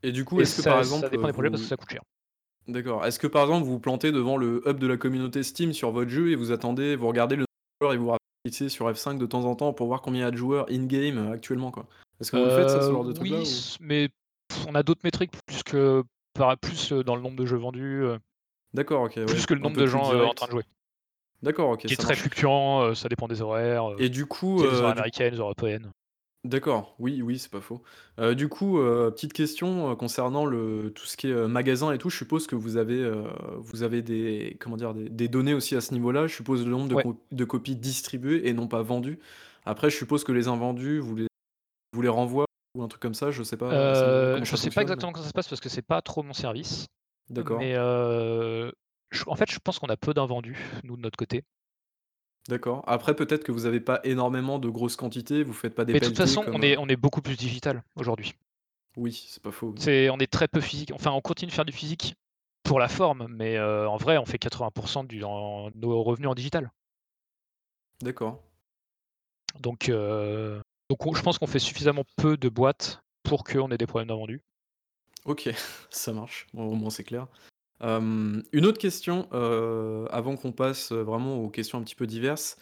Et 0.02 0.12
du 0.12 0.24
coup, 0.24 0.40
est-ce 0.40 0.56
que 0.58 0.62
par 0.62 0.74
ça 0.74 0.78
exemple, 0.80 1.02
ça 1.04 1.10
dépend 1.10 1.26
des 1.26 1.32
projets 1.32 1.50
parce 1.50 1.62
que 1.62 1.68
ça 1.68 1.76
coûte 1.76 1.90
cher. 1.90 2.00
D'accord. 2.70 3.04
Est-ce 3.06 3.18
que 3.18 3.26
par 3.26 3.44
exemple, 3.44 3.64
vous 3.64 3.72
vous 3.72 3.80
plantez 3.80 4.12
devant 4.12 4.36
le 4.36 4.62
hub 4.66 4.78
de 4.78 4.86
la 4.86 4.96
communauté 4.96 5.42
Steam 5.42 5.72
sur 5.72 5.90
votre 5.90 6.10
jeu 6.10 6.30
et 6.30 6.36
vous 6.36 6.52
attendez, 6.52 6.96
vous 6.96 7.08
regardez 7.08 7.36
le 7.36 7.44
joueur 7.80 7.92
et 7.92 7.96
vous 7.96 8.10
rapetissez 8.44 8.68
sur 8.68 8.90
F5 8.90 9.18
de 9.18 9.26
temps 9.26 9.44
en 9.44 9.54
temps 9.54 9.72
pour 9.72 9.86
voir 9.86 10.02
combien 10.02 10.20
il 10.20 10.24
y 10.24 10.26
a 10.26 10.30
de 10.30 10.36
joueurs 10.36 10.66
in 10.70 10.86
game, 10.86 11.18
heu, 11.18 11.32
actuellement 11.32 11.70
quoi? 11.70 11.86
Est-ce 12.20 12.30
que 12.30 12.36
vous 12.36 12.44
le 12.44 12.50
faites 12.50 12.70
ça, 12.70 12.80
ce 12.82 12.90
genre 12.90 13.04
de 13.04 13.12
truc 13.12 13.28
là 13.30 13.36
oui, 13.38 13.76
ou? 13.80 13.84
mais 13.84 14.08
pff, 14.48 14.66
on 14.68 14.74
a 14.74 14.82
d'autres 14.82 15.00
métriques 15.04 15.32
plus 15.46 15.62
que 15.62 16.02
par 16.34 16.56
plus, 16.58 16.92
heu, 16.92 17.02
dans 17.02 17.16
le 17.16 17.22
nombre 17.22 17.36
de 17.36 17.46
jeux 17.46 17.56
vendus, 17.56 18.04
D'accord, 18.72 19.02
OK, 19.02 19.14
ouais, 19.16 19.24
plus 19.26 19.46
que 19.46 19.54
le 19.54 19.60
nombre 19.60 19.76
de 19.76 19.86
gens, 19.86 20.12
en 20.24 20.34
train 20.34 20.46
de 20.46 20.52
jouer. 20.52 20.64
D'accord, 21.42 21.70
OK, 21.70 21.80
Qui 21.80 21.94
est 21.94 21.96
ça 21.96 22.02
très 22.02 22.12
marche. 22.12 22.20
fluctuant, 22.20 22.94
ça 22.94 23.08
dépend 23.08 23.26
des 23.26 23.42
horaires, 23.42 23.94
Et 23.98 24.08
du 24.08 24.26
coup, 24.26 24.62
les 24.62 24.68
horaires 24.68 24.94
du 24.94 25.00
américaines, 25.00 25.34
européennes. 25.34 25.90
D'accord, 26.44 26.94
oui, 26.98 27.20
oui, 27.20 27.38
c'est 27.38 27.50
pas 27.50 27.60
faux. 27.60 27.82
Heu, 28.18 28.34
du 28.34 28.48
coup, 28.48 28.78
heu, 28.78 29.10
petite 29.14 29.34
question, 29.34 29.90
heu, 29.92 29.94
concernant 29.94 30.46
le 30.46 30.90
tout 30.94 31.04
ce 31.04 31.18
qui 31.18 31.26
est, 31.28 31.32
heu, 31.32 31.46
magasin 31.48 31.92
et 31.92 31.98
tout, 31.98 32.08
je 32.08 32.16
suppose 32.16 32.46
que 32.46 32.56
vous 32.56 32.78
avez, 32.78 32.94
heu, 33.02 33.24
vous 33.58 33.82
avez 33.82 34.00
des 34.00 34.56
comment 34.58 34.76
dire? 34.78 34.94
Des 34.94 35.10
des 35.10 35.28
données 35.28 35.52
aussi 35.52 35.76
à 35.76 35.82
ce 35.82 35.92
niveau-là. 35.92 36.26
Je 36.28 36.34
suppose 36.34 36.64
le 36.64 36.70
nombre 36.70 36.88
de 36.88 36.94
Ouais. 36.94 36.96
co 36.96 37.22
de 37.30 37.44
copies 37.44 37.76
distribuées 37.76 38.48
et 38.48 38.54
non 38.54 38.68
pas 38.68 38.80
vendues. 38.80 39.18
Après, 39.66 39.90
je 39.90 39.96
suppose 39.98 40.24
que 40.24 40.32
les 40.32 40.48
invendus, 40.48 40.98
vous 40.98 41.14
les 41.14 41.26
vous 41.94 42.02
les 42.02 42.08
renvoie 42.08 42.46
ou 42.76 42.82
un 42.84 42.88
truc 42.88 43.02
comme 43.02 43.14
ça, 43.14 43.30
je 43.32 43.42
sais 43.44 43.58
pas 43.58 43.88
à 43.90 43.94
ce 43.94 44.06
niveau-là 44.06 44.28
Heu, 44.28 44.40
comment 44.40 44.44
je 44.44 44.56
ça 44.56 44.56
sais 44.56 44.70
pas 44.70 44.82
fonctionne, 44.82 44.82
exactement 44.82 45.12
comment 45.12 45.22
ça 45.22 45.28
se 45.28 45.32
passe 45.34 45.48
parce 45.48 45.60
que 45.60 45.68
c'est 45.68 45.82
pas 45.82 46.02
trop 46.02 46.22
mon 46.22 46.32
service, 46.32 46.86
d'accord, 47.30 47.70
mais 47.70 47.74
heu, 47.76 48.72
je 49.10 49.24
en 49.28 49.36
fait, 49.36 49.50
je 49.50 49.58
pense 49.60 49.78
qu'on 49.78 49.88
a 49.88 49.96
peu 49.96 50.14
d'invendus, 50.14 50.58
nous, 50.84 50.96
de 50.96 51.02
notre 51.02 51.16
côté. 51.18 51.44
D'accord. 52.50 52.84
Après, 52.86 53.14
peut-être 53.14 53.44
que 53.44 53.52
vous 53.52 53.66
avez 53.66 53.80
pas 53.80 54.00
énormément 54.04 54.58
de 54.58 54.68
grosses 54.68 54.96
quantités, 54.96 55.42
vous 55.42 55.52
faites 55.52 55.74
pas 55.74 55.84
des 55.84 55.94
Mais 55.94 56.00
de 56.00 56.06
toute 56.06 56.16
façon, 56.16 56.42
on 56.42 56.52
comme, 56.52 56.62
heu 56.62 56.66
est 56.66 56.76
on 56.76 56.88
est 56.88 56.96
beaucoup 56.96 57.22
plus 57.22 57.36
digital 57.36 57.82
aujourd'hui. 57.96 58.34
oui, 58.96 59.24
c'est 59.28 59.42
pas 59.42 59.50
faux, 59.50 59.68
oui. 59.68 59.78
C'est 59.80 60.10
on 60.10 60.18
est 60.18 60.30
très 60.30 60.48
peu 60.48 60.60
physique. 60.60 60.92
Enfin, 60.94 61.12
on 61.12 61.20
continue 61.20 61.50
de 61.50 61.54
faire 61.54 61.64
du 61.64 61.72
physique 61.72 62.14
pour 62.62 62.78
la 62.78 62.88
forme, 62.88 63.26
mais 63.30 63.56
heu, 63.56 63.88
en 63.88 63.96
vrai, 63.96 64.18
on 64.18 64.26
fait 64.26 64.38
80 64.38 65.04
du 65.04 65.24
en 65.24 65.70
nos 65.74 66.02
revenus 66.02 66.28
en 66.28 66.34
digital. 66.34 66.70
D'accord. 68.02 68.42
Donc 69.60 69.90
on 69.90 71.14
je 71.14 71.22
pense 71.22 71.38
qu'on 71.38 71.46
fait 71.46 71.58
suffisamment 71.58 72.04
peu 72.16 72.36
de 72.36 72.48
boîtes 72.48 73.02
pour 73.22 73.44
qu'on 73.44 73.70
ait 73.70 73.78
des 73.78 73.86
problèmes 73.86 74.08
d'invendus. 74.08 74.42
OK, 75.24 75.48
ça 75.90 76.12
marche. 76.12 76.46
Bon, 76.54 76.64
au 76.64 76.74
moins 76.74 76.90
c'est 76.90 77.04
clair. 77.04 77.26
Hem, 77.80 78.42
une 78.52 78.66
autre 78.66 78.78
question, 78.78 79.28
heu, 79.32 80.06
avant 80.10 80.36
qu'on 80.36 80.52
passe, 80.52 80.92
heu, 80.92 81.00
vraiment 81.02 81.36
aux 81.42 81.48
questions 81.50 81.78
un 81.78 81.82
petit 81.82 81.94
peu 81.96 82.06
diverses. 82.06 82.56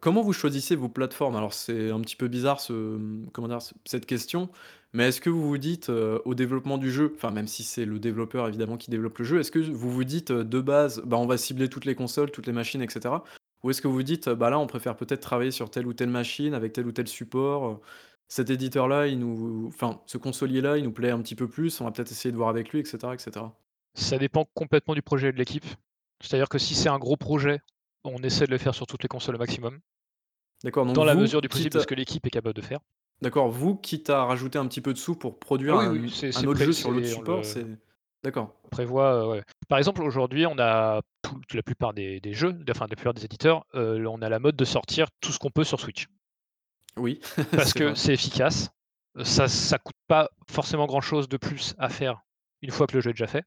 Comment 0.00 0.22
vous 0.22 0.32
choisissez 0.32 0.74
vos 0.76 0.88
plateformes? 0.88 1.36
Alors 1.36 1.52
c'est 1.54 1.90
un 1.90 2.00
petit 2.00 2.16
peu 2.16 2.28
bizarre 2.28 2.60
cette 3.84 4.06
question, 4.06 4.48
mais 4.92 5.08
est-ce 5.08 5.20
que 5.20 5.30
vous 5.30 5.46
vous 5.46 5.58
dites, 5.58 5.90
au 5.90 6.34
développement 6.34 6.78
du 6.78 6.90
jeu, 6.90 7.12
enfin 7.14 7.30
même 7.30 7.46
si 7.46 7.62
c'est 7.62 7.84
le 7.84 7.98
développeur 8.00 8.48
évidemment 8.48 8.76
qui 8.76 8.90
développe 8.90 9.18
le 9.18 9.24
jeu, 9.24 9.38
est-ce 9.40 9.52
que 9.52 9.58
vous 9.60 9.90
vous 9.90 10.04
dites, 10.04 10.32
de 10.32 10.60
base: 10.60 11.02
«Bah, 11.06 11.18
on 11.18 11.26
va 11.26 11.36
cibler 11.38 11.68
toutes 11.68 11.84
les 11.84 11.94
consoles, 11.94 12.30
toutes 12.32 12.46
les 12.46 12.52
machines 12.52 12.82
et 12.82 12.88
cetera»? 12.88 13.22
Ou 13.62 13.70
est-ce 13.70 13.82
que 13.82 13.88
vous 13.88 13.94
vous 13.94 14.02
dites, 14.02 14.28
«Bah, 14.30 14.50
là 14.50 14.58
on 14.58 14.66
préfère 14.66 14.96
peut-être 14.96 15.20
travailler 15.20 15.50
sur 15.52 15.70
telle 15.70 15.86
ou 15.86 15.92
telle 15.92 16.10
machine 16.10 16.54
avec 16.54 16.72
tel 16.72 16.86
ou 16.86 16.92
tel 16.92 17.06
support, 17.08 17.80
cet 18.28 18.50
éditeur-là 18.50 19.06
il 19.08 19.18
nous 19.20 19.66
enfin 19.68 20.00
ce 20.06 20.18
consolier-là 20.18 20.78
il 20.78 20.84
nous 20.84 20.92
plaît 20.92 21.10
un 21.10 21.20
petit 21.22 21.34
peu 21.36 21.48
plus, 21.48 21.80
on 21.80 21.84
va 21.84 21.90
peut-être 21.92 22.10
essayer 22.12 22.32
de 22.32 22.36
voir 22.36 22.48
avec 22.48 22.72
lui» 22.72 22.80
et 22.80 22.84
cetera 22.84 23.14
et 23.14 23.18
cetera? 23.18 23.54
Ça 23.98 24.16
dépend 24.16 24.46
complètement 24.54 24.94
du 24.94 25.02
projet 25.02 25.28
et 25.28 25.32
de 25.32 25.38
l'équipe. 25.38 25.66
C'est-à-dire 26.20 26.48
que 26.48 26.58
si 26.58 26.74
c'est 26.74 26.88
un 26.88 26.98
gros 26.98 27.16
projet, 27.16 27.60
on 28.04 28.22
essaie 28.22 28.46
de 28.46 28.50
le 28.50 28.58
faire 28.58 28.74
sur 28.74 28.86
toutes 28.86 29.02
les 29.02 29.08
consoles 29.08 29.34
au 29.34 29.38
maximum, 29.38 29.80
D'accord, 30.64 30.86
dans 30.86 31.04
la 31.04 31.14
mesure 31.14 31.40
du 31.40 31.48
possible 31.48 31.70
de 31.70 31.80
ce 31.80 31.86
que 31.86 31.94
l'équipe 31.94 32.24
est 32.26 32.30
capable 32.30 32.54
de 32.54 32.62
faire. 32.62 32.80
d'accord, 33.22 33.48
vous, 33.48 33.76
quitte 33.76 34.10
à 34.10 34.24
rajouter 34.24 34.58
un 34.58 34.66
petit 34.66 34.80
peu 34.80 34.92
de 34.92 34.98
sous 34.98 35.16
pour 35.16 35.38
produire 35.38 35.76
oui, 35.76 35.86
oui, 35.86 36.32
un 36.34 36.44
autre 36.46 36.60
jeu 36.60 36.72
sur 36.72 36.90
l'autre 36.90 37.06
on 37.06 37.10
support, 37.10 37.36
le 37.38 37.42
c'est 37.42 37.66
d'accord. 38.22 38.54
prévoit, 38.70 39.14
heu, 39.14 39.28
ouais. 39.30 39.42
Par 39.68 39.78
exemple, 39.78 40.02
aujourd'hui, 40.02 40.46
on 40.46 40.58
a 40.58 41.02
tout 41.22 41.40
la 41.54 41.62
plupart 41.62 41.92
des 41.92 42.20
des 42.20 42.34
jeux, 42.34 42.56
enfin 42.70 42.86
la 42.88 42.96
plupart 42.96 43.14
des 43.14 43.24
éditeurs, 43.24 43.64
heu, 43.74 44.06
on 44.08 44.22
a 44.22 44.28
la 44.28 44.38
mode 44.38 44.56
de 44.56 44.64
sortir 44.64 45.08
tout 45.20 45.32
ce 45.32 45.38
qu'on 45.38 45.50
peut 45.50 45.64
sur 45.64 45.80
Switch. 45.80 46.06
Oui, 46.96 47.20
Parce 47.52 47.72
que 47.72 47.94
c'est 47.94 48.14
efficace, 48.14 48.70
ça 49.24 49.48
ça 49.48 49.78
coûte 49.78 49.96
pas 50.06 50.30
forcément 50.50 50.86
grand 50.86 51.00
chose 51.00 51.28
de 51.28 51.36
plus 51.36 51.74
à 51.78 51.88
faire 51.88 52.22
une 52.62 52.70
fois 52.70 52.86
que 52.86 52.94
le 52.94 53.00
jeu 53.00 53.10
est 53.10 53.14
déjà 53.14 53.26
fait. 53.26 53.44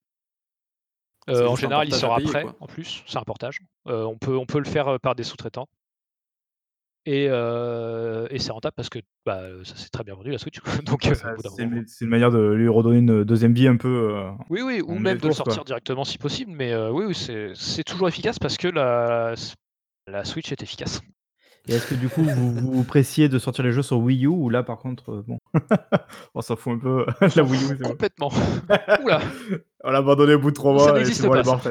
C'est 1.27 1.45
en 1.45 1.55
général, 1.55 1.87
il 1.87 1.95
sort 1.95 2.15
après, 2.15 2.45
en 2.59 2.67
plus, 2.67 3.03
c'est 3.05 3.17
un 3.17 3.23
portage. 3.23 3.59
Heu, 3.87 4.05
on 4.05 4.17
peut 4.17 4.37
on 4.37 4.45
peut 4.45 4.59
le 4.59 4.65
faire, 4.65 4.89
heu, 4.89 4.99
par 4.99 5.15
des 5.15 5.23
sous-traitants 5.23 5.67
et 7.05 7.25
et 7.25 8.39
c'est 8.39 8.51
rentable 8.51 8.75
parce 8.75 8.89
que, 8.89 8.99
bah, 9.25 9.41
ça 9.63 9.75
s'est 9.75 9.89
très 9.89 10.03
bien 10.03 10.15
vendu 10.15 10.31
la 10.31 10.37
Switch, 10.37 10.59
donc 10.85 11.09
c'est 11.13 11.63
une 12.01 12.09
manière 12.09 12.31
de 12.31 12.51
lui 12.51 12.67
redonner 12.67 12.99
une, 12.99 13.23
deuxième 13.23 13.53
vie 13.53 13.67
un 13.67 13.77
peu, 13.77 14.23
oui, 14.49 14.61
oui, 14.61 14.81
ou 14.81 14.95
même 14.95 15.17
de 15.17 15.27
le 15.27 15.33
quoi. 15.33 15.33
sortir 15.33 15.63
directement 15.63 16.03
si 16.03 16.17
possible, 16.17 16.51
mais 16.51 16.75
oui, 16.75 17.05
oui, 17.05 17.15
c'est 17.15 17.53
c'est 17.55 17.83
toujours 17.83 18.07
efficace 18.07 18.39
parce 18.39 18.57
que 18.57 18.67
la 18.67 19.35
la 20.07 20.25
Switch 20.25 20.51
est 20.51 20.61
efficace. 20.61 21.01
Et 21.67 21.73
est-ce 21.73 21.87
que 21.87 21.95
du 21.95 22.09
coup 22.09 22.23
vous 22.23 22.53
vous 22.53 22.83
pressiez 22.83 23.29
de 23.29 23.37
sortir 23.37 23.63
les 23.63 23.71
jeux 23.71 23.83
sur 23.83 23.99
Wii 23.99 24.25
U 24.25 24.27
ou 24.27 24.49
là 24.49 24.63
par 24.63 24.79
contre, 24.79 25.11
heu, 25.11 25.23
bon, 25.27 25.37
on 26.35 26.41
s'en 26.41 26.55
fout 26.55 26.73
un 26.73 26.79
peu, 26.79 27.05
la 27.35 27.43
Wii 27.43 27.71
U 27.71 27.77
complètement. 27.77 28.29
Ouh 29.03 29.07
là! 29.07 29.21
On 29.83 29.91
l'a 29.91 29.99
abandonné 29.99 30.33
au 30.33 30.39
bout 30.39 30.49
de 30.49 30.55
3 30.55 30.71
Ça 30.71 30.85
mois 30.85 30.93
c'est 30.93 30.99
n'existe 30.99 31.27
pas 31.27 31.43
ça. 31.43 31.61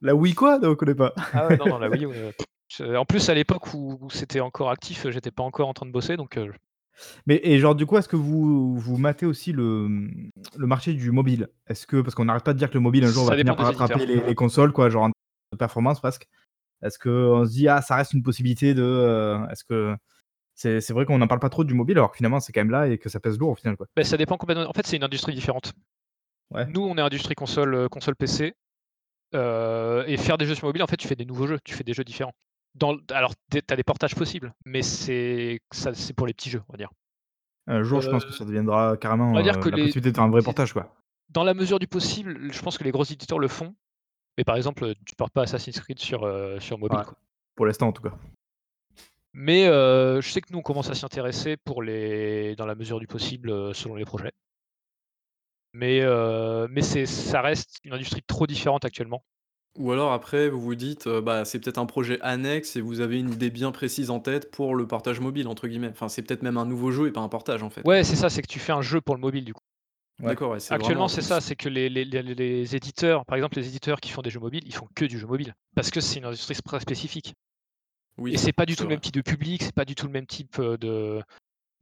La 0.00 0.14
Wii 0.14 0.34
quoi? 0.34 0.58
Non 0.58 0.70
on 0.70 0.74
connaît 0.76 0.94
pas. 0.94 1.14
Ah 1.32 1.48
ouais, 1.48 1.56
non, 1.56 1.66
non, 1.66 1.78
la 1.78 1.88
Wii 1.88 2.04
U, 2.06 2.10
je 2.68 2.96
en 2.96 3.04
plus 3.04 3.28
à 3.28 3.34
l'époque 3.34 3.74
où 3.74 3.98
où 4.00 4.10
c'était 4.10 4.40
encore 4.40 4.70
actif, 4.70 5.08
j'étais 5.10 5.32
pas 5.32 5.42
encore 5.42 5.68
en 5.68 5.74
train 5.74 5.86
de 5.86 5.92
bosser 5.92 6.16
donc 6.16 6.38
Mais 7.26 7.40
et 7.42 7.58
genre 7.58 7.74
du 7.74 7.86
coup, 7.86 7.96
est-ce 7.96 8.08
que 8.08 8.16
vous 8.16 8.78
vous 8.78 8.98
matez 8.98 9.26
aussi 9.26 9.52
le, 9.52 9.88
le 10.56 10.66
marché 10.66 10.92
du 10.92 11.10
mobile? 11.10 11.48
Est-ce 11.66 11.88
que 11.88 12.00
parce 12.00 12.14
qu'on 12.14 12.26
n'arrête 12.26 12.44
pas 12.44 12.52
de 12.52 12.58
dire 12.58 12.70
que 12.70 12.74
le 12.74 12.80
mobile 12.80 13.04
un 13.04 13.08
jour 13.08 13.24
va 13.24 13.32
ça 13.32 13.38
finir 13.38 13.56
par 13.56 13.68
éditeurs. 13.68 13.88
rattraper 13.88 14.06
les 14.06 14.20
les 14.24 14.34
consoles 14.36 14.72
quoi, 14.72 14.90
genre 14.90 15.04
en 15.04 15.08
de 15.08 15.58
performance 15.58 16.00
presque. 16.00 16.28
Est-ce 16.82 16.98
qu'on 16.98 17.44
se 17.46 17.50
dit: 17.52 17.68
«Ah 17.68 17.82
ça 17.82 17.96
reste 17.96 18.12
une 18.14 18.22
possibilité 18.22 18.74
de, 18.74 18.82
heu» 18.82 19.38
est-ce 19.50 19.64
que 19.64 19.96
c'est 20.54 20.80
c'est 20.80 20.92
vrai 20.92 21.06
qu'on 21.06 21.18
n'en 21.18 21.28
parle 21.28 21.40
pas 21.40 21.50
trop 21.50 21.64
du 21.64 21.74
mobile 21.74 21.98
alors 21.98 22.10
que 22.12 22.18
finalement 22.18 22.40
c'est 22.40 22.52
quand 22.52 22.60
même 22.60 22.70
là 22.70 22.88
et 22.88 22.98
que 22.98 23.08
ça 23.08 23.20
pèse 23.20 23.38
lourd 23.38 23.50
au 23.50 23.54
final 23.56 23.76
quoi? 23.76 23.86
Ça 24.02 24.16
dépend 24.16 24.36
complètement 24.36 24.68
en 24.68 24.72
fait, 24.72 24.86
c'est 24.86 24.96
une 24.96 25.04
industrie 25.04 25.34
différente. 25.34 25.72
Ouais, 26.50 26.66
Nous, 26.66 26.82
on 26.82 26.96
est 26.96 27.00
industrie 27.00 27.34
console, 27.34 27.74
heu, 27.74 27.88
console 27.88 28.16
PC, 28.16 28.54
heu 29.34 30.04
et 30.06 30.16
faire 30.16 30.38
des 30.38 30.46
jeux 30.46 30.54
sur 30.54 30.66
mobile, 30.66 30.82
en 30.82 30.86
fait, 30.86 30.96
tu 30.96 31.08
fais 31.08 31.16
des 31.16 31.24
nouveaux 31.26 31.46
jeux, 31.46 31.58
tu 31.64 31.74
fais 31.74 31.84
des 31.84 31.94
jeux 31.94 32.04
différents. 32.04 32.32
Dans 32.74 32.96
alors 33.10 33.34
tu 33.50 33.58
es 33.58 33.76
des 33.76 33.84
portages 33.84 34.14
possibles, 34.14 34.54
mais 34.64 34.82
c'est 34.82 35.60
ça 35.72 35.94
c'est 35.94 36.14
pour 36.14 36.26
les 36.26 36.34
petits 36.34 36.50
jeux, 36.50 36.62
on 36.68 36.72
va 36.72 36.78
dire. 36.78 36.90
un 37.66 37.82
jour 37.82 38.00
je 38.00 38.08
pense 38.08 38.24
que 38.24 38.32
ça 38.32 38.44
deviendra 38.44 38.96
on 39.32 39.36
va 39.36 39.42
carrément, 39.42 39.42
dire 39.42 39.58
que 39.58 39.68
la 39.68 39.76
les 39.76 39.82
possibilité 39.84 40.10
de 40.10 40.14
faire 40.16 40.24
un 40.24 40.30
vrai 40.30 40.42
portage 40.42 40.72
quoi. 40.72 40.94
dans 41.30 41.44
la 41.44 41.54
mesure 41.54 41.78
du 41.78 41.86
possible, 41.88 42.52
je 42.52 42.62
pense 42.62 42.78
que 42.78 42.84
les 42.84 42.90
gros 42.92 43.04
éditeurs 43.04 43.38
le 43.38 43.48
font, 43.48 43.74
mais 44.38 44.44
par 44.44 44.56
exemple, 44.56 44.84
heu, 44.84 44.94
tu 45.06 45.14
portes 45.16 45.32
pas 45.32 45.42
Assassin's 45.42 45.78
Creed 45.80 45.98
sur, 45.98 46.24
heu, 46.24 46.58
sur 46.60 46.78
mobile, 46.78 46.98
Ouais, 46.98 47.04
quoi. 47.04 47.14
pour 47.54 47.66
l'instant 47.66 47.88
en 47.88 47.92
tout 47.92 48.02
cas. 48.02 48.12
Mais 49.34 49.66
heu, 49.66 50.20
je 50.20 50.28
sais 50.30 50.40
que 50.40 50.52
nous, 50.52 50.58
on 50.58 50.62
commence 50.62 50.90
à 50.90 50.94
s'y 50.94 51.04
intéresser 51.04 51.56
pour 51.56 51.82
les 51.82 52.54
dans 52.56 52.66
la 52.66 52.74
mesure 52.74 53.00
du 53.00 53.06
possible, 53.06 53.74
selon 53.74 53.94
les 53.94 54.04
projets. 54.04 54.32
Mais 55.74 56.00
mais 56.68 56.82
c'est 56.82 57.06
ça 57.06 57.40
reste 57.40 57.78
une 57.84 57.94
industrie 57.94 58.22
trop 58.22 58.46
différente 58.46 58.84
actuellement. 58.84 59.24
Ou 59.78 59.90
alors 59.90 60.12
après 60.12 60.50
vous 60.50 60.60
vous 60.60 60.74
dites, 60.74 61.08
bah, 61.08 61.46
c'est 61.46 61.58
peut-être 61.58 61.78
un 61.78 61.86
projet 61.86 62.20
annexe 62.20 62.76
et 62.76 62.82
vous 62.82 63.00
avez 63.00 63.18
une 63.18 63.32
idée 63.32 63.48
bien 63.48 63.72
précise 63.72 64.10
en 64.10 64.20
tête 64.20 64.50
pour 64.50 64.74
le 64.74 64.86
«partage 64.86 65.18
mobile» 65.20 65.48
entre 65.48 65.66
guillemets. 65.66 65.88
Enfin, 65.88 66.10
c'est 66.10 66.20
peut-être 66.20 66.42
même 66.42 66.58
un 66.58 66.66
nouveau 66.66 66.90
jeu 66.90 67.06
et 67.06 67.10
pas 67.10 67.20
un 67.22 67.28
portage 67.30 67.62
en 67.62 67.70
fait. 67.70 67.82
Ouais, 67.86 68.04
c'est 68.04 68.16
ça, 68.16 68.28
c'est 68.28 68.42
que 68.42 68.48
tu 68.52 68.58
fais 68.58 68.72
un 68.72 68.82
jeu 68.82 69.00
pour 69.00 69.14
le 69.14 69.22
mobile, 69.22 69.46
du 69.46 69.54
coup. 69.54 69.62
Ouais. 70.20 70.36
Actuellement, 70.68 71.08
c'est 71.08 71.22
ça, 71.22 71.40
c'est 71.40 71.56
que 71.56 71.68
les 71.68 71.88
les 71.88 72.04
les 72.04 72.22
les 72.22 72.76
éditeurs, 72.76 73.24
par 73.26 73.36
exemple, 73.36 73.56
les 73.58 73.66
éditeurs 73.68 74.00
qui 74.00 74.10
font 74.10 74.22
des 74.22 74.30
jeux 74.30 74.40
mobiles, 74.40 74.62
ils 74.66 74.74
font 74.74 74.88
que 74.94 75.04
du 75.04 75.18
jeu 75.18 75.26
mobile. 75.26 75.54
Parce 75.74 75.90
que 75.90 76.00
c'est 76.00 76.18
une 76.18 76.24
industrie 76.26 76.54
très 76.64 76.80
spécifique 76.80 77.34
et 78.30 78.36
oui, 78.36 78.38
c'est 78.38 78.52
pas 78.52 78.66
du 78.66 78.76
tout 78.76 78.84
le 78.84 78.90
même 78.90 79.00
type 79.00 79.14
de 79.14 79.22
public, 79.22 79.62
c'est 79.62 79.74
pas 79.74 79.84
du 79.84 79.94
tout 79.94 80.06
le 80.06 80.12
même 80.12 80.26
type, 80.26 80.58
heu, 80.60 80.78
de, 80.78 81.22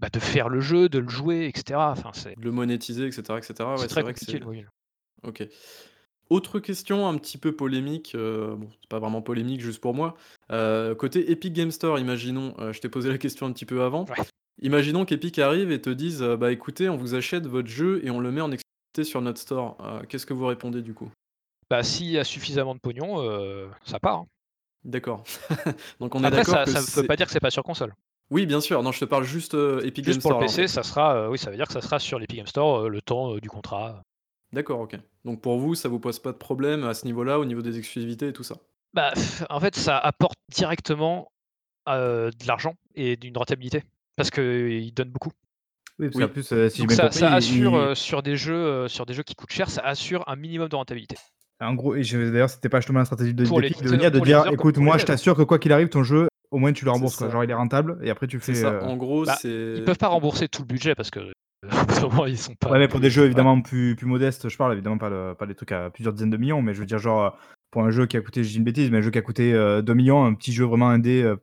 bah, 0.01 0.09
de 0.13 0.21
faire 0.21 0.49
le 0.51 0.61
jeu, 0.61 0.89
de 0.89 0.99
le 1.01 1.09
jouer 1.09 1.47
et 1.47 1.53
cetera. 1.59 1.93
Enfin, 1.93 2.13
c'est 2.15 2.37
le 2.37 2.51
monétiser 2.53 3.05
et 3.05 3.09
et 3.09 3.13
cetera, 3.13 3.79
ouais, 3.79 3.79
c'est 3.79 3.89
c'est 3.89 3.89
très 3.89 4.03
vrai 4.03 4.15
que 4.15 4.21
compliqué 4.21 4.33
c'est 4.33 4.39
le 4.39 4.47
mobile. 4.47 4.69
OK. 5.25 5.47
Autre 6.31 6.61
question 6.61 7.09
un 7.09 7.19
petit 7.19 7.39
peu 7.39 7.57
polémique, 7.57 8.15
heu, 8.15 8.55
bon, 8.57 8.69
c'est 8.81 8.89
pas 8.89 9.01
vraiment 9.01 9.23
polémique 9.23 9.61
juste 9.63 9.81
pour 9.81 9.95
moi. 9.95 10.17
Heu, 10.53 10.95
côté 10.97 11.31
Epic 11.33 11.53
Game 11.53 11.71
Store, 11.73 11.99
imaginons, 11.99 12.55
heu, 12.61 12.73
je 12.73 12.81
t'ai 12.81 12.89
posé 12.89 13.11
la 13.11 13.19
question 13.19 13.47
un 13.47 13.53
petit 13.53 13.67
peu 13.67 13.83
avant. 13.83 14.05
Ouais. 14.07 14.25
Imaginons 14.63 15.05
qu'Epic 15.05 15.39
arrive 15.39 15.71
et 15.71 15.81
te 15.81 15.91
dise, 15.91 16.23
heu: 16.23 16.37
«Bah, 16.37 16.53
écoutez, 16.53 16.89
on 16.89 16.97
vous 16.97 17.15
achète 17.15 17.47
votre 17.47 17.69
jeu 17.69 18.01
et 18.05 18.11
on 18.11 18.21
le 18.21 18.31
met 18.31 18.41
en 18.41 18.51
sur 19.03 19.23
notre 19.23 19.41
store, 19.41 19.77
euh, 19.81 20.03
qu'est-ce 20.09 20.27
que 20.27 20.35
vous 20.35 20.47
répondez 20.47 20.83
du 20.83 20.95
coup? 20.95 21.11
Bah, 21.71 21.83
s'il 21.83 22.09
y 22.11 22.19
a 22.19 22.25
suffisamment 22.25 22.75
de 22.75 22.81
pognon, 22.81 23.23
euh, 23.23 23.69
ça 23.85 23.99
part. 24.01 24.19
hein. 24.19 24.27
D'accord. 24.85 25.25
Donc 26.01 26.15
on 26.15 26.21
est 26.23 26.27
Après, 26.27 26.39
d'accord 26.39 26.55
ça 26.57 26.65
que 26.65 26.71
ne 26.71 26.77
veut 26.77 26.83
c'est- 26.87 27.07
pas 27.07 27.17
dire 27.17 27.27
que 27.27 27.33
c'est 27.33 27.41
pas 27.41 27.51
sur 27.51 27.63
console. 27.63 27.95
Oui, 28.31 28.47
bien 28.47 28.61
sûr. 28.61 28.83
Non, 28.83 28.93
je 28.93 29.01
te 29.01 29.05
parle 29.05 29.25
juste 29.25 29.55
euh, 29.55 29.81
Epic 29.85 30.05
Juste 30.05 30.23
Games 30.23 30.23
pour 30.23 30.31
le 30.33 30.47
Store. 30.47 30.49
PC, 30.57 30.69
ça 30.69 30.83
sera, 30.83 31.15
euh, 31.17 31.29
oui, 31.29 31.39
ça 31.39 31.51
veut 31.51 31.57
dire 31.57 31.67
que 31.67 31.73
ça 31.73 31.81
sera 31.81 31.99
sur 31.99 32.19
l'Epic 32.19 32.37
Game 32.39 32.47
Store 32.47 32.81
euh, 32.85 32.89
le 32.89 33.01
temps 33.01 33.35
euh, 33.35 33.41
du 33.41 33.49
contrat. 33.49 34.03
D'accord, 34.53 34.81
ok. 34.81 34.97
Donc 35.25 35.41
pour 35.41 35.59
vous, 35.59 35.75
ça 35.75 35.89
vous 35.89 36.01
pose 36.01 36.19
pas 36.19 36.33
de 36.33 36.37
problème 36.39 36.85
à 36.85 36.95
ce 36.95 37.07
niveau-là, 37.07 37.39
au 37.39 37.45
niveau 37.45 37.63
des 37.63 37.79
exclusivités 37.79 38.29
et 38.29 38.33
tout 38.33 38.43
ça? 38.43 38.57
Bah, 38.95 39.13
pff, 39.15 39.45
en 39.49 39.61
fait, 39.61 39.77
ça 39.77 39.99
apporte 39.99 40.39
directement 40.53 41.31
euh, 41.89 42.31
de 42.31 42.47
l'argent 42.47 42.75
et 42.97 43.17
d'une 43.17 43.37
rentabilité 43.37 43.83
parce 44.21 44.31
qu'il 44.31 44.93
donne 44.95 45.11
beaucoup. 45.11 45.31
Oui, 45.99 46.07
parce 46.07 46.17
Oui. 46.17 46.23
qu'en 46.27 46.33
plus, 46.33 46.53
euh, 46.53 46.69
si 46.69 46.81
Donc 46.83 46.93
ça, 46.93 47.05
compris, 47.05 47.19
ça 47.19 47.33
assure 47.35 47.73
il- 47.73 47.77
euh, 47.79 47.95
sur 47.95 48.23
des 48.23 48.37
jeux, 48.37 48.55
euh, 48.55 48.89
sur 48.89 49.05
des 49.07 49.13
jeux 49.15 49.23
qui 49.23 49.35
coûtent 49.35 49.53
cher, 49.53 49.69
ça 49.71 49.83
assure 49.83 50.25
un 50.29 50.37
minimum 50.37 50.69
de 50.69 50.77
rentabilité. 50.77 51.17
En 51.63 51.75
gros, 51.75 51.95
et 51.95 52.03
d'ailleurs, 52.03 52.49
c'était 52.49 52.71
pas 52.71 52.79
justement 52.81 53.01
la 53.01 53.05
stratégie 53.05 53.35
de, 53.35 53.43
les 53.61 53.71
de 53.71 53.89
venir 53.89 54.11
de 54.11 54.19
dire 54.21 54.47
écoute, 54.51 54.79
moi 54.79 54.97
je 54.97 55.05
t'assure 55.05 55.37
que 55.37 55.43
quoi 55.43 55.59
qu'il 55.59 55.73
arrive, 55.75 55.89
ton 55.91 56.03
jeu, 56.03 56.29
au 56.51 56.59
moins 56.59 56.73
tu 56.73 56.87
le 56.87 56.91
rembourses. 56.91 57.17
Quoi. 57.17 57.29
Genre, 57.29 57.45
il 57.45 57.51
est 57.51 57.55
rentable 57.55 57.99
et 58.03 58.09
après 58.09 58.27
tu 58.27 58.41
fais. 58.41 58.55
ça. 58.55 58.69
euh, 58.69 58.81
En 58.81 58.97
gros, 58.97 59.27
Bah. 59.27 59.37
Ils 59.45 59.83
peuvent 59.85 59.99
pas 59.99 60.09
rembourser 60.09 60.49
tout 60.49 60.63
le 60.63 60.67
budget 60.69 60.95
parce 60.95 61.11
que 61.11 61.21
vraiment, 61.89 62.25
ils 62.25 62.39
sont 62.39 62.55
pas. 62.55 62.71
Ouais, 62.71 62.79
mais 62.79 62.89
pour 62.89 63.01
des 63.01 63.11
jeux 63.11 63.27
évidemment 63.27 63.61
plus, 63.61 63.95
plus 63.95 64.07
modestes, 64.07 64.49
je 64.49 64.57
parle 64.57 64.73
évidemment 64.73 64.97
pas, 64.97 65.11
le- 65.11 65.35
pas 65.39 65.45
des 65.47 65.55
trucs 65.55 65.73
à 65.73 65.91
plusieurs 65.91 66.15
dizaines 66.15 66.31
de 66.31 66.39
millions, 66.39 66.63
mais 66.63 66.73
je 66.73 66.81
veux 66.81 66.87
dire, 66.87 66.99
genre, 66.99 67.39
pour 67.71 67.83
un 67.85 67.91
jeu 67.91 68.07
qui 68.07 68.17
a 68.17 68.23
coûté, 68.23 68.43
je 68.43 68.49
dis 68.49 68.57
une 68.57 68.65
bêtise, 68.65 68.91
mais 68.91 68.99
un 68.99 69.03
jeu 69.03 69.11
qui 69.11 69.19
a 69.19 69.23
coûté 69.23 69.53
euh, 69.53 69.83
2 69.83 69.93
millions, 69.93 70.25
un 70.25 70.33
petit 70.33 70.53
jeu 70.55 70.65
vraiment 70.65 70.89
indé, 70.89 71.23
euh, 71.23 71.37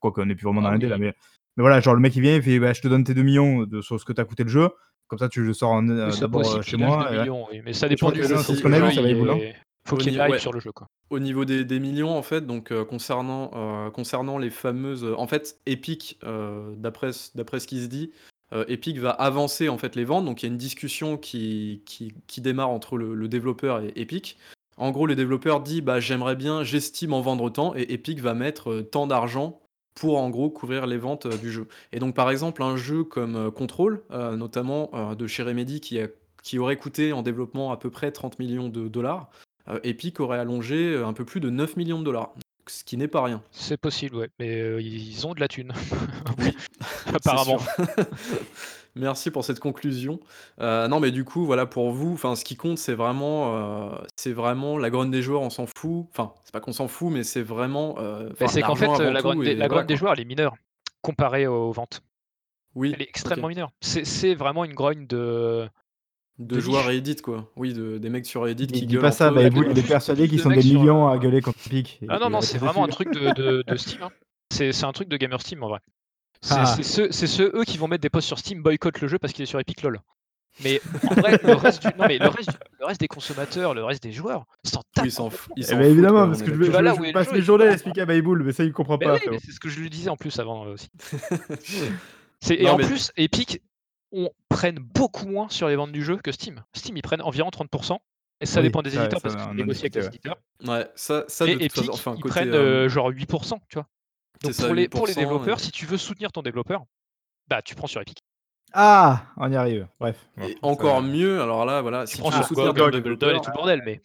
quoi 0.00 0.10
qu'on 0.10 0.26
n'est 0.26 0.34
plus 0.34 0.44
vraiment 0.46 0.62
dans 0.62 0.68
Ah 0.68 0.72
l'indé 0.72 0.86
oui. 0.86 0.90
là, 0.90 0.98
mais, 0.98 1.14
mais 1.60 1.62
voilà, 1.62 1.80
genre 1.80 1.92
le 1.94 2.00
mec 2.00 2.16
il 2.16 2.22
vient, 2.22 2.36
il 2.36 2.42
fait 2.42 2.58
bah, 2.58 2.72
je 2.72 2.80
te 2.80 2.88
donne 2.88 3.04
tes 3.04 3.12
2 3.12 3.20
millions 3.22 3.64
de, 3.64 3.82
sur 3.82 4.00
ce 4.00 4.04
que 4.06 4.14
t'as 4.14 4.24
coûté 4.24 4.44
le 4.44 4.48
jeu, 4.48 4.70
comme 5.08 5.18
ça 5.18 5.28
tu 5.28 5.42
le 5.42 5.52
sors 5.52 5.72
en- 5.72 5.86
euh, 5.90 6.10
d'abord 6.18 6.40
euh, 6.56 6.62
chez 6.62 6.78
moi. 6.78 7.06
et 7.12 7.18
millions, 7.18 7.46
oui, 7.50 7.60
mais 7.64 7.74
ça 7.74 7.86
dépend 7.86 8.10
du 8.10 8.22
jeu. 8.22 8.36
c'est 8.38 8.54
si 8.54 8.62
ça 8.62 8.68
va 8.70 8.88
est- 8.88 9.54
Faut 9.86 9.96
Au 9.96 9.98
qu'il 9.98 10.12
niveau- 10.12 10.22
live 10.24 10.32
ouais. 10.32 10.38
sur 10.38 10.52
le 10.52 10.60
jeu. 10.60 10.72
Quoi. 10.72 10.86
Au 11.10 11.18
niveau 11.18 11.44
des, 11.44 11.64
des 11.64 11.80
millions, 11.80 12.16
en 12.16 12.22
fait, 12.22 12.46
donc 12.46 12.70
euh, 12.70 12.84
concernant, 12.84 13.50
euh, 13.54 13.90
concernant 13.90 14.38
les 14.38 14.50
fameuses. 14.50 15.06
En 15.16 15.26
fait, 15.26 15.58
Epic, 15.66 16.18
euh, 16.24 16.72
d'après 16.76 17.12
ce 17.12 17.36
d'après 17.36 17.60
ce 17.60 17.66
qui 17.66 17.82
se 17.82 17.86
dit, 17.88 18.10
euh, 18.54 18.64
Epic 18.68 18.98
va 18.98 19.10
avancer 19.10 19.68
en 19.68 19.76
fait 19.78 19.96
les 19.96 20.04
ventes. 20.04 20.24
Donc 20.24 20.42
il 20.42 20.46
y 20.46 20.48
a 20.48 20.52
une 20.52 20.58
discussion 20.58 21.16
qui, 21.16 21.82
qui, 21.86 22.12
qui 22.26 22.40
démarre 22.40 22.70
entre 22.70 22.96
le, 22.98 23.14
le 23.14 23.28
développeur 23.28 23.80
et 23.82 23.92
Epic. 23.96 24.38
En 24.76 24.90
gros, 24.92 25.06
le 25.06 25.14
développeur 25.14 25.60
dit 25.60 25.80
bah, 25.82 26.00
J'aimerais 26.00 26.36
bien, 26.36 26.62
j'estime 26.62 27.12
en 27.12 27.20
vendre 27.20 27.50
tant, 27.50 27.74
et 27.74 27.92
Epic 27.92 28.20
va 28.20 28.34
mettre 28.34 28.70
euh, 28.70 28.82
tant 28.82 29.06
d'argent 29.06 29.60
pour 29.94 30.18
en 30.18 30.30
gros 30.30 30.50
couvrir 30.50 30.86
les 30.86 30.96
ventes 30.98 31.26
euh, 31.26 31.36
du 31.36 31.50
jeu. 31.50 31.66
Et 31.92 31.98
donc, 31.98 32.14
par 32.14 32.30
exemple, 32.30 32.62
un 32.62 32.76
jeu 32.76 33.04
comme 33.04 33.36
euh, 33.36 33.50
Control, 33.50 34.02
euh, 34.10 34.36
notamment 34.36 34.90
de 35.14 35.26
chez 35.26 35.42
Remedy, 35.42 35.80
qui, 35.80 36.00
a- 36.00 36.08
qui 36.42 36.58
aurait 36.58 36.76
coûté 36.76 37.12
en 37.12 37.22
développement 37.22 37.70
à 37.72 37.76
peu 37.76 37.90
près 37.90 38.10
30 38.12 38.38
millions 38.38 38.68
de 38.68 38.88
dollars, 38.88 39.28
Epic 39.84 40.18
aurait 40.20 40.38
allongé 40.38 40.96
un 40.96 41.12
peu 41.12 41.24
plus 41.24 41.38
de 41.40 41.48
9 41.50 41.76
millions 41.76 41.98
de 42.00 42.04
dollars, 42.04 42.32
ce 42.66 42.82
qui 42.82 42.96
n'est 42.96 43.06
pas 43.08 43.22
rien. 43.22 43.40
C'est 43.52 43.76
possible, 43.76 44.16
ouais. 44.16 44.28
Mais 44.40 44.82
ils 44.82 45.26
ont 45.26 45.34
de 45.34 45.40
la 45.40 45.46
thune. 45.48 45.72
Apparemment. 47.14 47.58
Merci 49.00 49.30
pour 49.30 49.44
cette 49.44 49.60
conclusion. 49.60 50.20
Euh, 50.60 50.86
non, 50.88 51.00
mais 51.00 51.10
du 51.10 51.24
coup, 51.24 51.44
voilà, 51.46 51.66
pour 51.66 51.90
vous, 51.90 52.12
enfin, 52.12 52.36
ce 52.36 52.44
qui 52.44 52.56
compte, 52.56 52.78
c'est 52.78 52.94
vraiment, 52.94 53.56
euh, 53.56 53.96
c'est 54.16 54.32
vraiment 54.32 54.76
la 54.78 54.90
grogne 54.90 55.10
des 55.10 55.22
joueurs, 55.22 55.40
on 55.42 55.50
s'en 55.50 55.66
fout. 55.66 56.06
Enfin, 56.10 56.32
c'est 56.44 56.52
pas 56.52 56.60
qu'on 56.60 56.72
s'en 56.72 56.86
fout, 56.86 57.10
mais 57.10 57.24
c'est 57.24 57.42
vraiment. 57.42 57.96
euh, 57.98 58.28
Mais 58.40 58.46
c'est 58.48 58.62
qu'en 58.62 58.74
fait, 58.76 58.86
la 58.98 59.20
grogne 59.22 59.42
des, 59.42 59.54
la 59.54 59.68
voilà, 59.68 59.96
joueurs, 59.96 60.12
elle 60.12 60.20
est 60.20 60.24
mineure 60.24 60.54
comparée 61.02 61.46
aux 61.46 61.72
ventes. 61.72 62.02
Oui, 62.74 62.92
Elle 62.94 63.02
est 63.02 63.08
extrêmement 63.08 63.48
mineure. 63.48 63.72
C'est 63.80 64.34
vraiment 64.34 64.64
une 64.64 64.74
grogne 64.74 65.06
de. 65.06 65.68
De, 66.38 66.54
de 66.54 66.60
joueurs. 66.60 66.86
Reddit, 66.86 67.16
quoi. 67.16 67.50
Oui, 67.56 67.74
de, 67.74 67.98
des 67.98 68.08
mecs 68.08 68.24
sur 68.24 68.42
Reddit 68.44 68.64
Il 68.64 68.72
qui 68.72 68.86
dit 68.86 68.94
gueulent 68.94 69.02
pas 69.02 69.10
ça, 69.12 69.30
bah, 69.30 69.42
de- 69.42 69.48
Eboul, 69.48 69.66
il 69.66 69.72
est 69.72 69.74
juste 69.76 69.88
persuadé 69.88 70.26
qu'ils 70.26 70.40
sont 70.40 70.48
des 70.48 70.56
millions 70.56 71.06
à 71.08 71.18
gueuler 71.18 71.42
contre 71.42 71.58
Epic. 71.66 72.00
Ah 72.08 72.18
non, 72.18 72.30
non, 72.30 72.40
c'est 72.40 72.56
vraiment 72.56 72.84
un 72.84 72.88
truc 72.88 73.12
de, 73.12 73.32
de, 73.32 73.62
de 73.66 73.76
Steam. 73.76 74.02
hein. 74.02 74.10
C'est 74.52 74.72
c'est 74.72 74.84
un 74.86 74.92
truc 74.92 75.08
de 75.08 75.16
Gamer 75.16 75.40
Steam 75.40 75.62
en 75.62 75.68
vrai. 75.68 75.80
C'est 76.42 76.54
Ah. 76.56 76.76
ceux, 76.82 77.52
eux, 77.54 77.64
qui 77.64 77.76
vont 77.78 77.86
mettre 77.88 78.02
des 78.02 78.08
posts 78.10 78.26
sur 78.28 78.38
Steam, 78.38 78.62
boycott 78.62 79.00
le 79.00 79.08
jeu 79.08 79.18
parce 79.18 79.32
qu'il 79.32 79.42
est 79.42 79.46
sur 79.46 79.60
Epic 79.60 79.82
LOL. 79.82 80.00
Mais 80.64 80.80
en 81.08 81.14
vrai, 81.14 81.38
le 81.44 81.52
reste, 81.54 81.82
du- 81.86 81.88
non, 81.98 82.06
mais 82.08 82.18
le, 82.18 82.26
reste, 82.28 82.50
du- 82.50 82.56
le 82.80 82.86
reste 82.86 83.00
des 83.00 83.08
consommateurs, 83.08 83.72
le 83.72 83.84
reste 83.84 84.02
des 84.02 84.10
joueurs, 84.12 84.46
s'en 84.64 84.80
Oui, 84.80 84.84
tapent. 84.94 85.04
ils 85.06 85.12
s'en 85.12 85.30
fou- 85.30 85.50
ils 85.56 85.62
Eh 85.62 85.66
s'en 85.66 85.76
ben, 85.76 85.82
foutent, 85.84 85.92
évidemment, 85.92 86.18
quoi, 86.18 86.26
parce 86.26 86.42
que 86.42 86.48
je, 86.54 86.62
je- 86.64 86.70
là 86.72 86.94
je 86.96 87.00
le 87.02 87.12
passe 87.12 87.26
jeu, 87.28 87.32
mes 87.34 87.40
journées 87.42 87.64
à 87.68 87.72
expliquer 87.72 88.00
à 88.00 88.06
Bayboul, 88.06 88.42
mais 88.42 88.52
ça 88.52 88.64
il 88.64 88.72
comprend 88.72 88.96
Mais 88.98 89.06
pas. 89.06 89.14
oui, 89.14 89.38
c'est 89.44 89.52
ce 89.52 89.60
que 89.60 89.68
je 89.68 89.78
lui 89.80 89.88
disais 89.90 90.10
en 90.10 90.16
plus 90.16 90.38
avant 90.40 90.66
euh, 90.66 90.72
aussi. 90.74 90.88
Et 92.50 92.64
Non, 92.64 92.72
en 92.72 92.76
mais- 92.78 92.86
plus, 92.86 93.12
Epic 93.16 93.60
on 94.12 94.28
prennent 94.48 94.78
beaucoup 94.80 95.26
moins 95.26 95.48
sur 95.50 95.68
les 95.68 95.76
ventes 95.76 95.92
du 95.92 96.02
jeu 96.02 96.16
que 96.16 96.32
Steam. 96.32 96.62
Steam, 96.74 96.96
ils 96.96 97.02
prennent 97.02 97.22
environ 97.22 97.50
30%. 97.50 97.98
Et 98.40 98.46
ça 98.46 98.60
Oui, 98.60 98.66
dépend 98.66 98.82
des 98.82 98.96
éditeurs 98.96 99.20
ça, 99.20 99.28
parce 99.28 99.34
on 99.34 99.38
qu'ils 99.38 99.50
en 99.50 99.54
négocient 99.54 99.82
avec 99.82 99.94
les 99.94 100.00
ouais. 100.00 100.06
éditeurs. 100.08 100.36
Ouais, 100.66 100.86
ça, 100.96 101.24
ça 101.28 101.46
de 101.46 101.52
toute 101.52 101.62
Epic, 101.62 101.76
façon, 101.76 101.92
enfin, 101.92 102.14
ils 102.16 102.22
côté. 102.22 102.28
prennent 102.30 102.54
euh, 102.54 102.86
euh, 102.86 102.88
genre 102.88 103.10
8%, 103.10 103.60
tu 103.68 103.74
vois. 103.74 103.86
Donc 104.42 104.52
ça, 104.54 104.66
pour, 104.66 104.74
les, 104.74 104.88
pour 104.88 105.06
les 105.06 105.12
8%, 105.14 105.16
développeurs, 105.18 105.58
et- 105.58 105.62
si 105.62 105.70
tu 105.70 105.86
veux 105.86 105.98
soutenir 105.98 106.32
ton 106.32 106.42
développeur, 106.42 106.84
bah 107.48 107.62
tu 107.62 107.74
prends 107.74 107.86
sur 107.86 108.00
Epic. 108.00 108.18
Ah, 108.72 109.26
on 109.36 109.50
y 109.50 109.56
arrive. 109.56 109.88
Bref. 109.98 110.28
Et 110.42 110.56
encore 110.62 111.02
mieux, 111.02 111.42
alors 111.42 111.64
là, 111.64 111.82
voilà, 111.82 112.04
Tu 112.06 112.14
si 112.14 112.18
prends 112.20 112.30
tu 112.30 112.36
veux 112.36 112.42
sur 112.42 112.48
soutenir 112.48 112.74
ton 112.74 112.88
développeur. 112.90 113.30
et 113.36 113.40
tout 113.40 113.50
le 113.50 113.54
bordel, 113.54 113.82
mais 113.84 114.00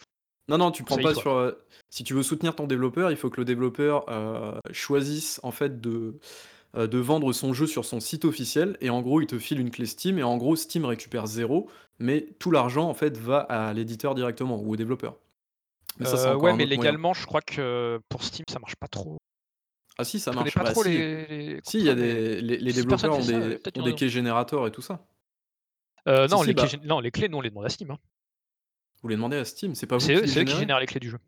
Non, 0.50 0.58
non, 0.58 0.72
tu 0.72 0.84
prends 0.84 0.98
pas 0.98 1.14
sur. 1.14 1.32
euh, 1.34 1.52
Si 1.90 2.04
tu 2.04 2.14
veux 2.14 2.24
soutenir 2.24 2.56
ton 2.56 2.66
développeur, 2.68 3.12
il 3.12 3.18
faut 3.18 3.30
que 3.30 3.40
le 3.40 3.46
développeur 3.46 4.06
euh, 4.10 4.58
choisisse 4.72 5.40
en 5.44 5.52
fait 5.52 5.80
de, 5.82 6.20
euh, 6.76 6.88
de 6.88 6.98
vendre 6.98 7.32
son 7.32 7.54
jeu 7.54 7.68
sur 7.68 7.86
son 7.86 8.00
site 8.00 8.26
officiel. 8.26 8.76
Et 8.82 8.90
en 8.90 9.02
gros, 9.02 9.22
il 9.22 9.28
te 9.28 9.38
file 9.40 9.60
une 9.60 9.70
clé 9.72 9.86
Steam. 9.86 10.18
Et 10.20 10.24
en 10.24 10.36
gros, 10.38 10.56
Steam 10.56 10.84
récupère 10.86 11.28
zéro. 11.28 11.70
Mais 12.00 12.28
tout 12.40 12.52
l'argent 12.52 12.90
en 12.90 12.94
fait 12.94 13.18
va 13.18 13.40
à 13.40 13.72
l'éditeur 13.74 14.16
directement 14.16 14.58
ou 14.60 14.74
au 14.74 14.76
développeur. 14.76 15.16
Mais 16.00 16.06
ça, 16.06 16.32
Euh, 16.32 16.36
ouais, 16.36 16.52
mais 16.54 16.66
moyen. 16.66 16.82
légalement, 16.82 17.14
je 17.14 17.26
crois 17.26 17.42
que 17.42 18.00
pour 18.10 18.24
Steam, 18.24 18.44
ça 18.52 18.60
marche 18.60 18.76
pas 18.76 18.88
trop. 18.90 19.18
Ah 19.98 20.04
si, 20.04 20.20
ça 20.20 20.32
Je 20.32 20.38
connais 20.38 20.46
marche. 20.46 20.56
pas 20.56 20.64
Bah, 20.64 20.72
trop 20.72 20.84
si. 20.84 20.90
les, 20.90 21.26
les 21.28 21.60
Si, 21.64 21.78
il 21.80 21.86
y 21.86 21.90
a 21.90 21.96
mais- 21.96 22.02
des, 22.02 22.42
les, 22.42 22.58
les 22.58 22.72
si 22.74 22.86
personne 22.86 23.12
développeurs 23.12 23.18
ont 23.18 23.22
ça, 23.22 23.48
des, 23.50 23.56
peut-être 23.58 23.78
ont 23.80 23.84
des 23.84 23.92
en 23.92 23.94
ont. 23.94 24.10
générateurs 24.10 24.68
et 24.68 24.72
tout 24.72 24.82
ça. 24.82 25.06
Euh, 26.08 26.28
Si, 26.28 26.34
non, 26.34 26.42
si, 26.42 26.48
les 26.48 26.54
bah. 26.54 26.68
clés, 26.68 26.78
gén- 26.80 26.86
non, 26.86 27.00
les 27.00 27.12
clés, 27.12 27.30
nous, 27.30 27.38
on 27.38 27.42
les 27.42 27.50
demande 27.50 27.66
à 27.66 27.70
Steam. 27.70 27.92
hein. 27.92 28.00
Vous 29.02 29.08
les 29.10 29.16
demandez 29.16 29.38
à 29.38 29.46
Steam, 29.46 29.74
c'est 29.76 29.88
pas 29.88 29.96
vous 29.98 30.02
C'est 30.02 30.14
qui 30.14 30.20
eux, 30.20 30.22
les 30.24 30.28
c'est 30.28 30.40
eux 30.40 30.44
qui 30.44 30.48
générez 30.50 30.60
génèrent 30.62 30.80
les 30.80 30.86
clés 30.88 31.00
du 31.00 31.10
jeu. 31.10 31.20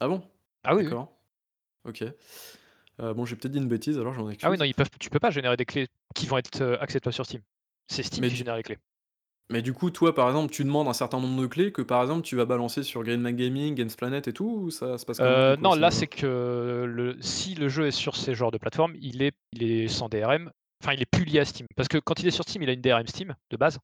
Ah 0.00 0.08
bon? 0.08 0.22
Ah 0.64 0.74
oui, 0.74 0.78
oui. 0.82 0.84
D'accord. 0.84 1.12
Ok. 1.84 2.02
Euh, 3.00 3.14
bon, 3.14 3.24
j'ai 3.24 3.36
peut-être 3.36 3.52
dit 3.52 3.58
une 3.58 3.68
bêtise, 3.68 3.98
alors 3.98 4.14
j'en 4.14 4.28
ai 4.30 4.36
Ah 4.42 4.50
oui, 4.50 4.58
non, 4.58 4.64
ils 4.64 4.74
peuvent, 4.74 4.88
tu 5.00 5.10
peux 5.10 5.18
pas 5.18 5.30
générer 5.30 5.56
des 5.56 5.64
clés 5.66 5.88
qui 6.14 6.26
vont 6.26 6.38
être 6.38 6.60
euh, 6.60 6.76
acceptables 6.80 7.14
sur 7.14 7.24
Steam. 7.26 7.42
C'est 7.88 8.02
Steam 8.02 8.20
Mais 8.22 8.28
qui 8.28 8.34
du- 8.34 8.38
génère 8.38 8.56
les 8.56 8.62
clés. 8.62 8.78
Mais 9.50 9.60
du 9.60 9.72
coup, 9.74 9.90
toi, 9.90 10.14
par 10.14 10.28
exemple, 10.28 10.52
tu 10.52 10.64
demandes 10.64 10.88
un 10.88 10.92
certain 10.94 11.20
nombre 11.20 11.40
de 11.42 11.46
clés 11.46 11.72
que, 11.72 11.82
par 11.82 12.00
exemple, 12.02 12.22
tu 12.22 12.36
vas 12.36 12.46
balancer 12.46 12.82
sur 12.82 13.02
Green 13.02 13.20
Man 13.20 13.36
Gaming, 13.36 13.74
Games 13.74 13.90
Planet 13.96 14.26
et 14.28 14.32
tout, 14.32 14.62
ou 14.64 14.70
ça 14.70 14.96
se 14.96 15.04
passe 15.04 15.18
comment 15.18 15.28
Euh, 15.30 15.52
du 15.56 15.58
coup, 15.58 15.64
non, 15.68 15.74
là, 15.74 15.90
c'est 15.90 16.06
que 16.06 16.84
le, 16.88 17.16
si 17.20 17.54
le 17.54 17.68
jeu 17.68 17.86
est 17.86 17.90
sur 17.90 18.16
ces 18.16 18.34
genres 18.34 18.50
de 18.50 18.58
plateformes, 18.58 18.94
il 19.00 19.22
est, 19.22 19.32
il 19.52 19.62
est 19.70 19.88
sans 19.88 20.08
DRM. 20.08 20.50
Enfin, 20.82 20.94
il 20.94 21.02
est 21.02 21.06
plus 21.10 21.24
lié 21.24 21.40
à 21.40 21.44
Steam. 21.44 21.66
Parce 21.76 21.88
que 21.88 21.98
quand 21.98 22.20
il 22.20 22.26
est 22.26 22.30
sur 22.32 22.44
Steam, 22.44 22.62
il 22.62 22.70
a 22.70 22.72
une 22.72 22.80
DRM 22.80 23.06
Steam 23.06 23.34
de 23.50 23.56
base. 23.56 23.78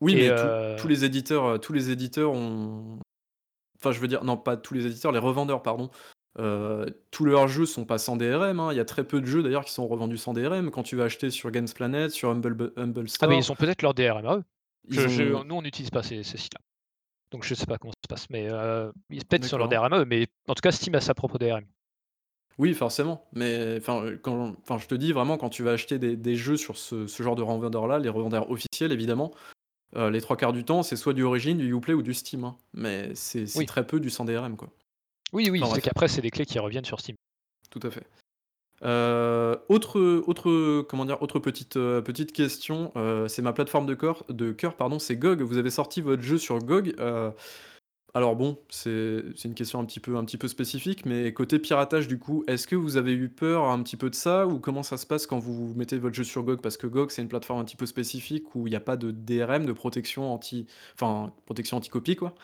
Oui, 0.00 0.12
Et, 0.12 0.16
mais 0.16 0.28
tout- 0.28 0.34
euh, 0.36 0.78
tous 0.78 0.86
les 0.88 1.04
éditeurs, 1.04 1.44
euh, 1.44 1.58
tous 1.58 1.72
les 1.72 1.90
éditeurs 1.90 2.30
ont. 2.32 3.00
Enfin, 3.80 3.90
je 3.92 3.98
veux 4.00 4.08
dire, 4.08 4.22
non, 4.24 4.36
pas 4.36 4.56
tous 4.56 4.74
les 4.74 4.86
éditeurs, 4.86 5.10
les 5.12 5.18
revendeurs, 5.18 5.62
pardon. 5.62 5.90
Euh, 6.38 6.86
tous 7.10 7.24
leurs 7.24 7.48
jeux 7.48 7.66
sont 7.66 7.84
pas 7.84 7.98
sans 7.98 8.16
DRM. 8.16 8.60
hein. 8.60 8.72
Il 8.72 8.76
y 8.76 8.80
a 8.80 8.84
très 8.84 9.02
peu 9.04 9.20
de 9.20 9.26
jeux 9.26 9.42
d'ailleurs 9.42 9.64
qui 9.64 9.72
sont 9.72 9.88
revendus 9.88 10.18
sans 10.18 10.34
DRM. 10.34 10.70
Quand 10.70 10.84
tu 10.84 10.94
vas 10.94 11.04
acheter 11.04 11.30
sur 11.30 11.50
Games 11.50 11.66
Planet, 11.74 12.10
sur 12.12 12.30
Humble, 12.30 12.72
Humble 12.76 13.04
Ah, 13.06 13.08
Store, 13.08 13.28
mais 13.28 13.38
ils 13.38 13.50
ont 13.50 13.56
peut-être 13.56 13.82
leur 13.82 13.92
DRM 13.94 14.24
à 14.26 14.36
eux. 14.36 14.44
Ils 14.88 15.00
Je- 15.00 15.08
je- 15.08 15.32
ont- 15.34 15.44
nous, 15.44 15.54
on 15.56 15.62
n'utilise 15.62 15.90
pas 15.90 16.02
ces, 16.02 16.22
ces 16.22 16.36
sites-là. 16.38 16.60
Donc, 17.30 17.44
je 17.44 17.54
sais 17.54 17.66
pas 17.66 17.76
comment 17.78 17.92
ça 17.92 18.00
se 18.04 18.08
passe. 18.08 18.30
Mais 18.30 18.48
euh, 18.50 18.90
ils- 19.10 19.24
peut-être 19.24 19.44
sur 19.44 19.58
leur. 19.58 19.68
DRM 19.68 19.94
eux. 19.94 20.04
Mais 20.04 20.26
en 20.48 20.54
tout 20.54 20.62
cas, 20.62 20.72
Steam 20.72 20.94
a 20.94 21.00
sa 21.00 21.14
propre 21.14 21.38
DRM. 21.38 21.64
Oui, 22.58 22.74
forcément. 22.74 23.28
Mais 23.32 23.76
enfin, 23.78 24.02
euh, 24.04 24.18
quand, 24.20 24.56
enfin, 24.62 24.78
je 24.78 24.86
te 24.86 24.94
dis 24.94 25.12
vraiment, 25.12 25.36
quand 25.38 25.48
tu 25.50 25.62
vas 25.62 25.72
acheter 25.72 25.98
des, 25.98 26.16
des 26.16 26.34
jeux 26.36 26.56
sur 26.56 26.76
ce, 26.76 27.06
ce 27.06 27.22
genre 27.22 27.36
de 27.36 27.42
revendeurs-là, 27.42 27.98
les 28.00 28.08
revendeurs 28.08 28.50
officiels, 28.50 28.90
évidemment, 28.92 29.32
euh, 29.96 30.10
les 30.10 30.20
trois 30.20 30.36
quarts 30.36 30.52
du 30.52 30.64
temps, 30.64 30.82
c'est 30.82 30.96
soit 30.96 31.12
du 31.14 31.22
Origin, 31.22 31.56
du 31.56 31.72
Uplay 31.72 31.94
ou 31.94 32.02
du 32.02 32.14
Steam. 32.14 32.44
hein. 32.44 32.56
Mais 32.72 33.14
c'est 33.14 33.44
Oui. 33.56 33.66
très 33.66 33.86
peu 33.86 34.00
du 34.00 34.10
sans 34.10 34.24
DRM, 34.24 34.56
quoi. 34.56 34.70
Oui, 35.32 35.48
oui, 35.50 35.62
Enfin, 35.62 35.74
c'est 35.76 35.82
qu'après, 35.82 36.08
c'est 36.08 36.22
des 36.22 36.30
clés 36.30 36.46
qui 36.46 36.58
reviennent 36.58 36.84
sur 36.86 36.98
Steam. 37.00 37.14
Tout 37.70 37.80
à 37.82 37.90
fait. 37.90 38.06
Euh, 38.84 39.56
autre, 39.68 40.00
autre, 40.26 40.82
comment 40.82 41.04
dire, 41.04 41.20
autre 41.22 41.38
petite, 41.40 41.76
euh, 41.76 42.00
petite 42.00 42.32
question, 42.32 42.92
euh, 42.96 43.26
c'est 43.28 43.42
ma 43.42 43.52
plateforme 43.52 43.86
de 43.86 43.94
cœur, 43.94 44.24
de 44.28 44.52
cœur, 44.52 44.76
pardon, 44.76 44.98
c'est 44.98 45.16
GOG. 45.16 45.42
Vous 45.42 45.58
avez 45.58 45.70
sorti 45.70 46.00
votre 46.00 46.22
jeu 46.22 46.38
sur 46.38 46.58
GOG. 46.60 46.94
alors 48.14 48.36
bon, 48.36 48.58
c'est 48.70 49.22
c'est 49.36 49.48
une 49.48 49.54
question 49.54 49.78
un 49.80 49.84
petit 49.84 50.00
peu, 50.00 50.16
un 50.16 50.24
petit 50.24 50.38
peu 50.38 50.48
spécifique, 50.48 51.04
mais 51.06 51.32
côté 51.32 51.58
piratage 51.58 52.08
du 52.08 52.18
coup, 52.18 52.42
est-ce 52.48 52.66
que 52.66 52.74
vous 52.74 52.96
avez 52.96 53.12
eu 53.12 53.28
peur 53.28 53.64
un 53.64 53.82
petit 53.82 53.96
peu 53.96 54.10
de 54.10 54.14
ça 54.14 54.46
ou 54.46 54.58
comment 54.58 54.82
ça 54.82 54.96
se 54.96 55.06
passe 55.06 55.26
quand 55.26 55.38
vous 55.38 55.74
mettez 55.76 55.98
votre 55.98 56.16
jeu 56.16 56.24
sur 56.24 56.42
GOG? 56.42 56.60
Parce 56.62 56.76
que 56.76 56.86
GOG 56.86 57.10
c'est 57.10 57.22
une 57.22 57.28
plateforme 57.28 57.60
un 57.60 57.64
petit 57.64 57.76
peu 57.76 57.86
spécifique 57.86 58.54
où 58.54 58.66
il 58.66 58.70
n'y 58.70 58.76
a 58.76 58.80
pas 58.80 58.96
de 58.96 59.10
DRM, 59.10 59.66
de 59.66 59.72
protection 59.72 60.32
anti, 60.32 60.66
enfin 60.94 61.32
protection 61.46 61.76
anti-copie 61.76 62.16
quoi. 62.16 62.34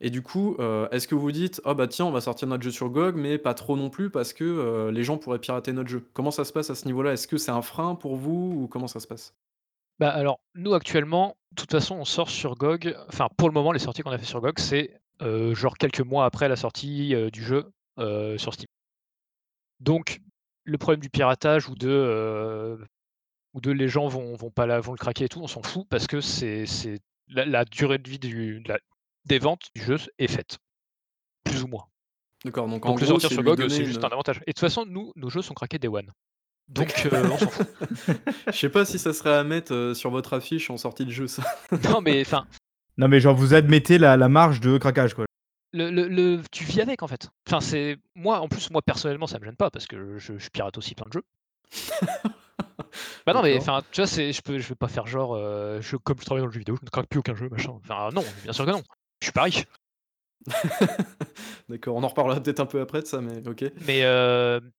Et 0.00 0.10
du 0.10 0.22
coup, 0.22 0.56
euh, 0.58 0.88
est-ce 0.90 1.08
que 1.08 1.14
vous 1.14 1.32
dites, 1.32 1.62
oh 1.64 1.74
bah 1.74 1.88
tiens, 1.88 2.04
on 2.04 2.10
va 2.10 2.20
sortir 2.20 2.48
notre 2.48 2.62
jeu 2.62 2.70
sur 2.70 2.90
GOG, 2.90 3.16
mais 3.16 3.38
pas 3.38 3.54
trop 3.54 3.76
non 3.76 3.88
plus 3.88 4.10
parce 4.10 4.34
que 4.34 4.44
euh, 4.44 4.90
les 4.90 5.02
gens 5.02 5.16
pourraient 5.16 5.38
pirater 5.38 5.72
notre 5.72 5.88
jeu. 5.88 6.06
Comment 6.12 6.30
ça 6.30 6.44
se 6.44 6.52
passe 6.52 6.68
à 6.68 6.74
ce 6.74 6.84
niveau-là? 6.84 7.12
Est-ce 7.12 7.26
que 7.26 7.38
c'est 7.38 7.50
un 7.50 7.62
frein 7.62 7.94
pour 7.94 8.16
vous 8.16 8.52
ou 8.56 8.68
comment 8.68 8.88
ça 8.88 9.00
se 9.00 9.06
passe? 9.06 9.34
Bah, 9.98 10.10
alors, 10.10 10.38
nous 10.54 10.74
actuellement, 10.74 11.36
de 11.52 11.62
toute 11.62 11.70
façon, 11.70 11.96
on 11.96 12.04
sort 12.04 12.28
sur 12.28 12.56
GOG 12.56 12.94
enfin, 13.08 13.28
pour 13.38 13.48
le 13.48 13.54
moment, 13.54 13.72
les 13.72 13.78
sorties 13.78 14.02
qu'on 14.02 14.10
a 14.10 14.18
fait 14.18 14.26
sur 14.26 14.42
GOG, 14.42 14.58
c'est, 14.58 15.00
heu, 15.22 15.54
genre 15.54 15.78
quelques 15.78 16.02
mois 16.02 16.26
après 16.26 16.50
la 16.50 16.56
sortie, 16.56 17.14
du 17.32 17.42
jeu, 17.42 17.64
sur 18.36 18.52
Steam. 18.52 18.66
Donc, 19.80 20.20
le 20.64 20.76
problème 20.76 21.00
du 21.00 21.08
piratage 21.08 21.70
ou 21.70 21.74
de, 21.74 22.78
les 23.64 23.88
gens 23.88 24.08
vont 24.08 24.36
pas 24.50 24.80
vont 24.80 24.92
le 24.92 24.98
craquer 24.98 25.24
et 25.24 25.28
tout, 25.28 25.40
on 25.40 25.46
s'en 25.46 25.62
fout 25.62 25.86
parce 25.88 26.06
que 26.06 26.20
c'est 26.20 26.66
la 27.28 27.64
durée 27.64 27.96
de 27.96 28.10
vie 28.10 28.18
du 28.18 28.62
des 29.26 29.38
ventes 29.38 29.68
du 29.74 29.82
jeu 29.82 29.96
est 30.18 30.28
faite, 30.28 30.58
plus 31.44 31.62
ou 31.62 31.66
moins. 31.66 31.86
D'accord, 32.44 32.68
donc 32.68 32.84
en 32.86 32.90
Donc 32.90 33.00
le 33.00 33.06
gros, 33.06 33.18
sortir 33.18 33.28
c'est 33.28 33.34
sur 33.34 33.44
GOG, 33.44 33.68
c'est 33.68 33.84
juste 33.84 33.98
une 33.98 34.04
un 34.04 34.08
avantage 34.08 34.38
et 34.38 34.40
de 34.40 34.52
toute 34.52 34.60
façon, 34.60 34.86
nous, 34.86 35.12
nos 35.16 35.28
jeux 35.28 35.42
sont 35.42 35.54
craqués 35.54 35.78
day 35.78 35.88
one. 35.88 36.10
Donc 36.68 36.92
on 37.12 37.38
s'en 37.38 37.50
fout. 37.50 37.66
Je 38.48 38.52
sais 38.52 38.68
pas 38.68 38.84
si 38.84 38.98
ça 38.98 39.12
serait 39.12 39.34
à 39.34 39.44
mettre, 39.44 39.72
heu, 39.72 39.94
sur 39.94 40.10
votre 40.10 40.34
affiche 40.34 40.68
en 40.70 40.76
sortie 40.76 41.04
de 41.04 41.10
jeu 41.10 41.26
ça. 41.26 41.42
Non, 41.84 42.00
mais 42.00 42.20
enfin 42.20 42.46
Non, 42.98 43.08
mais 43.08 43.20
genre, 43.20 43.36
vous 43.36 43.54
admettez 43.54 43.98
la 43.98 44.16
la 44.16 44.28
marge 44.28 44.60
de 44.60 44.78
craquage, 44.78 45.14
quoi? 45.14 45.26
le 45.72 45.90
le 45.90 46.08
le 46.08 46.40
tu 46.50 46.64
vis 46.64 46.80
avec, 46.80 47.02
en 47.02 47.08
fait. 47.08 47.28
Enfin, 47.46 47.60
c'est 47.60 47.98
moi, 48.14 48.40
en 48.40 48.48
plus, 48.48 48.70
moi, 48.70 48.80
personnellement, 48.82 49.26
ça 49.26 49.38
me 49.38 49.44
gêne 49.44 49.56
pas 49.56 49.70
parce 49.70 49.86
que 49.86 50.18
je 50.18 50.38
je 50.38 50.48
pirate 50.50 50.78
aussi 50.78 50.94
plein 50.94 51.06
de 51.06 51.12
jeux. 51.12 51.24
Bah, 53.26 53.32
non, 53.32 53.42
mais 53.42 53.56
enfin, 53.58 53.82
tu 53.90 54.00
vois, 54.00 54.06
c'est 54.06 54.32
je 54.32 54.40
peux 54.40 54.58
je 54.58 54.68
vais 54.68 54.74
pas 54.74 54.88
faire 54.88 55.06
genre, 55.06 55.36
heu, 55.36 55.80
je 55.82 55.96
comme 55.96 56.18
je 56.18 56.24
travaille 56.24 56.42
dans 56.42 56.46
le 56.46 56.52
jeu 56.52 56.58
vidéo, 56.60 56.76
je 56.80 56.84
ne 56.84 56.90
craque 56.90 57.08
plus 57.08 57.18
aucun 57.18 57.34
jeu, 57.34 57.48
machin. 57.50 57.72
Enfin, 57.84 58.08
non, 58.14 58.24
bien 58.42 58.52
sûr 58.52 58.64
que 58.64 58.70
non. 58.70 58.82
Je 59.20 59.26
suis 59.26 59.32
pas 59.32 59.42
riche. 59.44 59.64
D'accord, 61.68 61.96
on 61.96 62.02
en 62.02 62.08
reparlera 62.08 62.40
peut-être 62.42 62.60
un 62.60 62.66
peu 62.66 62.80
après 62.80 63.02
de 63.02 63.06
ça, 63.06 63.20
mais 63.20 63.46
OK. 63.48 63.64
Mais 63.78 64.00
hem, 64.00 64.72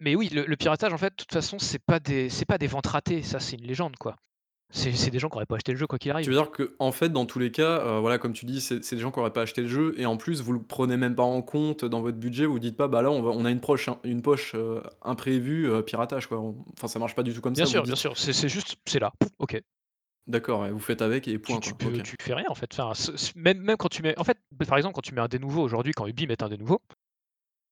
mais 0.00 0.16
oui, 0.16 0.28
le 0.30 0.46
le 0.46 0.56
piratage, 0.56 0.92
en 0.92 0.98
fait, 0.98 1.10
de 1.10 1.16
toute 1.16 1.32
façon, 1.32 1.58
c'est 1.58 1.78
pas 1.80 2.00
des 2.00 2.30
c'est 2.30 2.46
pas 2.46 2.58
des 2.58 2.68
ventes 2.68 2.88
ratées, 2.88 3.22
ça, 3.22 3.40
c'est 3.40 3.56
une 3.56 3.66
légende, 3.66 3.96
quoi. 3.98 4.16
C'est 4.70 4.92
c'est 4.94 5.10
des 5.10 5.20
gens 5.20 5.30
qui 5.30 5.36
auraient 5.36 5.46
pas 5.46 5.56
acheté 5.56 5.72
le 5.72 5.78
jeu 5.78 5.86
quoi 5.88 5.98
qu'il 5.98 6.12
Tu 6.22 6.30
arrive. 6.30 6.30
veux 6.30 6.36
dire 6.36 6.50
qu'en 6.50 6.92
fait, 6.92 7.10
dans 7.10 7.26
tous 7.26 7.38
les 7.38 7.52
cas, 7.52 7.80
heu, 7.86 8.00
voilà, 8.00 8.18
comme 8.18 8.32
tu 8.32 8.46
dis, 8.46 8.60
c'est 8.60 8.82
c'est 8.84 8.96
des 8.96 9.02
gens 9.02 9.12
qui 9.12 9.18
auraient 9.20 9.32
pas 9.32 9.42
acheté 9.42 9.62
le 9.62 9.68
jeu 9.68 9.94
et 9.98 10.06
en 10.06 10.16
plus, 10.16 10.40
vous 10.42 10.52
le 10.52 10.62
prenez 10.62 10.96
même 10.96 11.14
pas 11.14 11.22
en 11.22 11.40
compte 11.42 11.84
dans 11.84 12.00
votre 12.00 12.16
budget, 12.18 12.46
vous 12.46 12.54
vous 12.54 12.58
dites 12.58 12.76
pas: 12.76 12.88
«Bah, 12.88 13.02
là, 13.02 13.10
on 13.10 13.22
va 13.22 13.30
on 13.30 13.44
a 13.44 13.50
une 13.50 13.60
proche 13.60 13.88
une 14.02 14.22
poche, 14.22 14.54
heu, 14.54 14.82
imprévue, 15.02 15.68
heu, 15.68 15.82
piratage», 15.84 16.26
quoi. 16.26 16.40
On 16.40 16.64
enfin, 16.72 16.88
ça 16.88 16.98
marche 16.98 17.14
pas 17.14 17.22
du 17.22 17.32
tout 17.34 17.40
comme 17.42 17.54
Bien 17.54 17.64
ça, 17.64 17.68
vous 17.68 17.72
sûr, 17.72 17.82
bien 17.84 17.96
sûr, 17.96 18.16
c'est 18.18 18.32
c'est 18.32 18.48
juste, 18.48 18.76
c'est 18.86 18.98
là, 19.00 19.12
OK. 19.38 19.60
D'accord, 20.26 20.60
ouais, 20.60 20.70
vous 20.70 20.78
faites 20.78 21.02
avec 21.02 21.28
et 21.28 21.38
point, 21.38 21.60
tu 21.60 21.72
quoi. 21.74 21.90
peux 21.90 21.96
OK. 21.98 22.02
tu 22.02 22.16
fais 22.20 22.34
rien, 22.34 22.46
en 22.48 22.54
fait. 22.54 22.78
Enfin, 22.78 22.92
même 23.34 23.60
même 23.60 23.76
quand 23.76 23.88
tu 23.88 24.02
mets 24.02 24.18
en 24.18 24.24
fait, 24.24 24.38
par 24.66 24.76
exemple, 24.76 24.94
quand 24.94 25.02
tu 25.02 25.14
mets 25.14 25.20
un 25.20 25.28
dé 25.28 25.38
nouveau 25.38 25.62
aujourd'hui, 25.62 25.92
quand 25.92 26.06
Ubi 26.06 26.26
met 26.26 26.42
un 26.42 26.48
dé 26.48 26.56
nouveau 26.56 26.80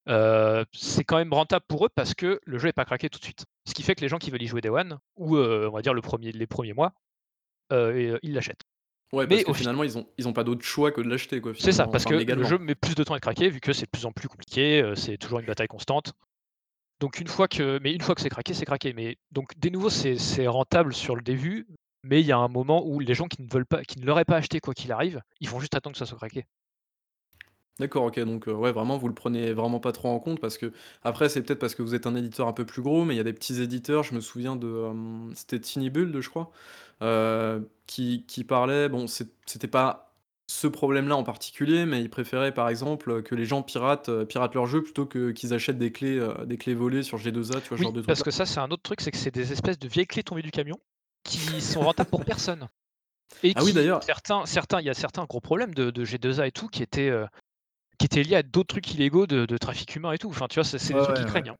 Heu, 0.07 0.65
c'est 0.73 1.03
quand 1.05 1.17
même 1.17 1.33
rentable 1.33 1.65
pour 1.67 1.87
eux 1.87 1.89
parce 1.95 2.13
que 2.13 2.39
le 2.45 2.59
jeu 2.59 2.69
est 2.69 2.75
pas 2.75 2.85
craqué 2.85 3.09
tout 3.09 3.19
de 3.19 3.25
suite. 3.25 3.47
Ce 3.67 3.73
qui 3.73 3.83
fait 3.83 3.95
que 3.95 4.03
les 4.03 4.09
gens 4.09 4.19
qui 4.19 4.31
veulent 4.31 4.43
y 4.43 4.47
jouer 4.47 4.61
day 4.61 4.69
one 4.69 4.99
ou, 5.17 5.37
heu, 5.37 5.67
on 5.69 5.73
va 5.73 5.81
dire 5.81 5.95
le 5.95 6.03
premier 6.03 6.31
les 6.31 6.47
premiers 6.47 6.75
mois, 6.75 6.93
et 7.71 7.75
heu, 7.75 8.19
ils 8.23 8.35
l'achètent. 8.35 8.61
Ouais, 9.13 9.27
parce 9.27 9.39
Mais 9.39 9.45
que 9.45 9.51
au 9.51 9.55
fi 9.55 9.61
finalement, 9.61 9.85
ils 9.85 9.97
ont 9.97 10.07
ils 10.19 10.29
ont 10.29 10.33
pas 10.35 10.45
d'autre 10.45 10.63
choix 10.63 10.93
que 10.93 11.01
de 11.01 11.09
l'acheter, 11.09 11.41
quoi, 11.41 11.53
c'est 11.55 11.73
ça, 11.73 11.85
finalement, 11.85 11.93
parce 11.93 12.07
enfin, 12.07 12.19
que 12.19 12.33
le 12.33 12.45
jeu 12.45 12.59
met 12.59 12.75
plus 12.75 12.95
de 12.95 13.03
temps 13.05 13.15
à 13.15 13.17
être 13.17 13.23
craqué 13.23 13.49
vu 13.49 13.61
que 13.61 13.73
c'est 13.73 13.87
de 13.87 13.91
plus 13.91 14.05
en 14.05 14.13
plus 14.13 14.29
compliqué, 14.29 14.93
c'est 14.97 15.17
toujours 15.17 15.39
une 15.39 15.47
bataille 15.47 15.69
constante. 15.69 16.13
Donc 17.01 17.21
une 17.21 17.29
fois 17.29 17.49
que 17.49 17.79
mais 17.83 17.93
une 17.93 18.01
fois 18.03 18.15
que 18.15 18.21
c'est 18.21 18.29
craqué, 18.29 18.55
c'est 18.55 18.67
craqué. 18.67 18.93
Mais 18.93 19.17
donc 19.31 19.59
des 19.59 19.71
nouveaux, 19.71 19.91
c'est 19.91 20.19
c'est 20.19 20.47
rentable 20.47 20.93
sur 20.95 21.17
le 21.17 21.23
début, 21.23 21.67
mais 22.05 22.21
il 22.21 22.27
y 22.27 22.33
a 22.33 22.39
un 22.39 22.49
moment 22.49 22.87
où 22.87 23.01
les 23.01 23.15
gens 23.15 23.27
qui 23.27 23.43
ne 23.43 23.49
veulent 23.51 23.67
pas 23.67 23.83
qui 23.85 23.99
ne 24.01 24.07
l'auraient 24.07 24.25
pas 24.25 24.37
acheté 24.37 24.61
quoi 24.61 24.75
qu'il 24.75 24.93
arrive, 24.93 25.23
ils 25.41 25.49
vont 25.49 25.61
juste 25.61 25.75
attendre 25.75 25.95
que 25.95 25.99
ça 25.99 26.07
soit 26.07 26.19
craqué. 26.19 26.47
D'accord, 27.81 28.05
OK, 28.05 28.21
donc 28.21 28.47
heu, 28.47 28.55
ouais, 28.55 28.71
vraiment, 28.71 28.99
vous 28.99 29.09
le 29.09 29.15
prenez 29.15 29.53
vraiment 29.53 29.81
pas 29.81 29.91
trop 29.91 30.09
en 30.09 30.21
compte 30.21 30.41
parce 30.41 30.59
que 30.59 30.73
après 31.03 31.29
c'est 31.29 31.43
peut-être 31.43 31.59
parce 31.59 31.75
que 31.75 31.83
vous 31.83 31.97
êtes 31.97 32.07
un 32.07 32.15
éditeur 32.15 32.47
un 32.47 32.53
peu 32.53 32.65
plus 32.65 32.83
gros, 32.83 33.05
mais 33.05 33.15
il 33.15 33.17
y 33.17 33.21
a 33.21 33.25
des 33.25 33.33
petits 33.33 33.61
éditeurs, 33.61 34.05
je 34.05 34.15
me 34.15 34.21
souviens 34.21 34.55
de, 34.55 34.93
c'était 35.35 35.59
Tiny 35.59 35.91
Build, 35.91 36.21
je 36.21 36.29
crois, 36.31 36.53
qui 37.87 38.25
qui 38.27 38.45
parlait 38.45 38.89
bon, 38.89 39.07
c'est 39.07 39.29
c'était 39.47 39.69
pas 39.69 40.15
ce 40.47 40.67
problème-là 40.67 41.17
en 41.17 41.25
particulier, 41.25 41.87
mais 41.87 42.03
ils 42.03 42.11
préféraient, 42.11 42.53
par 42.53 42.69
exemple, 42.69 43.23
que 43.23 43.35
les 43.35 43.47
gens 43.47 43.63
piratent, 43.63 44.11
heu, 44.11 44.27
piratent 44.27 44.55
leurs 44.55 44.67
jeux 44.67 44.83
plutôt 44.83 45.07
que 45.07 45.31
qu'ils 45.33 45.55
achètent 45.55 45.79
des 45.79 45.91
clés, 45.91 46.19
heu, 46.19 46.35
des 46.47 46.59
clés 46.59 46.75
volées 46.75 47.03
sur 47.03 47.17
G2A, 47.19 47.63
tu 47.63 47.71
vois, 47.71 47.79
ce 47.79 47.83
genre 47.83 47.93
Oui, 47.93 47.95
de 47.95 48.03
parce 48.07 48.23
que 48.23 48.31
ça, 48.31 48.47
c'est 48.47 48.59
un 48.61 48.71
autre 48.71 48.83
truc, 48.83 49.01
c'est 49.01 49.11
que 49.11 49.17
c'est 49.17 49.31
des 49.35 49.53
espèces 49.53 49.79
de 49.79 49.89
vieilles 49.89 50.07
clés 50.07 50.23
tombées 50.23 50.43
du 50.43 50.51
camion 50.51 50.79
qui 51.25 51.61
sont 51.61 51.83
rentables 51.83 52.11
pour 52.11 52.25
personne. 52.25 52.69
Et 53.43 53.55
Ah 53.57 53.63
oui, 53.63 53.71
qui 53.71 53.75
d'ailleurs 53.75 54.03
certains 54.03 54.47
certains 54.47 54.81
il 54.81 54.87
y 54.87 54.91
a 54.91 54.95
certains 54.95 55.25
gros 55.25 55.41
problèmes 55.41 55.75
de 55.75 55.91
de 55.91 56.05
G2A 56.05 56.47
et 56.47 56.53
tout 56.53 56.69
qui 56.69 56.83
étaient, 56.83 57.09
heu, 57.11 57.27
qui 57.99 58.07
étaient 58.07 58.23
liés 58.23 58.37
à 58.37 58.43
d'autres 58.43 58.69
trucs 58.69 58.93
illégaux 58.95 59.27
de 59.27 59.47
de 59.47 59.59
trafic 59.59 59.95
humain 59.97 60.13
et 60.13 60.19
tout. 60.19 60.29
Enfin, 60.31 60.47
tu 60.49 60.57
vois, 60.61 60.65
c'est 60.65 60.95
des 60.95 60.95
Ouais, 60.95 61.01
trucs 61.03 61.17
ouais, 61.17 61.17
qu'ils 61.17 61.25
ouais. 61.25 61.31
craignent, 61.31 61.51
hein. 61.51 61.57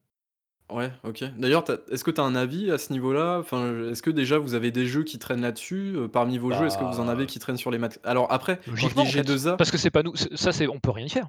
ouais, 0.77 0.93
OK. 1.05 1.25
D'ailleurs, 1.39 1.65
est-ce 1.91 2.05
que 2.05 2.11
tu 2.11 2.21
as 2.21 2.25
un 2.25 2.35
avis 2.37 2.71
à 2.71 2.79
ce 2.79 2.93
niveau-là? 2.93 3.39
Enfin, 3.41 3.91
est-ce 3.91 4.03
que 4.03 4.11
déjà 4.11 4.39
vous 4.39 4.55
avez 4.55 4.71
des 4.71 4.87
jeux 4.87 5.05
qui 5.05 5.19
traînent 5.19 5.43
là-dessus? 5.43 5.95
Heu, 5.97 6.09
parmi 6.09 6.39
vos 6.39 6.53
jeux, 6.53 6.67
est-ce 6.67 6.79
que 6.79 6.85
vous 6.85 7.01
en 7.01 7.09
avez 7.09 7.27
Bah, 7.27 7.33
qui 7.33 7.39
traînent 7.39 7.57
sur 7.59 7.71
les 7.71 7.79
mat 7.79 7.99
alors 8.05 8.33
après, 8.33 8.57
quand 8.79 8.89
je 8.89 8.95
dis 8.95 9.03
logiquement, 9.03 9.03
en 9.03 9.07
fait, 9.07 9.23
G2A 9.23 9.57
parce 9.57 9.71
que 9.71 9.79
c'est 9.79 9.91
pas 9.91 10.03
nous, 10.03 10.15
ça, 10.17 10.53
c'est 10.53 10.69
on 10.69 10.81
peut 10.81 10.91
rien 10.91 11.07
y 11.07 11.11
faire. 11.11 11.29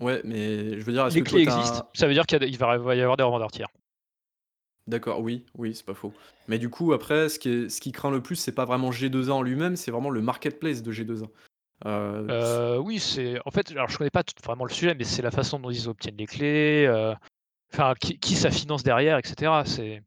Ouais, 0.00 0.20
mais 0.24 0.78
je 0.80 0.84
veux 0.84 0.92
dire, 0.92 1.06
est-ce 1.06 1.14
Les 1.16 1.22
que 1.22 1.28
clés 1.30 1.42
existent, 1.42 1.88
ça 1.94 2.06
veut 2.08 2.14
dire 2.14 2.26
qu'il 2.26 2.34
y 2.36 2.42
a 2.42 2.46
des 2.46 2.48
il 2.52 2.58
va 2.58 2.76
va 2.78 2.94
y 2.96 3.00
avoir 3.00 3.16
des 3.16 3.22
revendeurs 3.22 3.50
tiers. 3.52 3.68
D'accord, 4.86 5.20
oui, 5.20 5.46
oui, 5.54 5.74
c'est 5.74 5.84
pas 5.84 5.94
faux. 5.94 6.12
Mais 6.48 6.58
du 6.58 6.70
coup, 6.70 6.92
après, 6.92 7.28
ce 7.28 7.38
qui 7.38 7.48
est 7.48 7.68
ce 7.68 7.80
qui 7.80 7.92
craint 7.92 8.10
le 8.10 8.22
plus, 8.22 8.36
c'est 8.36 8.52
pas 8.54 8.64
vraiment 8.64 8.90
G2A 8.92 9.34
en 9.34 9.42
lui-même, 9.42 9.76
c'est 9.76 9.90
vraiment 9.90 10.10
le 10.10 10.20
marketplace 10.22 10.82
de 10.82 10.92
G2A. 10.92 11.30
Heu, 11.86 12.36
s 12.40 12.62
Heu, 12.68 12.78
oui, 12.80 13.00
c'est 13.00 13.38
en 13.46 13.50
fait, 13.50 13.70
alors 13.72 13.88
je 13.88 13.98
connais 13.98 14.10
pas 14.10 14.22
vraiment 14.42 14.64
le 14.64 14.72
sujet, 14.72 14.94
mais 14.94 15.04
c'est 15.04 15.22
la 15.22 15.30
façon 15.30 15.58
dont 15.58 15.70
ils 15.70 15.88
obtiennent 15.88 16.16
les 16.16 16.26
clés, 16.26 16.86
heu, 16.86 17.14
enfin 17.72 17.94
qui 18.00 18.18
qui 18.18 18.36
ça 18.36 18.50
finance 18.50 18.82
derrière 18.84 19.18
et 19.18 19.26
cetera. 19.26 19.64
C'est 19.66 20.02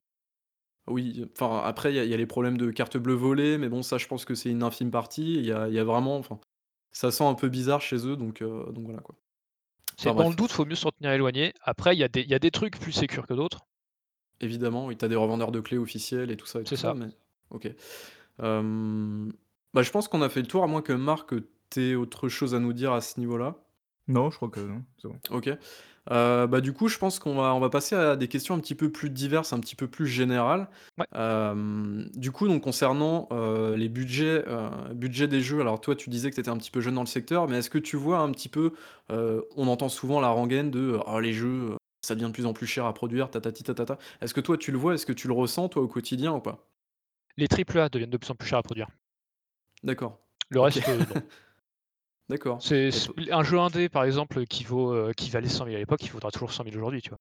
oui, 0.87 1.25
enfin, 1.33 1.61
après, 1.65 1.91
il 1.91 1.95
y 1.95 1.99
a 1.99 2.03
il 2.05 2.09
y 2.09 2.13
a 2.13 2.17
les 2.17 2.25
problèmes 2.25 2.57
de 2.57 2.71
cartes 2.71 2.97
bleues 2.97 3.13
volées, 3.13 3.57
mais 3.57 3.67
bon, 3.69 3.81
ça, 3.83 3.97
je 3.97 4.07
pense 4.07 4.23
que 4.25 4.35
c'est 4.35 4.49
une 4.49 4.63
infime 4.63 4.91
partie. 4.91 5.35
Il 5.35 5.45
y 5.45 5.51
a 5.51 5.67
il 5.67 5.73
y 5.73 5.79
a 5.79 5.83
vraiment 5.83 6.17
enfin, 6.17 6.39
ça 6.91 7.11
sent 7.11 7.25
un 7.25 7.35
peu 7.35 7.49
bizarre 7.49 7.81
chez 7.81 8.07
eux, 8.07 8.15
donc 8.17 8.41
donc 8.43 8.85
voilà, 8.85 9.01
quoi. 9.01 9.15
c'est 9.97 10.11
Enfin 10.11 10.15
dans 10.15 10.29
le 10.29 10.35
bref, 10.35 10.35
doute, 10.35 10.51
faut 10.51 10.65
mieux 10.65 10.75
s'en 10.75 10.91
tenir 10.91 11.11
éloigné. 11.11 11.53
Après, 11.61 11.95
il 11.95 11.99
y 11.99 12.03
a 12.03 12.07
des 12.07 12.21
il 12.21 12.29
y 12.29 12.33
a 12.33 12.39
des 12.39 12.51
trucs 12.51 12.79
plus 12.79 12.91
sécures 12.93 13.27
que 13.27 13.33
d'autres, 13.33 13.67
évidemment, 14.41 14.85
oui, 14.87 14.97
tu 14.97 15.05
as 15.05 15.07
des 15.07 15.15
revendeurs 15.15 15.51
de 15.51 15.59
clés 15.59 15.77
officiels 15.77 16.31
et 16.31 16.37
tout 16.37 16.45
ça 16.47 16.59
et 16.61 16.63
tout 16.63 16.69
c'est 16.69 16.77
ça, 16.77 16.89
ça. 16.89 16.93
mais 16.93 17.07
OK. 17.49 17.69
Hem, 18.41 19.31
bah, 19.73 19.81
je 19.83 19.91
pense 19.91 20.07
qu'on 20.07 20.21
a 20.21 20.29
fait 20.29 20.41
le 20.41 20.47
tour, 20.47 20.63
à 20.63 20.67
moins 20.67 20.81
que 20.81 20.93
Marc, 20.93 21.33
tu 21.69 21.95
autre 21.95 22.29
chose 22.29 22.55
à 22.55 22.59
nous 22.59 22.73
dire 22.73 22.93
à 22.93 23.01
ce 23.01 23.19
niveau-là? 23.19 23.55
Non, 24.07 24.29
je 24.29 24.37
crois 24.37 24.49
que 24.49 24.61
non, 24.61 24.83
c'est 24.97 25.07
bon. 25.09 25.19
OK. 25.31 25.47
Heu, 25.47 26.47
bah, 26.47 26.61
du 26.61 26.71
coup, 26.71 26.87
je 26.87 26.97
pense 26.97 27.19
qu'on 27.19 27.35
va 27.35 27.53
on 27.53 27.59
va 27.59 27.69
passer 27.69 27.95
à 27.95 28.15
des 28.15 28.29
questions 28.29 28.55
un 28.55 28.59
petit 28.59 28.75
peu 28.75 28.89
plus 28.89 29.09
diverses, 29.09 29.51
un 29.51 29.59
petit 29.59 29.75
peu 29.75 29.87
plus 29.87 30.07
générales. 30.07 30.69
Ouais. 30.97 31.05
Hem, 31.13 32.09
du 32.15 32.31
coup, 32.31 32.47
donc 32.47 32.63
concernant, 32.63 33.27
les 33.75 33.89
budgets, 33.89 34.43
heu, 34.47 34.69
budgets 34.93 35.27
des 35.27 35.41
jeux, 35.41 35.59
alors 35.59 35.81
toi, 35.81 35.95
tu 35.95 36.09
disais 36.09 36.29
que 36.29 36.35
tu 36.35 36.41
étais 36.41 36.49
un 36.49 36.57
petit 36.57 36.71
peu 36.71 36.79
jeune 36.79 36.95
dans 36.95 37.01
le 37.01 37.07
secteur, 37.07 37.47
mais 37.49 37.57
est-ce 37.57 37.69
que 37.69 37.77
tu 37.77 37.97
vois 37.97 38.19
un 38.19 38.31
petit 38.31 38.49
peu, 38.49 38.71
on 39.09 39.67
entend 39.67 39.89
souvent 39.89 40.21
la 40.21 40.29
rengaine 40.29 40.71
de: 40.71 40.97
«Oh 41.05 41.19
les 41.19 41.33
jeux, 41.33 41.76
ça 42.07 42.15
devient 42.15 42.27
de 42.27 42.31
plus 42.31 42.45
en 42.45 42.53
plus 42.53 42.67
cher 42.67 42.85
à 42.85 42.93
produire, 42.93 43.29
tatati 43.29 43.63
tatata». 43.63 43.97
Est-ce 44.21 44.33
que 44.33 44.41
toi, 44.41 44.57
tu 44.57 44.71
le 44.71 44.77
vois? 44.77 44.93
Est-ce 44.93 45.05
que 45.05 45.13
tu 45.13 45.27
le 45.27 45.33
ressens, 45.33 45.69
toi, 45.69 45.81
au 45.83 45.87
quotidien 45.87 46.33
ou 46.33 46.39
pas? 46.39 46.67
Les 47.35 47.47
triple 47.47 47.77
A 47.79 47.89
deviennent 47.89 48.09
de 48.09 48.17
plus 48.17 48.31
en 48.31 48.35
plus 48.35 48.47
chers 48.47 48.59
à 48.59 48.63
produire. 48.63 48.87
D'accord. 49.83 50.19
Le 50.49 50.59
reste, 50.61 50.87
non. 50.87 51.21
D'accord 52.29 52.61
C'est 52.61 52.89
un 53.31 53.43
jeu 53.43 53.59
indé, 53.59 53.89
par 53.89 54.03
exemple, 54.03 54.45
qui 54.45 54.63
vaut, 54.63 54.93
heu, 54.93 55.13
qui 55.15 55.29
valait 55.29 55.47
100 55.47 55.65
000 55.65 55.75
à 55.75 55.79
l'époque, 55.79 56.03
il 56.03 56.11
vaudra 56.11 56.31
toujours 56.31 56.51
100 56.51 56.63
000 56.63 56.75
aujourd'hui, 56.75 57.01
tu 57.01 57.09
vois? 57.09 57.19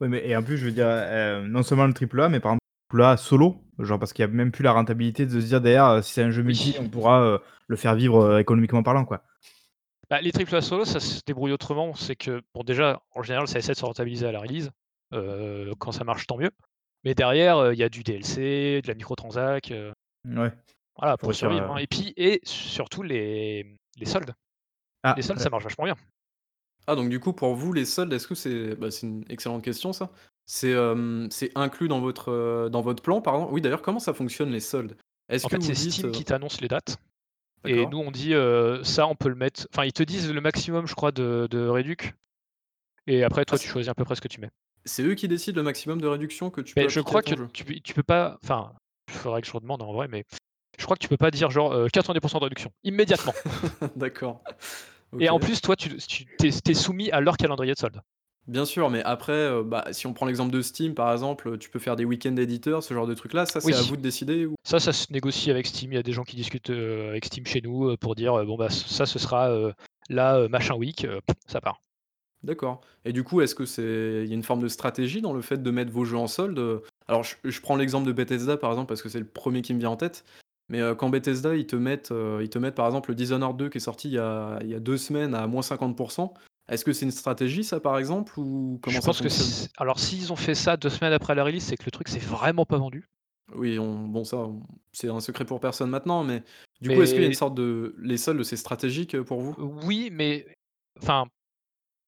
Ouais, 0.00 0.08
mais 0.08 0.26
et 0.26 0.36
en 0.36 0.42
plus, 0.42 0.56
je 0.58 0.64
veux 0.64 0.72
dire, 0.72 0.86
heu, 0.88 1.46
non 1.48 1.62
seulement 1.62 1.86
le 1.86 1.94
triple 1.94 2.20
A, 2.20 2.28
mais 2.28 2.40
par 2.40 2.52
exemple, 2.52 2.62
triple 2.90 3.02
A 3.02 3.16
solo, 3.16 3.62
genre 3.78 3.98
parce 3.98 4.12
qu'il 4.12 4.22
y 4.22 4.28
a 4.28 4.28
même 4.28 4.52
plus 4.52 4.62
la 4.64 4.72
rentabilité 4.72 5.26
de 5.26 5.40
se 5.40 5.46
dire 5.46 5.60
derrière, 5.60 6.02
si 6.02 6.12
c'est 6.12 6.22
un 6.22 6.30
jeu 6.30 6.42
multi, 6.42 6.74
Oui. 6.78 6.86
on 6.86 6.88
pourra, 6.88 7.40
le 7.66 7.76
faire 7.76 7.94
vivre, 7.94 8.38
économiquement 8.38 8.82
parlant, 8.82 9.04
quoi. 9.04 9.22
Bah, 10.10 10.20
les 10.20 10.32
triple 10.32 10.56
A 10.56 10.62
solo, 10.62 10.84
ça 10.84 11.00
se 11.00 11.20
débrouille 11.26 11.52
autrement. 11.52 11.94
C'est 11.94 12.16
que, 12.16 12.42
bon, 12.54 12.62
déjà, 12.64 13.02
en 13.14 13.22
général, 13.22 13.46
ça 13.46 13.58
essaie 13.58 13.72
de 13.72 13.78
se 13.78 13.84
rentabiliser 13.84 14.26
à 14.26 14.32
la 14.32 14.40
release. 14.40 14.70
Heu, 15.12 15.72
quand 15.78 15.92
ça 15.92 16.04
marche, 16.04 16.26
tant 16.26 16.36
mieux. 16.38 16.50
Mais 17.04 17.14
derrière, 17.14 17.58
heu, 17.58 17.74
il 17.74 17.78
y 17.78 17.82
a 17.82 17.88
du 17.88 18.02
DLC, 18.02 18.80
de 18.82 18.88
la 18.88 18.94
microtransac, 18.94 19.70
heu, 19.70 19.92
Ouais, 20.24 20.52
voilà, 20.96 21.16
pour 21.16 21.32
survivre, 21.34 21.72
hein. 21.72 21.78
Et 21.78 21.86
puis 21.86 22.12
et 22.16 22.40
surtout 22.44 23.02
les 23.02 23.76
les 23.96 24.06
soldes. 24.06 24.34
Les 25.04 25.10
ah, 25.10 25.22
soldes, 25.22 25.38
ouais. 25.38 25.44
ça 25.44 25.50
marche 25.50 25.64
vachement 25.64 25.84
bien. 25.84 25.96
Ah 26.86 26.96
donc 26.96 27.08
du 27.10 27.20
coup 27.20 27.32
pour 27.32 27.54
vous 27.54 27.72
les 27.72 27.84
soldes, 27.84 28.12
est-ce 28.12 28.26
que 28.26 28.34
c'est 28.34 28.74
bah, 28.74 28.90
c'est 28.90 29.06
une 29.06 29.24
excellente 29.28 29.62
question 29.62 29.92
ça. 29.92 30.10
C'est, 30.46 30.74
inclus 31.54 31.88
dans 31.88 32.00
votre, 32.00 32.68
dans 32.70 32.80
votre 32.80 33.02
plan 33.02 33.20
pardon? 33.20 33.48
Oui 33.52 33.60
d'ailleurs 33.60 33.82
comment 33.82 34.00
ça 34.00 34.14
fonctionne 34.14 34.50
les 34.50 34.60
soldes? 34.60 34.96
Est-ce 35.28 35.44
En 35.44 35.48
que 35.48 35.56
fait, 35.56 35.62
vous 35.62 35.66
c'est 35.66 35.74
dites, 35.74 35.92
Steam 35.92 36.10
qui 36.10 36.24
t'annonce 36.24 36.60
les 36.60 36.68
dates 36.68 36.96
et 37.64 37.86
nous, 37.86 37.98
on 37.98 38.10
dit, 38.10 38.34
heu, 38.34 38.82
ça, 38.84 39.06
on 39.06 39.14
peut 39.14 39.28
le 39.28 39.34
mettre 39.34 39.66
enfin, 39.72 39.84
ils 39.84 39.92
te 39.92 40.02
disent 40.02 40.30
le 40.32 40.40
maximum, 40.40 40.86
je 40.86 40.94
crois, 40.94 41.12
de 41.12 41.48
de 41.50 41.66
réduc 41.66 42.14
et 43.06 43.24
après, 43.24 43.42
Ah 43.42 43.44
toi, 43.46 43.58
tu 43.58 43.68
choisis 43.68 43.88
à 43.90 43.94
peu 43.94 44.04
près 44.04 44.14
ce 44.14 44.20
que 44.20 44.28
tu 44.28 44.40
mets. 44.40 44.50
c'est 44.84 45.02
eux 45.02 45.14
qui 45.14 45.28
décident 45.28 45.56
le 45.56 45.62
maximum 45.62 46.00
de 46.00 46.06
réduction 46.06 46.50
que 46.50 46.60
tu 46.60 46.74
peux 46.74 46.82
Beh, 46.82 46.88
je 46.88 47.00
crois 47.00 47.22
que 47.22 47.34
tu 47.52 47.64
peux 47.64 47.74
tu 47.80 47.94
peux 47.94 48.02
pas 48.02 48.38
enfin, 48.42 48.72
il 49.08 49.14
faudrait 49.14 49.40
que 49.40 49.46
je 49.46 49.52
redemande 49.52 49.82
en 49.82 49.92
vrai, 49.92 50.08
mais 50.08 50.24
je 50.78 50.84
crois 50.84 50.96
que 50.96 51.02
tu 51.02 51.08
peux 51.08 51.16
pas 51.16 51.30
dire 51.30 51.50
genre, 51.50 51.72
heu, 51.72 51.88
90% 51.88 52.38
de 52.38 52.44
réduction, 52.44 52.70
immédiatement 52.84 53.34
D'accord. 53.96 54.42
et 55.18 55.28
en 55.30 55.38
plus, 55.38 55.60
toi, 55.60 55.74
tu 55.74 55.96
tu 55.96 56.26
es 56.38 56.74
soumis 56.74 57.10
à 57.10 57.20
leur 57.20 57.36
calendrier 57.36 57.72
de 57.72 57.78
soldes. 57.78 58.00
Bien 58.48 58.64
sûr, 58.64 58.88
mais 58.88 59.02
après, 59.04 59.34
heu, 59.50 59.62
bah, 59.62 59.84
si 59.92 60.06
on 60.06 60.14
prend 60.14 60.24
l'exemple 60.24 60.50
de 60.50 60.62
Steam, 60.62 60.94
par 60.94 61.12
exemple, 61.12 61.58
tu 61.58 61.68
peux 61.68 61.78
faire 61.78 61.96
des 61.96 62.06
week-end 62.06 62.34
éditeurs, 62.36 62.82
ce 62.82 62.94
genre 62.94 63.06
de 63.06 63.12
trucs 63.12 63.34
là, 63.34 63.44
ça 63.44 63.60
c'est 63.60 63.74
à 63.74 63.82
Oui. 63.82 63.82
vous 63.82 63.98
de 63.98 64.00
décider 64.02 64.46
ou? 64.46 64.54
Ça, 64.64 64.80
ça 64.80 64.92
se 64.92 65.12
négocie 65.12 65.50
avec 65.50 65.66
Steam. 65.66 65.92
Il 65.92 65.96
y 65.96 65.98
a 65.98 66.02
des 66.04 66.12
gens 66.12 66.24
qui 66.24 66.36
discutent, 66.36 66.70
heu, 66.70 67.08
avec 67.10 67.24
Steam 67.26 67.46
chez 67.46 67.60
nous, 67.62 67.90
heu, 67.90 67.96
pour 67.98 68.14
dire, 68.16 68.36
heu: 68.38 68.44
«Bon 68.46 68.56
bah 68.56 68.68
ç 68.70 68.86
ça 68.88 69.06
ce 69.06 69.18
sera, 69.18 69.50
heu, 69.50 69.74
là, 70.10 70.38
heu, 70.40 70.48
machin 70.48 70.74
week», 70.76 71.04
heu, 71.04 71.20
ça 71.48 71.60
part. 71.60 71.80
D'accord 72.44 72.82
et 73.04 73.12
du 73.12 73.24
coup, 73.24 73.40
est-ce 73.40 73.54
que 73.56 73.64
c'est 73.66 74.22
il 74.24 74.28
y 74.28 74.30
a 74.32 74.34
une 74.34 74.44
forme 74.44 74.62
de 74.62 74.68
stratégie 74.68 75.20
dans 75.20 75.32
le 75.32 75.40
fait 75.42 75.60
de 75.60 75.70
mettre 75.72 75.90
vos 75.90 76.04
jeux 76.04 76.16
en 76.16 76.28
solde, 76.28 76.58
heu? 76.58 76.82
Alors 77.08 77.24
je 77.24 77.34
je 77.44 77.60
prends 77.60 77.74
l'exemple 77.74 78.06
de 78.06 78.12
Bethesda, 78.12 78.56
par 78.56 78.70
exemple, 78.70 78.86
parce 78.88 79.02
que 79.02 79.08
c'est 79.08 79.18
le 79.18 79.26
1er 79.26 79.60
qui 79.62 79.74
me 79.74 79.80
vient 79.80 79.90
en 79.90 79.96
tête, 79.96 80.24
mais 80.68 80.80
heu, 80.80 80.94
quand 80.94 81.08
Bethesda, 81.10 81.56
ils 81.56 81.66
te 81.66 81.74
mettent, 81.74 82.12
heu, 82.12 82.38
ils 82.42 82.48
te 82.50 82.58
mettent, 82.60 82.76
par 82.76 82.86
exemple, 82.86 83.10
le 83.10 83.16
Dishonored 83.16 83.56
2 83.56 83.68
qui 83.68 83.78
est 83.78 83.80
sorti 83.80 84.08
il 84.08 84.14
y 84.14 84.18
a 84.18 84.58
il 84.62 84.68
y 84.68 84.74
a 84.74 84.78
2 84.80 84.96
semaines 84.98 85.34
à 85.34 85.48
moins 85.48 85.62
50 85.62 85.96
est-ce 86.68 86.84
que 86.84 86.92
c'est 86.92 87.04
une 87.06 87.10
stratégie 87.10 87.64
ça, 87.64 87.80
par 87.80 87.98
exemple, 87.98 88.38
ou 88.40 88.78
Je 88.86 88.98
comment 88.98 89.00
ça 89.00 89.12
pense 89.14 89.20
que 89.20 89.28
fonctionne? 89.28 89.28
c 89.28 89.68
alors 89.76 90.00
s'ils 90.00 90.32
ont 90.32 90.36
fait 90.36 90.56
ça 90.56 90.76
2 90.76 90.90
semaines 90.90 91.12
après 91.12 91.36
la 91.36 91.44
release, 91.44 91.62
c'est 91.62 91.76
que 91.76 91.84
le 91.84 91.92
truc 91.92 92.08
s'est 92.08 92.18
vraiment 92.18 92.66
pas 92.66 92.78
vendu. 92.78 93.08
Oui, 93.54 93.78
on 93.78 94.06
bon 94.08 94.24
ça, 94.24 94.36
on 94.38 94.60
c'est 94.92 95.08
un 95.08 95.20
secret 95.20 95.46
pour 95.46 95.58
personne 95.60 95.88
maintenant, 95.88 96.22
mais 96.22 96.42
du 96.82 96.90
coup, 96.90 97.00
est-ce 97.02 97.14
qu'il 97.14 97.22
y 97.22 97.24
a 97.26 97.28
une 97.28 97.32
Mais 97.32 97.34
sorte 97.34 97.54
de 97.54 97.94
les 97.98 98.18
soldes, 98.18 98.42
c'est 98.42 98.56
stratégique, 98.56 99.14
heu, 99.14 99.24
pour 99.24 99.40
vous? 99.40 99.56
oui, 99.56 100.10
mais 100.12 100.46
enfin, 101.00 101.26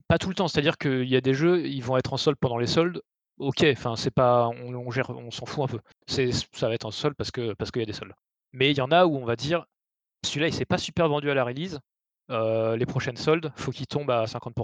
pas 0.09 0.19
tout 0.19 0.31
le 0.31 0.37
temps. 0.37 0.49
C'est-à-dire 0.49 0.79
qu'il 0.79 1.05
y 1.09 1.17
a 1.17 1.21
des 1.21 1.35
jeux, 1.35 1.67
ils 1.67 1.83
vont 1.85 1.99
être 1.99 2.13
en 2.15 2.19
solde 2.19 2.39
pendant 2.41 2.59
les 2.59 2.67
soldes. 2.69 3.03
OK, 3.39 3.65
enfin 3.73 3.97
c'est 3.97 4.13
pas 4.13 4.49
on 4.49 4.75
on 4.75 4.91
gère 4.93 5.11
on 5.11 5.31
s'en 5.33 5.47
fout 5.47 5.65
un 5.65 5.69
peu. 5.69 5.81
C'est 6.09 6.31
ça 6.33 6.69
va 6.69 6.75
être 6.75 6.87
en 6.87 6.93
solde 6.93 7.17
parce 7.17 7.31
que 7.33 7.55
parce 7.55 7.71
qu'il 7.73 7.83
y 7.83 7.85
a 7.85 7.87
des 7.87 7.93
soldes. 7.95 8.15
Mais 8.53 8.71
il 8.73 8.79
y 8.79 8.81
en 8.83 8.93
a 8.93 9.07
où 9.07 9.17
on 9.17 9.25
va 9.27 9.37
dire: 9.37 9.67
«Celui-là, 10.27 10.49
il 10.49 10.55
s'est 10.55 10.67
pas 10.67 10.79
super 10.79 11.09
vendu 11.09 11.31
à 11.31 11.35
la 11.35 11.45
release, 11.45 11.81
heu, 12.31 12.77
les 12.77 12.87
prochaines 12.87 13.17
soldes, 13.17 13.53
faut 13.57 13.71
qu'il 13.73 13.87
tombe 13.87 14.11
à 14.11 14.27
50 14.27 14.55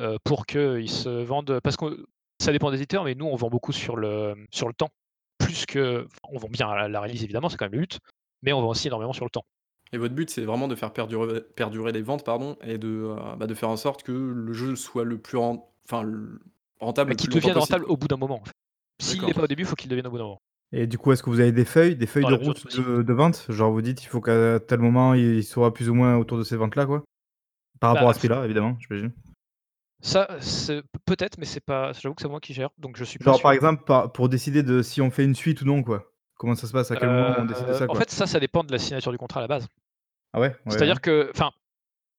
heu, 0.00 0.18
pour 0.24 0.46
qu'il 0.46 0.88
se 0.90 1.08
vende» 1.08 1.60
parce 1.60 1.76
que 1.76 2.06
ça 2.40 2.52
dépend 2.52 2.70
des 2.70 2.76
éditeurs, 2.76 3.04
mais 3.04 3.14
nous, 3.14 3.26
on 3.26 3.36
vend 3.36 3.48
beaucoup 3.50 3.72
sur 3.72 3.96
le, 3.96 4.34
sur 4.52 4.68
le 4.68 4.74
temps. 4.74 4.90
Plus 5.38 5.66
que 5.66 6.06
on 6.24 6.38
vend 6.38 6.48
bien 6.48 6.68
à 6.68 6.88
la 6.88 7.00
release 7.00 7.22
évidemment, 7.22 7.48
c'est 7.48 7.56
quand 7.56 7.66
même 7.66 7.72
le 7.72 7.80
but, 7.80 7.98
mais 8.42 8.52
on 8.52 8.60
vend 8.60 8.70
aussi 8.70 8.88
énormément 8.88 9.12
sur 9.12 9.24
le 9.24 9.30
temps. 9.30 9.44
Et 9.92 9.98
votre 9.98 10.14
but, 10.14 10.28
c'est 10.28 10.44
vraiment 10.44 10.68
de 10.68 10.74
faire 10.74 10.92
perdurer 10.92 11.40
perdurer 11.56 11.92
les 11.92 12.02
ventes, 12.02 12.24
pardon 12.24 12.56
et 12.62 12.78
de, 12.78 12.88
heu, 12.88 13.16
bah, 13.38 13.46
de 13.46 13.54
faire 13.54 13.70
en 13.70 13.76
sorte 13.76 14.02
que 14.02 14.12
le 14.12 14.52
jeu 14.52 14.76
soit 14.76 15.04
le 15.04 15.18
plus 15.18 15.38
ren 15.38 15.64
enfin 15.86 16.02
le 16.02 16.40
rentable 16.80 17.12
longtemps 17.12 17.26
devienne 17.28 17.58
rentable 17.58 17.84
au 17.86 17.96
bout 17.96 18.08
d'un 18.08 18.16
moment, 18.16 18.40
en 18.40 18.44
fait. 18.44 18.52
S'il 19.00 19.20
D'accord. 19.20 19.34
pas 19.34 19.42
au 19.44 19.46
début, 19.46 19.62
il 19.62 19.66
faut 19.66 19.76
qu'il 19.76 19.88
devienne 19.88 20.06
au 20.06 20.10
bout 20.10 20.18
d'un 20.18 20.24
moment. 20.24 20.42
Et 20.72 20.86
du 20.86 20.98
coup, 20.98 21.12
est-ce 21.12 21.22
que 21.22 21.30
vous 21.30 21.40
avez 21.40 21.52
des 21.52 21.64
feuilles 21.64 21.96
des 21.96 22.06
feuilles 22.06 22.24
Dans 22.24 22.28
de 22.28 22.34
la 22.34 22.38
mesure 22.38 22.54
du 22.54 22.60
route 22.60 22.62
possible. 22.62 22.86
de 22.86 23.02
de 23.02 23.12
vente? 23.12 23.46
Genre 23.50 23.70
vous 23.72 23.82
dites: 23.82 24.02
«Il 24.02 24.06
faut 24.08 24.20
qu'à 24.20 24.60
tel 24.60 24.80
moment, 24.80 25.14
il 25.14 25.42
soit 25.44 25.72
plus 25.74 25.88
ou 25.88 25.94
moins 25.94 26.16
autour 26.16 26.38
de 26.38 26.42
ces 26.44 26.56
ventes-là», 26.56 26.86
quoi? 26.86 27.04
Par 27.80 27.90
rapport 27.90 28.08
Bah, 28.08 28.10
à 28.10 28.14
ce 28.14 28.20
prix-là, 28.20 28.44
évidemment, 28.44 28.76
j'imagine? 28.80 29.12
ça, 30.00 30.28
c'est 30.40 30.82
peut-être, 31.04 31.38
mais 31.38 31.44
c'est 31.44 31.60
pas 31.60 31.92
j'avoue 31.92 32.14
que 32.14 32.22
c'est 32.22 32.28
moi 32.28 32.40
qui 32.40 32.54
gère, 32.54 32.70
donc 32.78 32.96
je 32.96 33.04
suis 33.04 33.18
pas 33.18 33.32
Genre, 33.32 33.40
par 33.40 33.52
exemple, 33.52 33.84
par 33.84 34.12
pour 34.12 34.28
décider 34.28 34.62
de 34.62 34.82
si 34.82 35.00
on 35.00 35.10
fait 35.10 35.24
une 35.24 35.34
suite 35.34 35.62
ou 35.62 35.64
non, 35.64 35.82
quoi? 35.82 36.12
Comment 36.36 36.54
ça 36.54 36.66
se 36.66 36.72
passe? 36.72 36.90
À 36.90 36.96
quel 36.96 37.10
moment 37.10 37.34
on 37.36 37.44
décide 37.44 37.66
de 37.68 37.72
Heu, 37.72 37.74
ça, 37.74 37.88
en 37.88 37.94
quoi? 37.94 38.00
fait, 38.00 38.10
ça, 38.10 38.26
ça 38.26 38.40
dépend 38.40 38.64
de 38.64 38.72
la 38.72 38.78
signature 38.78 39.12
du 39.12 39.18
contrat 39.18 39.40
à 39.40 39.42
la 39.42 39.48
base. 39.48 39.68
Ah 40.32 40.40
ouais? 40.40 40.56
Ouais, 40.66 40.80
ouais. 40.82 40.84
C'est-à-dire 40.84 41.00
que 41.00 41.30
enfin, 41.34 41.50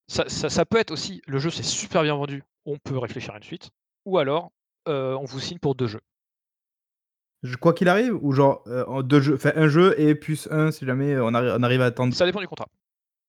ça 0.08 0.30
ça 0.30 0.50
ça 0.50 0.66
peut 0.66 0.80
être 0.80 0.92
aussi, 0.92 1.22
le 1.28 1.40
jeu 1.40 1.50
s'est 1.52 1.64
super 1.64 2.04
bien 2.04 2.16
vendu, 2.16 2.44
on 2.66 2.78
peut 2.80 2.98
réfléchir 3.00 3.34
à 3.34 3.38
une 3.38 3.44
suite, 3.44 3.72
ou 4.06 4.18
alors, 4.20 4.52
heu, 4.90 5.16
on 5.18 5.26
vous 5.26 5.40
signe 5.40 5.60
pour 5.60 5.76
2 5.76 5.88
jeux. 5.88 6.02
Je 7.44 7.56
quoi 7.56 7.74
qu'il 7.74 7.88
arrive 7.88 8.18
ou 8.22 8.34
genre, 8.34 8.64
en 8.88 9.02
2 9.02 9.22
jeux 9.22 9.36
enfin 9.36 9.54
1 9.56 9.70
jeu 9.70 9.96
et 10.00 10.14
plus 10.14 10.48
1 10.52 10.72
si 10.72 10.86
jamais 10.86 11.18
on 11.20 11.34
arri 11.34 11.50
on 11.58 11.64
arrive 11.64 11.82
à 11.82 11.86
attendre? 11.86 12.14
Ça 12.14 12.26
dépend 12.26 12.42
du 12.42 12.48
contrat. 12.48 12.68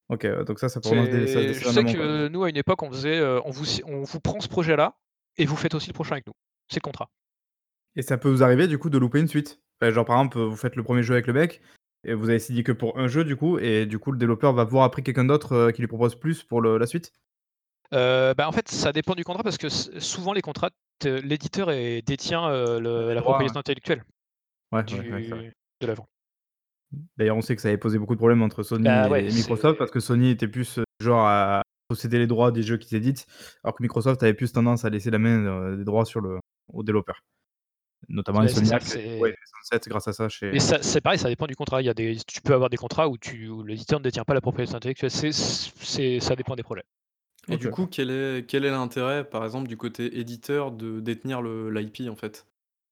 OK, 0.09 0.23
ouais, 0.25 0.45
donc 0.45 0.59
ça, 0.59 0.69
ça 0.69 0.81
peut 0.81 0.89
vraiment 0.89 1.07
se 1.07 1.11
dé 1.11 1.27
ça 1.29 1.41
C'est 1.41 1.55
je 1.61 1.69
en 1.69 1.71
sais 1.73 1.79
amont, 1.81 1.95
quoi. 1.95 2.03
que 2.07 2.29
nous, 2.29 2.43
à 2.43 2.51
une 2.51 2.57
époque, 2.57 2.83
on 2.83 2.91
faisait, 2.91 3.21
heu, 3.21 3.41
on 3.45 3.51
vous 3.51 3.65
si 3.65 3.83
on 3.87 4.03
vous 4.03 4.19
prend 4.19 4.41
ce 4.41 4.49
projet-là 4.49 4.97
et 5.39 5.45
vous 5.47 5.55
faites 5.55 5.75
aussi 5.77 5.89
le 5.89 5.95
prochain 5.95 6.13
avec 6.15 6.27
nous. 6.27 6.33
C'est 6.69 6.79
le 6.79 6.83
contrat. 6.83 7.09
Et 7.97 8.03
ça 8.03 8.19
peut 8.19 8.29
vous 8.29 8.43
arriver 8.43 8.67
du 8.69 8.79
coup 8.79 8.91
de 8.91 8.99
louper 8.99 9.21
une 9.21 9.29
suite? 9.29 9.61
Enfin, 9.81 9.93
genre 9.93 10.05
par 10.05 10.17
exemple, 10.19 10.39
vous 10.39 10.57
faites 10.57 10.77
le 10.77 10.83
1er 10.83 11.03
jeu 11.03 11.15
avec 11.15 11.27
le 11.27 11.33
mec 11.33 11.61
et 12.05 12.15
vous 12.15 12.29
avez 12.31 12.39
signé 12.39 12.63
que 12.63 12.73
pour 12.73 12.99
1 12.99 13.09
jeu 13.09 13.25
du 13.25 13.37
coup 13.37 13.59
et 13.59 13.85
du 13.87 13.99
coup 13.99 14.11
le 14.13 14.19
développeur 14.19 14.53
va 14.55 14.65
voir 14.65 14.85
après 14.85 15.03
quelqu'un 15.03 15.25
d'autre, 15.25 15.71
qui 15.73 15.83
lui 15.83 15.89
propose 15.89 16.15
plus 16.15 16.43
pour 16.45 16.61
le 16.61 16.79
la 16.79 16.87
suite? 16.87 17.13
Heu, 17.93 18.35
bah, 18.37 18.49
en 18.49 18.53
fait, 18.53 18.69
ça 18.69 18.93
dépend 18.93 19.15
du 19.15 19.25
contrat 19.25 19.43
parce 19.43 19.59
que 19.59 19.69
souvent 19.69 20.33
les 20.33 20.43
contrats 20.43 20.71
te 20.99 21.09
l'éditeur 21.09 21.69
détient, 22.05 22.49
le 22.51 23.09
les 23.09 23.15
la 23.15 23.23
propriété 23.23 23.57
intellectuelle 23.57 24.05
Ouais, 24.73 24.85
de 24.85 25.87
l'œuvre. 25.87 26.07
D'ailleurs, 27.17 27.37
on 27.37 27.41
sait 27.41 27.55
que 27.57 27.63
ça 27.63 27.69
avait 27.69 27.79
posé 27.79 27.99
beaucoup 27.99 28.15
de 28.15 28.19
problèmes 28.19 28.43
entre 28.43 28.63
Sony 28.63 28.85
Bah, 28.85 29.19
et 29.19 29.31
Microsoft 29.33 29.79
parce 29.79 29.91
que 29.91 30.01
Sony 30.01 30.31
était 30.31 30.49
plus, 30.49 30.79
du 30.79 31.07
genre 31.07 31.27
à 31.27 31.63
posséder 31.89 32.19
les 32.19 32.27
droits 32.27 32.53
des 32.53 32.63
jeux 32.63 32.77
qu'ils 32.77 32.97
éditent, 32.97 33.27
alors 33.65 33.75
que 33.75 33.83
Microsoft 33.83 34.23
avait 34.23 34.35
plus 34.35 34.53
tendance 34.53 34.85
à 34.85 34.91
laisser 34.91 35.11
la 35.11 35.19
main, 35.19 35.45
heu, 35.45 35.77
des 35.77 35.85
droits 35.85 36.05
sur 36.05 36.21
le 36.21 36.39
aux 36.73 36.83
développeurs. 36.85 37.21
Notamment 38.09 38.47
ça, 38.47 38.61
Insomniac, 38.61 38.85
qui 38.85 38.99
ouais, 39.21 39.35
grâce 39.89 40.09
à 40.09 40.13
ça 40.13 40.29
chez 40.29 40.53
mais 40.53 40.61
ça 40.61 40.83
c'est 40.83 41.01
pareil, 41.01 41.19
ça 41.19 41.29
dépend 41.29 41.47
du 41.47 41.57
contrat. 41.57 41.83
Il 41.83 41.87
y 41.87 41.91
a 41.91 41.95
des 41.95 42.17
tu 42.27 42.41
peux 42.41 42.55
avoir 42.55 42.71
des 42.71 42.77
contrats 42.77 43.09
où 43.09 43.19
tu 43.19 43.49
où 43.49 43.63
l'éditeur 43.63 43.99
ne 43.99 44.05
détient 44.05 44.25
pas 44.25 44.35
la 44.35 44.41
propriété 44.41 44.75
intellectuelle. 44.75 45.11
C'est 45.11 46.21
ça 46.21 46.37
dépend 46.37 46.55
des 46.57 46.63
projets. 46.63 46.85
Et 47.51 47.57
du 47.59 47.69
coup, 47.71 47.87
quel 47.87 48.11
est 48.11 48.47
quel 48.49 48.65
est 48.65 48.71
l'intérêt, 48.71 49.29
par 49.29 49.45
exemple, 49.45 49.69
du 49.69 49.77
côté 49.77 50.19
éditeur 50.21 50.73
de 50.73 51.01
détenir 51.01 51.43
le 51.43 51.71
l'IP, 51.71 52.09
en 52.09 52.17
fait? 52.17 52.47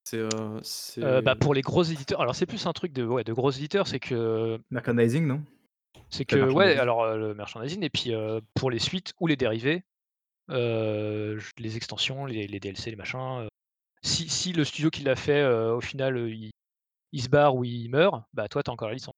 C'est, 0.05 0.19
heu, 0.19 0.61
Heu, 1.03 1.21
bah, 1.23 1.35
c'est 1.35 1.41
pour 1.41 1.55
les 1.55 1.61
gros 1.63 1.83
éditeurs 1.85 2.21
alors 2.21 2.35
c'est 2.35 2.47
plus 2.47 2.67
un 2.67 2.73
truc 2.73 2.93
de 2.93 3.05
ouais, 3.05 3.25
de 3.25 3.33
gros 3.33 3.51
éditeurs, 3.51 3.87
c'est 3.87 4.01
que 4.01 4.59
Merchandising, 4.71 5.27
non? 5.27 5.45
c'est 6.11 6.25
que 6.25 6.51
ouais, 6.51 6.77
merchandising? 6.77 6.79
alors, 6.79 7.05
heu, 7.05 7.19
le 7.19 7.35
merchandising 7.35 7.83
et 7.85 7.91
puis, 7.91 8.13
heu, 8.13 8.41
pour 8.55 8.71
les 8.71 8.79
suites 8.79 9.13
ou 9.21 9.27
les 9.27 9.37
dérivés, 9.37 9.85
heu, 10.51 11.39
j 11.39 11.51
les 11.59 11.77
extensions, 11.79 12.27
les 12.27 12.47
les 12.49 12.61
DLC, 12.61 12.91
les 12.91 12.97
machins, 12.97 13.45
heu, 13.45 13.49
si 14.03 14.29
si 14.31 14.53
le 14.55 14.65
studio 14.65 14.91
qui 14.91 15.05
l'a 15.05 15.17
fait, 15.17 15.43
heu, 15.43 15.73
au 15.75 15.83
final, 15.83 16.17
heu, 16.19 16.31
il 16.33 16.53
il 17.13 17.23
se 17.23 17.31
barre 17.31 17.57
ou 17.57 17.65
il 17.65 17.91
meurt, 17.91 18.25
bah, 18.35 18.49
toi, 18.49 18.63
tu 18.65 18.71
as 18.71 18.75
encore 18.75 18.89
la 18.89 18.95
licence. 18.95 19.15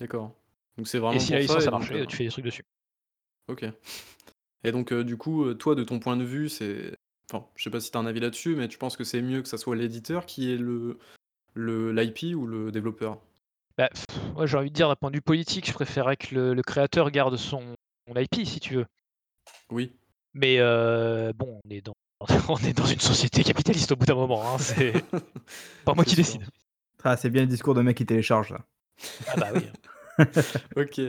D'accord. 0.00 0.34
Donc 0.76 0.88
c'est 0.88 0.98
Et 1.10 1.18
vraiment 1.18 1.20
si 1.20 1.32
la 1.32 1.38
pour 1.38 1.42
ça 1.42 1.58
licence 1.58 1.66
et 1.66 1.68
a 1.68 1.70
donc, 1.70 1.70
marché, 1.70 1.94
heu 1.94 2.00
heu, 2.00 2.06
tu 2.06 2.16
fais 2.16 2.24
des 2.24 2.30
trucs 2.30 2.44
dessus. 2.46 2.64
OK. 3.48 3.72
Et 4.64 4.72
donc, 4.72 4.92
heu, 4.92 5.04
du 5.04 5.16
coup, 5.16 5.44
heu, 5.46 5.54
toi, 5.56 5.74
de 5.74 5.84
ton 5.84 5.98
point 5.98 6.16
de 6.16 6.24
vue, 6.24 6.48
c'est 6.48 6.96
enfin, 7.32 7.46
je 7.56 7.62
sais 7.64 7.70
pas 7.70 7.80
si 7.80 7.90
tu 7.90 7.96
as 7.96 8.00
un 8.00 8.06
avis 8.06 8.20
là-dessus, 8.20 8.56
mais 8.56 8.68
tu 8.68 8.78
penses 8.78 8.96
que 8.96 9.04
c'est 9.04 9.22
mieux 9.22 9.42
que 9.42 9.48
ça 9.48 9.58
soit 9.58 9.76
l'éditeur 9.76 10.26
qui 10.26 10.50
ait 10.52 10.56
le 10.56 10.98
le 11.54 11.92
l'IP 11.92 12.34
ou 12.36 12.46
le 12.46 12.72
développeur? 12.72 13.20
Bah, 13.76 13.88
moi, 14.34 14.46
j'ai 14.46 14.56
envie 14.56 14.70
de 14.70 14.74
dire 14.74 14.88
d'un 14.88 14.96
point 14.96 15.10
de 15.10 15.16
vue 15.16 15.22
politique, 15.22 15.66
je 15.66 15.72
préférerais 15.72 16.16
que 16.16 16.34
le 16.34 16.54
le 16.54 16.62
créateur 16.62 17.10
garde 17.10 17.36
son 17.36 17.74
IP, 18.14 18.44
si 18.46 18.60
tu 18.60 18.74
veux. 18.74 18.86
Oui. 19.70 19.92
Mais, 20.34 20.58
heu, 20.60 21.32
bon, 21.34 21.60
on 21.64 21.70
est 21.70 21.80
dans 21.80 21.94
on 22.48 22.56
est 22.58 22.72
dans 22.74 22.86
une 22.86 23.00
société 23.00 23.42
capitaliste 23.42 23.92
au 23.92 23.96
bout 23.96 24.06
d'un 24.06 24.14
moment, 24.14 24.54
hein, 24.54 24.58
c'est 24.58 24.92
pas 25.84 25.94
moi 25.94 26.04
qui 26.04 26.16
sûr. 26.16 26.16
décide. 26.16 26.48
Ah, 27.04 27.16
c'est 27.16 27.30
bien 27.30 27.42
le 27.42 27.48
discours 27.48 27.74
d'un 27.74 27.82
mec 27.82 27.96
qui 27.96 28.06
télécharge, 28.06 28.50
là. 28.50 28.66
Ah 29.26 29.36
bah, 29.36 29.50
oui. 29.54 29.70
OK, 30.76 31.00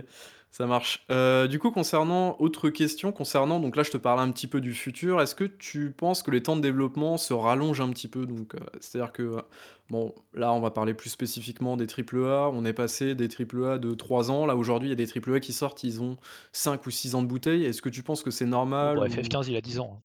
ça 0.52 0.66
marche. 0.68 1.06
Heu, 1.10 1.48
du 1.48 1.60
coup, 1.60 1.72
concernant 1.72 2.36
autre 2.40 2.70
question, 2.70 3.12
concernant 3.14 3.60
donc 3.62 3.76
là, 3.78 3.84
je 3.84 3.92
te 3.92 3.98
parle 3.98 4.20
un 4.20 4.32
petit 4.32 4.48
peu 4.48 4.60
du 4.60 4.74
futur. 4.74 5.22
Est-ce 5.22 5.34
que 5.36 5.46
tu 5.46 5.92
penses 5.92 6.24
que 6.24 6.32
les 6.32 6.44
temps 6.44 6.58
de 6.58 6.62
développement 6.62 7.18
se 7.18 7.34
rallongent 7.34 7.80
un 7.82 7.90
petit 7.90 8.10
peu? 8.10 8.26
Donc, 8.26 8.56
heu, 8.56 8.60
c'est-à-dire 8.82 9.14
que, 9.14 9.24
heu, 9.24 9.42
bon, 9.90 10.14
là, 10.34 10.52
on 10.54 10.60
va 10.60 10.70
parler 10.72 10.94
plus 10.94 11.10
spécifiquement 11.10 11.78
des 11.78 11.88
triple 11.88 12.18
A. 12.26 12.50
On 12.54 12.66
est 12.66 12.74
passé 12.74 13.16
des 13.16 13.30
triple 13.30 13.64
A 13.66 13.78
de 13.78 13.94
3 13.94 14.30
ans. 14.30 14.46
Là, 14.46 14.56
aujourd'hui, 14.58 14.90
il 14.90 14.92
y 14.92 14.94
a 14.94 14.96
des 14.96 15.08
triple 15.08 15.34
A 15.36 15.40
qui 15.40 15.54
sortent, 15.54 15.84
ils 15.84 16.02
ont 16.02 16.18
5 16.52 16.86
ou 16.86 16.92
6 16.92 17.16
ans 17.16 17.22
de 17.24 17.28
bouteille. 17.28 17.64
Est-ce 17.66 17.82
que 17.82 17.90
tu 17.90 18.04
penses 18.04 18.22
que 18.24 18.32
c'est 18.32 18.46
normal 18.46 18.98
bah, 18.98 19.08
ou 19.08 19.08
FF15, 19.08 19.48
il 19.50 19.56
a 19.56 19.62
10 19.62 19.80
ans, 19.80 19.96
hein. 19.98 20.04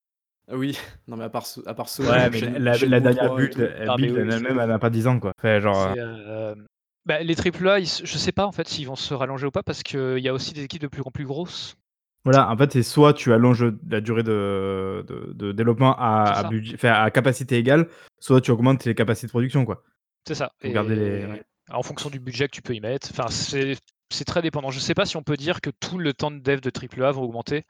ah 0.48 0.56
oui, 0.56 0.76
non, 1.08 1.16
mais 1.16 1.24
à 1.24 1.30
part 1.30 1.46
ceux 1.46 1.62
à 1.68 1.74
part 1.74 1.88
ceux-là, 1.88 2.20
Ouais, 2.20 2.30
mais 2.30 2.40
la 2.40 2.50
Shen 2.50 2.58
la 2.58 2.78
la 2.78 3.00
Shenmue 3.00 3.00
dernière 3.00 3.30
3 3.30 3.44
et 3.44 3.48
build, 3.48 3.50
tout. 3.50 3.74
heu, 3.80 3.88
Non, 3.88 3.98
mais 3.98 4.10
build 4.10 4.16
en 4.16 4.20
oui, 4.20 4.30
elle-même, 4.30 4.58
elle 4.60 4.70
a 4.70 4.78
pas 4.78 4.90
10 4.90 5.06
ans, 5.06 5.18
quoi. 5.18 5.32
Enfin, 5.38 5.60
genre, 5.60 5.80
heu 5.90 5.94
c'est, 5.94 5.96
hem, 5.96 6.65
bah, 7.06 7.22
les 7.22 7.34
triple 7.36 7.66
A, 7.68 7.78
ils 7.78 7.86
je 7.86 8.18
sais 8.18 8.32
pas, 8.32 8.46
en 8.46 8.52
fait, 8.52 8.68
s'ils 8.68 8.86
vont 8.86 8.96
se 8.96 9.14
rallonger 9.14 9.46
ou 9.46 9.50
pas 9.50 9.62
parce 9.62 9.82
qu'il 9.82 10.18
y 10.18 10.28
a 10.28 10.34
aussi 10.34 10.52
des 10.52 10.64
équipes 10.64 10.82
de 10.82 10.88
plus 10.88 11.02
en 11.02 11.10
plus 11.10 11.24
grosses. 11.24 11.76
Voilà, 12.24 12.50
en 12.50 12.56
fait, 12.56 12.72
c'est 12.72 12.82
soit 12.82 13.14
tu 13.14 13.32
allonges, 13.32 13.64
la 13.88 14.00
durée 14.00 14.24
de 14.24 15.04
de 15.06 15.32
de 15.32 15.52
développement 15.52 15.94
à 15.96 16.42
à 16.82 17.10
capacité 17.12 17.56
égale, 17.56 17.88
soit 18.18 18.40
tu 18.40 18.50
augmentes 18.50 18.84
les 18.84 18.96
capacités 18.96 19.28
de 19.28 19.30
production, 19.32 19.64
quoi. 19.64 19.84
C'est 20.26 20.34
ça 20.34 20.50
les 20.62 21.24
en 21.70 21.82
fonction 21.82 22.10
du 22.10 22.20
budget 22.20 22.46
que 22.46 22.52
tu 22.52 22.62
peux 22.62 22.74
y 22.74 22.80
mettre, 22.80 23.08
enfin, 23.10 23.28
c'est 23.28 24.24
très 24.24 24.42
dépendant. 24.42 24.70
Je 24.70 24.78
sais 24.78 24.94
pas 24.94 25.04
si 25.04 25.16
on 25.16 25.22
peut 25.22 25.36
dire 25.36 25.60
que 25.60 25.70
tout 25.70 25.98
le 25.98 26.12
temps 26.12 26.30
de 26.30 26.38
dev 26.38 26.60
de 26.60 26.70
triple 26.70 27.02
A 27.04 27.12
va 27.12 27.20
augmenter. 27.20 27.64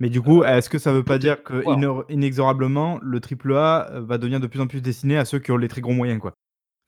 Mais 0.00 0.08
du 0.08 0.20
coup, 0.20 0.42
Heu, 0.42 0.46
est-ce 0.46 0.68
que 0.68 0.78
ça 0.78 0.92
veut 0.92 1.04
pas 1.04 1.18
dire 1.18 1.42
que 1.42 1.64
inexorablement, 2.12 2.98
le 3.02 3.20
triple 3.20 3.56
A, 3.56 3.88
heu, 3.92 4.00
va 4.00 4.18
devenir 4.18 4.40
de 4.40 4.46
plus 4.46 4.60
en 4.60 4.66
plus 4.66 4.80
destiné 4.80 5.16
à 5.16 5.24
ceux 5.24 5.38
qui 5.38 5.52
ont 5.52 5.56
les 5.56 5.68
très 5.68 5.80
gros 5.80 5.92
moyens, 5.92 6.20
quoi? 6.20 6.34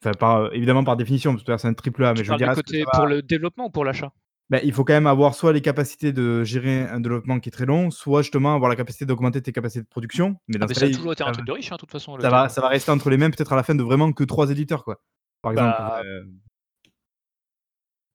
Enfin, 0.07 0.14
par, 0.14 0.42
heu, 0.44 0.50
évidemment 0.54 0.84
par 0.84 0.96
définition, 0.96 1.32
parce 1.32 1.44
que 1.44 1.57
c'est 1.57 1.68
un 1.68 1.74
triple 1.74 2.04
A, 2.04 2.14
mais 2.14 2.24
je 2.24 2.30
veux 2.30 2.36
dire, 2.36 2.50
côté 2.52 2.86
va 2.92 2.92
pour 2.92 3.07
le 3.07 3.22
développement 3.22 3.66
ou 3.66 3.70
pour 3.70 3.84
l'achat? 3.84 4.12
bah, 4.50 4.61
il 4.62 4.72
faut 4.72 4.84
quand 4.84 4.92
même 4.92 5.07
avoir 5.09 5.34
soit 5.34 5.52
les 5.52 5.61
capacités 5.62 6.12
de 6.12 6.44
gérer 6.44 6.82
un 6.82 7.00
développement 7.00 7.40
qui 7.40 7.48
est 7.48 7.52
très 7.52 7.66
long, 7.66 7.90
soit 7.90 8.22
justement 8.22 8.54
avoir 8.54 8.70
la 8.70 8.76
capacité 8.76 9.04
d'augmenter 9.07 9.42
tes 9.42 9.52
capacités 9.52 9.82
de 9.82 9.88
production. 9.88 10.36
Mais 10.48 10.59
Ah 10.61 10.66
dans 10.66 10.68
mais 10.68 10.74
ce 10.74 10.74
ça 10.74 10.86
a 10.86 10.90
toujours 10.90 11.12
été 11.12 11.22
un 11.24 11.30
truc 11.30 11.46
de 11.46 11.52
riche, 11.52 11.72
hein, 11.72 11.76
de 11.76 11.80
toute 11.80 11.90
façon, 11.92 12.18
ça 12.20 12.30
va 12.30 12.48
ça 12.48 12.61
va 12.61 12.68
rester 12.68 12.90
entre 12.90 13.11
les 13.11 13.16
mains 13.18 13.30
peut-être 13.30 13.52
à 13.52 13.57
la 13.57 13.62
fin 13.62 13.74
de 13.74 13.82
vraiment 13.82 14.12
que 14.12 14.24
3 14.24 14.50
éditeurs, 14.50 14.84
quoi. 14.84 15.02
Par 15.42 15.52
exemple, 15.52 15.82
Bah 15.82 16.02
heu 16.04 16.26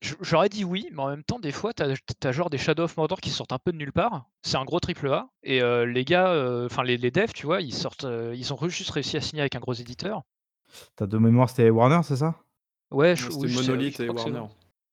J 0.01 0.13
j'aurais 0.21 0.49
dit 0.49 0.63
oui, 0.63 0.87
mais 0.91 1.01
en 1.01 1.07
même 1.09 1.23
temps, 1.23 1.39
des 1.39 1.51
fois, 1.51 1.73
tu 1.73 1.81
as 1.83 2.31
genre 2.31 2.49
des 2.51 2.57
Shadow 2.59 2.83
of 2.83 2.97
Mordor 2.97 3.19
qui 3.21 3.29
sortent 3.31 3.51
un 3.51 3.57
peu 3.59 3.71
de 3.71 3.77
nulle 3.77 3.91
part. 3.91 4.25
C'est 4.43 4.57
un 4.57 4.65
gros 4.65 4.79
triple 4.79 5.09
A 5.11 5.29
et 5.43 5.61
heu, 5.61 5.83
les 5.85 6.05
gars, 6.05 6.33
heu, 6.33 6.65
enfin 6.65 6.83
les 6.83 6.97
les 6.97 7.09
devs, 7.11 7.33
tu 7.33 7.45
vois, 7.47 7.61
ils 7.61 7.73
sortent, 7.73 8.05
ils 8.33 8.53
ont 8.53 8.67
juste 8.69 8.91
réussi 8.91 9.17
à 9.17 9.21
signer 9.21 9.41
avec 9.41 9.55
un 9.55 9.59
gros 9.59 9.73
éditeur. 9.73 10.23
Tu 10.97 11.07
de 11.07 11.17
mémoire, 11.17 11.49
c'était 11.49 11.69
Warner, 11.69 12.01
c'est 12.03 12.17
ça? 12.17 12.35
Ouais, 12.91 13.15
je 13.15 13.27
oui, 13.27 13.47
je 13.47 13.57
sais, 13.57 13.63
Monolith 13.63 13.97
je 13.97 14.03
et 14.03 14.07
que 14.07 14.19
c'est 14.19 14.29
Warner. 14.29 14.47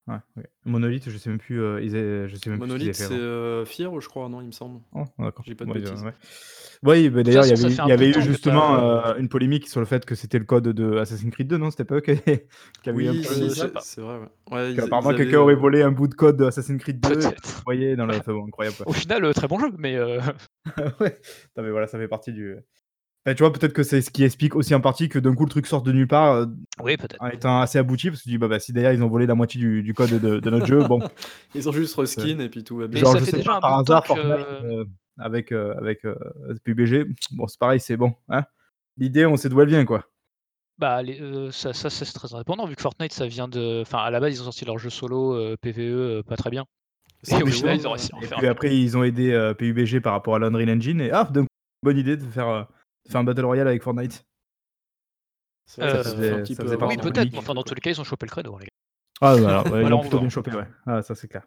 Ouais. 0.06 0.44
Monolith, 0.64 1.10
je 1.10 1.18
sais 1.18 1.28
même 1.28 1.38
plus, 1.38 1.60
heu, 1.60 1.80
ils 1.82 1.94
a 1.94 2.26
je 2.28 2.36
sais 2.36 2.48
même 2.48 2.60
plus 2.60 2.68
ce 2.70 2.76
qu'ils 2.76 2.86
Monolith, 2.86 2.94
c'est, 2.94 3.64
Fear, 3.66 4.00
je 4.00 4.08
crois, 4.08 4.28
non, 4.28 4.40
il 4.40 4.46
me 4.46 4.52
semble? 4.52 4.80
Oh, 4.94 5.04
d'accord. 5.18 5.44
Je 5.44 5.50
dis 5.50 5.54
pas 5.54 5.64
de 5.66 5.70
Ouais, 5.70 5.80
bêtises. 5.80 6.02
ouais. 6.02 6.14
Oui, 6.84 7.10
bah, 7.10 7.22
d'ailleurs, 7.22 7.44
il 7.44 7.50
y 7.50 7.92
avait 7.92 8.08
y 8.08 8.18
eu 8.18 8.22
justement, 8.22 8.74
as, 8.74 9.14
heu, 9.16 9.20
une 9.20 9.28
polémique 9.28 9.68
sur 9.68 9.80
le 9.80 9.86
fait 9.86 10.06
que 10.06 10.14
c'était 10.14 10.38
le 10.38 10.44
code 10.44 10.68
de 10.68 10.96
Assassin's 10.96 11.30
Creed 11.32 11.48
2, 11.48 11.58
non? 11.58 11.70
C'était 11.70 11.84
pas 11.84 11.96
eux 11.96 12.00
qui 12.00 12.12
qui 12.82 12.88
avaient 12.88 13.04
eu 13.04 13.08
un 13.08 13.12
sais 13.14 13.50
c'est 13.54 13.72
pas. 13.72 13.80
c'est 13.80 14.00
vrai, 14.00 14.18
ouais. 14.18 14.72
Ils 14.72 14.80
avaient, 14.80 15.16
quelqu'un 15.16 15.40
aurait 15.40 15.56
volé 15.56 15.82
un 15.82 15.90
bout 15.90 16.08
de 16.08 16.14
code 16.14 16.36
de 16.36 16.44
Assassin's 16.46 16.80
Creed 16.80 17.00
2 17.00 17.10
et 17.10 17.26
Peut-être. 17.26 17.60
envoyé 17.60 17.96
dans 17.96 18.06
le 18.06 18.16
enfin 18.16 18.32
bon, 18.32 18.46
incroyable. 18.46 18.76
Au 18.86 18.92
final, 18.92 19.34
très 19.34 19.48
bon 19.48 19.58
jeu, 19.58 19.70
mais 19.76 19.98
Ouais. 21.00 21.20
Non, 21.56 21.62
mais 21.62 21.70
voilà, 21.70 21.86
ça 21.86 21.98
fait 21.98 22.08
partie 22.08 22.32
du 22.32 22.56
bah, 23.24 23.34
tu 23.34 23.42
vois, 23.42 23.52
peut-être 23.52 23.72
que 23.72 23.82
c'est 23.82 24.00
ce 24.00 24.10
qui 24.10 24.24
explique 24.24 24.56
aussi 24.56 24.74
en 24.74 24.80
partie 24.80 25.08
que 25.08 25.18
d'un 25.18 25.34
coup 25.34 25.44
le 25.44 25.50
truc 25.50 25.66
sorte 25.66 25.84
de 25.84 25.92
nulle 25.92 26.06
part, 26.08 26.34
heu, 26.34 26.46
oui, 26.82 26.96
peut-être. 26.96 27.20
en 27.20 27.28
étant 27.28 27.60
assez 27.60 27.78
abouti 27.78 28.08
parce 28.08 28.20
que 28.20 28.24
tu 28.24 28.30
dis: 28.30 28.38
«Bah 28.38 28.48
bah, 28.48 28.58
si 28.58 28.72
derrière 28.72 28.92
ils 28.92 29.02
ont 29.02 29.08
volé 29.08 29.26
la 29.26 29.34
moitié 29.34 29.60
du 29.60 29.82
du 29.82 29.92
code 29.92 30.10
de 30.10 30.38
de 30.40 30.50
notre 30.50 30.66
jeu, 30.66 30.82
bon». 30.84 31.00
Ils 31.54 31.68
ont 31.68 31.72
juste 31.72 31.94
reskin 31.96 32.38
et 32.38 32.48
puis 32.48 32.62
tout 32.62 32.76
va 32.76 32.86
bien. 32.86 32.94
Mais 32.94 33.00
genre, 33.00 33.12
ça 33.12 33.18
je 33.18 33.24
fait 33.24 33.30
sais 33.32 33.36
déjà 33.38 33.52
pas, 33.52 33.56
un 33.56 33.60
par 33.60 33.76
bout 33.76 33.82
de 33.82 33.86
temps 33.86 33.92
hasard 33.94 34.06
Fortnite, 34.06 34.46
que 34.46 34.64
heu, 34.64 34.86
avec, 35.18 35.52
heu, 35.52 35.74
avec, 35.78 36.02
PUBG, 36.64 37.06
bon, 37.32 37.46
c'est 37.46 37.58
pareil, 37.58 37.80
c'est 37.80 37.96
bon, 37.96 38.14
hein? 38.28 38.44
L'idée, 38.96 39.26
on 39.26 39.36
sait 39.36 39.48
d'où 39.48 39.60
elle 39.60 39.68
vient, 39.68 39.84
quoi. 39.84 40.04
bah, 40.78 41.02
les 41.02 41.20
ça 41.52 41.72
ça 41.72 41.90
c'est 41.90 42.04
très 42.06 42.34
indépendant 42.34 42.66
vu 42.66 42.76
que 42.76 42.82
Fortnite 42.82 43.12
ça 43.12 43.26
vient 43.26 43.48
de 43.48 43.82
enfin, 43.82 43.98
à 43.98 44.10
la 44.10 44.20
base, 44.20 44.34
ils 44.34 44.40
ont 44.40 44.44
sorti 44.44 44.64
leur 44.64 44.78
jeu 44.78 44.90
solo, 44.90 45.56
PvE, 45.60 46.22
pas 46.22 46.36
très 46.36 46.50
bien 46.50 46.64
et 47.26 47.42
au 47.42 47.46
final, 47.46 47.76
ils 47.76 47.86
ont 47.88 47.92
réussi 47.92 48.10
à 48.12 48.16
en 48.16 48.20
Et 48.20 48.26
faire 48.26 48.38
puis 48.38 48.46
après, 48.46 48.76
ils 48.76 48.96
ont 48.96 49.02
aidé, 49.02 49.52
PUBG 49.58 50.00
par 50.00 50.12
rapport 50.12 50.36
à 50.36 50.38
l'Unreal 50.38 50.70
Engine 50.70 51.00
et 51.00 51.10
ah, 51.10 51.24
d'un 51.24 51.42
coup, 51.42 51.48
bonne 51.82 51.98
idée 51.98 52.16
de 52.16 52.24
faire, 52.24 52.68
faire 53.10 53.20
un 53.20 53.24
battle 53.24 53.44
royale 53.44 53.68
avec 53.68 53.82
Fortnite. 53.82 54.24
Ça 55.66 55.82
un 55.84 55.86
petit 56.42 56.54
ça 56.54 56.62
peu 56.62 56.76
oui, 56.86 56.96
peut-être, 56.96 57.36
enfin, 57.36 57.54
dans 57.54 57.62
tous 57.62 57.74
les 57.74 57.80
cas, 57.80 57.90
ils 57.90 58.00
ont 58.00 58.04
chopé 58.04 58.26
le 58.26 58.30
credo, 58.30 58.54
hein, 58.54 58.58
les 58.60 58.66
gars. 58.66 58.72
Ah 59.20 59.34
voilà, 59.36 59.62
ouais, 59.62 59.68
ils 59.68 59.80
Voilà, 59.80 59.90
l'ont 59.90 59.98
on 59.98 60.00
plutôt 60.02 60.20
bien 60.20 60.28
chopé, 60.28 60.52
ouais. 60.52 60.66
Ah 60.86 61.02
ça, 61.02 61.14
c'est 61.14 61.28
clair. 61.28 61.42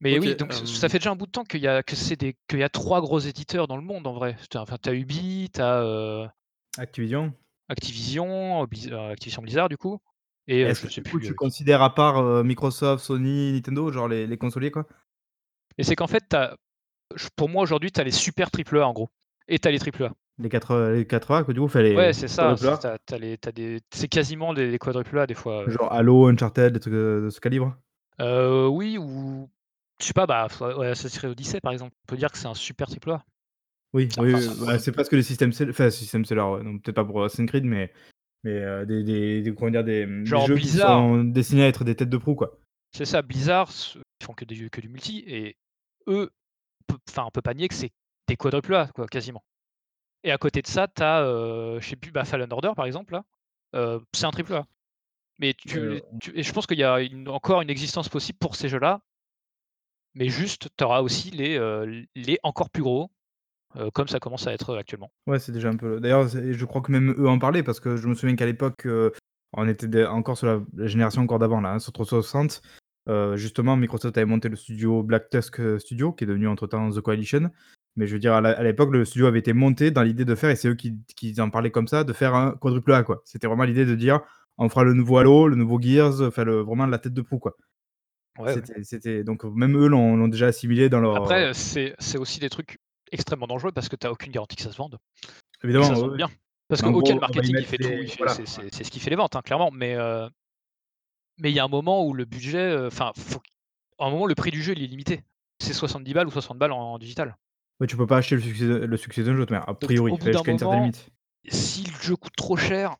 Mais 0.00 0.18
oui, 0.18 0.34
donc 0.34 0.52
ç 0.52 0.66
ça 0.66 0.88
fait 0.88 0.98
déjà 0.98 1.10
un 1.12 1.16
bout 1.16 1.26
de 1.26 1.30
temps 1.30 1.44
qu'il 1.44 1.60
y 1.60 1.68
a 1.68 1.82
que 1.82 1.96
c'est 1.96 2.16
des 2.16 2.36
qu'il 2.48 2.58
y 2.58 2.62
a 2.62 2.68
3 2.68 3.00
gros 3.00 3.20
éditeurs 3.20 3.66
dans 3.68 3.76
le 3.76 3.82
monde 3.82 4.06
en 4.06 4.12
vrai. 4.12 4.36
Enfin, 4.56 4.76
tu 4.82 4.88
as 4.88 4.92
Ubi, 4.92 5.50
tu 5.54 5.60
as, 5.60 5.82
heu, 5.82 6.26
Activision. 6.76 7.32
Activision, 7.68 8.62
heu, 8.62 8.98
Activision 9.10 9.42
Blizzard 9.42 9.68
du 9.68 9.76
coup 9.78 9.98
et 10.46 10.60
Est-ce 10.62 10.82
je 10.82 10.88
que 10.88 10.92
sais 10.92 11.00
plus, 11.00 11.22
tu 11.26 11.34
considères 11.34 11.80
à 11.80 11.94
part, 11.94 12.44
Microsoft, 12.44 13.02
Sony, 13.02 13.52
Nintendo, 13.52 13.90
genre 13.90 14.08
les 14.08 14.26
les 14.26 14.36
consoliers, 14.36 14.70
quoi? 14.70 14.86
Et 15.78 15.84
c'est 15.84 15.96
qu'en 15.96 16.06
fait, 16.06 16.36
pour 17.36 17.48
moi 17.48 17.62
aujourd'hui, 17.62 17.92
tu 17.92 18.00
as 18.00 18.04
les 18.04 18.10
super 18.10 18.50
triple 18.50 18.78
A 18.78 18.88
en 18.88 18.92
gros 18.92 19.10
et 19.48 19.58
tu 19.58 19.68
as 19.68 19.70
les 19.70 19.78
triple 19.78 20.04
A. 20.04 20.12
Les 20.38 20.48
4, 20.48 20.72
heu, 20.72 20.94
les 20.96 21.06
4 21.06 21.30
A, 21.30 21.44
quoi, 21.44 21.54
du 21.54 21.60
coup, 21.60 21.66
enfin 21.66 21.82
Ouais, 21.96 22.12
c'est 22.12 22.28
ça, 22.28 22.56
c'est 23.92 24.08
quasiment 24.08 24.52
des 24.52 24.70
des 24.70 24.78
quadruple 24.78 25.18
A 25.18 25.26
des 25.26 25.34
fois, 25.34 25.62
heu. 25.62 25.70
Genre 25.70 25.92
Halo, 25.92 26.26
Uncharted, 26.28 26.72
des 26.72 26.80
trucs 26.80 26.92
de 26.94 27.22
de 27.24 27.30
ce 27.30 27.40
calibre? 27.40 27.76
Heu, 28.20 28.68
oui 28.68 28.98
ou 28.98 29.48
je 30.00 30.06
sais 30.06 30.12
pas, 30.12 30.26
bah, 30.26 30.48
ouais, 30.60 30.88
Assassin's 30.88 31.18
Creed 31.18 31.30
Odyssey 31.30 31.60
par 31.60 31.72
exemple, 31.72 31.94
on 32.02 32.06
peut 32.08 32.16
dire 32.16 32.30
que 32.32 32.38
c'est 32.38 32.48
un 32.48 32.54
super 32.54 32.88
triple 32.88 33.12
A. 33.12 33.24
Oui, 33.92 34.08
oui, 34.18 34.32
Enfin, 34.32 34.38
oui, 34.38 34.40
c'est 34.40 34.66
bah, 34.66 34.78
c'est 34.78 34.92
presque 34.92 35.12
les 35.12 35.22
systèmes 35.22 35.52
enfin 35.70 35.90
système 35.90 36.24
seller, 36.24 36.42
ouais, 36.42 36.62
peut-être 36.80 36.96
pas 36.96 37.04
pour 37.04 37.22
Assassin's 37.24 37.48
Creed, 37.48 37.64
mais 37.64 37.92
mais 38.42 38.60
heu, 38.60 38.86
des 38.86 39.04
des 39.04 39.42
des 39.42 39.54
comment 39.54 39.70
dire? 39.70 39.84
Des, 39.84 40.24
Genre 40.24 40.46
jeux 40.46 40.56
qui 40.56 40.62
Blizzard, 40.62 40.98
sont 41.00 41.24
destinés 41.24 41.62
à 41.64 41.68
être 41.68 41.84
des 41.84 41.94
têtes 41.94 42.10
de 42.10 42.16
proue, 42.16 42.34
quoi. 42.34 42.58
c'est 42.92 43.04
ça, 43.04 43.22
Blizzard, 43.22 43.70
ils 43.94 44.24
font 44.24 44.34
que 44.34 44.44
des 44.44 44.68
que 44.68 44.80
du 44.80 44.88
multi 44.88 45.22
et 45.26 45.56
eux, 46.08 46.30
enfin, 47.08 47.24
on 47.26 47.30
peut 47.30 47.42
pas 47.42 47.54
nier 47.54 47.68
que 47.68 47.74
c'est 47.74 47.92
des 48.26 48.36
quadruple 48.36 48.74
A 48.74 48.88
quoi, 48.88 49.06
quasiment. 49.06 49.44
Et 50.22 50.32
à 50.32 50.38
côté 50.38 50.62
de 50.62 50.66
ça, 50.66 50.88
tu 50.88 51.02
as, 51.02 51.22
heu, 51.24 51.78
je 51.80 51.88
sais 51.88 51.96
plus, 51.96 52.10
bah, 52.10 52.24
Fallen 52.24 52.52
Order 52.52 52.72
par 52.74 52.86
exemple 52.86 53.12
là, 53.72 53.98
c'est 54.12 54.24
un 54.26 54.30
triple 54.30 54.54
A. 54.54 54.66
Mais 55.38 55.54
tu 55.54 55.78
Heu, 55.78 56.00
tu 56.20 56.38
et 56.38 56.42
je 56.42 56.52
pense 56.52 56.66
qu'il 56.66 56.78
y 56.78 56.84
a 56.84 57.00
une 57.00 57.28
encore 57.28 57.60
une 57.60 57.70
existence 57.70 58.08
possible 58.08 58.38
pour 58.38 58.54
ces 58.54 58.68
jeux-là, 58.68 59.00
mais 60.14 60.28
juste, 60.28 60.68
tu 60.76 60.84
auras 60.84 61.00
aussi 61.00 61.30
les, 61.30 61.58
les 62.14 62.38
encore 62.44 62.70
plus 62.70 62.82
gros, 62.84 63.10
comme 63.92 64.06
ça 64.06 64.20
commence 64.20 64.46
à 64.46 64.52
être, 64.52 64.76
actuellement. 64.76 65.10
ouais, 65.26 65.40
c'est 65.40 65.50
déjà 65.50 65.70
un 65.70 65.76
peu 65.76 65.98
d'ailleurs, 65.98 66.28
je 66.28 66.64
crois 66.64 66.82
que 66.82 66.92
même 66.92 67.14
eux 67.18 67.28
en 67.28 67.40
parlaient 67.40 67.64
parce 67.64 67.80
que 67.80 67.96
je 67.96 68.06
me 68.06 68.14
souviens 68.14 68.36
qu'à 68.36 68.46
l'époque, 68.46 68.86
on 69.52 69.68
était 69.68 70.06
encore 70.06 70.38
sur 70.38 70.46
la 70.46 70.60
la 70.76 70.86
génération 70.86 71.22
encore 71.22 71.40
d'avant 71.40 71.60
là, 71.60 71.72
hein, 71.72 71.78
sur 71.80 71.92
360, 71.92 72.62
heu, 73.08 73.36
justement 73.36 73.76
Microsoft 73.76 74.16
avait 74.16 74.24
monté 74.24 74.48
le 74.48 74.56
studio 74.56 75.02
Black 75.02 75.30
Tusk, 75.30 75.60
Studio 75.80 76.12
qui 76.12 76.22
est 76.24 76.28
devenu 76.28 76.46
entre-temps 76.46 76.90
The 76.90 77.00
Coalition. 77.00 77.50
Mais 77.96 78.06
je 78.06 78.14
veux 78.14 78.18
dire 78.18 78.34
à 78.34 78.62
l'époque, 78.62 78.90
le 78.92 79.04
studio 79.04 79.26
avait 79.26 79.38
été 79.38 79.52
monté 79.52 79.90
dans 79.90 80.02
l'idée 80.02 80.24
de 80.24 80.34
faire 80.34 80.50
et 80.50 80.56
c'est 80.56 80.68
eux 80.68 80.74
qui 80.74 80.96
qui 81.16 81.40
en 81.40 81.50
parlaient 81.50 81.70
comme 81.70 81.86
ça, 81.86 82.02
de 82.02 82.12
faire 82.12 82.34
un 82.34 82.52
quadruple 82.52 82.92
A, 82.92 83.02
quoi. 83.04 83.22
C'était 83.24 83.46
vraiment 83.46 83.64
l'idée 83.64 83.86
de 83.86 83.94
dire: 83.94 84.20
«On 84.58 84.68
fera 84.68 84.82
le 84.82 84.94
nouveau 84.94 85.18
Halo, 85.18 85.46
le 85.46 85.56
nouveau 85.56 85.80
Gears», 85.80 86.20
enfin 86.22 86.44
le 86.44 86.60
vraiment 86.60 86.86
la 86.86 86.98
tête 86.98 87.14
de 87.14 87.22
proue, 87.22 87.38
quoi. 87.38 87.56
Ouais. 88.38 88.54
C'était 88.82 89.22
donc 89.22 89.44
même 89.44 89.76
eux 89.76 89.86
l'ont 89.86 90.26
déjà 90.26 90.48
assimilé 90.48 90.88
dans 90.88 91.00
leur, 91.00 91.16
Après, 91.16 91.52
c'est 91.54 92.18
aussi 92.18 92.40
des 92.40 92.50
trucs 92.50 92.78
extrêmement 93.12 93.46
dangereux 93.46 93.70
parce 93.70 93.88
que 93.88 93.94
tu 93.94 94.06
as 94.08 94.12
aucune 94.12 94.32
garantie 94.32 94.56
que 94.56 94.62
ça 94.62 94.72
se 94.72 94.76
vende 94.76 94.98
que 95.60 95.68
ça 95.68 95.68
évidemment, 95.68 95.94
se 95.94 96.00
vende 96.00 96.16
bien. 96.16 96.28
Parce 96.68 96.82
que 96.82 96.88
OK, 96.88 97.08
le 97.08 97.14
y 97.14 97.20
marketing, 97.20 97.56
il 97.58 97.64
fait 97.64 97.76
tout, 97.76 97.88
des 97.88 98.12
voilà, 98.18 98.34
c'est 98.34 98.84
ce 98.84 98.90
qui 98.90 98.98
fait 98.98 99.10
les 99.10 99.16
ventes, 99.16 99.36
hein, 99.36 99.42
clairement, 99.42 99.70
mais 99.70 99.94
heu, 99.94 100.28
mais 101.38 101.50
il 101.52 101.54
y 101.54 101.60
a 101.60 101.64
un 101.64 101.68
moment 101.68 102.04
où 102.04 102.12
le 102.12 102.24
budget, 102.24 102.72
heu, 102.74 102.86
enfin, 102.86 103.12
faut 103.16 103.40
à 103.98 104.06
un 104.06 104.10
moment, 104.10 104.26
le 104.26 104.34
prix 104.34 104.50
du 104.50 104.62
jeu, 104.62 104.72
il 104.76 104.82
est 104.82 104.88
limité. 104.88 105.22
C'est 105.60 105.72
70 105.72 106.12
balles 106.14 106.26
ou 106.26 106.30
60 106.30 106.58
balles 106.58 106.72
en 106.72 106.98
digital. 106.98 107.36
Ouais, 107.80 107.86
tu 107.86 107.96
peux 107.96 108.06
pas 108.06 108.18
acheter 108.18 108.36
le 108.36 108.40
succès 108.42 108.64
le 108.64 108.96
succès 108.96 109.22
d'un 109.24 109.36
jeu, 109.36 109.46
mais 109.50 109.56
a 109.56 109.74
Donc 109.80 109.90
priori, 109.90 110.12
au 110.12 110.16
bout 110.18 110.26
une 110.26 110.32
certaine 110.58 110.70
moment, 110.70 110.80
limite. 110.80 111.08
si 111.48 111.84
le 111.84 111.98
jeu 112.00 112.16
coûte 112.16 112.36
trop 112.36 112.56
cher 112.56 112.96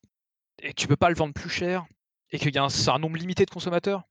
et 0.63 0.71
que 0.71 0.81
tu 0.81 0.89
peux 0.89 0.97
pas 0.97 1.09
le 1.11 1.17
vendre 1.17 1.35
plus 1.35 1.51
cher 1.51 1.85
et 2.31 2.39
qu'il 2.39 2.55
y 2.55 2.59
a 2.59 2.65
un 2.65 2.99
nombre 2.99 3.17
limité 3.17 3.45
de 3.45 3.51
consommateurs, 3.51 4.05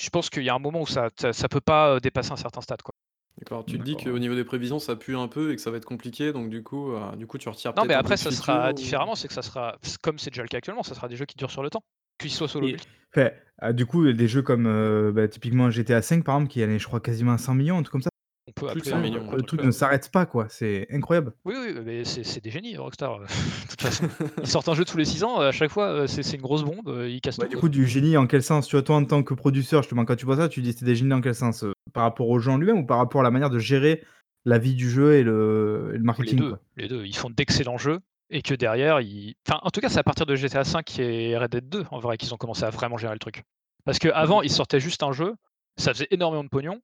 je 0.00 0.08
pense 0.10 0.30
qu'il 0.30 0.42
y 0.42 0.48
a 0.48 0.54
un 0.54 0.58
moment 0.58 0.82
où 0.82 0.86
ça 0.86 1.10
ça 1.18 1.32
ça 1.32 1.48
peut 1.48 1.60
pas, 1.60 1.96
heu, 1.96 2.00
dépasser 2.00 2.32
un 2.32 2.36
certain 2.36 2.60
stade, 2.60 2.82
quoi. 2.82 2.94
D'accord, 3.38 3.64
tu 3.64 3.78
te 3.78 3.82
dis 3.84 3.96
qu'au 3.96 4.18
niveau 4.18 4.34
des 4.34 4.44
prévisions, 4.44 4.78
ça 4.78 4.96
pue 4.96 5.16
un 5.16 5.28
peu 5.28 5.52
et 5.52 5.56
que 5.56 5.62
ça 5.62 5.70
va 5.70 5.78
être 5.78 5.84
compliqué, 5.86 6.32
donc 6.32 6.50
du 6.50 6.62
coup, 6.62 6.92
heu, 6.92 7.16
du 7.16 7.26
coup, 7.26 7.38
tu 7.38 7.48
retires 7.48 7.72
Non, 7.76 7.84
mais 7.86 7.94
après 7.94 8.16
ça 8.16 8.30
sera 8.30 8.72
ou? 8.72 8.76
différemment, 8.76 9.14
c'est 9.14 9.28
que 9.28 9.34
ça 9.34 9.42
sera 9.42 9.78
comme 10.02 10.18
c'est 10.18 10.30
déjà 10.30 10.42
le 10.42 10.48
cas 10.48 10.58
actuellement, 10.58 10.82
ça 10.82 10.94
sera 10.94 11.08
des 11.08 11.16
jeux 11.16 11.24
qui 11.26 11.36
durent 11.36 11.50
sur 11.50 11.62
le 11.62 11.70
temps, 11.70 11.82
qu'ils 12.18 12.30
soient 12.32 12.48
solo 12.48 12.68
Et 12.68 12.76
enfin, 13.16 13.30
ah, 13.58 13.72
du 13.72 13.86
coup, 13.86 14.10
des 14.12 14.28
jeux 14.28 14.42
comme, 14.42 14.66
heu, 14.66 15.12
bah, 15.12 15.28
typiquement 15.28 15.70
GTA 15.70 16.00
V 16.00 16.22
par 16.22 16.36
exemple 16.36 16.52
qui 16.52 16.62
allait 16.62 16.78
je 16.78 16.86
crois 16.86 17.00
quasiment 17.00 17.32
à 17.32 17.38
100 17.38 17.54
000 17.54 17.66
000, 17.66 17.78
un 17.78 17.82
truc 17.82 17.92
comme 17.92 18.02
ça. 18.02 18.09
On 18.56 18.60
peut 18.60 18.66
Plus 18.72 18.80
de 18.80 18.86
appeler 18.86 18.90
100 18.90 18.96
un 18.98 19.02
000 19.10 19.12
quoi 19.12 19.20
000, 19.20 19.30
ouais. 19.32 19.36
Le 19.36 19.42
truc 19.44 19.62
ne 19.62 19.70
s'arrête 19.70 20.10
pas 20.10 20.26
quoi, 20.26 20.46
c'est 20.48 20.86
incroyable. 20.90 21.32
Oui, 21.44 21.54
oui, 21.58 21.74
mais 21.84 22.04
c'est 22.04 22.42
des 22.42 22.50
génies 22.50 22.76
Rockstar, 22.76 23.20
heu, 23.20 23.26
de 23.64 23.68
toute 23.70 23.80
façon. 23.80 24.08
Ils 24.42 24.48
sortent 24.48 24.68
un 24.68 24.74
jeu 24.74 24.84
tous 24.84 24.96
les 24.98 25.04
6 25.04 25.22
ans, 25.24 25.38
à 25.38 25.52
chaque 25.52 25.70
fois, 25.70 25.92
heu, 26.02 26.06
c'est 26.06 26.28
une 26.34 26.42
grosse 26.42 26.64
bombe, 26.64 26.88
heu, 26.88 27.08
ils 27.08 27.20
cassent 27.20 27.38
tout, 27.38 27.46
du 27.46 27.56
coup, 27.56 27.68
du 27.68 27.86
génie 27.86 28.16
en 28.16 28.26
quel 28.26 28.42
sens? 28.42 28.66
Tu 28.66 28.76
vois, 28.76 28.82
toi, 28.82 28.96
en 28.96 29.04
tant 29.04 29.22
que 29.22 29.34
producteur, 29.34 29.82
justement, 29.82 30.04
quand 30.04 30.16
tu 30.16 30.26
vois 30.26 30.36
ça, 30.36 30.48
tu 30.48 30.62
dis: 30.62 30.72
«C'est 30.72 30.84
des 30.84 30.94
génies» 30.96 31.12
en 31.12 31.20
quel 31.20 31.34
sens? 31.34 31.64
Par 31.92 32.02
rapport 32.02 32.28
au 32.28 32.38
jeu 32.38 32.50
en 32.50 32.58
lui-même 32.58 32.78
ou 32.78 32.86
par 32.86 32.98
rapport 32.98 33.20
à 33.20 33.24
la 33.24 33.30
manière 33.30 33.50
de 33.50 33.58
gérer 33.58 34.02
la 34.44 34.58
vie 34.58 34.74
du 34.74 34.88
jeu 34.90 35.14
et 35.14 35.22
le 35.22 35.90
et 35.94 35.98
le 35.98 35.98
Les 35.98 36.04
marketing, 36.04 36.38
2, 36.38 36.48
quoi? 36.50 36.60
les 36.76 36.88
2. 36.88 37.04
Ils 37.06 37.16
font 37.16 37.30
d'excellents 37.30 37.78
jeux 37.78 38.00
et 38.30 38.42
que 38.42 38.54
derrière 38.54 39.00
ils 39.00 39.34
enfin, 39.46 39.58
en 39.62 39.70
tout 39.70 39.80
cas, 39.80 39.88
c'est 39.88 39.98
à 39.98 40.02
partir 40.04 40.26
de 40.26 40.34
GTA 40.36 40.62
V 40.62 40.80
et 40.98 41.36
Red 41.36 41.50
Dead 41.50 41.68
2, 41.68 41.84
en 41.90 41.98
vrai, 41.98 42.16
qu'ils 42.16 42.32
ont 42.32 42.36
commencé 42.36 42.64
à 42.64 42.70
vraiment 42.70 42.96
gérer 42.96 43.12
le 43.14 43.18
truc. 43.18 43.42
Parce 43.84 43.98
qu'avant, 43.98 44.42
ils 44.42 44.48
D'accord. 44.48 44.56
sortaient 44.56 44.80
juste 44.80 45.02
un 45.02 45.12
jeu, 45.12 45.34
ça 45.76 45.92
faisait 45.92 46.08
énormément 46.10 46.44
de 46.44 46.48
pognon, 46.48 46.80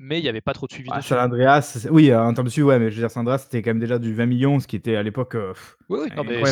mais 0.00 0.18
il 0.18 0.24
y 0.24 0.28
avait 0.28 0.40
pas 0.40 0.54
trop 0.54 0.66
de 0.66 0.72
suivi 0.72 0.88
Ah. 0.90 1.02
San 1.02 1.18
Andreas, 1.18 1.86
oui, 1.90 2.10
heu, 2.10 2.18
en 2.18 2.32
termes 2.34 2.46
de 2.46 2.50
suivi, 2.50 2.66
ouais, 2.66 2.78
mais 2.78 2.90
je 2.90 2.96
veux 2.96 3.02
dire 3.02 3.10
San 3.10 3.20
Andreas, 3.20 3.38
c'était 3.38 3.62
quand 3.62 3.70
même 3.70 3.78
déjà 3.78 3.98
du 3.98 4.14
20 4.14 4.26
000 4.38 4.50
000, 4.50 4.60
ce 4.60 4.66
qui 4.66 4.76
était 4.76 4.96
à 4.96 5.02
l'époque, 5.02 5.36
heu, 5.36 5.52
Oui, 5.88 6.00
oui, 6.02 6.08
non, 6.16 6.24
mais 6.24 6.42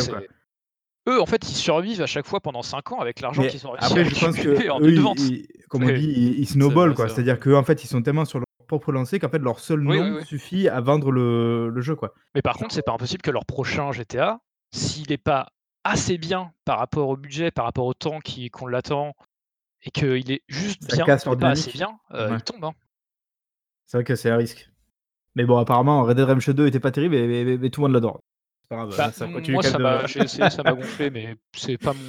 eux, 1.07 1.21
en 1.21 1.25
fait, 1.25 1.49
ils 1.49 1.55
survivent 1.55 2.01
à 2.01 2.05
chaque 2.05 2.27
fois 2.27 2.39
pendant 2.39 2.61
5 2.61 2.91
ans 2.91 2.99
avec 2.99 3.19
l'argent 3.19 3.45
qu'ils 3.47 3.65
ont 3.65 3.71
réussi 3.71 3.85
à 3.85 3.87
après, 3.87 4.05
je 4.05 4.25
pense 4.25 4.37
accumuler 4.37 4.69
en 4.69 4.79
une 4.79 5.03
ils 5.17 5.47
comme 5.67 5.83
on 5.83 5.89
dit, 5.89 6.13
ils 6.15 6.39
ils 6.39 6.47
snowball, 6.47 6.93
quoi. 6.93 7.09
C'est-à-dire 7.09 7.39
qu'eux, 7.39 7.55
en 7.55 7.63
fait, 7.63 7.83
ils 7.83 7.87
sont 7.87 8.01
tellement 8.01 8.25
sur 8.25 8.39
leur 8.39 8.45
propre 8.67 8.91
lancée 8.91 9.17
qu'en 9.17 9.29
fait, 9.29 9.39
leur 9.39 9.59
seul 9.59 9.79
oui, 9.79 9.97
oui, 9.97 10.09
nom 10.09 10.15
oui. 10.17 10.25
suffit 10.25 10.69
à 10.69 10.79
vendre 10.79 11.11
le 11.11 11.69
le 11.69 11.81
jeu, 11.81 11.95
quoi. 11.95 12.13
Mais 12.35 12.43
par 12.43 12.55
contre, 12.55 12.73
c'est 12.75 12.85
pas 12.85 12.93
impossible 12.93 13.23
que 13.23 13.31
leur 13.31 13.45
prochain 13.45 13.91
GTA, 13.91 14.39
s'il 14.71 15.11
est 15.11 15.17
pas 15.17 15.47
assez 15.83 16.19
bien 16.19 16.51
par 16.65 16.77
rapport 16.77 17.09
au 17.09 17.17
budget, 17.17 17.49
par 17.49 17.65
rapport 17.65 17.85
au 17.85 17.95
temps 17.95 18.19
qu'on 18.51 18.67
l'attend 18.67 19.15
et 19.81 19.91
qu'il 19.91 20.31
est 20.31 20.43
juste 20.47 20.83
ça 20.89 21.03
bien, 21.03 21.17
pas 21.17 21.49
assez 21.49 21.71
bien, 21.71 21.97
Ouais, 22.11 22.27
il 22.31 22.43
tombe, 22.43 22.63
hein. 22.63 22.73
C'est 23.89 23.97
vrai 23.97 24.03
que 24.03 24.15
c'est 24.15 24.29
un 24.29 24.37
risque. 24.37 24.69
Mais 25.35 25.45
bon, 25.45 25.57
apparemment, 25.57 26.03
Red 26.03 26.15
Dead 26.15 26.25
Redemption 26.25 26.53
2 26.53 26.67
était 26.67 26.79
pas 26.79 26.91
terrible 26.91 27.15
mais 27.15 27.43
mais 27.43 27.57
mais 27.57 27.69
tout 27.71 27.81
le 27.81 27.87
monde 27.87 27.93
l'adore. 27.93 28.19
C'est 28.61 28.69
pas 28.69 28.75
grave, 28.75 28.95
Bah, 28.95 29.11
ça 29.11 29.27
continue 29.27 29.55
moi, 29.55 29.63
ça 29.63 29.77
de 29.79 29.83
m'a 29.83 30.05
j'ai 30.05 30.21
essayé, 30.21 30.47
ça 30.51 30.61
m'a 30.61 30.73
gonflé, 30.73 31.09
mais 31.09 31.35
c'est 31.55 31.77
pas 31.77 31.93
mon 31.93 31.99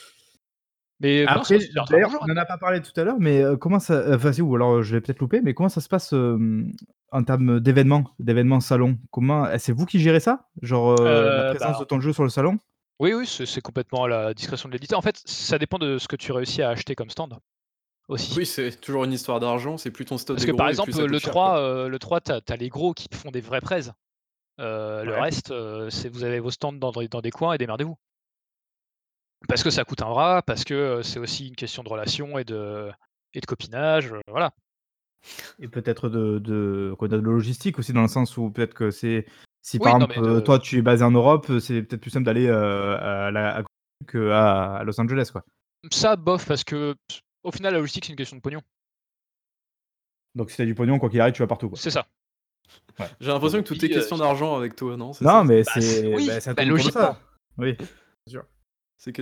mais 1.03 1.25
c'est 1.25 1.29
après, 1.31 1.59
d'ailleurs, 1.89 2.11
jeu, 2.11 2.19
on 2.21 2.27
n'en 2.27 2.37
a 2.37 2.45
pas 2.45 2.59
parlé 2.59 2.83
tout 2.83 2.93
à 3.01 3.05
l'heure, 3.05 3.17
mais 3.19 3.43
heu, 3.43 3.57
comment 3.57 3.79
ça 3.79 4.05
enfin 4.15 4.35
si 4.35 4.43
ou 4.43 4.55
alors, 4.55 4.83
je 4.83 4.95
l'ai 4.95 5.01
peut-être 5.01 5.21
loupé, 5.21 5.41
mais 5.41 5.55
comment 5.55 5.71
ça 5.71 5.81
se 5.81 5.89
passe, 5.89 6.13
en 6.13 7.25
termes 7.25 7.61
d'événements 7.61 8.05
d'événements 8.19 8.61
salon? 8.61 8.99
Comment 9.11 9.47
c'est 9.57 9.73
vous 9.73 9.87
qui 9.87 9.99
gérez 10.01 10.21
ça? 10.21 10.49
Genre, 10.61 11.03
la 11.03 11.45
présence 11.45 11.79
de 11.79 11.85
bah, 11.85 11.87
ton 11.89 12.01
jeu 12.01 12.13
sur 12.13 12.25
le 12.25 12.29
salon? 12.29 12.59
Oui, 12.99 13.15
oui, 13.15 13.27
c'est 13.27 13.47
c'est 13.47 13.63
complètement 13.63 14.05
à 14.05 14.09
la 14.09 14.35
discrétion 14.35 14.69
de 14.69 14.75
l'éditeur. 14.75 14.99
En 14.99 15.03
fait, 15.03 15.23
ça 15.25 15.59
dépend 15.59 15.79
de 15.79 15.97
ce 15.97 16.07
que 16.07 16.17
tu 16.17 16.33
réussis 16.33 16.61
à 16.61 16.69
acheter 16.69 16.95
comme 16.95 17.09
stand 17.09 17.39
aussi. 18.11 18.37
Oui, 18.37 18.47
c'est 18.47 18.81
toujours 18.81 19.05
une 19.05 19.13
histoire 19.13 19.41
d'argent, 19.41 19.77
c'est 19.79 19.91
plus 19.91 20.05
ton 20.05 20.19
stock 20.19 20.37
Parce 20.37 20.45
que 20.47 20.51
gros 20.53 20.59
par 20.59 20.67
et 20.67 20.71
exemple, 20.71 20.91
plus 20.93 20.99
ça 20.99 21.03
coûte 21.05 21.13
le 21.13 21.19
cher, 21.19 21.33
3, 21.33 21.51
quoi. 21.53 21.61
heu, 21.61 21.89
le 21.89 21.99
3, 21.99 22.21
tu 22.21 22.33
as 22.33 22.57
les 22.57 22.69
gros 22.69 22.93
qui 22.93 23.09
te 23.09 23.17
font 23.17 23.31
des 23.31 23.41
vraies 23.41 23.61
prêts. 23.61 23.83
Heu, 24.61 25.05
le 25.05 25.11
Ouais. 25.11 25.21
reste, 25.23 25.51
heu, 25.53 25.91
c'est 25.91 26.09
vous 26.09 26.25
avez 26.25 26.41
vos 26.41 26.51
stands 26.51 26.73
dans 26.75 26.93
des 26.93 27.09
dans 27.09 27.21
des 27.23 27.31
coins 27.31 27.55
et 27.55 27.59
démerdez-vous. 27.59 27.97
Parce 29.49 29.63
que 29.63 29.71
ça 29.71 29.85
coûte 29.85 30.03
un 30.03 30.09
bras, 30.11 30.43
parce 30.43 30.65
que, 30.65 31.01
c'est 31.03 31.19
aussi 31.19 31.49
une 31.49 31.57
question 31.57 31.83
de 31.83 31.89
relation 31.89 32.39
et 32.39 32.45
de 32.45 32.91
et 33.33 33.41
de 33.41 33.47
copinage, 33.47 34.13
voilà. 34.29 34.53
Et 35.59 35.69
peut-être 35.69 36.09
de 36.09 36.39
de 36.39 36.95
quoi? 36.99 37.09
De 37.09 37.17
logistique 37.17 37.79
aussi 37.79 37.93
dans 37.93 38.03
le 38.03 38.09
sens 38.09 38.37
où 38.37 38.51
peut-être 38.51 38.75
que 38.75 38.91
c'est 38.91 39.27
si 39.63 39.79
par 39.79 39.99
non, 39.99 40.07
exemple, 40.07 40.21
mais 40.21 40.31
heu, 40.31 40.35
de 40.37 40.41
toi 40.41 40.59
tu 40.59 40.79
es 40.79 40.83
basé 40.83 41.05
en 41.05 41.11
Europe, 41.11 41.47
c'est 41.61 41.83
peut-être 41.83 42.01
plus 42.01 42.11
simple 42.11 42.25
d'aller, 42.25 42.49
à 42.49 43.31
la 43.31 43.63
à 44.13 44.83
Los 44.85 45.01
Angeles, 45.01 45.29
quoi. 45.33 45.45
ça, 45.93 46.17
bof, 46.17 46.47
parce 46.47 46.65
que 46.65 46.95
au 47.43 47.53
final, 47.53 47.73
la 47.73 47.79
logistique, 47.79 48.05
c'est 48.07 48.13
une 48.13 48.17
question 48.17 48.37
de 48.37 48.43
pognon. 48.43 48.61
Donc 50.35 50.51
si 50.51 50.57
tu 50.57 50.63
as 50.63 50.67
du 50.67 50.75
pognon, 50.75 50.99
quoi 50.99 51.11
qu'il 51.11 51.21
arrive, 51.21 51.35
tu 51.35 51.43
vas 51.43 51.47
partout, 51.49 51.69
quoi. 51.69 51.79
C'est 51.79 51.91
ça. 51.91 52.07
Ouais. 52.99 53.07
J'ai 53.21 53.29
l'impression 53.29 53.59
que 53.63 53.67
tout 53.67 53.85
est 53.85 53.89
question 53.89 54.17
d'argent 54.19 54.57
avec 54.57 54.77
toi, 54.77 54.97
non? 54.97 55.13
C'est 55.13 55.25
Non, 55.25 55.31
ça? 55.31 55.45
mais 55.45 55.63
Bah, 55.63 55.73
c'est 55.81 56.15
oui, 56.15 56.27
bah, 56.29 56.41
ça 56.41 56.55
bah, 56.55 56.65
de 56.65 56.71
logiquement. 56.71 57.01
ça. 57.01 57.21
Oui, 57.59 57.75
bien 57.77 57.87
sûr. 58.29 58.45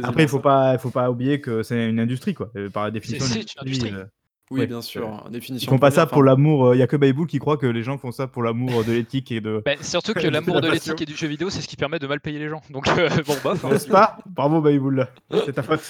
Après, 0.03 0.25
il 0.25 0.29
faut 0.29 0.39
ça. 0.39 0.43
pas 0.43 0.79
faut 0.79 0.91
pas 0.91 1.09
oublier 1.11 1.41
que 1.41 1.63
c'est 1.63 1.89
une 1.89 2.01
industrie, 2.01 2.35
quoi. 2.35 2.51
Heu, 2.57 2.69
par 2.69 2.91
définition, 2.91 3.25
c'est 3.25 3.41
une 3.41 3.41
une 3.43 3.61
industrie. 3.61 3.93
heu, 3.93 4.09
Oui, 4.51 4.61
ouais, 4.61 4.67
bien 4.67 4.83
sûr, 4.83 5.23
ils 5.27 5.31
définition 5.31 5.71
font 5.71 5.79
pas 5.79 5.93
ça 5.93 6.07
pour 6.07 6.25
l'amour, 6.25 6.75
il 6.75 6.79
y 6.79 6.83
a 6.83 6.87
que 6.89 6.97
Bayboul 6.97 7.29
qui 7.29 7.39
croit 7.39 7.57
que 7.57 7.67
les 7.67 7.83
gens 7.85 7.97
font 7.97 8.11
ça 8.11 8.27
pour 8.27 8.43
l'amour 8.43 8.85
de 8.85 8.93
l'éthique 8.93 9.31
et 9.31 9.41
de 9.41 9.63
Bah, 9.65 9.77
surtout 9.81 10.15
que 10.15 10.19
l'amour 10.27 10.57
la 10.57 10.63
de 10.63 10.71
l'éthique 10.71 11.01
et 11.01 11.07
du 11.07 11.15
jeu 11.17 11.29
vidéo, 11.29 11.49
c'est 11.49 11.61
ce 11.61 11.69
qui 11.69 11.77
permet 11.77 12.01
de 12.01 12.07
mal 12.09 12.21
payer 12.21 12.41
les 12.41 12.49
gens. 12.49 12.61
Donc 12.71 12.87
bon, 12.87 13.37
hein. 13.45 13.71
N'est-ce 13.71 13.87
pas? 13.89 14.19
Bravo 14.27 14.61
Bayboul, 14.61 15.07
c'est 15.47 15.53
ta 15.53 15.63
faute. 15.63 15.81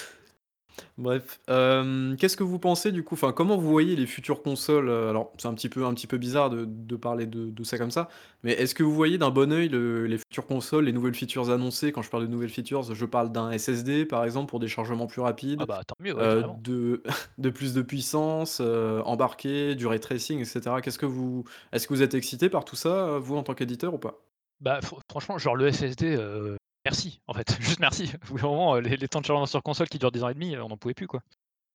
Bref, 0.96 1.40
hem, 1.48 2.16
qu'est-ce 2.18 2.36
que 2.36 2.42
vous 2.44 2.58
pensez 2.58 2.92
du 2.92 3.02
coup 3.04 3.14
enfin, 3.14 3.32
comment 3.32 3.56
vous 3.56 3.68
voyez 3.68 3.96
les 3.96 4.06
futures 4.06 4.42
consoles, 4.42 4.88
heu, 4.88 5.08
alors 5.08 5.32
c'est 5.38 5.48
un 5.48 5.54
petit 5.54 5.68
peu 5.68 5.84
un 5.84 5.94
petit 5.94 6.06
peu 6.06 6.18
bizarre 6.18 6.50
de 6.50 6.64
de 6.66 6.96
parler 6.96 7.26
de 7.26 7.50
de 7.50 7.64
ça 7.64 7.78
comme 7.78 7.90
ça, 7.90 8.08
mais 8.42 8.52
est-ce 8.52 8.74
que 8.74 8.82
vous 8.82 8.94
voyez 8.94 9.16
d'un 9.18 9.30
bon 9.30 9.52
œil 9.52 9.68
le 9.68 10.06
les 10.06 10.18
futures 10.18 10.46
consoles, 10.46 10.84
les 10.86 10.92
nouvelles 10.92 11.14
features 11.14 11.50
annoncées? 11.50 11.92
Quand 11.92 12.02
je 12.02 12.10
parle 12.10 12.24
de 12.24 12.28
nouvelles 12.30 12.48
features, 12.50 12.82
je 12.94 13.04
parle 13.06 13.32
d'un 13.32 13.50
SSD 13.50 14.04
par 14.06 14.24
exemple 14.24 14.50
pour 14.50 14.60
des 14.60 14.68
chargements 14.68 15.06
plus 15.06 15.20
Ah 15.56 15.66
rapides, 15.66 15.66
bah, 15.66 15.82
tant 15.84 15.94
mieux, 16.00 16.14
ouais, 16.14 16.28
heu, 16.28 16.28
carrément. 16.28 16.62
de 16.62 17.02
de 17.38 17.50
plus 17.50 17.74
de 17.74 17.82
puissance, 17.82 18.60
heu, 18.60 19.02
embarqué, 19.04 19.74
du 19.76 19.86
ray 19.86 20.00
tracing 20.00 20.40
et 20.40 20.44
cetera. 20.44 20.80
Qu'est-ce 20.82 20.98
que 20.98 21.06
vous 21.06 21.44
est-ce 21.72 21.88
que 21.88 21.94
vous 21.94 22.02
êtes 22.02 22.14
excité 22.14 22.48
par 22.50 22.64
tout 22.64 22.76
ça, 22.76 23.08
heu, 23.16 23.18
vous 23.18 23.36
en 23.36 23.42
tant 23.44 23.54
qu'éditeur 23.54 23.94
ou 23.94 23.98
pas? 23.98 24.24
Bah, 24.60 24.80
fran 24.82 24.98
franchement, 25.10 25.38
genre 25.38 25.54
le 25.56 25.68
SSD, 25.68 26.16
heu, 26.16 26.56
merci, 26.84 27.20
en 27.26 27.34
fait, 27.34 27.56
juste 27.60 27.80
merci. 27.80 28.12
D'un 28.30 28.42
moment, 28.42 28.76
heu, 28.76 28.80
les 28.80 28.96
les 28.96 29.08
temps 29.08 29.20
de 29.20 29.26
chargement 29.26 29.46
sur 29.46 29.62
console 29.62 29.88
qui 29.88 29.98
durent 29.98 30.12
10 30.12 30.22
ans 30.24 30.28
et 30.28 30.34
demi, 30.34 30.54
heu, 30.54 30.62
on 30.62 30.68
n'en 30.68 30.76
pouvait 30.76 30.94
plus, 30.94 31.06
quoi. 31.06 31.20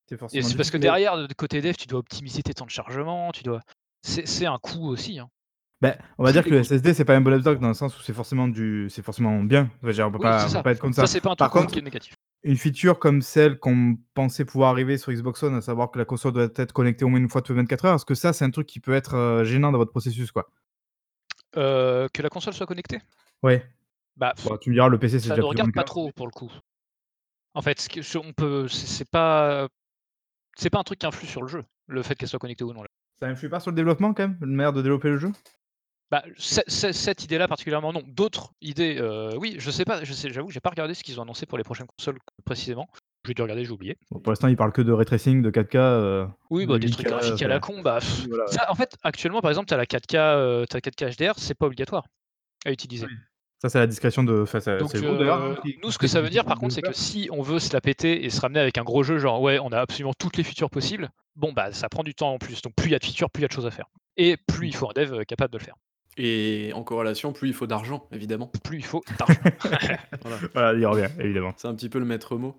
C'est 0.08 0.18
Et 0.18 0.20
forcément 0.20 0.48
c'est 0.50 0.58
parce 0.58 0.72
que 0.72 0.78
derrière, 0.78 1.18
de 1.18 1.34
côté 1.34 1.62
dev, 1.62 1.74
tu 1.76 1.88
dois 1.88 2.00
optimiser 2.00 2.44
tes 2.44 2.54
temps 2.54 2.66
de 2.66 2.72
chargement, 2.72 3.32
tu 3.32 3.44
dois 3.44 3.62
c'est 4.02 4.46
un 4.46 4.58
coût 4.60 4.88
aussi, 4.90 5.20
hein. 5.20 5.30
Bah, 5.82 5.98
on 6.18 6.24
va 6.24 6.32
Tous 6.32 6.34
dire 6.34 6.44
que 6.46 6.50
le 6.50 6.64
SSD, 6.64 6.94
c'est 6.94 7.06
pas 7.06 7.16
un 7.16 7.22
bon 7.22 7.30
laptop 7.32 7.60
dans 7.60 7.68
le 7.68 7.74
sens 7.74 7.98
où 7.98 8.02
c'est 8.04 8.14
forcément 8.14 8.48
du 8.48 8.88
c'est 8.90 9.02
forcément 9.04 9.44
bien. 9.44 9.70
On 9.84 10.12
peut 10.12 10.20
Oui, 10.20 10.22
pas 10.22 10.48
c'est 10.48 10.48
on 10.48 10.54
peut 10.54 10.62
pas 10.64 10.72
être 10.72 10.80
contre 10.80 10.96
Ça, 10.96 11.02
ça. 11.02 11.08
c'est 11.08 11.22
pas 11.22 11.32
un 11.32 11.36
Par 11.38 11.50
truc 11.50 11.52
qui 11.52 11.60
contre, 11.66 11.78
est 11.80 11.82
négatif. 11.82 12.16
une 12.44 12.58
feature 12.58 13.00
comme 13.00 13.22
celle 13.22 13.60
qu'on 13.60 13.98
pensait 14.14 14.46
pouvoir 14.46 14.72
arriver 14.72 14.98
sur 14.98 15.12
Xbox 15.14 15.44
One, 15.44 15.56
à 15.56 15.62
savoir 15.62 15.92
que 15.92 16.00
la 16.00 16.06
console 16.06 16.34
doit 16.34 16.50
être 16.58 16.74
connectée 16.74 17.06
au 17.06 17.10
moins 17.10 17.20
une 17.20 17.30
fois 17.30 17.42
toutes 17.42 17.56
les 17.56 17.62
24 17.64 17.86
heures, 17.86 17.96
est-ce 17.96 18.06
que 18.06 18.16
ça, 18.16 18.34
c'est 18.34 18.46
un 18.46 18.52
truc 18.52 18.68
qui 18.68 18.80
peut 18.80 18.94
être, 18.94 19.16
heu, 19.16 19.44
gênant 19.46 19.72
dans 19.72 19.78
votre 19.80 19.92
processus, 19.92 20.32
quoi? 20.32 20.50
Que 21.54 22.22
la 22.22 22.30
console 22.30 22.54
soit 22.54 22.66
connectée? 22.68 23.00
Ouais. 23.44 23.64
Bah, 24.18 24.34
Bon, 24.44 24.58
tu 24.58 24.70
me 24.70 24.76
diras, 24.76 24.90
le 24.90 25.00
PC, 25.00 25.20
c'est 25.20 25.30
ça 25.30 25.36
déjà 25.36 25.42
moins 25.42 25.50
regarde 25.50 25.72
pas 25.74 25.82
cas 25.82 25.88
trop 25.88 26.12
pour 26.12 26.28
le 26.28 26.32
coup. 26.32 26.52
En 27.54 27.62
fait, 27.62 27.80
ce 27.80 27.90
que 27.90 28.02
ce 28.02 28.18
on 28.18 28.34
peut 28.34 28.68
c'est 28.68 29.10
pas 29.10 29.68
c'est 30.58 30.70
pas 30.70 30.80
un 30.80 30.84
truc 30.84 31.00
qui 31.00 31.06
influe 31.06 31.28
sur 31.28 31.42
le 31.42 31.48
jeu, 31.48 31.64
le 31.88 32.04
fait 32.04 32.16
qu'elle 32.16 32.30
soit 32.30 32.40
connectée 32.40 32.64
ou 32.64 32.74
non, 32.74 32.82
là. 32.84 32.90
Ça 33.20 33.28
influe 33.28 33.50
pas 33.50 33.60
sur 33.60 33.72
le 33.72 33.76
développement 33.76 34.14
quand 34.14 34.24
même? 34.24 34.38
Une 34.42 34.56
manière 34.56 34.74
de 34.74 34.82
développer 34.82 35.10
le 35.10 35.18
jeu? 35.18 35.32
Bah, 36.12 36.24
ce 36.38 36.62
ce 36.68 36.92
cette 36.92 37.24
idée-là 37.24 37.48
particulièrement 37.48 37.92
non. 37.94 38.04
D'autres 38.06 38.54
idées, 38.62 38.98
heu, 39.00 39.30
oui, 39.38 39.56
je 39.58 39.72
sais 39.72 39.86
pas, 39.86 40.04
je 40.04 40.14
sais 40.14 40.32
j'avoue 40.32 40.52
j'ai 40.52 40.60
pas 40.60 40.70
regardé 40.70 40.94
ce 40.94 41.04
qu'ils 41.04 41.20
ont 41.20 41.24
annoncé 41.24 41.46
pour 41.46 41.58
les 41.58 41.64
prochaines 41.64 41.88
consoles 41.98 42.20
précisément. 42.46 42.88
J'ai 43.26 43.34
dû 43.34 43.42
regarder, 43.42 43.64
j'ai 43.66 43.72
oublié. 43.72 43.98
Bon, 44.12 44.20
pour 44.20 44.32
l'instant, 44.32 44.48
ils 44.50 44.58
parlent 44.58 44.74
que 44.74 44.82
de 44.82 44.92
ray 44.92 45.06
tracing, 45.06 45.42
de 45.42 45.50
4K, 45.50 45.76
heu, 45.76 46.28
Oui, 46.50 46.66
de 46.66 46.72
bah, 46.72 46.78
des 46.78 46.88
8K, 46.88 46.92
trucs 46.92 47.08
graphiques 47.08 47.42
à 47.42 47.48
la 47.48 47.60
con, 47.60 47.82
bah, 47.82 48.00
voilà, 48.28 48.46
ça 48.48 48.70
en 48.70 48.76
fait, 48.76 48.96
actuellement, 49.02 49.42
par 49.42 49.50
exemple, 49.50 49.68
tu 49.68 49.74
as 49.74 49.78
la 49.78 49.86
4K, 49.86 50.16
heu, 50.16 50.66
tu 50.70 50.76
as 50.76 50.82
4K 50.82 51.16
HDR, 51.18 51.34
c'est 51.40 51.56
pas 51.56 51.66
obligatoire 51.68 52.06
à 52.66 52.70
Oui. 52.70 52.76
Ça, 53.64 53.70
c'est 53.70 53.80
la 53.80 53.88
discrétion 53.88 54.26
de 54.26 54.42
enfin, 54.42 54.60
c'est 54.60 54.78
Donc 54.78 54.92
d'ailleurs, 54.94 55.42
hein, 55.42 55.56
nous, 55.82 55.90
ce 55.90 55.98
que 55.98 56.08
ça 56.08 56.22
veut 56.22 56.30
dire, 56.30 56.44
par 56.44 56.60
contre, 56.60 56.74
c'est 56.74 56.82
que 56.82 56.92
si 56.92 57.30
on 57.32 57.42
veut 57.42 57.60
se 57.60 57.72
la 57.72 57.80
péter 57.80 58.26
et 58.26 58.30
se 58.30 58.42
ramener 58.42 58.60
avec 58.60 58.78
un 58.78 58.84
gros 58.84 59.04
jeu, 59.04 59.20
genre, 59.20 59.42
ouais, 59.42 59.58
on 59.60 59.72
a 59.72 59.80
absolument 59.80 60.14
toutes 60.14 60.36
les 60.36 60.44
features 60.44 60.70
possibles, 60.70 61.10
bon, 61.38 61.54
bah, 61.54 61.72
ça 61.72 61.88
prend 61.88 62.04
du 62.04 62.14
temps 62.14 62.34
en 62.34 62.40
plus. 62.40 62.62
Donc 62.62 62.76
plus 62.76 62.90
il 62.90 62.92
y 62.92 62.96
a 62.96 63.00
de 63.00 63.06
features, 63.06 63.30
plus 63.30 63.40
il 63.40 63.44
y 63.44 63.46
a 63.46 63.48
de 63.48 63.54
choses 63.54 63.66
à 63.66 63.72
faire 63.72 63.86
et 64.18 64.38
plus 64.38 64.68
il 64.68 64.76
faut 64.76 64.90
un 64.90 64.94
dev, 64.94 65.14
heu, 65.14 65.24
capable 65.24 65.54
de 65.54 65.58
le 65.58 65.64
faire. 65.64 65.76
Et 66.18 66.72
en 66.76 66.84
corrélation, 66.84 67.34
plus 67.34 67.48
il 67.48 67.54
faut 67.54 67.66
d'argent, 67.66 68.08
évidemment. 68.12 68.52
Plus 68.64 68.78
il 68.78 68.86
faut 68.86 69.02
d'argent. 69.18 69.40
Voilà. 70.22 70.38
Voilà, 70.54 70.74
il 70.74 70.86
revient, 70.86 71.10
évidemment. 71.20 71.54
C'est 71.58 71.68
un 71.68 71.74
petit 71.74 71.90
peu 71.90 72.00
le 72.00 72.06
maître 72.06 72.36
mot. 72.38 72.58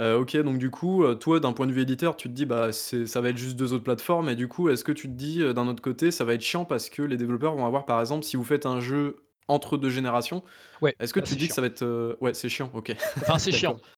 Heu, 0.00 0.16
OK, 0.16 0.36
donc 0.38 0.58
du 0.58 0.70
coup, 0.70 1.04
heu, 1.04 1.16
toi, 1.16 1.38
d'un 1.38 1.52
point 1.52 1.66
de 1.66 1.72
vue 1.72 1.82
éditeur, 1.82 2.16
tu 2.16 2.28
te 2.28 2.34
dis: 2.34 2.46
«Bah, 2.46 2.72
c'est 2.72 3.06
ça 3.06 3.20
va 3.20 3.28
être 3.28 3.36
juste 3.36 3.56
2 3.56 3.72
autres 3.74 3.84
plateformes» 3.84 4.28
et 4.28 4.34
du 4.34 4.48
coup, 4.48 4.68
est-ce 4.70 4.84
que 4.84 4.92
tu 4.92 5.08
te 5.08 5.12
dis, 5.12 5.40
d'un 5.52 5.68
autre 5.68 5.82
côté, 5.82 6.10
ça 6.10 6.24
va 6.24 6.34
être 6.34 6.40
chiant 6.40 6.64
parce 6.64 6.88
que 6.88 7.02
les 7.02 7.16
développeurs 7.16 7.54
vont 7.54 7.66
avoir, 7.66 7.84
par 7.84 8.00
exemple, 8.00 8.24
si 8.24 8.36
vous 8.36 8.44
faites 8.44 8.66
un 8.66 8.80
jeu 8.80 9.23
entre 9.48 9.76
2 9.76 9.90
générations, 9.90 10.42
Ouais, 10.80 10.94
est-ce 11.00 11.12
que 11.14 11.20
ça, 11.20 11.26
tu 11.26 11.36
dis 11.36 11.48
que 11.48 11.54
ça 11.54 11.60
va 11.60 11.66
être, 11.68 11.82
heu 11.82 12.16
ouais, 12.20 12.34
c'est 12.34 12.48
chiant, 12.48 12.70
OK, 12.74 12.94
Enfin, 13.22 13.38
c'est 13.38 13.52
chiant. 13.52 13.72
d'accord. 13.74 13.88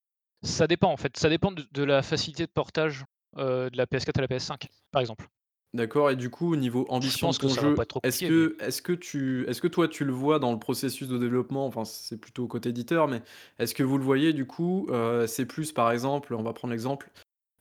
Ça 0.42 0.66
dépend, 0.66 0.92
en 0.92 0.96
fait, 0.96 1.16
ça 1.16 1.28
dépend 1.28 1.50
de 1.52 1.64
de 1.72 1.82
la 1.82 2.02
facilité 2.02 2.46
de 2.46 2.50
portage, 2.52 3.04
heu, 3.38 3.70
de 3.70 3.76
la 3.76 3.86
PS4 3.86 4.18
à 4.18 4.22
la 4.22 4.28
PS5, 4.28 4.66
par 4.92 5.00
exemple. 5.00 5.26
D'accord 5.74 6.10
et 6.10 6.16
du 6.16 6.30
coup, 6.30 6.52
au 6.52 6.56
niveau 6.56 6.86
ambition 6.88 7.30
de 7.30 7.36
que 7.36 7.42
ton 7.42 7.48
ça 7.48 7.60
va 7.62 7.66
pas 7.68 7.74
jeu, 7.76 7.82
être 7.82 7.88
trop 7.88 8.00
est-ce 8.02 8.20
compliqué, 8.24 8.56
que 8.56 8.64
est-ce 8.64 8.80
que 8.82 8.92
tu 8.92 9.44
est-ce 9.48 9.60
que 9.60 9.68
toi, 9.68 9.88
tu 9.88 10.04
le 10.04 10.12
vois 10.12 10.38
dans 10.38 10.52
le 10.52 10.58
processus 10.58 11.08
de 11.08 11.18
développement? 11.18 11.66
Enfin, 11.66 11.84
c'est 11.84 12.18
plutôt 12.18 12.46
côté 12.46 12.68
éditeur, 12.70 13.08
mais 13.08 13.22
est-ce 13.58 13.74
que 13.74 13.82
vous 13.82 13.98
le 13.98 14.04
voyez 14.04 14.32
du 14.32 14.46
coup, 14.46 14.86
heu, 14.90 15.26
c'est 15.26 15.44
plus, 15.46 15.72
par 15.72 15.90
exemple, 15.90 16.34
on 16.34 16.42
va 16.42 16.52
prendre 16.52 16.72
l'exemple, 16.72 17.10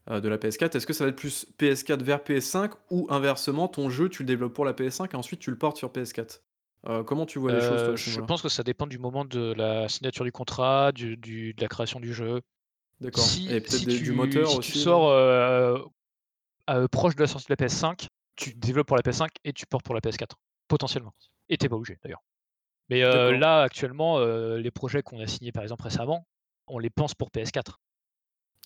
de 0.09 0.29
la 0.29 0.37
PS4, 0.37 0.75
est-ce 0.75 0.85
que 0.85 0.93
ça 0.93 1.03
va 1.03 1.09
être 1.09 1.15
plus 1.17 1.47
PS4 1.57 2.03
vers 2.03 2.23
PS5 2.23 2.71
ou 2.91 3.07
inversement, 3.09 3.67
ton 3.67 3.89
jeu, 3.89 4.07
tu 4.07 4.21
le 4.21 4.27
développes 4.27 4.53
pour 4.53 4.63
la 4.65 4.73
PS5 4.73 5.11
et 5.13 5.17
ensuite 5.17 5.39
tu 5.39 5.49
le 5.49 5.57
portes 5.57 5.77
sur 5.77 5.91
PS4? 5.91 6.41
Heu, 6.87 7.03
comment 7.03 7.25
tu 7.25 7.39
vois 7.39 7.51
les 7.51 7.61
choses, 7.61 7.83
toi, 7.83 7.97
ce 7.97 8.11
je 8.11 8.21
pense 8.21 8.41
que 8.41 8.49
ça 8.49 8.63
dépend 8.63 8.87
du 8.87 8.97
moment 8.97 9.25
de 9.25 9.53
la 9.53 9.89
signature 9.89 10.25
du 10.25 10.31
contrat, 10.31 10.91
du 10.91 11.17
du 11.17 11.53
de 11.53 11.61
la 11.61 11.67
création 11.67 11.99
du 11.99 12.13
jeu. 12.13 12.41
D'accord 13.01 13.23
Si 13.23 13.45
et 13.51 13.59
peut-être 13.61 13.79
si 13.79 13.85
des 13.85 13.97
du 13.97 14.05
tu 14.05 14.11
moteur 14.13 14.49
si 14.49 14.55
tu 14.55 14.59
aussi, 14.59 14.77
non? 14.79 14.83
sors, 14.83 15.09
heu, 16.69 16.87
proche 16.87 17.15
de 17.15 17.21
la 17.21 17.27
sortie 17.27 17.47
de 17.47 17.51
la 17.53 17.57
PS5, 17.57 18.07
tu 18.35 18.53
développes 18.53 18.87
pour 18.87 18.97
la 18.97 19.03
PS5 19.03 19.29
et 19.43 19.53
tu 19.53 19.65
portes 19.65 19.85
pour 19.85 19.95
la 19.95 20.01
PS4, 20.01 20.35
potentiellement 20.67 21.13
et 21.49 21.57
tu 21.57 21.65
es 21.65 21.69
pas 21.69 21.75
obligé, 21.75 21.97
d'ailleurs. 22.03 22.23
Mais 22.89 23.01
là, 23.01 23.61
actuellement, 23.61 24.19
les 24.19 24.71
projets 24.71 25.01
qu'on 25.01 25.19
a 25.19 25.27
signés, 25.27 25.51
par 25.51 25.63
exemple, 25.63 25.83
récemment, 25.83 26.25
on 26.67 26.79
les 26.79 26.89
pense 26.89 27.13
pour 27.13 27.31
PS4. 27.31 27.79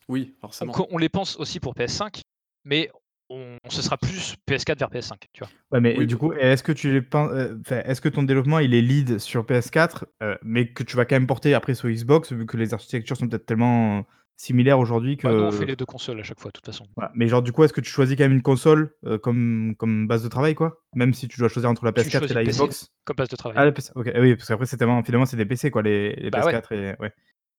Oui, 0.07 0.35
forcément. 0.41 0.73
on 0.89 0.97
les 0.97 1.09
pense 1.09 1.37
aussi 1.37 1.59
pour 1.59 1.73
PS5, 1.75 2.21
mais 2.63 2.91
on 3.29 3.57
ce 3.69 3.81
sera 3.81 3.97
plus 3.97 4.35
PS4 4.47 4.79
vers 4.79 4.89
PS5, 4.89 5.17
tu 5.33 5.43
vois? 5.43 5.49
Ouais, 5.71 5.79
mais 5.81 5.95
Oui, 5.97 6.07
du 6.07 6.17
coup, 6.17 6.33
est-ce 6.33 6.63
que 6.63 6.71
tu 6.71 7.07
enfin, 7.13 7.81
est-ce 7.85 8.01
que 8.01 8.09
ton 8.09 8.23
développement, 8.23 8.59
il 8.59 8.73
est 8.73 8.81
lead 8.81 9.19
sur 9.19 9.45
PS4, 9.45 10.05
heu, 10.23 10.37
mais 10.43 10.71
que 10.71 10.83
tu 10.83 10.95
vas 10.95 11.05
quand 11.05 11.15
même 11.15 11.27
porter 11.27 11.53
après 11.53 11.75
sur 11.75 11.89
Xbox, 11.89 12.31
vu 12.33 12.45
que 12.45 12.57
les 12.57 12.73
architectures 12.73 13.17
sont 13.17 13.27
peut-être 13.27 13.45
tellement 13.45 14.05
similaires 14.35 14.79
aujourd'hui 14.79 15.17
Bah, 15.21 15.31
nous, 15.31 15.41
on 15.43 15.51
fait 15.51 15.65
que 15.65 15.71
les 15.71 15.75
2 15.75 15.85
consoles 15.85 16.19
à 16.19 16.23
chaque 16.23 16.39
fois, 16.39 16.49
de 16.49 16.53
toute 16.53 16.65
façon. 16.65 16.85
voilà, 16.95 17.11
mais 17.13 17.27
genre, 17.27 17.41
du 17.41 17.51
coup, 17.51 17.63
est-ce 17.63 17.73
que 17.73 17.81
tu 17.81 17.89
choisis 17.91 18.15
quand 18.17 18.23
même 18.23 18.31
une 18.33 18.41
console, 18.41 18.93
comme 19.21 19.75
comme 19.77 20.07
base 20.07 20.23
de 20.23 20.29
travail, 20.29 20.55
quoi? 20.55 20.81
Même 20.95 21.13
si 21.13 21.27
tu 21.27 21.39
dois 21.39 21.49
choisir 21.49 21.69
entre 21.69 21.85
la 21.85 21.91
Tu 21.91 22.01
PS4 22.01 22.23
et 22.31 22.33
la 22.33 22.43
PC 22.43 22.51
Xbox? 22.51 22.87
comme 23.03 23.15
base 23.17 23.29
de 23.29 23.35
travail. 23.35 23.57
Ah, 23.59 23.65
le 23.65 23.73
PC, 23.73 23.91
OK, 23.95 24.09
oui, 24.17 24.35
parce 24.35 24.47
qu'après, 24.47 24.65
c'est 24.65 24.77
tellement 24.77 25.03
finalement, 25.03 25.25
c'est 25.25 25.37
des 25.37 25.45
PC, 25.45 25.71
quoi, 25.71 25.81
les 25.81 26.15
les 26.15 26.29
Bah, 26.31 26.45
ouais. 26.45 26.53
PS4 26.53 26.71
et 26.73 26.95
ouais. 26.99 27.11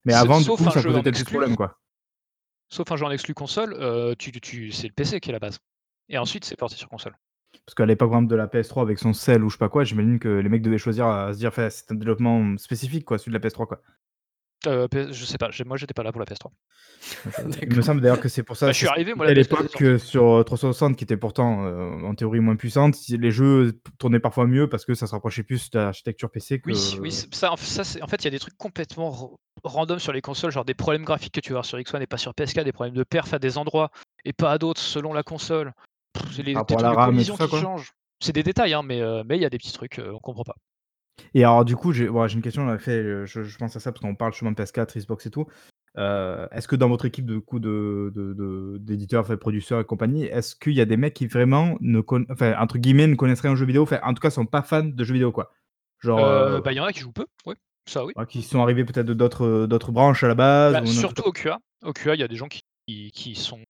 Mais 0.07 0.15
avant, 0.15 0.39
du 0.39 0.45
sauf 0.47 0.59
coup, 0.59 0.67
un 0.67 0.71
ça 0.71 0.83
posait 0.83 0.89
en 0.99 1.03
peut-être 1.03 1.15
plus 1.15 1.21
exclu 1.21 1.37
problème, 1.37 1.57
quoi. 1.57 1.77
Sauf 2.71 2.91
un 2.91 2.97
jeu 2.97 3.05
en 3.05 3.11
exclu 3.11 3.35
console, 3.35 3.77
tu 4.19 4.33
tu 4.33 4.73
c'est 4.73 4.87
le 4.87 4.95
PC 4.95 5.21
qui 5.21 5.31
est 5.31 5.33
la 5.33 5.39
base 5.39 5.59
et 6.09 6.17
ensuite 6.17 6.45
c'est 6.45 6.57
porté 6.57 6.77
sur 6.77 6.89
console. 6.89 7.15
Parce 7.67 7.75
qu'à 7.75 7.85
l'époque, 7.85 8.11
par 8.11 8.19
exemple, 8.19 8.31
de 8.31 8.37
la 8.37 8.47
PS3 8.47 8.83
avec 8.83 8.99
son 8.99 9.13
sel 9.13 9.45
ou 9.45 9.49
je 9.49 9.55
sais 9.55 9.59
pas 9.59 9.69
quoi, 9.69 9.85
j'imagine 9.85 10.19
que 10.19 10.29
les 10.29 10.49
mecs 10.49 10.63
devaient 10.63 10.79
choisir 10.79 11.07
à 11.07 11.33
se 11.33 11.39
dire, 11.39 11.49
enfin, 11.49 11.69
c'est 11.69 11.91
un 11.93 11.95
développement 11.95 12.57
spécifique, 12.59 13.05
quoi, 13.05 13.19
celui 13.19 13.37
de 13.37 13.39
la 13.39 13.49
PS3, 13.49 13.67
quoi. 13.67 13.83
PS 14.63 15.13
je 15.13 15.25
sais 15.25 15.39
pas, 15.39 15.51
j'ai 15.51 15.65
moi, 15.65 15.77
j'étais 15.77 15.95
pas 15.95 16.03
là 16.03 16.13
pour 16.13 16.21
la 16.21 16.27
PS3. 16.27 16.53
Je 17.27 17.43
il 17.67 17.77
me 17.77 17.83
semble 17.83 18.01
d'ailleurs 18.01 18.21
que 18.21 18.29
c'est 18.29 18.43
pour 18.43 18.57
Bah, 18.57 18.57
ça, 18.57 18.73
je 18.73 18.79
c'est 18.79 18.79
suis 18.79 18.89
arrivé, 18.89 19.15
moi, 19.15 19.27
à 19.27 19.31
PS4 19.33 19.65
était 19.65 19.69
l'époque 19.69 19.73
que 19.79 19.99
sur, 19.99 20.39
heu, 20.39 20.45
360 20.45 20.97
qui 20.97 21.05
était 21.05 21.17
pourtant, 21.17 21.65
heu, 21.67 22.05
en 22.05 22.15
théorie 22.15 22.41
moins 22.41 22.57
puissante, 22.57 22.95
si 22.95 23.17
les 23.17 23.31
jeux 23.31 23.81
tournaient 23.99 24.21
parfois 24.21 24.47
mieux 24.47 24.69
parce 24.69 24.85
que 24.85 24.95
ça 24.95 25.07
se 25.07 25.13
rapprochait 25.13 25.43
plus 25.43 25.71
de 25.71 25.79
l'architecture 25.79 26.31
PC 26.31 26.61
Oui, 26.67 26.99
oui, 27.01 27.09
que 27.09 27.15
c 27.15 27.27
ça, 27.33 27.53
en 27.53 27.57
f 27.57 27.65
ça, 27.65 27.85
c'est 27.85 28.03
en 28.03 28.07
fait, 28.07 28.17
il 28.23 28.25
y 28.25 28.29
a 28.29 28.31
des 28.31 28.39
trucs 28.39 28.57
complètement 28.57 29.11
ran 29.11 29.37
random 29.65 29.99
sur 29.99 30.13
les 30.13 30.23
consoles, 30.23 30.51
genre 30.53 30.65
des 30.65 30.75
problèmes 30.75 31.05
graphiques 31.05 31.35
que 31.35 31.41
tu 31.41 31.51
vas 31.51 31.57
avoir 31.59 31.65
sur 31.67 31.79
X1 31.79 32.01
et 32.01 32.07
pas 32.07 32.17
sur 32.17 32.33
PS4, 32.35 32.65
des 32.65 32.73
problèmes 32.73 32.95
de 32.95 33.05
perf 33.05 33.33
à 33.35 33.39
des 33.39 33.59
endroits 33.59 33.91
et 34.25 34.33
pas 34.33 34.53
à 34.53 34.59
d'autres 34.59 34.81
selon 34.81 35.13
la 35.13 35.23
console. 35.23 35.73
C'est 36.33 36.43
les 36.43 36.53
par 36.53 36.63
des 36.63 36.63
rapport 36.63 36.79
à 36.79 36.83
trucs 36.83 36.83
la 36.83 36.91
de 36.93 36.95
RAM 36.95 37.19
et 37.19 37.25
tout 37.25 37.25
collision 37.27 37.37
ça, 37.37 37.47
qui 37.47 37.51
quoi? 37.51 37.61
changent. 37.61 37.93
C'est 38.21 38.33
des 38.33 38.43
détails, 38.43 38.75
hein, 38.75 38.83
mais 38.83 38.99
il 38.99 39.41
y 39.41 39.45
a 39.45 39.51
des 39.51 39.59
petits 39.59 39.73
trucs, 39.73 39.99
heu, 39.99 40.15
on 40.15 40.19
comprend 40.19 40.45
pas. 40.45 40.55
Et 41.35 41.45
alors 41.45 41.65
du 41.65 41.77
coup, 41.77 41.93
j'ai 41.93 42.09
ouais, 42.09 42.29
j'ai 42.29 42.37
une 42.37 42.43
question, 42.43 42.79
fait, 42.79 42.93
euh, 43.03 43.27
je 43.27 43.43
je 43.43 43.59
pense 43.59 43.77
à 43.77 43.81
ça 43.81 43.93
parce 43.93 44.01
qu'on 44.03 44.15
parle 44.15 44.33
justement 44.33 44.51
de 44.53 44.57
PS4, 44.57 44.97
Xbox 44.99 45.27
et 45.27 45.31
tout. 45.31 45.47
Heu, 45.99 46.49
est-ce 46.53 46.69
que 46.69 46.77
dans 46.77 46.89
votre 46.89 47.05
équipe 47.05 47.27
de 47.27 47.39
coup 47.39 47.59
de 47.59 48.13
de 48.15 48.33
de 48.35 48.79
d'éditeurs, 48.81 49.23
enfin 49.23 49.37
producteurs 49.37 49.81
et 49.81 49.85
compagnie, 49.85 50.25
est-ce 50.25 50.55
qu'il 50.55 50.73
y 50.75 50.81
a 50.81 50.85
des 50.85 50.97
mecs 50.97 51.15
qui 51.15 51.27
vraiment 51.27 51.77
ne 51.81 52.01
conna 52.01 52.27
enfin 52.31 52.55
entre 52.59 52.79
guillemets 52.79 53.07
«ne 53.09 53.17
connaissent 53.17 53.41
rien 53.41 53.53
aux 53.53 53.57
jeux 53.57 53.67
vidéo», 53.67 53.83
enfin 53.83 53.99
en 54.05 54.15
tout 54.15 54.21
cas 54.21 54.31
sont 54.31 54.47
pas 54.47 54.63
fans 54.63 54.85
de 54.85 55.05
jeux 55.05 55.15
vidéo 55.15 55.33
quoi? 55.33 55.51
Genre, 55.99 56.21
Heu, 56.21 56.57
heu, 56.59 56.61
bah, 56.61 56.73
il 56.73 56.77
y 56.77 56.81
en 56.81 56.85
a 56.85 56.93
qui 56.93 57.01
jouent 57.01 57.13
peu, 57.13 57.27
ouais, 57.47 57.57
ça 57.87 58.05
oui. 58.05 58.13
ouais, 58.17 58.27
qui 58.27 58.43
sont 58.43 58.63
arrivés 58.63 58.85
peut-être 58.85 59.07
de 59.07 59.15
d'autres, 59.15 59.91
branches 59.91 60.23
à 60.23 60.29
la 60.29 60.35
base 60.37 60.75
Bah, 60.75 60.81
ou 60.81 60.85
n'importe 60.85 61.01
surtout 61.01 61.23
au 61.25 61.33
QA. 61.33 61.59
Au 61.83 61.93
QA, 61.93 62.15
il 62.15 62.21
y 62.21 62.23
a 62.23 62.29
des 62.29 62.37
gens 62.37 62.49
qui 62.49 62.63
qui 62.87 63.35
sont 63.35 63.61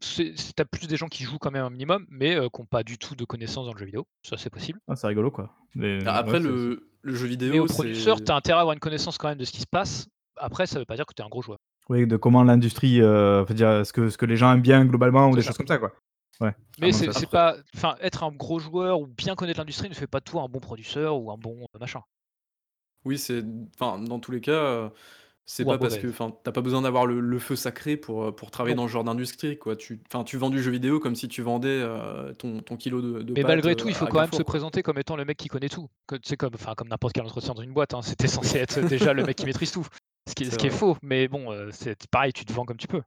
c'est 0.00 0.32
c'est 0.36 0.54
tu 0.54 0.64
plus 0.64 0.86
des 0.86 0.96
gens 0.96 1.08
qui 1.08 1.24
jouent 1.24 1.38
quand 1.38 1.50
même 1.50 1.64
un 1.64 1.70
minimum, 1.70 2.06
mais 2.10 2.36
heu, 2.36 2.48
qui 2.48 2.60
ont 2.60 2.66
pas 2.66 2.82
du 2.82 2.98
tout 2.98 3.14
de 3.14 3.24
connaissances 3.24 3.66
dans 3.66 3.72
le 3.72 3.78
jeu 3.78 3.86
vidéo, 3.86 4.06
ça 4.22 4.36
c'est 4.36 4.50
possible. 4.50 4.80
ah 4.88 4.96
c'est 4.96 5.06
rigolo 5.06 5.30
quoi. 5.30 5.54
Mais 5.74 5.98
A 6.06 6.12
ouais, 6.12 6.18
après 6.18 6.40
c'est 6.40 6.48
le 6.48 6.90
le 7.02 7.14
jeu 7.14 7.26
Mais 7.26 7.58
au 7.58 7.64
vidéo, 7.64 7.66
producteur, 7.66 8.18
c'est 8.18 8.24
tu 8.24 8.32
as 8.32 8.36
intérêt 8.36 8.58
à 8.58 8.60
avoir 8.62 8.74
une 8.74 8.80
connaissance 8.80 9.16
quand 9.18 9.28
même 9.28 9.38
de 9.38 9.44
ce 9.44 9.52
qui 9.52 9.60
se 9.60 9.66
passe. 9.66 10.08
Après, 10.36 10.66
ça 10.66 10.78
veut 10.78 10.84
pas 10.84 10.96
dire 10.96 11.06
que 11.06 11.14
tu 11.14 11.22
es 11.22 11.24
un 11.24 11.28
gros 11.28 11.42
joueur. 11.42 11.58
oui, 11.88 12.06
de 12.06 12.16
comment 12.16 12.42
l'industrie, 12.44 13.02
enfin 13.04 13.54
dire 13.54 13.84
ce 13.84 13.92
que 13.92 14.08
ce 14.10 14.16
que 14.18 14.26
les 14.26 14.36
gens 14.36 14.52
aiment 14.52 14.62
bien 14.62 14.84
globalement 14.84 15.28
ou 15.28 15.32
C'est 15.32 15.36
des 15.36 15.42
ça. 15.42 15.48
choses 15.48 15.56
comme 15.58 15.66
ça 15.66 15.78
quoi. 15.78 15.92
Ouais, 16.40 16.54
Mais 16.78 16.92
c'est 16.92 17.06
ça 17.06 17.12
c'est 17.12 17.26
pas 17.30 17.56
enfin, 17.76 17.96
être 18.00 18.24
un 18.24 18.32
gros 18.32 18.58
joueur 18.58 19.00
ou 19.00 19.06
bien 19.06 19.34
connaître 19.36 19.60
l'industrie 19.60 19.88
ne 19.88 19.94
fait 19.94 20.06
pas 20.06 20.20
de 20.20 20.24
toi 20.24 20.42
un 20.42 20.48
bon 20.48 20.60
producteur 20.60 21.16
ou 21.20 21.30
un 21.30 21.36
bon, 21.36 21.62
heu, 21.62 21.78
machin. 21.78 22.02
oui, 23.04 23.18
c'est 23.18 23.42
enfin, 23.74 23.98
dans 23.98 24.18
tous 24.20 24.30
les 24.32 24.40
cas, 24.40 24.52
heu, 24.86 24.90
c'est 25.52 25.64
Ou 25.64 25.66
pas 25.66 25.78
parce 25.78 25.98
que 25.98 26.06
enfin, 26.06 26.30
tu 26.44 26.52
pas 26.52 26.60
besoin 26.60 26.82
d'avoir 26.82 27.06
le 27.06 27.18
le 27.18 27.38
feu 27.40 27.56
sacré 27.56 27.96
pour, 27.96 28.32
pour 28.36 28.52
travailler 28.52 28.76
Non. 28.76 28.82
dans 28.82 28.88
ce 28.88 28.92
genre 28.92 29.02
d'industrie, 29.02 29.58
quoi. 29.58 29.74
Tu 29.74 30.00
enfin, 30.06 30.22
tu 30.22 30.36
vends 30.36 30.48
du 30.48 30.62
jeu 30.62 30.70
vidéo 30.70 31.00
comme 31.00 31.16
si 31.16 31.26
tu 31.26 31.42
vendais, 31.42 31.80
heu, 31.82 32.32
ton 32.38 32.60
ton 32.60 32.76
kilo 32.76 33.02
de 33.02 33.22
de 33.22 33.32
Mais 33.32 33.42
pâtes, 33.42 33.48
malgré 33.48 33.72
heu, 33.72 33.74
tout, 33.74 33.88
il 33.88 33.94
faut 33.96 34.04
à 34.04 34.08
quand 34.08 34.20
même 34.20 34.26
se 34.26 34.30
Carrefour, 34.30 34.44
quoi. 34.46 34.52
présenter 34.52 34.82
comme 34.84 34.98
étant 34.98 35.16
le 35.16 35.24
mec 35.24 35.36
qui 35.36 35.48
connaît 35.48 35.68
tout. 35.68 35.88
Que 36.06 36.14
sais 36.22 36.36
comme 36.36 36.54
enfin, 36.54 36.74
comme 36.76 36.86
n'importe 36.86 37.14
quel 37.14 37.24
entretien 37.24 37.52
dans 37.54 37.62
une 37.62 37.72
boîte, 37.72 37.94
hein, 37.94 38.02
c'était 38.02 38.28
censé 38.28 38.58
être 38.58 38.78
déjà 38.88 39.12
le 39.12 39.24
mec 39.24 39.36
qui 39.36 39.44
maîtrise 39.44 39.72
tout. 39.72 39.84
Ce 40.28 40.36
qui 40.36 40.44
est 40.44 40.46
C'est 40.46 40.52
ce 40.52 40.58
qui 40.58 40.66
est 40.66 40.70
vrai. 40.70 40.78
faux, 40.78 40.96
mais 41.02 41.26
bon, 41.26 41.48
c'est 41.72 42.06
pareil, 42.12 42.32
tu 42.32 42.44
te 42.44 42.52
vends 42.52 42.64
comme 42.64 42.76
tu 42.76 42.86
peux. 42.86 43.02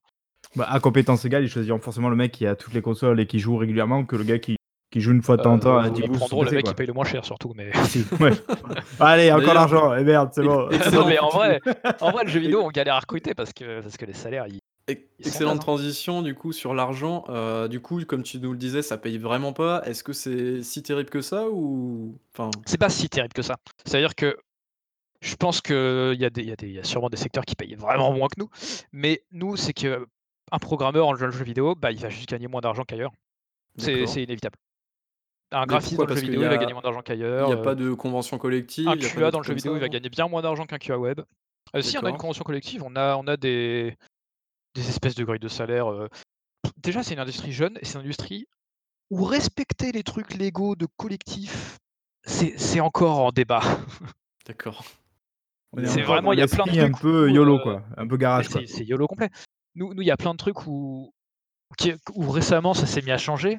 Bah, 0.58 0.68
à 0.70 0.80
compétences 0.82 1.24
égales, 1.24 1.44
ils 1.46 1.50
choisiront 1.50 1.80
forcément 1.80 2.10
le 2.10 2.18
mec 2.18 2.34
qui 2.34 2.46
a 2.46 2.58
toutes 2.58 2.74
les 2.74 2.82
consoles 2.82 3.20
et 3.22 3.26
qui 3.26 3.40
joue 3.40 3.56
régulièrement 3.56 4.04
que 4.04 4.18
le 4.18 4.26
gars 4.26 4.40
qui 4.40 4.58
qui 4.94 5.02
joue 5.02 5.12
une 5.12 5.24
fois 5.24 5.38
de 5.38 5.42
temps 5.42 5.54
en 5.54 5.60
temps 5.60 5.78
à 5.80 5.88
Heu, 5.88 5.92
10 5.92 6.02
ils 6.02 6.08
bouts 6.08 6.14
sur 6.14 6.28
son 6.28 6.36
prendront 6.36 6.44
le 6.44 6.52
mec 6.52 6.66
qui 6.66 6.74
paye 6.76 6.86
le 6.86 6.94
moins 6.94 7.04
cher 7.04 7.26
surtout, 7.26 7.52
mais 7.56 7.72
ouais. 8.20 8.32
Allez, 9.00 9.32
encore 9.32 9.56
l'argent 9.56 9.96
et 9.96 10.04
merde, 10.04 10.30
c'est 10.32 10.44
bon. 10.44 10.66
non 10.66 10.70
excellent 10.70 11.08
mais 11.08 11.18
en 11.18 11.30
vrai 11.30 11.60
en 12.00 12.12
vrai 12.12 12.26
le 12.26 12.30
jeu 12.30 12.40
vidéo 12.40 12.62
on 12.64 12.70
galère 12.70 12.94
à 12.94 13.00
recruter 13.00 13.34
parce 13.34 13.54
que 13.54 13.82
parce 13.82 13.98
que 13.98 14.06
les 14.06 14.14
salaires 14.14 14.46
ils 14.48 14.60
excellente 15.20 15.62
transition 15.62 16.22
du 16.22 16.36
coup 16.36 16.52
sur 16.52 16.76
l'argent, 16.76 17.24
heu, 17.30 17.70
du 17.70 17.80
coup, 17.80 18.04
comme 18.06 18.22
tu 18.22 18.38
nous 18.40 18.52
le 18.52 18.58
disais, 18.58 18.82
ça 18.82 18.98
paye 18.98 19.18
vraiment 19.18 19.54
pas. 19.54 19.82
Est-ce 19.86 20.04
que 20.04 20.14
c'est 20.14 20.62
si 20.62 20.84
terrible 20.84 21.10
que 21.10 21.22
ça 21.22 21.50
ou 21.50 22.20
enfin? 22.34 22.52
C'est 22.66 22.78
pas 22.78 22.90
si 22.90 23.10
terrible 23.10 23.34
que 23.34 23.42
ça. 23.42 23.56
C'est-à-dire 23.86 24.14
que 24.14 24.38
je 25.22 25.36
pense 25.36 25.62
qu'il 25.62 26.18
y 26.20 26.26
a 26.26 26.30
des 26.30 26.42
il 26.42 26.50
y 26.50 26.52
a 26.52 26.56
des 26.56 26.68
il 26.68 26.74
y 26.74 26.80
a 26.80 26.84
sûrement 26.84 27.10
des 27.10 27.18
secteurs 27.18 27.46
qui 27.46 27.56
payent 27.56 27.76
vraiment 27.76 28.12
moins 28.12 28.28
que 28.28 28.40
nous, 28.40 28.50
mais 28.92 29.24
nous, 29.32 29.56
c'est 29.56 29.74
qu'un 29.74 30.06
programmeur 30.62 31.08
en 31.08 31.16
jeu 31.16 31.32
jeu 31.32 31.44
vidéo, 31.46 31.74
bah, 31.74 31.92
il 31.92 32.00
va 32.00 32.10
juste 32.10 32.30
gagner 32.30 32.48
moins 32.48 32.62
d'argent 32.62 32.84
qu'ailleurs. 32.84 33.14
C'est 33.78 34.04
inévitable. 34.22 34.58
Un 35.54 35.66
graphiste 35.66 35.96
dans 35.96 36.06
le 36.06 36.16
jeu 36.16 36.22
vidéo, 36.22 36.42
il 36.42 36.48
va 36.48 36.58
gagner 36.58 36.74
moins 36.74 36.82
d'argent 36.82 37.02
il 37.02 37.04
y 37.04 37.06
qu'ailleurs, 37.06 37.52
a 37.52 37.54
heu, 37.54 37.62
pas 37.62 37.76
de 37.76 37.94
convention 37.94 38.38
un 38.38 38.40
collective, 38.40 38.86
il 38.86 39.00
des 39.00 39.08
QA 39.08 39.32
dans 39.32 39.40
le 39.40 39.44
trucs 39.44 39.46
jeu 39.46 39.54
vidéo, 39.56 39.74
ça, 39.74 39.78
il 39.78 39.82
va 39.82 39.90
gagner 39.90 40.10
bien 40.10 40.28
moins 40.28 40.42
d'argent 40.42 40.66
qu'un 40.66 40.80
QA 40.80 40.98
web. 40.98 41.22
Heu, 41.76 41.82
si, 41.82 41.98
on 41.98 42.02
a 42.02 42.10
une 42.10 42.18
convention 42.18 42.44
collective, 42.44 42.84
on 42.84 42.96
a 42.96 43.16
on 43.16 43.28
a 43.28 43.38
des 43.38 43.96
des 44.76 44.90
espèces 44.90 45.16
de 45.16 45.24
grilles 45.24 45.40
de 45.40 45.48
salaire, 45.48 45.90
heu. 45.92 46.10
Déjà, 46.78 47.04
c'est 47.04 47.14
une 47.14 47.20
industrie 47.20 47.52
jeune 47.52 47.78
et 47.82 47.86
c'est 47.86 47.96
une 47.96 48.02
industrie 48.02 48.48
où 49.10 49.24
respecter 49.24 49.92
les 49.92 50.04
trucs 50.04 50.34
légaux 50.34 50.76
de 50.76 50.88
collectif, 50.98 51.78
c'est 52.26 52.58
c'est 52.58 52.80
encore 52.80 53.20
en 53.20 53.32
débat. 53.32 53.62
D'accord. 54.48 54.84
Il 55.78 55.88
C'est 55.88 56.02
vraiment 56.02 56.34
il 56.34 56.40
y 56.40 56.42
a 56.42 56.48
plein 56.48 56.66
de 56.66 56.70
l'esprit 56.70 56.86
un 56.86 56.92
trucs 56.92 57.02
peu 57.02 57.30
où, 57.30 57.34
YOLO, 57.34 57.60
quoi, 57.60 57.84
un 57.98 58.08
peu 58.08 58.18
garage, 58.18 58.50
quoi. 58.50 58.62
c'est 58.68 58.86
YOLO 58.86 59.08
complet. 59.08 59.30
Nous 59.76 59.94
nous, 59.94 60.02
il 60.02 60.08
y 60.08 60.12
a 60.12 60.18
plein 60.18 60.34
de 60.34 60.38
trucs 60.38 60.68
où 60.68 61.14
où 62.16 62.30
récemment 62.30 62.74
ça 62.74 62.86
s'est 62.86 63.02
mis 63.02 63.12
à 63.12 63.18
changer, 63.18 63.58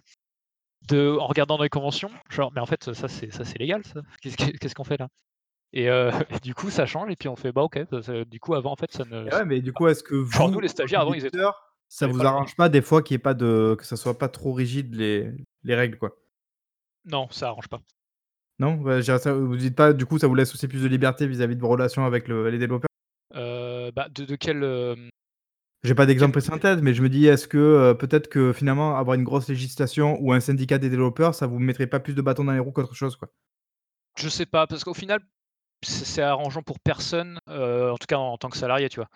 de 0.88 1.16
en 1.20 1.26
regardant 1.26 1.56
dans 1.56 1.62
les 1.64 1.68
conventions, 1.70 2.10
genre: 2.30 2.52
«Mais 2.54 2.60
en 2.60 2.66
fait, 2.66 2.92
ça 2.94 3.08
c'est 3.08 3.32
ça 3.32 3.44
c'est 3.44 3.58
légal 3.58 3.84
ça? 3.84 4.02
Qu'est-ce 4.22 4.36
que 4.36 4.50
qu'est-ce 4.58 4.74
qu'on 4.74 4.84
fait 4.84 4.98
là?» 4.98 5.08
et 5.72 5.84
et 5.86 6.10
du 6.42 6.54
coup 6.54 6.70
ça 6.70 6.86
change 6.86 7.10
et 7.12 7.16
puis 7.16 7.28
on 7.28 7.36
fait: 7.36 7.52
«Bah 7.52 7.62
OK, 7.62 7.78
ça 7.90 8.02
ça» 8.02 8.24
du 8.26 8.40
coup 8.40 8.54
avant 8.54 8.72
en 8.72 8.76
fait 8.76 8.92
ça 8.92 9.04
ne 9.06 9.30
ça 9.30 9.38
ouais, 9.38 9.44
mais 9.44 9.60
du 9.60 9.72
coup, 9.72 9.86
est-ce 9.88 10.02
que 10.02 10.22
genre 10.30 10.50
nous 10.50 10.54
vous, 10.54 10.60
les 10.60 10.68
en 10.68 10.74
tant 10.74 10.86
stagiaires 10.86 11.00
avant 11.00 11.14
ils 11.14 11.26
étaient 11.26 11.38
ça 11.88 12.06
vous 12.08 12.24
droit. 12.24 12.26
arrange 12.26 12.56
pas 12.56 12.68
des 12.68 12.82
fois 12.82 13.02
qu'il 13.02 13.14
y 13.14 13.16
ait 13.16 13.18
pas 13.18 13.34
de 13.34 13.76
que 13.78 13.84
ça 13.86 13.96
soit 13.96 14.18
pas 14.18 14.28
trop 14.28 14.52
rigide 14.52 14.94
les 14.94 15.32
les 15.64 15.74
règles, 15.74 15.98
quoi? 15.98 16.16
Non, 17.04 17.28
ça 17.30 17.48
arrange 17.48 17.68
pas. 17.68 17.80
Non? 18.60 18.82
Ça 19.02 19.32
vous 19.34 19.56
dites 19.56 19.74
pas, 19.76 19.92
du 19.92 20.06
coup, 20.06 20.18
ça 20.18 20.26
vous 20.28 20.34
laisse 20.34 20.54
aussi 20.54 20.68
plus 20.68 20.82
de 20.82 20.88
liberté 20.88 21.26
vis-à-vis 21.26 21.56
de 21.56 21.60
vos 21.60 21.68
relations 21.68 22.04
avec 22.04 22.28
le 22.28 22.48
les 22.50 22.58
développeurs? 22.58 22.88
Heu, 23.32 23.90
bah 23.92 24.08
de 24.10 24.24
de 24.24 24.36
quel, 24.36 24.62
hem, 24.62 25.10
J'ai 25.84 25.94
pas 25.94 26.06
d'exemple 26.06 26.32
précis 26.32 26.50
en 26.50 26.58
tête, 26.58 26.80
mais 26.80 26.94
je 26.94 27.02
me 27.02 27.10
dis, 27.10 27.26
est-ce 27.26 27.46
que, 27.46 27.58
heu, 27.58 27.94
peut-être 27.96 28.28
que 28.28 28.54
finalement 28.54 28.96
avoir 28.96 29.16
une 29.16 29.22
grosse 29.22 29.48
législation 29.48 30.18
ou 30.20 30.32
un 30.32 30.40
syndicat 30.40 30.78
des 30.78 30.88
développeurs, 30.88 31.34
ça 31.34 31.46
vous 31.46 31.58
mettrait 31.58 31.86
pas 31.86 32.00
plus 32.00 32.14
de 32.14 32.22
bâtons 32.22 32.44
dans 32.44 32.52
les 32.52 32.58
roues 32.58 32.72
qu'autre 32.72 32.94
chose, 32.94 33.16
quoi? 33.16 33.28
Je 34.16 34.30
sais 34.30 34.46
pas 34.46 34.66
parce 34.66 34.82
qu'au 34.82 34.94
final, 34.94 35.20
c'est 35.82 36.06
c'est 36.06 36.22
arrangeant 36.22 36.62
pour 36.62 36.80
personne, 36.80 37.38
heu, 37.50 37.90
en 37.90 37.98
tout 37.98 38.06
cas 38.06 38.16
en 38.16 38.38
tant 38.38 38.48
que 38.48 38.56
salarié, 38.56 38.88
tu 38.88 39.00
vois? 39.00 39.10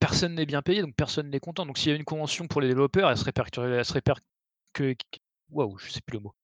Personne 0.00 0.34
n'est 0.34 0.44
bien 0.44 0.60
payé, 0.60 0.82
donc 0.82 0.94
personne 0.96 1.30
n'est 1.30 1.40
content. 1.40 1.64
Donc 1.64 1.78
s'il 1.78 1.90
y 1.90 1.94
a 1.94 1.96
une 1.96 2.04
convention 2.04 2.46
pour 2.46 2.60
les 2.60 2.68
développeurs, 2.68 3.08
elle 3.08 3.16
se 3.16 3.24
répercu 3.24 3.60
elle 3.60 3.84
se 3.84 3.92
réperc 3.94 4.20
que 4.74 4.94
waouh, 5.50 5.78
je 5.78 5.90
sais 5.90 6.00
plus 6.04 6.18
le 6.18 6.24
mot. 6.24 6.34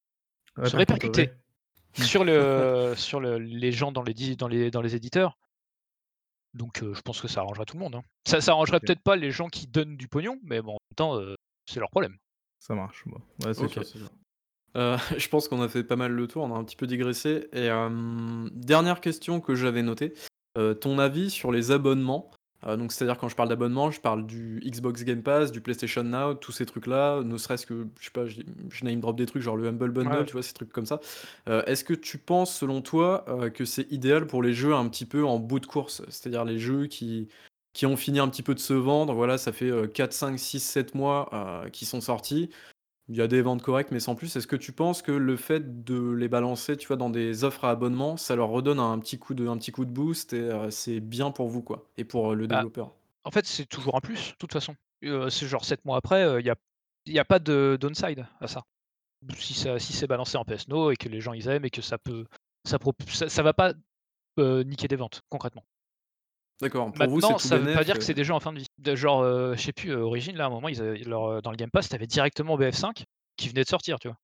Se 0.64 0.76
répercuter 0.76 1.22
Répercuterait. 1.22 1.38
Mmh. 1.98 2.02
sur 2.02 2.24
le 2.24 2.94
sur 2.96 3.20
le 3.20 3.38
les 3.38 3.72
gens 3.72 3.92
dans 3.92 4.02
les 4.02 4.14
di 4.14 4.36
dans 4.36 4.48
les 4.48 4.70
dans 4.70 4.80
les 4.80 4.94
éditeurs. 4.94 5.36
Donc 6.58 6.80
je 6.82 7.00
pense 7.00 7.20
que 7.20 7.28
ça 7.28 7.40
arrangera 7.40 7.64
tout 7.64 7.76
le 7.76 7.82
monde, 7.82 7.94
hein. 7.94 8.02
Ça 8.26 8.40
ça 8.40 8.52
arrangerait 8.52 8.80
peut-être 8.80 9.02
pas 9.02 9.16
les 9.16 9.30
gens 9.30 9.48
qui 9.48 9.66
donnent 9.66 9.96
du 9.96 10.08
pognon, 10.08 10.38
mais 10.42 10.60
bon, 10.60 10.72
en 10.72 10.78
même 10.90 10.96
temps, 10.96 11.20
c'est 11.66 11.80
leur 11.80 11.90
problème. 11.90 12.16
ça 12.58 12.74
marche, 12.74 13.04
bon. 13.06 13.18
Ouais, 13.44 13.54
c'est 13.54 13.64
OK. 13.64 13.72
sûr, 13.72 13.84
c'est 13.84 13.98
sûr. 13.98 14.10
Heu, 14.76 14.96
je 15.16 15.28
pense 15.28 15.48
qu'on 15.48 15.62
a 15.62 15.68
fait 15.68 15.84
pas 15.84 15.96
mal 15.96 16.12
le 16.12 16.26
tour, 16.26 16.44
on 16.44 16.54
a 16.54 16.58
un 16.58 16.64
petit 16.64 16.76
peu 16.76 16.86
digressé 16.86 17.48
et 17.52 17.68
dernière 18.52 19.00
question 19.00 19.40
que 19.40 19.54
j'avais 19.54 19.82
notée, 19.82 20.12
ton 20.80 20.98
avis 20.98 21.30
sur 21.30 21.52
les 21.52 21.70
abonnements? 21.70 22.30
Heu, 22.66 22.76
donc 22.76 22.92
c'est-à-dire 22.92 23.18
quand 23.18 23.28
je 23.28 23.36
parle 23.36 23.48
d'abonnement, 23.48 23.90
je 23.90 24.00
parle 24.00 24.26
du 24.26 24.60
Xbox 24.64 25.04
Game 25.04 25.22
Pass, 25.22 25.52
du 25.52 25.60
PlayStation 25.60 26.02
Now, 26.04 26.34
tous 26.34 26.52
ces 26.52 26.66
trucs-là, 26.66 27.22
ne 27.22 27.36
serait-ce 27.38 27.66
que, 27.66 27.86
je 28.00 28.04
sais 28.06 28.10
pas, 28.10 28.26
je 28.26 28.40
je 28.70 28.84
name 28.84 29.00
drop 29.00 29.16
des 29.16 29.26
trucs 29.26 29.42
genre 29.42 29.56
le 29.56 29.68
Humble 29.68 29.90
Bundle, 29.92 30.24
ouais. 30.24 30.26
tu 30.26 30.32
vois? 30.32 30.42
Ces 30.42 30.52
trucs 30.54 30.72
comme 30.72 30.86
ça. 30.86 31.00
Heu, 31.48 31.62
est-ce 31.66 31.84
que 31.84 31.94
tu 31.94 32.18
penses 32.18 32.54
selon 32.56 32.82
toi, 32.82 33.24
heu, 33.28 33.50
que 33.50 33.64
c'est 33.64 33.90
idéal 33.92 34.26
pour 34.26 34.42
les 34.42 34.54
jeux 34.54 34.74
un 34.74 34.88
petit 34.88 35.04
peu 35.06 35.24
en 35.24 35.38
bout 35.38 35.60
de 35.60 35.66
course? 35.66 36.02
C'est-à-dire 36.08 36.44
les 36.44 36.58
jeux 36.58 36.86
qui 36.86 37.28
qui 37.74 37.86
ont 37.86 37.96
fini 37.96 38.18
un 38.18 38.28
petit 38.28 38.42
peu 38.42 38.54
de 38.54 38.58
se 38.60 38.72
vendre, 38.72 39.14
voilà, 39.14 39.38
ça 39.38 39.52
fait, 39.52 39.66
heu, 39.70 39.86
4-5-6-7 39.86 40.94
mois, 40.96 41.28
heu, 41.66 41.70
qu'ils 41.70 41.86
sont 41.86 42.00
sortis. 42.00 42.50
Il 43.08 43.16
y 43.16 43.22
a 43.22 43.26
des 43.26 43.40
ventes 43.42 43.62
correctes, 43.62 43.90
mais 43.90 44.00
sans 44.00 44.14
plus. 44.14 44.36
Est-ce 44.36 44.46
que 44.46 44.54
tu 44.56 44.72
penses 44.72 45.00
que 45.02 45.12
le 45.12 45.36
fait 45.36 45.82
de 45.84 46.10
les 46.12 46.28
balancer, 46.28 46.76
tu 46.76 46.86
vois, 46.86 46.96
dans 46.96 47.08
des 47.10 47.42
offres 47.44 47.64
à 47.64 47.70
abonnement, 47.70 48.16
ça 48.18 48.36
leur 48.36 48.50
redonne 48.50 48.78
un 48.78 48.98
petit 48.98 49.18
coup 49.18 49.34
de 49.34 49.46
un 49.48 49.56
petit 49.58 49.72
coup 49.72 49.84
de 49.86 49.90
boost 49.90 50.32
et 50.34 50.40
heu, 50.42 50.70
c'est 50.70 51.00
bien 51.00 51.30
pour 51.30 51.48
vous, 51.48 51.62
quoi 51.62 51.88
et 51.96 52.04
pour, 52.04 52.30
heu, 52.32 52.34
le 52.34 52.46
Bah, 52.48 52.66
développeur? 52.66 52.92
en 53.24 53.32
fait, 53.32 53.46
c'est 53.46 53.66
toujours 53.66 53.96
un 53.96 54.00
plus, 54.00 54.32
de 54.32 54.36
toute 54.38 54.52
façon. 54.52 54.76
Heu, 55.04 55.30
c'est 55.30 55.46
genre 55.48 55.64
7 55.64 55.84
mois 55.84 55.98
après, 55.98 56.40
il 56.40 56.46
y 56.46 56.50
a 56.50 56.56
y 57.06 57.18
a 57.20 57.24
pas 57.26 57.38
de 57.40 57.78
downside 57.80 58.26
à 58.40 58.48
ça. 58.48 58.62
Si 59.38 59.54
ça 59.54 59.78
si 59.80 59.92
c'est 59.94 60.06
balancé 60.08 60.38
en 60.38 60.44
PS 60.44 60.68
Now 60.68 60.92
et 60.92 60.96
que 60.96 61.08
les 61.08 61.20
gens 61.22 61.32
ils 61.34 61.48
aiment 61.48 61.64
et 61.66 61.70
que 61.70 61.82
ça 61.82 61.98
peut 61.98 62.26
ça 62.66 62.78
prop 62.78 62.96
ça 63.10 63.28
ça 63.28 63.42
va 63.44 63.54
pas, 63.54 63.74
niquer 64.38 64.88
des 64.88 64.96
ventes, 64.96 65.22
concrètement. 65.30 65.64
D'accord, 66.60 66.94
pour 66.94 67.08
vous, 67.08 67.20
c'est 67.20 67.34
Maintenant, 67.34 67.36
tout 67.36 67.48
ça 67.48 67.58
veut 67.58 67.68
pas 67.68 67.82
bénef 67.82 67.84
dire 67.84 67.96
que 67.98 68.04
et 68.04 68.06
c'est 68.06 68.14
des 68.14 68.24
jeux 68.24 68.34
en 68.34 68.40
fin 68.40 68.52
de 68.52 68.58
vie. 68.60 68.66
De 68.78 68.94
genre, 68.96 69.22
heu, 69.22 69.54
je 69.56 69.62
sais 69.62 69.72
plus, 69.72 69.90
heu, 69.92 70.02
Origin 70.02 70.36
là, 70.36 70.44
à 70.44 70.46
un 70.48 70.50
moment, 70.50 70.68
ils 70.68 70.80
avaient 70.82 70.98
leur, 70.98 71.28
heu, 71.38 71.42
dans 71.42 71.50
le 71.50 71.56
Game 71.56 71.70
Pass, 71.70 71.88
tu 71.88 71.94
avais 71.94 72.06
directement 72.06 72.56
BF5 72.56 73.04
qui 73.36 73.48
venait 73.48 73.62
de 73.64 73.68
sortir, 73.68 73.98
tu 73.98 74.08
vois? 74.08 74.16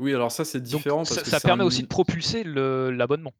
oui, 0.00 0.14
alors 0.14 0.30
ça, 0.32 0.44
c'est 0.44 0.60
Donc 0.70 0.86
différent 0.86 1.06
parce 1.06 1.20
ça 1.20 1.22
que 1.22 1.30
ça 1.30 1.40
c'est 1.40 1.42
permet 1.42 1.62
aussi 1.64 1.82
de 1.82 1.86
propulser 1.88 2.42
le 2.42 2.90
l'abonnement. 2.90 3.34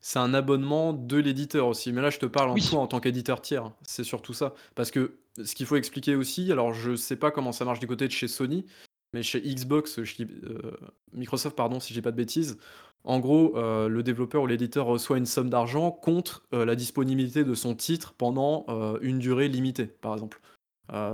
c'est 0.00 0.18
un 0.18 0.34
abonnement 0.34 0.92
de 0.92 1.16
l'éditeur 1.16 1.66
aussi. 1.66 1.92
Mais 1.92 2.02
là, 2.02 2.10
je 2.10 2.18
te 2.18 2.26
parle 2.26 2.50
en 2.50 2.58
Oui, 2.58 2.60
toi 2.60 2.80
en 2.80 2.86
tant 2.86 3.00
qu'éditeur 3.00 3.40
tiers, 3.40 3.72
c'est 3.86 4.04
surtout 4.04 4.34
ça. 4.34 4.54
Parce 4.74 4.90
que 4.90 5.18
ce 5.42 5.54
qu'il 5.54 5.66
faut 5.66 5.76
expliquer 5.76 6.14
aussi, 6.14 6.52
alors 6.52 6.74
je 6.74 6.94
sais 6.96 7.16
pas 7.16 7.30
comment 7.30 7.52
ça 7.52 7.64
marche 7.64 7.80
du 7.80 7.86
côté 7.86 8.06
de 8.06 8.12
chez 8.12 8.28
Sony, 8.28 8.66
mais 9.14 9.22
chez 9.22 9.40
Xbox, 9.40 10.02
je 10.02 10.14
dis, 10.16 10.24
heu, 10.44 10.76
Microsoft 11.12 11.56
pardon, 11.56 11.80
si 11.80 11.92
dis 11.94 12.02
pas 12.02 12.10
de 12.10 12.16
bêtises, 12.16 12.58
en 13.04 13.20
gros, 13.20 13.56
heu, 13.58 13.88
le 13.88 14.02
développeur 14.02 14.42
ou 14.42 14.46
l'éditeur 14.46 14.86
reçoit 14.86 15.18
une 15.18 15.26
somme 15.26 15.50
d'argent 15.50 15.90
contre, 15.90 16.44
heu, 16.54 16.64
la 16.64 16.76
disponibilité 16.76 17.44
de 17.44 17.54
son 17.54 17.74
titre 17.74 18.14
pendant, 18.16 18.64
heu, 18.68 18.98
une 19.02 19.18
durée 19.18 19.48
limitée, 19.48 19.86
par 19.86 20.14
exemple. 20.14 20.40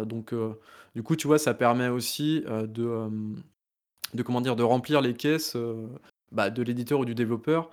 Donc 0.06 0.34
du 0.96 1.02
coup, 1.02 1.16
tu 1.16 1.26
vois, 1.28 1.38
ça 1.38 1.54
permet 1.54 1.88
aussi, 1.88 2.40
de, 2.46 2.66
de? 4.14 4.54
De 4.54 4.62
remplir 4.62 5.00
les 5.00 5.14
caisses, 5.14 5.56
bah, 6.32 6.50
de 6.50 6.62
l'éditeur 6.62 7.00
ou 7.00 7.04
du 7.04 7.14
développeur, 7.14 7.70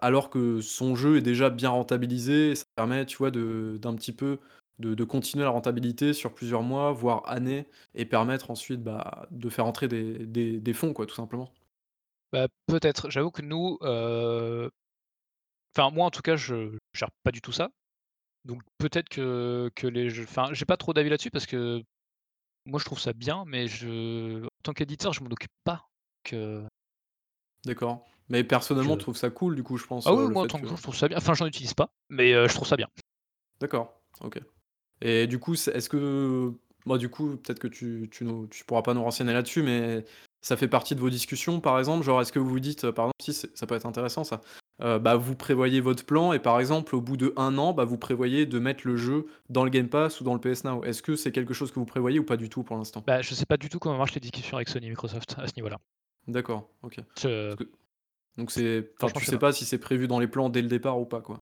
alors 0.00 0.30
que 0.30 0.60
son 0.60 0.96
jeu 0.96 1.16
est 1.16 1.22
déjà 1.22 1.50
bien 1.50 1.70
rentabilisé 1.70 2.54
ça 2.56 2.64
permet, 2.76 3.06
tu 3.06 3.16
vois, 3.18 3.30
d'un 3.30 3.94
petit 3.94 4.12
peu 4.12 4.38
de 4.80 5.04
continuer 5.04 5.44
la 5.44 5.50
rentabilité 5.50 6.12
sur 6.12 6.34
plusieurs 6.34 6.62
mois, 6.62 6.92
voire 6.92 7.22
années 7.28 7.66
et 7.94 8.04
permettre 8.04 8.50
ensuite, 8.50 8.82
bah, 8.82 9.26
de 9.30 9.48
faire 9.48 9.66
entrer 9.66 9.88
des 9.88 10.26
des 10.26 10.60
des 10.60 10.72
fonds, 10.74 10.92
quoi, 10.92 11.06
tout 11.06 11.14
simplement. 11.14 11.52
Bah, 12.34 12.48
peut-être. 12.66 13.10
J'avoue 13.10 13.30
que 13.30 13.42
nous, 13.42 13.78
enfin 13.80 14.70
moi 15.92 16.06
en 16.06 16.10
tout 16.10 16.20
cas 16.20 16.34
je 16.34 16.76
gère 16.92 17.10
pas 17.22 17.30
du 17.30 17.40
tout 17.40 17.52
ça. 17.52 17.70
Donc 18.44 18.60
peut-être 18.78 19.08
que 19.08 19.70
que 19.76 19.86
les 19.86 20.10
jeux 20.10 20.24
enfin 20.24 20.48
j'ai 20.52 20.64
pas 20.64 20.76
trop 20.76 20.92
d'avis 20.92 21.10
là-dessus 21.10 21.30
parce 21.30 21.46
que 21.46 21.80
moi 22.66 22.80
je 22.80 22.84
trouve 22.84 22.98
ça 22.98 23.12
bien, 23.12 23.44
mais 23.46 23.68
je 23.68 24.44
en 24.44 24.62
tant 24.64 24.72
qu'éditeur 24.72 25.12
je 25.12 25.22
m'en 25.22 25.30
occupe 25.30 25.52
pas, 25.62 25.86
que 26.24 26.64
D'accord. 27.64 28.04
Mais 28.28 28.42
personnellement, 28.42 28.94
je 28.94 29.00
trouves 29.00 29.16
ça 29.16 29.30
cool 29.30 29.54
du 29.54 29.62
coup, 29.62 29.76
je 29.76 29.86
pense, 29.86 30.06
ah 30.06 30.14
oui, 30.14 30.28
moi 30.28 30.42
en 30.42 30.46
tant 30.46 30.58
que 30.58 30.66
je 30.66 30.74
trouve 30.74 30.96
ça 30.96 31.06
bien, 31.06 31.18
enfin 31.18 31.34
j'en 31.34 31.46
utilise 31.46 31.74
pas, 31.74 31.94
mais 32.08 32.32
je 32.32 32.52
trouve 32.52 32.66
ça 32.66 32.76
bien. 32.76 32.88
d'accord, 33.60 34.00
OK. 34.22 34.40
Et 35.00 35.26
du 35.26 35.38
coup, 35.38 35.54
est-ce 35.54 35.88
que 35.88 36.52
moi, 36.84 36.98
du 36.98 37.08
coup, 37.08 37.36
peut-être 37.36 37.58
que 37.58 37.68
tu 37.68 38.08
tu 38.10 38.24
nous 38.24 38.46
tu 38.48 38.64
pourras 38.64 38.82
pas 38.82 38.94
nous 38.94 39.02
renseigner 39.02 39.32
là-dessus, 39.32 39.62
mais 39.62 40.04
ça 40.42 40.56
fait 40.56 40.68
partie 40.68 40.94
de 40.94 41.00
vos 41.00 41.10
discussions, 41.10 41.60
par 41.60 41.78
exemple? 41.78 42.04
Genre, 42.04 42.20
est-ce 42.20 42.32
que 42.32 42.38
vous 42.38 42.48
vous 42.50 42.60
dites, 42.60 42.84
heu, 42.84 42.92
par 42.92 43.06
exemple 43.06 43.22
si 43.22 43.48
ça 43.54 43.66
peut 43.66 43.74
être 43.74 43.86
intéressant 43.86 44.24
ça, 44.24 44.40
heu, 44.82 44.98
bah, 44.98 45.16
vous 45.16 45.34
prévoyez 45.34 45.80
votre 45.80 46.04
plan 46.04 46.32
et 46.32 46.38
par 46.38 46.60
exemple, 46.60 46.94
au 46.94 47.00
bout 47.00 47.16
de 47.16 47.32
un 47.36 47.56
an, 47.58 47.72
bah, 47.72 47.84
vous 47.84 47.96
prévoyez 47.96 48.46
de 48.46 48.58
mettre 48.58 48.86
le 48.86 48.96
jeu 48.96 49.26
dans 49.48 49.64
le 49.64 49.70
Game 49.70 49.88
Pass 49.88 50.20
ou 50.20 50.24
dans 50.24 50.34
le 50.34 50.40
PS 50.40 50.64
Now? 50.64 50.84
Est-ce 50.84 51.02
que 51.02 51.16
c'est 51.16 51.32
quelque 51.32 51.54
chose 51.54 51.70
que 51.72 51.78
vous 51.78 51.86
prévoyez 51.86 52.18
ou 52.18 52.24
pas 52.24 52.36
du 52.36 52.48
tout 52.48 52.62
pour 52.62 52.76
l'instant? 52.76 53.02
Bah, 53.06 53.22
je 53.22 53.34
sais 53.34 53.46
pas 53.46 53.56
du 53.56 53.68
tout 53.68 53.78
comment 53.78 53.96
marchent 53.96 54.14
les 54.14 54.20
discussions 54.20 54.56
avec 54.56 54.68
Sony 54.68 54.86
et 54.86 54.90
Microsoft 54.90 55.36
à 55.38 55.46
ce 55.46 55.52
niveau-là. 55.56 55.78
D'accord, 56.26 56.68
OK. 56.82 57.00
Je 57.18 57.54
que 57.54 57.70
donc 58.36 58.50
c'est 58.50 58.90
enfin, 59.00 59.18
tu 59.20 59.24
sais 59.26 59.32
pas. 59.32 59.48
pas 59.48 59.52
si 59.52 59.64
c'est 59.64 59.78
prévu 59.78 60.08
dans 60.08 60.18
les 60.18 60.26
plans 60.26 60.48
dès 60.48 60.62
le 60.62 60.68
départ 60.68 60.98
ou 60.98 61.04
pas, 61.04 61.20
quoi? 61.20 61.38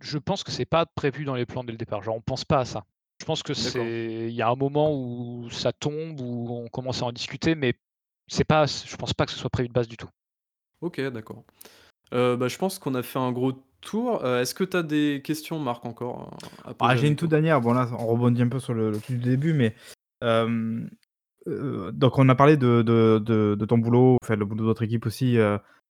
Je 0.00 0.18
pense 0.18 0.42
que 0.42 0.50
c'est 0.50 0.64
pas 0.66 0.84
prévu 0.86 1.24
dans 1.24 1.36
les 1.36 1.46
plans 1.46 1.62
dès 1.64 1.72
le 1.72 1.78
départ, 1.78 2.02
genre 2.02 2.16
on 2.16 2.20
pense 2.20 2.44
pas 2.44 2.60
à 2.60 2.64
ça. 2.64 2.84
Je 3.22 3.24
pense 3.24 3.44
que 3.44 3.52
D'accord. 3.52 3.70
c'est 3.70 4.26
il 4.28 4.34
y 4.34 4.42
a 4.42 4.48
un 4.48 4.56
moment 4.56 4.92
où 4.92 5.48
ça 5.48 5.72
tombe, 5.72 6.20
où 6.20 6.48
on 6.50 6.66
commence 6.66 7.02
à 7.02 7.06
en 7.06 7.12
discuter, 7.12 7.54
mais 7.54 7.74
c'est 8.26 8.42
pas 8.42 8.66
je 8.66 8.96
pense 8.96 9.14
pas 9.14 9.26
que 9.26 9.30
ce 9.30 9.38
soit 9.38 9.48
prévu 9.48 9.68
de 9.68 9.72
base 9.72 9.86
du 9.86 9.96
tout. 9.96 10.08
OK, 10.80 11.00
d'accord. 11.00 11.44
Heu, 12.12 12.36
bah, 12.36 12.48
je 12.48 12.58
pense 12.58 12.80
qu'on 12.80 12.96
a 12.96 13.02
fait 13.04 13.20
un 13.20 13.30
gros 13.30 13.52
tour. 13.80 14.24
Heu, 14.24 14.40
est-ce 14.40 14.56
que 14.56 14.64
tu 14.64 14.76
as 14.76 14.82
des 14.82 15.22
questions, 15.24 15.60
Marc, 15.60 15.84
encore, 15.86 16.36
Ah, 16.80 16.96
j'ai 16.96 17.06
une 17.06 17.14
toute 17.14 17.30
dernière. 17.30 17.60
Bon 17.60 17.72
là, 17.74 17.88
on 17.96 18.08
rebondit 18.08 18.42
un 18.42 18.48
peu 18.48 18.58
sur 18.58 18.74
le 18.74 18.90
le 18.90 18.98
truc 18.98 19.18
du 19.18 19.30
début, 19.30 19.52
mais 19.52 19.76
heu, 20.24 20.88
donc 21.46 22.18
on 22.18 22.28
a 22.28 22.34
parlé 22.34 22.56
de 22.56 22.82
de 22.82 23.22
de 23.24 23.54
de 23.54 23.64
ton 23.66 23.78
boulot, 23.78 24.16
enfin 24.20 24.34
le 24.34 24.44
boulot 24.44 24.62
de 24.62 24.66
votre 24.66 24.82
équipe 24.82 25.06
aussi, 25.06 25.38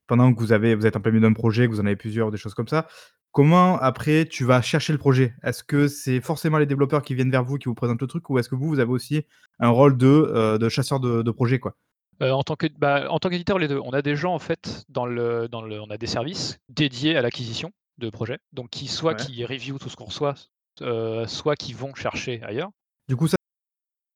pendant 0.06 0.34
que 0.34 0.38
vous 0.38 0.52
avez 0.52 0.74
vous 0.74 0.84
êtes 0.84 0.96
en 0.96 1.00
plein 1.00 1.12
milieu 1.12 1.26
d'un 1.26 1.32
projet, 1.32 1.66
que 1.66 1.72
vous 1.72 1.80
en 1.80 1.86
avez 1.86 1.96
plusieurs, 1.96 2.30
des 2.30 2.36
choses 2.36 2.52
comme 2.52 2.68
ça. 2.68 2.86
Comment 3.32 3.78
après 3.78 4.26
tu 4.26 4.44
vas 4.44 4.60
chercher 4.60 4.92
le 4.92 4.98
projet? 4.98 5.34
Est-ce 5.42 5.64
que 5.64 5.88
c'est 5.88 6.20
forcément 6.20 6.58
les 6.58 6.66
développeurs 6.66 7.00
qui 7.00 7.14
viennent 7.14 7.30
vers 7.30 7.44
vous, 7.44 7.56
qui 7.56 7.64
vous 7.66 7.74
présentent 7.74 8.02
le 8.02 8.06
truc 8.06 8.28
ou 8.28 8.38
est-ce 8.38 8.48
que 8.50 8.54
vous, 8.54 8.68
vous 8.68 8.78
avez 8.78 8.90
aussi 8.90 9.22
un 9.58 9.70
rôle 9.70 9.96
de, 9.96 10.06
heu, 10.06 10.58
de 10.58 10.68
chasseur 10.68 11.00
de 11.00 11.22
de 11.22 11.30
projet, 11.30 11.58
quoi? 11.58 11.74
Heu, 12.20 12.32
en 12.32 12.42
tant 12.42 12.56
que 12.56 12.66
bah, 12.78 13.06
en 13.10 13.18
tant 13.18 13.28
qu'éditeur, 13.30 13.58
les 13.58 13.68
2. 13.68 13.78
On 13.82 13.90
a 13.92 14.02
des 14.02 14.16
gens 14.16 14.34
en 14.34 14.38
fait 14.38 14.84
dans 14.88 15.06
le 15.06 15.48
dans 15.48 15.62
le 15.62 15.80
on 15.80 15.90
a 15.90 15.98
des 15.98 16.06
services 16.06 16.58
dédiés 16.68 17.16
à 17.16 17.22
l'acquisition 17.22 17.70
de 17.98 18.10
projets, 18.10 18.38
donc 18.52 18.70
qui 18.70 18.88
soit 18.88 19.14
Ouais. 19.14 19.14
qui 19.14 19.44
review 19.44 19.78
tout 19.78 19.88
ce 19.88 19.96
qu'on 19.96 20.06
reçoit, 20.06 20.34
heu, 20.80 21.26
soit 21.26 21.56
qui 21.56 21.72
vont 21.72 21.94
chercher 21.94 22.42
ailleurs. 22.42 22.70
Du 23.08 23.16
coup 23.16 23.28
ça 23.28 23.36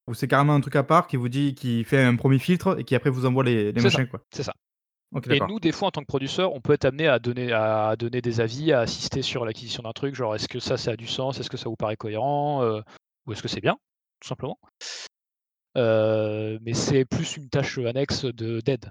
ou 0.08 0.14
c'est 0.14 0.28
carrément 0.28 0.54
un 0.54 0.60
truc 0.60 0.76
à 0.76 0.84
part 0.84 1.06
qui 1.08 1.16
vous 1.16 1.28
dit 1.30 1.54
qui 1.54 1.84
fait 1.84 2.02
un 2.02 2.16
premier 2.16 2.38
filtre 2.40 2.78
et 2.80 2.84
qui 2.84 2.94
après 2.94 3.10
vous 3.10 3.26
envoie 3.26 3.44
les 3.44 3.72
les 3.72 3.80
C'est 3.80 3.90
ça, 3.90 4.00
machins, 4.00 4.08
quoi? 4.08 4.22
c'est 4.30 4.42
ça. 4.42 4.54
Et 5.30 5.40
nous, 5.48 5.60
des 5.60 5.72
fois, 5.72 5.88
en 5.88 5.90
tant 5.90 6.00
que 6.02 6.06
producteur, 6.06 6.52
on 6.52 6.60
peut 6.60 6.72
être 6.72 6.84
amené 6.84 7.08
à 7.08 7.18
donner 7.18 7.52
à 7.52 7.96
donner 7.96 8.20
des 8.20 8.40
avis, 8.40 8.72
à 8.72 8.80
assister 8.80 9.22
sur 9.22 9.44
l'acquisition 9.44 9.82
d'un 9.82 9.92
truc, 9.92 10.14
genre: 10.14 10.34
«Est-ce 10.34 10.48
que 10.48 10.58
ça, 10.58 10.76
ça 10.76 10.92
a 10.92 10.96
du 10.96 11.06
sens? 11.06 11.38
Est-ce 11.40 11.50
que 11.50 11.56
ça 11.56 11.68
vous 11.68 11.76
paraît 11.76 11.96
cohérent?» 11.96 12.62
heu, 12.64 12.82
ou 13.26 13.32
«Est-ce 13.32 13.42
que 13.42 13.48
c'est 13.48 13.60
bien?» 13.60 13.76
tout 14.20 14.28
simplement. 14.28 14.58
Heu, 15.76 16.58
mais 16.62 16.74
c'est 16.74 17.04
plus 17.04 17.36
une 17.36 17.48
tâche, 17.48 17.78
annexe 17.78 18.24
de 18.24 18.60
d'aide. 18.60 18.90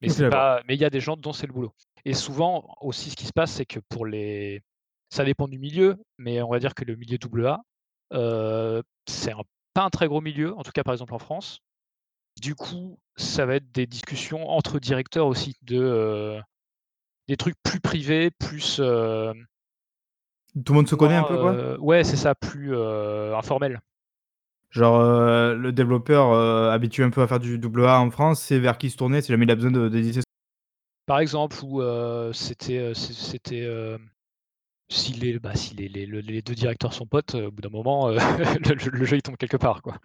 Mais 0.00 0.74
il 0.74 0.80
y 0.80 0.84
a 0.84 0.90
des 0.90 1.00
gens 1.00 1.16
dont 1.16 1.32
c'est 1.32 1.46
le 1.46 1.52
boulot. 1.52 1.72
Et 2.04 2.14
souvent 2.14 2.74
aussi 2.80 3.10
ce 3.10 3.16
qui 3.16 3.26
se 3.26 3.32
passe, 3.32 3.52
c'est 3.52 3.66
que 3.66 3.80
pour 3.88 4.06
les 4.06 4.62
ça 5.10 5.24
dépend 5.24 5.48
du 5.48 5.58
milieu, 5.58 5.96
mais 6.18 6.42
on 6.42 6.50
va 6.50 6.58
dire 6.58 6.74
que 6.74 6.84
le 6.84 6.96
milieu 6.96 7.18
AA, 7.44 7.60
heu, 8.14 8.82
c'est 9.08 9.32
un 9.32 9.42
pas 9.74 9.82
un 9.84 9.90
très 9.90 10.06
gros 10.08 10.20
milieu, 10.20 10.56
en 10.56 10.62
tout 10.62 10.72
cas 10.72 10.82
par 10.84 10.92
exemple 10.94 11.14
en 11.14 11.18
France. 11.18 11.60
Du 12.40 12.54
coup, 12.54 12.98
ça 13.16 13.46
va 13.46 13.56
être 13.56 13.70
des 13.72 13.86
discussions 13.86 14.48
entre 14.48 14.78
directeurs 14.78 15.26
aussi 15.26 15.56
de, 15.62 16.38
des 17.26 17.36
trucs 17.36 17.56
plus 17.62 17.80
privés, 17.80 18.30
plus, 18.30 18.76
Tout 18.76 20.72
le 20.72 20.76
monde 20.76 20.88
se 20.88 20.94
connaît 20.94 21.16
un 21.16 21.24
peu, 21.24 21.36
quoi? 21.38 21.78
ouais, 21.78 22.04
c'est 22.04 22.16
ça, 22.16 22.34
plus, 22.34 22.76
informel. 22.76 23.80
Genre, 24.70 25.00
le 25.54 25.72
développeur, 25.72 26.32
habitué 26.70 27.02
un 27.02 27.10
peu 27.10 27.22
à 27.22 27.26
faire 27.26 27.40
du 27.40 27.58
double 27.58 27.86
A 27.86 28.00
en 28.00 28.10
France, 28.10 28.40
c'est 28.40 28.58
vers 28.58 28.78
qui 28.78 28.90
se 28.90 28.96
tourner 28.96 29.20
si 29.20 29.32
jamais 29.32 29.44
il 29.44 29.50
a 29.50 29.54
besoin 29.54 29.70
de 29.70 29.88
d'éditer 29.88 30.20
Par 31.06 31.18
exemple 31.20 31.56
où, 31.64 31.82
c'était, 32.32 32.92
si 34.90 35.12
les 35.12 35.38
bah, 35.38 35.54
si 35.54 35.74
les 35.74 35.88
les 35.88 36.06
le 36.06 36.20
les 36.20 36.42
2 36.42 36.54
directeurs 36.54 36.92
sont 36.92 37.06
potes, 37.06 37.34
au 37.34 37.50
bout 37.50 37.62
d'un 37.62 37.68
moment, 37.68 38.10
heu, 38.10 38.16
le 38.68 38.74
le 38.74 38.90
le 38.98 39.04
jeu 39.04 39.16
il 39.16 39.22
tombe 39.22 39.36
quelque 39.36 39.56
part, 39.56 39.82
quoi. 39.82 39.98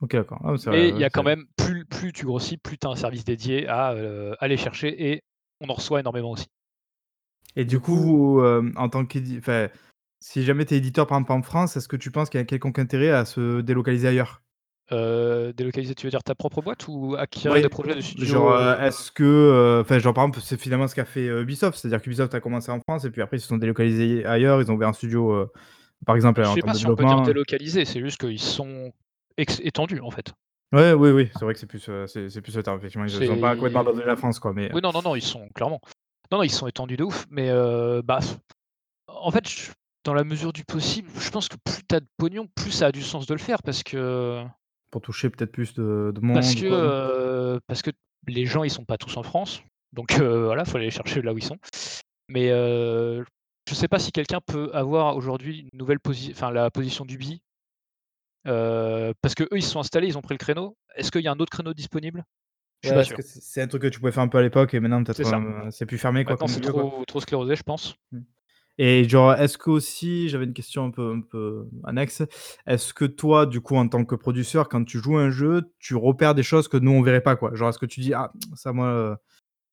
OK, 0.00 0.12
d'accord. 0.12 0.40
Ah 0.44 0.52
ouais, 0.52 0.58
c'est 0.58 0.70
vrai, 0.70 0.80
Mais 0.80 0.88
il 0.88 0.96
y 0.96 1.04
ouais, 1.04 1.04
a 1.04 1.10
quand 1.10 1.22
c'est 1.22 1.24
même 1.24 1.46
plus 1.56 1.84
plus 1.84 2.12
tu 2.12 2.24
grossis, 2.26 2.56
plus 2.56 2.78
tu 2.78 2.86
as 2.86 2.90
un 2.90 2.96
service 2.96 3.24
dédié 3.24 3.66
à, 3.68 3.94
heu, 3.94 4.34
aller 4.40 4.56
chercher 4.56 5.10
et 5.12 5.22
on 5.60 5.68
en 5.68 5.74
reçoit 5.74 6.00
énormément 6.00 6.30
aussi. 6.30 6.46
et 7.56 7.64
Du 7.64 7.78
du 7.78 7.80
coup, 7.80 7.96
coup 7.96 7.96
vous, 7.96 8.44
hem, 8.44 8.72
en 8.76 8.88
tant 8.88 9.06
qu'édi 9.06 9.38
enfin, 9.38 9.68
si 10.20 10.42
jamais 10.44 10.64
tu 10.66 10.74
es 10.74 10.78
éditeur, 10.78 11.06
par 11.06 11.18
exemple, 11.18 11.32
en 11.32 11.42
France, 11.42 11.76
est-ce 11.76 11.88
que 11.88 11.96
tu 11.96 12.10
penses 12.10 12.28
qu'il 12.30 12.38
y 12.40 12.42
a 12.42 12.46
quelconque 12.46 12.78
intérêt 12.78 13.10
à 13.10 13.24
se 13.24 13.60
délocaliser 13.60 14.08
ailleurs? 14.08 14.42
Heu, 14.92 15.52
délocaliser, 15.52 15.94
tu 15.96 16.06
veux 16.06 16.10
dire 16.10 16.22
ta 16.22 16.34
propre 16.36 16.62
boîte 16.62 16.86
ou 16.88 17.16
acquérir 17.16 17.58
Oui, 17.58 17.62
des 17.62 17.68
projets 17.68 17.94
de 17.96 18.00
genre, 18.18 18.54
studios, 18.54 18.54
est-ce 18.80 19.10
que, 19.10 19.80
enfin, 19.80 19.98
genre, 19.98 20.12
par 20.12 20.24
exemple, 20.24 20.40
c'est 20.44 20.60
finalement 20.60 20.86
ce 20.88 20.94
qu'a 20.94 21.06
fait, 21.06 21.26
Ubisoft, 21.26 21.78
c'est-à-dire 21.78 22.02
qu'Ubisoft 22.02 22.34
a 22.34 22.40
commencé 22.40 22.70
en 22.70 22.80
France 22.80 23.04
et 23.06 23.10
puis 23.10 23.22
après 23.22 23.38
ils 23.38 23.40
se 23.40 23.46
sont 23.48 23.56
délocalisés 23.56 24.26
ailleurs, 24.26 24.60
ils 24.60 24.70
ont 24.70 24.74
ouvert 24.74 24.88
un 24.88 24.92
studio, 24.92 25.46
par 26.06 26.16
exemple, 26.16 26.42
Je 26.42 26.46
en 26.46 26.56
sais 26.56 26.60
termes 26.60 26.72
pas 26.72 26.74
de 26.74 26.78
si 26.78 26.86
on 26.86 26.92
peut 26.92 27.04
dire 27.06 27.20
développement. 27.20 27.22
délocaliser, 27.22 27.84
c'est 27.84 28.00
juste 28.00 28.18
qu'ils 28.20 28.38
sont 28.40 28.92
ex 29.40 29.60
étendus, 29.64 30.00
en 30.00 30.10
fait. 30.10 30.32
Ouais, 30.72 30.92
oui, 30.92 31.10
oui, 31.10 31.28
c'est 31.32 31.44
vrai 31.44 31.54
que 31.54 31.58
c'est 31.60 31.66
plus, 31.66 31.88
heu, 31.88 32.06
c'est 32.06 32.40
plus 32.40 32.54
le 32.56 32.62
terme, 32.62 32.78
effectivement, 32.78 33.04
ils 33.04 33.32
ont 33.32 33.40
pas 33.40 33.56
complètement 33.56 33.80
abandonné 33.80 34.06
la 34.06 34.16
France, 34.16 34.38
quoi, 34.38 34.52
mais 34.52 34.70
oui, 34.72 34.80
non, 34.82 34.92
non, 34.92 35.02
non, 35.02 35.16
ils 35.16 35.22
sont 35.22 35.48
clairement 35.54 35.80
non, 36.30 36.38
non, 36.38 36.44
ils 36.44 36.50
sont 36.50 36.68
étendus 36.68 36.96
de 36.96 37.02
ouf, 37.02 37.26
mais 37.28 37.50
heu, 37.50 38.02
bah, 38.04 38.20
en 39.08 39.30
fait, 39.32 39.48
je 39.48 39.72
dans 40.04 40.14
la 40.14 40.24
mesure 40.24 40.52
du 40.52 40.64
possible, 40.64 41.10
je 41.18 41.28
pense 41.30 41.48
que 41.48 41.56
plus 41.64 41.82
tu 41.86 41.94
as 41.94 42.00
de 42.00 42.06
pognon, 42.16 42.46
plus 42.54 42.70
ça 42.70 42.86
a 42.86 42.92
du 42.92 43.02
sens 43.02 43.26
de 43.26 43.34
le 43.34 43.40
faire 43.40 43.62
parce 43.62 43.82
que 43.82 44.42
pour 44.90 45.02
toucher 45.02 45.28
peut-être 45.28 45.52
plus 45.52 45.74
de 45.74 46.10
de 46.14 46.20
Parce 46.32 46.54
monde 46.54 46.56
ou 46.56 46.60
que, 46.60 46.72
heu, 46.72 47.60
parce 47.66 47.82
que 47.82 47.90
les 48.28 48.46
gens, 48.46 48.64
ils 48.64 48.70
sont 48.70 48.84
pas 48.84 48.96
tous 48.96 49.16
en 49.16 49.22
France, 49.22 49.60
donc 49.92 50.18
voilà, 50.20 50.64
faut 50.64 50.76
aller 50.76 50.86
les 50.86 50.90
chercher 50.90 51.20
là 51.20 51.34
où 51.34 51.38
ils 51.38 51.44
sont. 51.44 51.58
Mais 52.28 52.46
je 52.48 53.74
sais 53.74 53.88
pas 53.88 53.98
si 53.98 54.12
quelqu'un 54.12 54.40
peut 54.40 54.70
avoir 54.72 55.16
aujourd'hui 55.16 55.68
une 55.72 55.78
nouvelle 55.78 56.00
posi 56.00 56.30
enfin 56.32 56.50
la 56.50 56.70
position 56.70 57.04
d'Ubi, 57.04 57.42
parce 58.44 59.34
qu'eux, 59.34 59.48
ils 59.52 59.62
se 59.62 59.70
sont 59.70 59.80
installés, 59.80 60.08
ils 60.08 60.18
ont 60.18 60.22
pris 60.22 60.34
le 60.34 60.38
créneau. 60.38 60.76
Est-ce 60.96 61.10
qu'il 61.10 61.22
y 61.22 61.28
a 61.28 61.32
un 61.32 61.38
autre 61.40 61.50
créneau 61.52 61.74
disponible? 61.74 62.24
Je 62.82 62.88
suis 62.88 62.94
Ouais, 62.94 62.94
pas 62.94 63.02
est-ce 63.02 63.08
sûr. 63.08 63.16
que 63.16 63.22
c'est 63.22 63.60
un 63.60 63.66
truc 63.66 63.82
que 63.82 63.88
tu 63.88 64.00
pouvais 64.00 64.12
faire 64.12 64.22
un 64.22 64.28
peu 64.28 64.38
à 64.38 64.42
l'époque 64.42 64.72
et 64.72 64.80
maintenant 64.80 65.04
C'est 65.04 65.14
peut-être, 65.14 65.68
c'est 65.70 65.86
plus 65.86 65.98
fermé 65.98 66.24
quoi 66.24 66.32
Maintenant, 66.32 66.46
c'est 66.46 66.60
quoi? 66.72 66.84
trop 67.06 67.20
sclérosé, 67.20 67.56
je 67.56 67.62
pense. 67.62 67.94
Mmh. 68.12 68.20
Et 68.78 69.08
genre, 69.08 69.34
est-ce 69.34 69.58
qu'aussi 69.58 70.28
j'avais 70.30 70.44
une 70.46 70.54
question 70.54 70.84
un 70.86 70.90
peu 70.90 71.12
un 71.12 71.20
peu 71.20 71.66
annexe. 71.84 72.22
Est-ce 72.66 72.94
que 72.94 73.04
toi, 73.04 73.44
du 73.46 73.60
coup, 73.60 73.76
en 73.76 73.88
tant 73.88 74.04
que 74.06 74.14
producteur, 74.14 74.68
quand 74.70 74.84
tu 74.84 74.98
joues 75.00 75.18
un 75.18 75.30
jeu, 75.30 75.72
tu 75.80 75.94
repères 75.96 76.34
des 76.34 76.42
choses 76.42 76.68
que 76.68 76.78
nous 76.78 76.90
on 76.92 77.02
verrait 77.02 77.20
pas, 77.22 77.36
quoi? 77.36 77.54
Genre, 77.54 77.68
est-ce 77.68 77.78
que 77.78 77.86
tu 77.86 78.00
dis: 78.00 78.14
«Ah 78.14 78.32
ça 78.54 78.72
moi, 78.72 79.20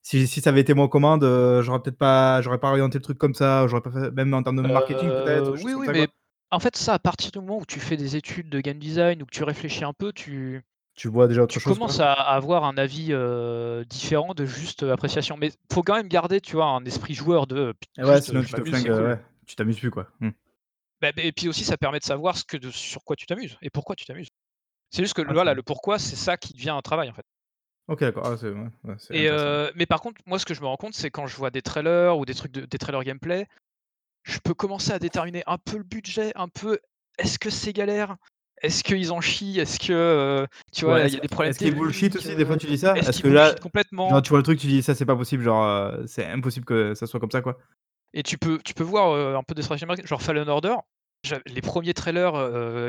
si 0.03 0.27
si 0.27 0.41
ça 0.41 0.51
avait 0.51 0.61
été 0.61 0.73
moi 0.75 0.85
aux 0.85 0.89
commandes, 0.89 1.23
heu, 1.25 1.61
j'aurais 1.63 1.81
peut-être 1.81 1.97
pas 1.99 2.41
j'aurais 2.43 2.59
pas 2.59 2.69
orienté 2.69 2.99
le 2.99 3.03
truc 3.03 3.17
comme 3.19 3.35
ça, 3.35 3.67
j'aurais 3.67 3.81
pas 3.83 3.91
fait» 3.91 4.11
même 4.11 4.33
en 4.33 4.43
termes 4.43 4.57
de 4.57 4.63
marketing 4.63 5.13
peut-être, 5.13 5.53
oui, 5.63 5.73
oui, 5.75 5.89
mais? 5.91 6.07
En 6.51 6.59
fait, 6.59 6.75
ça, 6.77 6.93
à 6.93 6.99
partir 6.99 7.31
du 7.31 7.39
moment 7.39 7.59
où 7.59 7.65
tu 7.65 7.79
fais 7.79 7.97
des 7.97 8.15
études 8.15 8.49
de 8.49 8.61
game 8.61 8.79
design 8.79 9.21
ou 9.21 9.25
que 9.25 9.31
tu 9.31 9.43
réfléchis 9.43 9.83
un 9.83 9.93
peu, 9.93 10.13
tu 10.13 10.63
Tu 10.95 11.07
vois 11.07 11.27
déjà 11.27 11.43
autre 11.43 11.59
Tu 11.59 11.59
chose, 11.59 11.79
quoi? 11.79 11.95
commences 11.95 11.99
à 12.01 12.13
à 12.13 12.35
avoir 12.35 12.65
un 12.65 12.77
avis, 12.77 13.13
différent 13.89 14.33
de 14.35 14.45
juste, 14.45 14.83
appréciation. 14.83 15.37
Mais 15.37 15.51
faut 15.73 15.83
quand 15.83 15.95
même 15.95 16.07
garder, 16.09 16.41
tu 16.41 16.55
vois, 16.57 16.67
un 16.67 16.85
esprit 16.85 17.13
joueur 17.15 17.47
de, 17.47 17.57
heu, 17.57 17.73
p 17.73 17.87
Et 17.99 18.03
ouais, 18.05 18.21
juste, 18.21 18.21
sinon 18.21 18.43
je 18.43 18.47
tu 18.47 18.53
te 18.53 18.63
m'amuse, 18.63 18.63
flingues, 18.63 18.87
c'est 18.87 18.89
heu, 18.89 19.03
cool. 19.03 19.13
ouais, 19.15 19.21
tu 19.45 19.55
t'amuses 19.55 19.79
plus, 19.79 19.91
quoi. 19.91 20.07
Mmh. 20.19 20.29
Bah, 21.01 21.11
et 21.17 21.31
puis 21.31 21.47
aussi 21.47 21.63
ça 21.63 21.77
permet 21.77 21.99
de 21.99 22.03
savoir 22.03 22.37
ce 22.37 22.43
que 22.43 22.57
de 22.57 22.71
sur 22.71 23.03
quoi 23.03 23.15
tu 23.15 23.25
t'amuses 23.27 23.57
et 23.61 23.69
pourquoi 23.69 23.95
tu 23.95 24.05
t'amuses. 24.05 24.29
C'est 24.91 25.03
juste 25.03 25.15
que 25.15 25.21
le 25.23 25.29
Ah, 25.29 25.33
voilà, 25.33 25.53
le 25.55 25.63
pourquoi, 25.63 25.99
c'est 25.99 26.15
ça 26.17 26.37
qui 26.37 26.53
devient 26.53 26.71
un 26.71 26.81
travail, 26.81 27.09
en 27.09 27.13
fait. 27.13 27.25
OK, 27.87 27.99
d'accord. 28.01 28.25
Ah, 28.25 28.37
c'est 28.37 28.49
ouais, 28.51 28.69
ouais, 28.83 28.95
c'est 28.97 29.13
Et 29.13 29.21
intéressant. 29.21 29.49
heu, 29.49 29.71
mais 29.75 29.85
par 29.85 30.01
contre, 30.01 30.21
moi, 30.25 30.37
ce 30.39 30.45
que 30.45 30.53
je 30.53 30.61
me 30.61 30.67
rends 30.67 30.75
compte, 30.77 30.93
c'est 30.93 31.09
quand 31.11 31.27
je 31.27 31.35
vois 31.37 31.49
des 31.49 31.61
trailers 31.61 32.17
ou 32.17 32.25
des 32.25 32.33
trucs 32.33 32.51
de 32.51 32.65
des 32.65 32.77
trailers 32.77 33.03
gameplay, 33.03 33.47
je 34.27 34.39
peux 34.39 34.53
commencer 34.53 34.91
à 34.91 34.99
déterminer 34.99 35.41
un 35.47 35.57
peu 35.57 35.77
le 35.77 35.83
budget, 35.83 36.31
un 36.35 36.49
peu 36.49 36.79
est-ce 37.17 37.39
que 37.39 37.49
c'est 37.49 37.73
galère? 37.73 38.17
Est-ce 38.61 38.83
qu'ils 38.83 39.11
en 39.11 39.21
chient? 39.21 39.59
Est-ce 39.59 39.79
que, 39.79 40.45
tu 40.73 40.85
vois, 40.85 41.01
il 41.01 41.13
y 41.13 41.17
a 41.17 41.19
des 41.19 41.27
problèmes 41.27 41.51
est-ce 41.51 41.59
qu'il 41.59 41.73
bullshit 41.75 42.15
aussi, 42.15 42.35
des 42.35 42.45
fois 42.45 42.57
tu 42.57 42.67
dis 42.67 42.77
ça? 42.77 42.97
Est-ce 42.97 43.11
qu'ils 43.11 43.21
que 43.21 43.27
là, 43.29 43.49
genre 43.49 43.59
complètement? 43.59 44.21
tu 44.21 44.29
vois 44.29 44.39
le 44.39 44.43
truc, 44.43 44.59
tu 44.59 44.67
dis: 44.67 44.83
«Ça 44.83 44.95
c'est 44.95 45.05
pas 45.05 45.15
possible», 45.15 45.43
genre, 45.43 45.93
c'est 46.07 46.25
impossible 46.25 46.65
que 46.65 46.93
ça 46.93 47.07
soit 47.07 47.19
comme 47.19 47.31
ça, 47.31 47.41
quoi? 47.41 47.57
Et 48.13 48.23
tu 48.23 48.37
peux 48.37 48.59
tu 48.63 48.73
peux 48.73 48.83
voir, 48.83 49.37
un 49.37 49.43
peu 49.43 49.53
des 49.55 49.61
stratégies 49.61 49.85
market 49.85 50.07
genre 50.07 50.21
Fallen 50.21 50.49
Order, 50.49 50.75
les 51.45 51.61
premiers 51.61 51.93
trailers, 51.93 52.35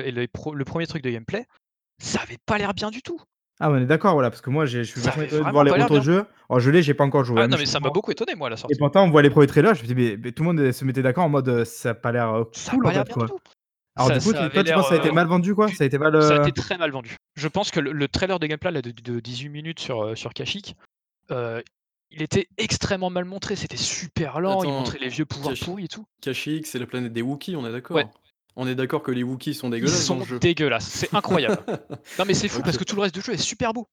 et 0.05 0.11
les 0.11 0.27
pro 0.27 0.55
le 0.55 0.65
premier 0.65 0.87
truc 0.87 1.03
de 1.03 1.11
gameplay, 1.11 1.47
ça 2.03 2.21
avait 2.23 2.39
pas 2.47 2.59
l'air 2.59 2.75
bien 2.75 2.91
du 2.91 3.03
tout. 3.03 3.21
Ah, 3.61 3.71
on 3.73 3.77
est 3.77 3.87
d'accord, 3.87 4.13
voilà, 4.15 4.31
parce 4.31 4.41
que 4.41 4.51
moi, 4.51 4.67
j'ai 4.67 4.85
je 4.85 4.91
suis 4.91 5.01
Ça 5.01 5.01
vachement 5.01 5.23
avait 5.23 5.25
étonné 5.25 5.45
de 5.45 5.51
vraiment 5.51 5.51
voir 5.51 5.65
les 5.65 5.71
pas 5.71 5.77
l'air 5.79 5.91
retours 5.91 6.01
bien. 6.01 6.01
jeu. 6.01 6.25
Alors 6.49 6.61
je 6.61 6.71
l'ai, 6.71 6.81
j'ai 6.83 6.95
pas 6.95 7.05
encore 7.05 7.25
joué, 7.25 7.41
Ah 7.41 7.45
hein, 7.45 7.49
non, 7.49 7.57
mais 7.59 7.67
ça 7.67 7.81
m'a 7.81 7.91
beaucoup 7.91 8.11
étonné, 8.11 8.35
moi, 8.35 8.49
à 8.49 8.51
la 8.51 8.57
Et 8.69 8.77
sortie. 8.77 8.79
pourtant, 8.79 9.05
on 9.05 9.11
voit 9.11 9.23
les 9.23 9.31
premiers 9.31 9.47
trailers, 9.47 9.75
je 9.75 9.83
me 9.83 9.87
dis: 9.89 9.95
«Mais 9.95 10.17
mais 10.23 10.33
tout 10.33 10.43
le 10.45 10.49
monde, 10.53 10.73
se 10.73 10.85
mettait 10.85 11.03
d'accord 11.03 11.25
en 11.25 11.29
mode, 11.31 11.49
heu, 11.49 11.65
ça 11.65 11.91
a 11.91 11.95
pas 11.95 12.13
l'air, 12.13 12.45
Ça 12.53 12.75
a 12.75 12.77
cool, 12.77 12.87
pas 12.87 12.91
en 12.91 12.93
l'air 12.93 13.05
fait, 13.05 13.07
bien 13.07 13.15
quoi». 13.15 13.25
du 13.25 13.25
tout. 13.25 13.39
Alors 13.97 14.11
Ça 14.11 14.13
du 14.13 14.21
coup, 14.23 14.33
ça 14.33 14.35
tu 14.35 14.43
avait 14.45 14.51
toi, 14.51 14.65
tu 14.65 14.73
l'air, 14.73 14.75
penses 14.75 14.87
que 14.87 14.89
ça 14.91 14.95
a 14.95 14.99
été 14.99 15.11
heu, 15.11 15.13
mal 15.13 15.27
vendu, 15.29 15.55
quoi? 15.55 15.73
Ça 15.73 15.85
a 15.85 15.87
été 15.89 15.99
mal, 15.99 16.17
ça 16.19 16.35
a 16.35 16.37
été 16.37 16.53
très 16.53 16.79
mal 16.79 16.91
vendu. 16.93 17.17
Je 17.37 17.49
pense 17.49 17.71
que 17.71 17.81
le 17.81 17.93
le 17.93 18.09
trailer 18.09 18.39
de 18.41 18.47
gameplay 18.47 18.71
là 18.73 18.83
de 18.83 18.91
de 18.93 19.21
18 19.21 19.49
minutes 19.51 19.81
sur, 19.81 20.17
sur 20.19 20.35
Kashyyyk, 20.35 20.77
il 22.11 22.23
était 22.23 22.49
extrêmement 22.59 23.09
mal 23.11 23.25
montré, 23.25 23.57
c'était 23.57 23.77
super 23.79 24.41
lent, 24.41 24.63
il 24.65 24.73
Attends, 24.73 24.75
montrait 24.75 24.99
les 24.99 25.09
vieux 25.09 25.25
pouvoirs 25.27 25.57
Kashi 25.57 25.59
pourris 25.59 25.85
et 25.87 25.89
tout. 25.89 26.07
Kashyyyk, 26.23 26.67
c'est 26.67 26.79
la 26.79 26.87
planète 26.87 27.13
des 27.13 27.23
Wookiees, 27.23 27.57
on 27.57 27.67
est 27.67 27.73
Ouais. 27.93 28.05
d'accord? 28.05 28.13
On 28.61 28.67
est 28.67 28.75
d'accord 28.75 29.05
que 29.05 29.13
les 29.13 29.23
Wookiees 29.23 29.55
sont 29.55 29.69
Ils 29.69 29.71
dégueulasses 29.71 30.09
dans 30.09 30.17
le 30.17 30.21
sont 30.23 30.27
jeu? 30.27 30.39
dégueulasses, 30.41 30.89
c'est 30.89 31.15
incroyable. 31.15 31.65
Non, 32.19 32.25
mais 32.27 32.35
c'est 32.35 32.49
fou 32.49 32.61
parce 32.63 32.77
que 32.77 32.83
tout 32.83 32.97
le 32.97 33.03
reste 33.03 33.15
du 33.15 33.21
jeu 33.21 33.33
est 33.35 33.37
super 33.37 33.73
beau. 33.73 33.89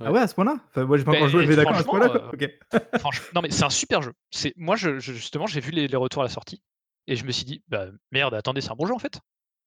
Ah 0.00 0.10
Ouais. 0.10 0.20
à 0.20 0.26
ce 0.26 0.34
point-là? 0.34 0.56
Enfin, 0.70 0.84
moi, 0.86 0.96
j'ai 0.96 1.04
pas 1.04 1.10
encore 1.12 1.28
joué, 1.28 1.42
Beh, 1.42 1.48
mais 1.48 1.56
d'accord, 1.56 1.74
à 1.74 1.78
ce 1.80 1.82
franchement, 1.84 2.08
point-là, 2.08 2.30
quoi? 2.30 2.40
heu, 2.40 2.46
OK. 2.72 2.98
franche 3.00 3.22
non, 3.34 3.42
mais 3.42 3.50
c'est 3.50 3.64
un 3.64 3.70
super 3.70 4.00
jeu. 4.00 4.12
C'est 4.30 4.54
moi, 4.56 4.76
je 4.76 4.98
je 5.00 5.12
justement, 5.12 5.46
j'ai 5.46 5.60
vu 5.60 5.70
les 5.70 5.86
les 5.86 5.96
retours 5.98 6.22
à 6.22 6.24
la 6.24 6.30
sortie 6.30 6.62
et 7.06 7.16
je 7.16 7.24
me 7.26 7.30
suis 7.32 7.44
dit: 7.44 7.62
«Bah, 7.68 7.88
merde, 8.10 8.32
attendez, 8.32 8.62
c'est 8.62 8.70
un 8.70 8.74
bon 8.76 8.86
jeu, 8.86 8.94
en 8.94 8.98
fait» 8.98 9.18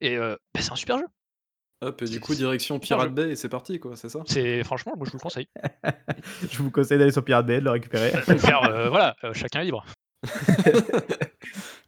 et 0.01 0.15
heu, 0.15 0.37
bah, 0.53 0.61
c'est 0.61 0.71
un 0.71 0.75
super 0.75 0.97
jeu. 0.97 1.05
Hop 1.81 2.01
et 2.01 2.05
du 2.05 2.19
coup, 2.19 2.33
direction. 2.33 2.79
Pirate 2.79 3.13
Bay 3.13 3.29
et 3.29 3.35
c'est 3.35 3.49
parti, 3.49 3.79
quoi, 3.79 3.95
c'est 3.95 4.09
ça? 4.09 4.21
C'est 4.25 4.63
franchement, 4.63 4.93
moi, 4.97 5.05
je 5.05 5.11
vous 5.11 5.17
le 5.17 5.21
conseille. 5.21 5.47
Je 6.51 6.57
vous 6.57 6.71
conseille 6.71 6.97
d'aller 6.97 7.11
sur 7.11 7.23
Pirate 7.23 7.45
Bay, 7.45 7.59
de 7.59 7.65
le 7.65 7.71
récupérer. 7.71 8.11
Bah, 8.11 8.33
de 8.33 8.37
faire, 8.39 8.89
voilà, 8.89 9.15
chacun 9.33 9.61
est 9.61 9.65
libre. 9.65 9.85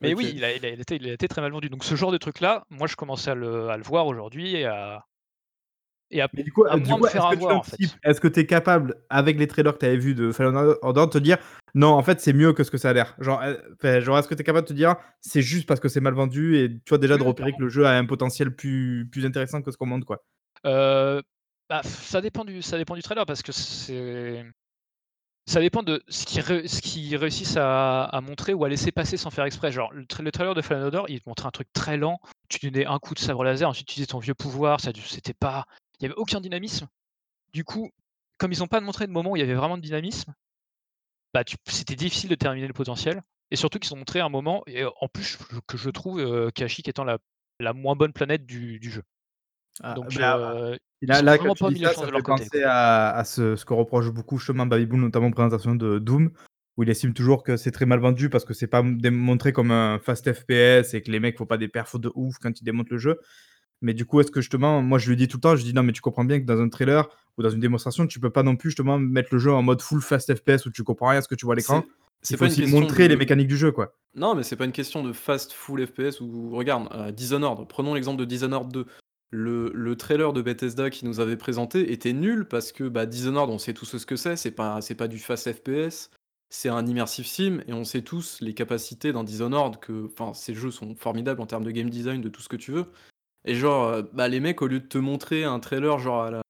Mais 0.02 0.14
oui, 0.14 0.32
il 0.36 0.44
a 0.46 0.56
il 0.56 0.66
a 0.66 0.70
il 0.70 0.80
était 0.80 0.96
il 0.96 1.10
a 1.10 1.14
été 1.14 1.28
très 1.28 1.42
mal 1.42 1.52
vendu. 1.52 1.70
Donc 1.70 1.84
ce 1.84 1.96
genre 1.96 2.12
de 2.12 2.18
truc 2.18 2.40
là, 2.40 2.64
moi, 2.70 2.88
je 2.88 2.96
commençais 2.96 3.32
à 3.32 3.36
le 3.36 3.70
à 3.70 3.78
le 3.78 3.84
voir 3.84 4.08
aujourd'hui 4.08 4.56
et 4.56 4.66
à 4.66 5.06
et 6.12 6.22
à 6.22 6.30
Mais 6.34 6.44
du 6.44 6.52
coup, 6.52 6.64
à 6.66 6.78
du 6.78 6.84
moins 6.86 6.98
me 6.98 7.04
coup, 7.04 7.06
faire 7.06 7.26
est-ce 7.26 7.28
que 7.28 7.36
tu 7.36 7.46
avoir, 7.46 7.58
en 7.58 7.64
fait. 7.64 7.98
Est-ce 8.04 8.22
que 8.22 8.28
tu 8.28 8.40
es 8.42 8.46
capable, 8.46 8.96
avec 9.10 9.38
les 9.40 9.48
trailers 9.48 9.74
que 9.74 9.80
tu 9.80 9.86
avais 9.86 9.98
vus 9.98 10.14
de 10.16 10.32
Fallen 10.32 10.56
Order, 10.82 11.02
de 11.02 11.12
te 11.12 11.18
dire: 11.18 11.38
«Non, 11.76 11.90
en 11.90 12.04
fait, 12.04 12.20
c'est 12.22 12.34
mieux 12.34 12.54
que 12.54 12.64
ce 12.64 12.72
que 12.72 12.78
ça 12.78 12.90
a 12.90 12.94
l'air»? 12.94 13.16
Genre, 13.20 13.42
enfin, 13.74 14.00
genre, 14.00 14.18
est-ce 14.20 14.28
que 14.28 14.36
tu 14.36 14.42
es 14.42 14.44
capable 14.44 14.68
de 14.68 14.70
te 14.74 14.76
dire: 14.78 14.96
«C'est 15.22 15.42
juste 15.42 15.68
parce 15.68 15.80
que 15.80 15.88
c'est 15.90 16.02
mal 16.02 16.14
vendu» 16.14 16.58
et 16.58 16.70
tu 16.70 16.90
vois, 16.90 16.98
déjà 17.00 17.16
Oui, 17.16 17.20
de 17.20 17.24
repérer 17.24 17.52
que 17.54 17.62
le 17.62 17.70
jeu 17.70 17.86
a 17.86 17.92
un 17.98 18.06
potentiel 18.06 18.56
plus 18.56 19.08
plus 19.12 19.26
intéressant 19.26 19.62
que 19.62 19.72
ce 19.72 19.78
qu'on 19.78 19.86
montre, 19.88 20.06
quoi? 20.06 20.24
Heu, 20.66 21.22
bah, 21.70 21.82
ça 21.84 22.22
dépend 22.22 22.44
du 22.46 22.62
ça 22.62 22.78
dépend 22.78 22.96
du 22.96 23.02
trailer 23.02 23.26
parce 23.26 23.42
que 23.42 23.52
c'est 23.52 24.44
ça 25.50 25.62
dépend 25.62 25.82
de 25.82 26.04
ce 26.10 26.26
qu'ils 26.26 27.16
ré 27.16 27.18
réussissent 27.18 27.58
à 27.58 28.04
à 28.04 28.22
montrer 28.22 28.54
ou 28.54 28.66
à 28.66 28.70
laisser 28.70 28.92
passer 28.92 29.18
sans 29.18 29.32
faire 29.32 29.46
exprès. 29.46 29.72
Genre 29.72 29.92
le 29.92 30.06
trai 30.06 30.22
le 30.22 30.32
trailer 30.32 30.54
de 30.54 30.62
Fallen 30.62 30.84
Order, 30.84 31.02
il 31.08 31.20
te 31.22 31.28
montrait 31.28 31.48
un 31.48 31.52
truc 31.52 31.74
très 31.74 31.98
lent, 31.98 32.20
tu 32.50 32.70
donnais 32.70 32.86
un 32.86 33.00
coup 33.00 33.16
de 33.16 33.20
sabre 33.20 33.44
laser, 33.44 33.68
ensuite 33.68 33.88
tu 33.88 33.94
utilisais 33.94 34.12
ton 34.12 34.20
vieux 34.20 34.36
pouvoir, 34.36 34.80
ça 34.80 34.92
c'était 35.08 35.34
pas 35.34 35.66
il 36.00 36.04
y 36.04 36.06
avait 36.06 36.16
aucun 36.16 36.40
dynamisme. 36.40 36.88
Du 37.52 37.64
coup, 37.64 37.90
comme 38.38 38.52
ils 38.52 38.62
ont 38.62 38.68
pas 38.68 38.80
montré 38.80 39.08
de 39.08 39.12
moment 39.12 39.32
où 39.32 39.36
il 39.38 39.40
y 39.40 39.44
avait 39.44 39.56
vraiment 39.56 39.78
de 39.78 39.82
dynamisme, 39.82 40.36
bah, 41.34 41.44
tu 41.44 41.58
c'était 41.68 41.96
difficile 41.96 42.30
de 42.30 42.36
terminer 42.36 42.68
le 42.68 42.74
potentiel 42.74 43.24
et 43.50 43.56
surtout 43.56 43.80
qu'ils 43.80 43.94
ont 43.96 43.98
montré 43.98 44.20
un 44.20 44.30
moment 44.30 44.62
et 44.68 44.86
en 44.86 45.08
plus 45.08 45.40
que 45.66 45.78
je 45.78 45.90
trouve, 45.90 46.52
Kashyyyk 46.52 46.90
étant 46.90 47.04
la 47.04 47.18
la 47.60 47.74
moins 47.74 47.96
bonne 47.96 48.14
planète 48.14 48.46
du 48.46 48.80
du 48.80 48.92
jeu. 48.92 49.04
Ah, 49.82 49.94
Donc 49.96 50.14
bah, 50.14 50.38
ah, 50.38 50.76
ils 50.76 50.80
là 51.02 51.22
là, 51.22 51.38
quand 51.38 51.54
tu 51.54 51.66
dis 51.74 51.80
les 51.80 51.86
ça, 51.86 51.94
ça 51.94 52.08
fait 52.08 52.22
penser 52.22 52.64
à 52.64 53.12
à 53.16 53.24
ce 53.24 53.56
ce 53.56 53.66
que 53.66 53.74
reproche 53.74 54.10
beaucoup 54.10 54.38
justement 54.38 54.66
Baby 54.66 54.86
Bull, 54.86 55.00
notamment 55.02 55.28
en 55.28 55.32
présentation 55.32 55.76
de 55.76 56.00
Doom, 56.00 56.32
où 56.78 56.84
il 56.84 56.90
estime 56.90 57.14
toujours 57.14 57.44
que 57.44 57.58
c'est 57.58 57.72
très 57.72 57.86
mal 57.86 58.00
vendu 58.00 58.30
parce 58.30 58.46
que 58.46 58.54
c'est 58.54 58.68
pas 58.68 58.80
m 58.80 59.00
démontré 59.00 59.54
comme 59.54 59.72
un 59.72 60.00
fast 60.00 60.32
FPS 60.34 60.94
et 60.94 61.02
que 61.02 61.12
les 61.12 61.20
mecs 61.20 61.38
font 61.38 61.46
pas 61.46 61.58
des 61.58 61.68
perfs 61.68 62.00
de 62.00 62.12
ouf 62.16 62.36
quand 62.42 62.60
ils 62.60 62.64
démontent 62.64 62.90
le 62.92 62.98
jeu. 62.98 63.20
Mais 63.82 63.94
du 63.94 64.06
coup, 64.06 64.20
est-ce 64.20 64.32
que 64.32 64.42
justement, 64.42 64.82
moi 64.82 65.00
je 65.00 65.10
lui 65.10 65.16
dis 65.16 65.28
tout 65.30 65.38
le 65.38 65.42
temps, 65.42 65.56
je 65.56 65.64
dis: 65.64 65.74
«Non, 65.74 65.84
mais 65.84 65.94
tu 65.94 66.02
comprends 66.02 66.26
bien 66.26 66.40
que 66.40 66.46
dans 66.46 66.60
un 66.60 66.68
trailer 66.68 67.08
ou 67.38 67.44
dans 67.44 67.50
une 67.50 67.62
démonstration, 67.62 68.08
tu 68.08 68.20
peux 68.20 68.30
pas 68.30 68.44
non 68.44 68.58
plus 68.58 68.72
justement 68.72 69.00
mettre 69.00 69.30
le 69.32 69.40
jeu 69.40 69.54
en 69.54 69.62
mode 69.62 69.82
full 69.82 70.02
fast 70.02 70.36
FPS 70.36 70.66
où 70.66 70.72
tu 70.72 70.84
comprends 70.84 71.08
rien 71.10 71.20
à 71.20 71.22
ce 71.22 71.30
que 71.30 71.36
tu 71.36 71.46
vois 71.46 71.54
à 71.54 71.56
l'écran. 71.56 71.84
C'est 72.22 72.36
faut 72.36 72.40
pas 72.40 72.46
une 72.48 72.52
aussi 72.52 72.62
question 72.64 72.82
montrer 72.82 73.08
les 73.08 73.14
de 73.14 73.20
mécaniques 73.20 73.48
du 73.48 73.56
jeu, 73.56 73.72
quoi». 73.72 73.96
non, 74.16 74.36
mais 74.36 74.44
c'est 74.44 74.58
pas 74.58 74.66
une 74.66 74.74
question 74.74 75.02
de 75.04 75.14
fast 75.14 75.54
full 75.54 75.88
FPS 75.88 76.20
ou 76.20 76.50
regarde, 76.52 76.90
heu, 76.94 77.14
Dishonored, 77.14 77.70
prenons 77.70 77.94
l'exemple 77.94 78.20
de 78.20 78.26
Dishonored 78.26 78.70
2. 78.74 78.86
Le 79.32 79.72
le 79.76 79.96
trailer 79.96 80.34
de 80.34 80.42
Bethesda 80.42 80.90
qu'ils 80.90 81.08
nous 81.08 81.20
avait 81.20 81.38
présenté 81.38 81.92
était 81.92 82.14
nul 82.14 82.48
parce 82.48 82.72
que, 82.72 82.86
bah, 82.86 83.06
Dishonored, 83.06 83.50
on 83.50 83.60
sait 83.60 83.74
tous 83.74 83.98
ce 83.98 84.06
que 84.06 84.16
c'est, 84.16 84.36
c'est 84.36 84.52
pas 84.52 84.80
pas 84.98 85.08
du 85.08 85.20
fast 85.20 85.52
FPS, 85.54 86.10
c'est 86.50 86.70
un 86.70 86.86
immersive 86.88 87.28
sim 87.28 87.60
et 87.68 87.74
on 87.74 87.84
sait 87.84 88.02
tous 88.02 88.40
les 88.42 88.54
capacités 88.56 89.14
d'un 89.14 89.24
Dishonored 89.24 89.80
que 89.80 90.10
ces 90.34 90.56
jeux 90.56 90.72
sont 90.72 90.96
formidables 90.96 91.42
en 91.42 91.46
termes 91.46 91.64
de 91.64 91.72
game 91.72 91.90
design, 91.90 92.22
de 92.22 92.30
tout 92.30 92.42
ce 92.42 92.50
que 92.50 92.56
tu 92.56 92.72
veux. 92.72 92.86
Et 93.46 93.56
genre, 93.56 93.90
heu, 93.90 94.10
bah, 94.14 94.28
les 94.28 94.40
mecs, 94.40 94.62
au 94.62 94.68
lieu 94.68 94.80
de 94.80 94.88
te 94.88 94.98
montrer 94.98 95.44
un 95.44 95.60
trailer 95.60 96.00
genre 96.00 96.24
à 96.24 96.32
la 96.32 96.42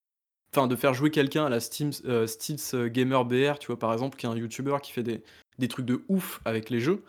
enfin, 0.55 0.67
de 0.67 0.75
faire 0.75 0.93
jouer 0.93 1.11
quelqu'un 1.11 1.45
à 1.45 1.49
la 1.49 1.59
Steam 1.59 1.91
Steels 1.93 2.89
Gamer 2.91 3.25
BR, 3.25 3.59
tu 3.59 3.67
vois, 3.67 3.79
par 3.79 3.93
exemple, 3.93 4.17
qui 4.17 4.25
est 4.25 4.29
un 4.29 4.35
youtubeur 4.37 4.81
qui 4.81 4.91
fait 4.93 5.03
des 5.03 5.23
des 5.59 5.67
trucs 5.67 5.85
de 5.85 6.03
ouf 6.07 6.41
avec 6.45 6.69
les 6.69 6.79
jeux, 6.79 7.03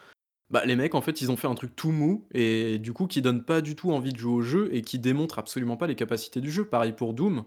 bah, 0.51 0.64
les 0.64 0.77
mecs, 0.77 0.94
en 0.94 1.01
fait, 1.01 1.20
ils 1.20 1.31
ont 1.31 1.36
fait 1.36 1.47
un 1.48 1.55
truc 1.55 1.74
tout 1.77 1.93
mou 1.93 2.27
et 2.35 2.78
du 2.78 2.93
coup, 2.93 3.06
qui 3.06 3.22
donne 3.22 3.44
pas 3.44 3.60
du 3.60 3.77
tout 3.77 3.93
envie 3.93 4.12
de 4.12 4.18
jouer 4.18 4.32
au 4.32 4.43
jeu 4.43 4.68
et 4.72 4.82
qui 4.82 4.98
démontre 4.98 5.39
absolument 5.39 5.77
pas 5.77 5.86
les 5.86 5.94
capacités 5.97 6.40
du 6.40 6.51
jeu. 6.51 6.64
Pareil 6.66 6.93
pour 6.93 7.14
Doom. 7.14 7.44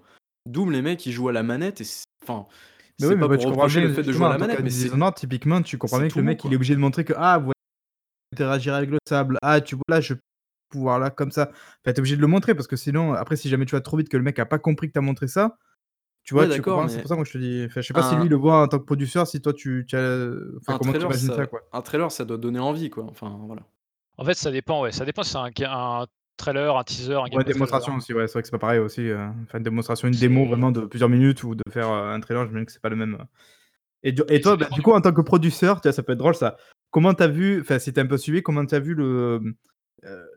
Doom, 0.47 0.71
les 0.71 0.81
mecs, 0.81 1.05
ils 1.05 1.11
jouent 1.11 1.29
à 1.29 1.33
la 1.33 1.43
manette 1.43 1.81
et 1.81 1.83
c 1.85 2.03
enfin, 2.23 2.47
Mais 2.99 3.07
oui, 3.07 3.13
c'est 3.13 3.15
mais 3.15 3.25
pas 3.27 3.27
bah, 3.27 3.35
pour 3.35 3.37
tu 3.37 3.47
comprends 3.47 3.67
reprocher 3.67 3.81
le 3.81 3.87
bien 3.87 3.95
fait 3.95 4.03
de 4.03 4.11
jouer 4.13 4.13
justement 4.13 4.27
à 4.27 4.29
en 4.29 4.33
la 4.33 4.37
tant 4.37 4.47
manette, 4.47 4.59
mais 4.61 4.69
c'est 4.69 4.89
Dishonored, 4.89 5.15
typiquement, 5.15 5.61
tu 5.61 5.77
comprends 5.77 5.99
c'est 5.99 5.99
bien 5.99 6.09
que 6.09 6.13
tout 6.13 6.19
le 6.19 6.23
mou, 6.23 6.25
mec, 6.25 6.43
il 6.45 6.53
est 6.53 6.55
quoi. 6.55 6.57
obligé 6.57 6.75
de 6.75 6.79
montrer 6.79 7.03
que: 7.05 7.13
«Ah, 7.17 7.37
voi 7.39 7.53
interagir 8.33 8.75
avec 8.75 8.89
le 8.91 8.99
sable, 9.07 9.37
ah, 9.43 9.61
tu 9.61 9.75
vois, 9.75 9.83
là, 9.89 10.01
je 10.01 10.15
pouvoir 10.69 10.99
là, 10.99 11.09
comme 11.11 11.31
ça». 11.31 11.49
Enfin, 11.51 11.59
tu 11.85 11.91
es 11.91 11.99
obligé 11.99 12.15
de 12.17 12.21
le 12.21 12.27
montrer 12.27 12.55
parce 12.55 12.67
que 12.67 12.77
sinon, 12.77 13.13
après, 13.13 13.37
si 13.37 13.49
jamais 13.49 13.65
tu 13.65 13.73
vas 13.75 13.81
trop 13.81 13.97
vite 13.97 14.09
que 14.09 14.17
le 14.17 14.23
mec 14.23 14.39
a 14.39 14.45
pas 14.47 14.59
compris 14.59 14.87
que 14.89 14.93
tu 14.93 14.99
as 14.99 15.01
montré 15.03 15.27
ça, 15.27 15.57
tu 16.23 16.33
vois, 16.33 16.43
Ouais, 16.43 16.49
tu? 16.49 16.55
C'est 16.55 16.61
pour 17.01 17.09
ça, 17.09 17.15
moi, 17.15 17.25
je 17.25 17.31
te 17.33 17.37
dis 17.37 17.63
enfin, 17.65 17.81
je 17.81 17.87
sais 17.87 17.93
pas 17.93 18.01
si 18.03 18.15
lui, 18.15 18.29
le 18.29 18.35
voit 18.35 18.61
en 18.63 18.67
tant 18.67 18.79
que 18.79 18.85
producteur, 18.85 19.27
si 19.27 19.41
toi, 19.41 19.53
tu 19.53 19.85
tu 19.87 19.95
as 19.95 20.29
enfin, 20.57 20.75
un 20.75 20.77
comment 20.77 20.91
tu 20.93 20.99
trailer, 20.99 21.09
imagines 21.09 21.27
ça, 21.27 21.35
ça 21.35 21.45
quoi? 21.47 21.61
un 21.71 21.81
trailer, 21.81 22.11
ça 22.11 22.25
doit 22.25 22.37
donner 22.37 22.59
envie, 22.59 22.89
quoi. 22.89 23.05
Enfin, 23.09 23.37
voilà. 23.45 23.63
En 24.17 24.25
fait, 24.25 24.35
ça 24.35 24.51
dépend, 24.51 24.81
ouais, 24.81 24.91
ça 24.91 25.05
dépend 25.05 25.23
si 25.23 25.31
c'est 25.31 25.37
un 25.37 26.05
trailer, 26.37 26.77
un 26.77 26.83
teaser, 26.83 27.15
un 27.15 27.27
Ouais, 27.35 27.43
démonstration 27.43 27.95
aussi, 27.95 28.13
ouais, 28.13 28.27
c'est 28.27 28.33
vrai 28.33 28.41
que 28.41 28.47
c'est 28.47 28.51
pas 28.51 28.59
pareil 28.59 28.79
aussi, 28.79 29.01
heu, 29.01 29.17
faire 29.47 29.57
une 29.57 29.63
démonstration, 29.63 30.07
une 30.07 30.13
démo 30.13 30.45
vraiment 30.45 30.71
de 30.71 30.81
plusieurs 30.85 31.09
minutes 31.09 31.43
ou 31.43 31.55
de 31.55 31.63
faire, 31.71 31.87
heu, 31.89 32.09
un 32.11 32.19
trailer, 32.19 32.45
j'imagine 32.45 32.65
que 32.65 32.71
c'est 32.71 32.81
pas 32.81 32.89
le 32.89 32.95
même, 32.95 33.15
heu 33.15 33.25
et 34.03 34.11
du 34.11 34.23
toi, 34.41 34.57
bah, 34.57 34.67
du 34.73 34.81
coup, 34.81 34.91
en 34.93 35.01
tant 35.01 35.13
que 35.13 35.21
producteur, 35.21 35.81
tu 35.81 35.87
vois, 35.87 35.93
ça 35.93 36.03
peut 36.03 36.13
être 36.13 36.19
drôle 36.19 36.35
ça. 36.35 36.57
Comment 36.91 37.13
tu 37.13 37.23
as 37.23 37.27
vu 37.27 37.61
enfin, 37.61 37.79
si 37.79 37.93
tu 37.93 37.99
as 37.99 38.03
un 38.03 38.07
peu 38.07 38.17
suivi, 38.17 38.43
comment 38.43 38.65
tu 38.65 38.75
as 38.75 38.79
vu 38.79 38.95
le, 38.95 39.41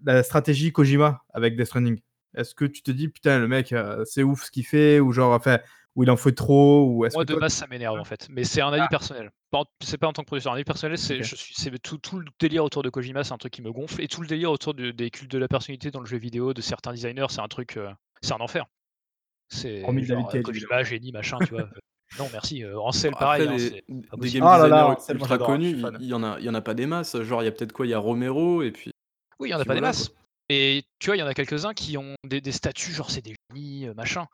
la 0.04 0.22
stratégie 0.22 0.72
Kojima 0.72 1.22
avec 1.32 1.56
Death 1.56 1.66
Stranding? 1.66 2.00
Est-ce 2.36 2.54
que 2.54 2.64
tu 2.64 2.82
te 2.82 2.90
dis: 2.90 3.08
«Putain, 3.08 3.38
le 3.38 3.48
mec, 3.48 3.72
heu, 3.72 4.02
c'est 4.04 4.22
ouf 4.22 4.44
ce 4.44 4.50
qu'il 4.50 4.66
fait» 4.66 5.00
ou 5.00 5.12
genre, 5.12 5.32
enfin, 5.32 5.58
ou 5.94 6.02
il 6.02 6.10
en 6.10 6.16
fait 6.16 6.32
trop 6.32 6.84
ou 6.86 7.06
moi, 7.12 7.24
de 7.24 7.32
toi 7.32 7.40
base, 7.40 7.54
ça 7.54 7.66
m'énerve, 7.66 7.98
en 7.98 8.04
fait, 8.04 8.28
mais 8.30 8.44
c'est 8.44 8.60
un 8.60 8.72
avis 8.72 8.86
personnel. 8.88 9.30
Pas 9.50 9.58
en 9.60 9.64
c'est 9.82 9.96
pas 9.98 10.06
en 10.06 10.12
tant 10.12 10.22
que 10.22 10.26
producteur. 10.26 10.52
Un 10.52 10.56
avis 10.56 10.64
personnel, 10.64 10.98
c'est 10.98 11.18
OK. 11.20 11.24
je 11.24 11.36
suis 11.36 11.54
c'est 11.56 11.70
tout 11.82 11.98
tout 11.98 12.18
le 12.18 12.26
délire 12.38 12.64
autour 12.64 12.82
de 12.82 12.90
Kojima, 12.90 13.24
c'est 13.24 13.32
un 13.32 13.38
truc 13.38 13.52
qui 13.52 13.62
me 13.62 13.72
gonfle 13.72 14.02
et 14.02 14.08
tout 14.08 14.20
le 14.20 14.26
délire 14.26 14.50
autour 14.50 14.74
de 14.74 14.90
des 14.90 15.10
cultes 15.10 15.30
de 15.30 15.38
la 15.38 15.48
personnalité 15.48 15.90
dans 15.90 16.00
le 16.00 16.06
jeu 16.06 16.18
vidéo 16.18 16.52
de 16.52 16.60
certains 16.60 16.92
designers, 16.92 17.26
c'est 17.30 17.40
un 17.40 17.48
truc, 17.48 17.76
heu, 17.76 17.88
c'est 18.20 18.32
un 18.34 18.40
enfer. 18.40 18.66
C'est 19.48 19.84
évidemment. 19.88 20.28
Kojima, 20.44 20.82
génie, 20.82 21.12
machin, 21.12 21.38
tu 21.38 21.54
vois? 21.54 21.68
Non 22.18 22.28
merci, 22.32 22.62
heu, 22.62 22.78
Ansel 22.78 23.12
Après 23.12 23.24
pareil, 23.24 23.46
hein, 23.46 23.56
les 23.56 23.82
des 24.16 24.30
game 24.30 24.44
Oh 24.44 24.46
là 24.46 24.68
là, 24.68 24.86
designers 24.86 24.96
Ansel, 24.96 25.18
moi 25.18 25.28
ultra 25.28 25.34
hein, 25.34 25.38
connus, 25.38 25.76
il 26.00 26.06
y 26.06 26.14
en 26.14 26.22
a 26.22 26.38
il 26.38 26.44
y 26.46 26.48
en 26.48 26.54
a 26.54 26.60
pas 26.62 26.72
des 26.74 26.86
masses. 26.86 27.20
Genre, 27.22 27.42
il 27.42 27.46
y 27.46 27.48
a 27.48 27.52
peut-être 27.52 27.72
quoi? 27.72 27.84
Il 27.84 27.90
y 27.90 27.94
a 27.94 27.98
Romero 27.98 28.62
et 28.62 28.70
puis 28.70 28.90
Oui, 29.38 29.48
il 29.48 29.52
y 29.52 29.54
en 29.54 29.60
a 29.60 29.64
pas 29.64 29.74
des 29.74 29.80
quoi. 29.80 29.92
Et 30.48 30.84
tu 30.98 31.06
vois, 31.06 31.16
il 31.16 31.20
y 31.20 31.22
en 31.22 31.26
a 31.26 31.34
quelques-uns 31.34 31.74
qui 31.74 31.96
ont 31.98 32.14
des 32.24 32.40
des 32.40 32.52
statuts, 32.52 32.92
genre 32.92 33.10
c'est 33.10 33.22
des 33.22 33.34
génies, 33.50 33.86
heu, 33.86 33.94
machin. 33.94 34.26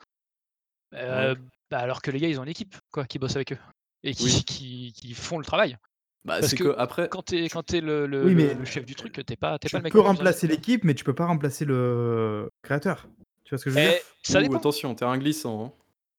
Ouais. 0.93 1.01
Heu, 1.33 1.37
bah, 1.71 1.79
alors 1.79 2.03
que 2.03 2.11
les 2.11 2.21
gars, 2.21 2.29
ils 2.29 2.39
ont 2.39 2.43
une 2.45 2.51
équipe, 2.51 2.77
quoi, 2.93 3.07
qui 3.07 3.19
bosse 3.19 3.37
avec 3.37 3.53
eux 3.53 3.59
et 4.05 4.15
Oui. 4.21 4.43
qui 4.47 4.93
qui 4.95 5.15
font 5.15 5.39
le 5.39 5.45
travail. 5.45 5.77
Bah, 6.25 6.39
Parce 6.39 6.51
c'est 6.51 6.57
que 6.57 6.65
qu'après 6.65 7.09
quand 7.09 7.23
tu 7.25 7.37
es 7.39 7.49
tu 7.49 7.51
quand 7.55 7.63
tu 7.65 7.77
es 7.77 7.81
le 7.81 8.07
le 8.07 8.27
Oui, 8.27 8.35
le 8.35 8.35
mais 8.35 8.55
le 8.55 8.65
chef 8.65 8.85
du 8.85 8.95
truc, 8.95 9.13
tu 9.15 9.21
es 9.33 9.37
pas 9.37 9.59
tu 9.59 9.67
es 9.67 9.71
pas 9.71 9.71
tu 9.71 9.77
le 9.77 9.83
mec 9.83 9.93
peux 9.93 9.99
plus 9.99 10.01
investi, 10.01 10.19
remplacer 10.19 10.47
l'équipe, 10.47 10.85
mais 10.85 10.95
tu 10.95 11.05
peux 11.05 11.15
pas 11.15 11.27
remplacer 11.27 11.65
le 11.65 12.49
créateur. 12.63 13.09
Tu 13.45 13.51
vois 13.51 13.59
ce 13.59 13.65
que 13.65 13.71
je 13.71 13.77
veux 13.77 13.83
dire? 13.83 13.95
Ça 14.23 14.39
ouh, 14.39 14.43
dépend. 14.43 14.59
attention, 14.59 14.95
terrain 14.95 15.19
glissant, 15.19 15.65
hein. 15.65 15.73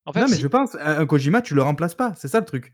En 0.05 0.11
Non, 0.19 0.27
mais 0.27 0.35
si. 0.35 0.41
je 0.41 0.47
pense, 0.47 0.75
un 0.75 0.99
un 0.99 1.05
Kojima, 1.05 1.41
tu 1.41 1.55
le 1.55 1.61
remplaces 1.61 1.95
pas, 1.95 2.13
c'est 2.15 2.27
ça 2.27 2.39
le 2.39 2.45
truc. 2.45 2.73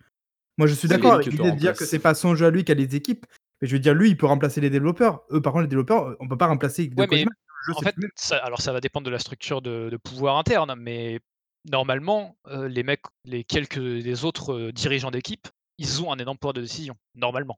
Moi, 0.58 0.68
je 0.68 0.74
suis 0.74 0.88
d'accord 0.88 1.14
avec 1.14 1.26
tu 1.26 1.32
l'idée 1.32 1.52
de 1.52 1.58
dire 1.58 1.76
que 1.76 1.86
c'est 1.86 2.00
pas 2.00 2.16
son 2.16 2.36
jeu 2.36 2.48
à 2.48 2.50
lui 2.50 2.64
qui 2.64 2.72
a 2.72 2.76
les 2.76 2.96
équipes, 2.96 3.26
mais 3.62 3.68
je 3.68 3.74
veux 3.76 3.80
dire, 3.80 3.94
lui, 3.94 4.10
il 4.10 4.18
peut 4.18 4.26
remplacer 4.28 4.62
les 4.62 4.70
développeurs. 4.70 5.24
Eux, 5.32 5.42
par 5.42 5.54
contre, 5.54 5.64
les 5.64 5.68
développeurs, 5.70 6.16
on 6.20 6.28
peut 6.28 6.38
pas 6.38 6.48
remplacer 6.48 6.88
de 6.88 6.96
ouais, 6.98 7.08
mais 7.10 7.28
en 7.72 7.82
fait, 7.82 7.96
ça 8.16 8.38
alors 8.38 8.62
ça 8.62 8.74
va 8.74 8.82
dépendre 8.82 9.06
de 9.06 9.12
la 9.12 9.20
structure 9.20 9.62
de 9.62 9.90
de 9.92 9.98
pouvoir 9.98 10.38
interne, 10.38 10.76
mais 10.78 11.20
normalement, 11.72 12.38
heu, 12.48 12.66
les 12.68 12.84
mecs 12.84 13.04
les 13.26 13.44
quelques 13.44 13.76
les 13.78 14.26
autres, 14.26 14.54
heu, 14.54 14.72
dirigeants 14.72 15.12
d'équipe, 15.12 15.48
ils 15.78 16.04
ont 16.04 16.12
un 16.12 16.18
énorme 16.18 16.38
pouvoir 16.38 16.54
de 16.54 16.62
décision, 16.62 16.96
normalement. 17.16 17.58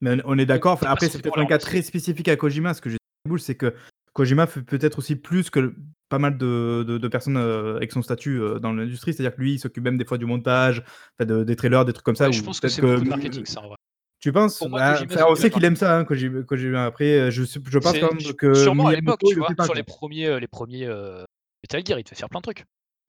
Mais 0.00 0.16
on 0.24 0.38
est 0.38 0.46
d'accord, 0.46 0.72
enfin, 0.72 0.86
après, 0.88 1.08
c'est 1.08 1.20
peut-être 1.20 1.38
un 1.38 1.46
cas 1.46 1.58
très 1.58 1.82
spécifique 1.82 2.28
à 2.28 2.36
Kojima. 2.36 2.74
Ce 2.74 2.80
que 2.80 2.90
je 2.90 2.96
dis, 2.96 3.38
c'est 3.42 3.56
que 3.56 3.74
Kojima 4.12 4.46
fait 4.46 4.62
peut-être 4.62 4.98
aussi 4.98 5.16
plus 5.16 5.50
que 5.50 5.74
pas 6.08 6.18
mal 6.18 6.36
de 6.38 6.84
de 6.86 6.98
de 6.98 7.08
personnes, 7.08 7.36
heu, 7.38 7.76
avec 7.76 7.92
son 7.92 8.02
statut, 8.02 8.40
dans 8.60 8.72
l'industrie. 8.72 9.14
C'est-à-dire 9.14 9.34
que 9.36 9.40
lui, 9.40 9.54
il 9.54 9.58
s'occupe 9.58 9.84
même 9.84 9.96
des 9.98 10.04
fois 10.04 10.18
du 10.18 10.26
montage, 10.26 10.82
de 11.20 11.44
des 11.44 11.56
trailers, 11.56 11.84
des 11.84 11.92
trucs 11.92 12.04
comme 12.04 12.16
ça 12.16 12.28
Ouais, 12.28 12.32
je 12.32 12.42
pense 12.42 12.60
que 12.60 12.68
c'est 12.68 12.80
que, 12.80 12.82
beaucoup 12.82 13.04
de 13.04 13.08
marketing 13.08 13.44
ça, 13.46 13.60
en 13.62 13.68
vrai. 13.68 13.76
Tu 14.24 14.32
penses? 14.32 14.64
Moi, 14.64 14.80
Bah, 14.80 14.92
enfin, 14.92 15.06
c'est 15.06 15.22
on 15.22 15.34
sait 15.36 15.50
qu'il 15.50 15.64
aime 15.64 15.76
ça, 15.76 15.98
hein, 15.98 16.04
Koji 16.04 16.30
Kojima. 16.46 16.86
Après, 16.86 17.18
heu, 17.18 17.30
je 17.30 17.44
je 17.44 17.78
pense 17.78 17.98
quand 17.98 18.14
même 18.14 18.32
que 18.34 18.54
sûrement 18.54 18.86
à 18.88 18.94
l'époque, 18.94 19.20
tu 19.22 19.34
le 19.34 19.40
vois? 19.40 19.54
pas, 19.54 19.64
Sur 19.64 19.74
les 19.74 19.82
premiers, 19.82 20.28
heu, 20.28 20.38
les 20.38 20.48
premiers, 20.48 20.86
heu, 20.86 21.24
Metal 21.62 21.84
Gear, 21.86 21.98
il 21.98 22.04
te 22.04 22.08
fait 22.08 22.16
faire 22.16 22.30
plein 22.30 22.40
de 22.40 22.44
trucs. 22.44 22.64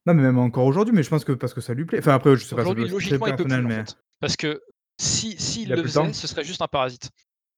Non, 0.06 0.14
mais 0.14 0.24
même 0.24 0.38
encore 0.38 0.66
aujourd'hui, 0.66 0.94
mais 0.94 1.04
je 1.04 1.10
pense 1.10 1.24
que 1.24 1.32
parce 1.32 1.54
que 1.54 1.62
ça 1.62 1.74
lui 1.74 1.86
plaît. 1.86 2.00
Enfin 2.00 2.14
après, 2.16 2.36
je 2.36 2.44
sais 2.44 2.56
pas, 2.56 2.66
ça 2.66 2.74
logiquement, 2.74 3.28
il 3.28 3.36
peut 3.36 3.44
plus, 3.44 3.44
personnel, 3.44 3.66
en 3.66 3.70
mais 3.70 3.86
fait. 3.86 3.98
Parce 4.20 4.36
que 4.36 4.62
si 5.00 5.36
Il 5.64 5.72
a 5.72 5.78
le 5.78 5.84
faisait, 5.84 6.12
ce 6.12 6.28
serait 6.28 6.44
juste 6.44 6.62
un 6.62 6.68
parasite. 6.68 7.10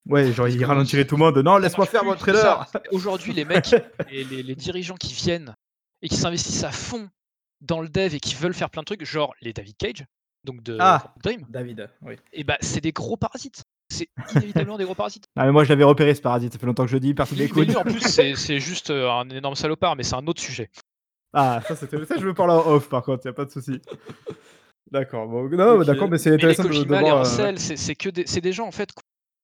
ouais, 0.08 0.32
genre 0.32 0.48
il 0.48 0.64
ralentirait 0.64 1.06
tout 1.06 1.16
le 1.16 1.26
monde. 1.26 1.38
Non, 1.40 1.58
laisse-moi 1.58 1.86
faire 1.88 2.06
mon 2.06 2.16
trailer. 2.16 2.68
Aujourd'hui, 2.92 3.34
les 3.34 3.44
mecs, 3.46 3.76
les 4.12 4.24
les 4.24 4.44
les 4.44 4.56
dirigeants 4.56 4.96
qui 4.96 5.14
viennent 5.14 5.56
et 6.02 6.10
qui 6.10 6.16
s'investissent 6.16 6.64
à 6.64 6.72
fond 6.72 7.10
dans 7.62 7.82
le 7.82 7.90
dev 7.90 8.14
et 8.14 8.20
qui 8.20 8.36
veulent 8.36 8.54
faire 8.54 8.70
plein 8.70 8.82
de 8.84 8.86
trucs, 8.86 9.04
genre 9.04 9.34
les 9.42 9.52
David 9.52 9.76
Cage, 9.78 10.06
donc 10.48 10.64
de 10.64 10.78
Ah! 10.80 11.14
Dream, 11.24 11.46
David, 11.50 11.90
oui. 12.02 12.16
et 12.34 12.44
bah, 12.44 12.58
c'est 12.62 12.82
des 12.82 12.92
gros 12.92 13.18
parasites. 13.18 13.64
C'est 13.90 14.10
inévitablement 14.36 14.78
des 14.78 14.84
gros 14.84 14.96
parasites. 14.96 15.26
Ah 15.38 15.46
mais 15.46 15.52
moi 15.52 15.64
je 15.64 15.70
l'avais 15.70 15.84
repéré 15.84 16.14
ce 16.16 16.22
parasite, 16.22 16.52
ça 16.54 16.60
fait 16.60 16.66
longtemps 16.66 16.84
que 16.84 16.90
je 16.90 16.96
le 16.96 17.00
dis, 17.00 17.14
personne 17.14 17.38
lui, 17.38 17.76
en 17.76 17.84
plus, 17.84 18.02
c'est 18.02 18.34
juste, 18.60 18.90
heu, 18.90 19.08
un 19.10 19.30
énorme 19.30 19.56
salopard, 19.56 19.96
mais 19.96 20.04
c'est 20.04 20.16
un 20.16 20.26
autre 20.28 20.42
sujet. 20.42 20.70
Ah, 21.34 21.62
ça 21.68 21.76
c'était 21.76 22.04
ça 22.06 22.16
je 22.18 22.26
veux 22.26 22.34
parler 22.34 22.54
en 22.54 22.66
off 22.68 22.90
par 22.90 23.04
contre, 23.04 23.26
y 23.26 23.30
a 23.30 23.34
pas 23.34 23.46
de 23.46 23.52
souci. 23.52 23.80
D'accord, 24.92 25.28
bon 25.28 25.50
non, 25.50 25.80
OK. 25.80 25.86
d'accord, 25.86 26.10
mais 26.10 26.18
c'est 26.18 26.32
Mais 26.32 26.38
les 26.38 26.44
intéressant 26.44 26.64
de 26.64 26.68
de 26.70 26.74
Kojima, 26.74 27.02
les 27.02 27.10
voir, 27.10 27.26
c'est 27.26 27.96
que 27.96 28.10
des 28.10 28.26
c'est 28.26 28.42
des 28.42 28.54
gens, 28.54 28.68
en 28.68 28.72
fait, 28.72 28.90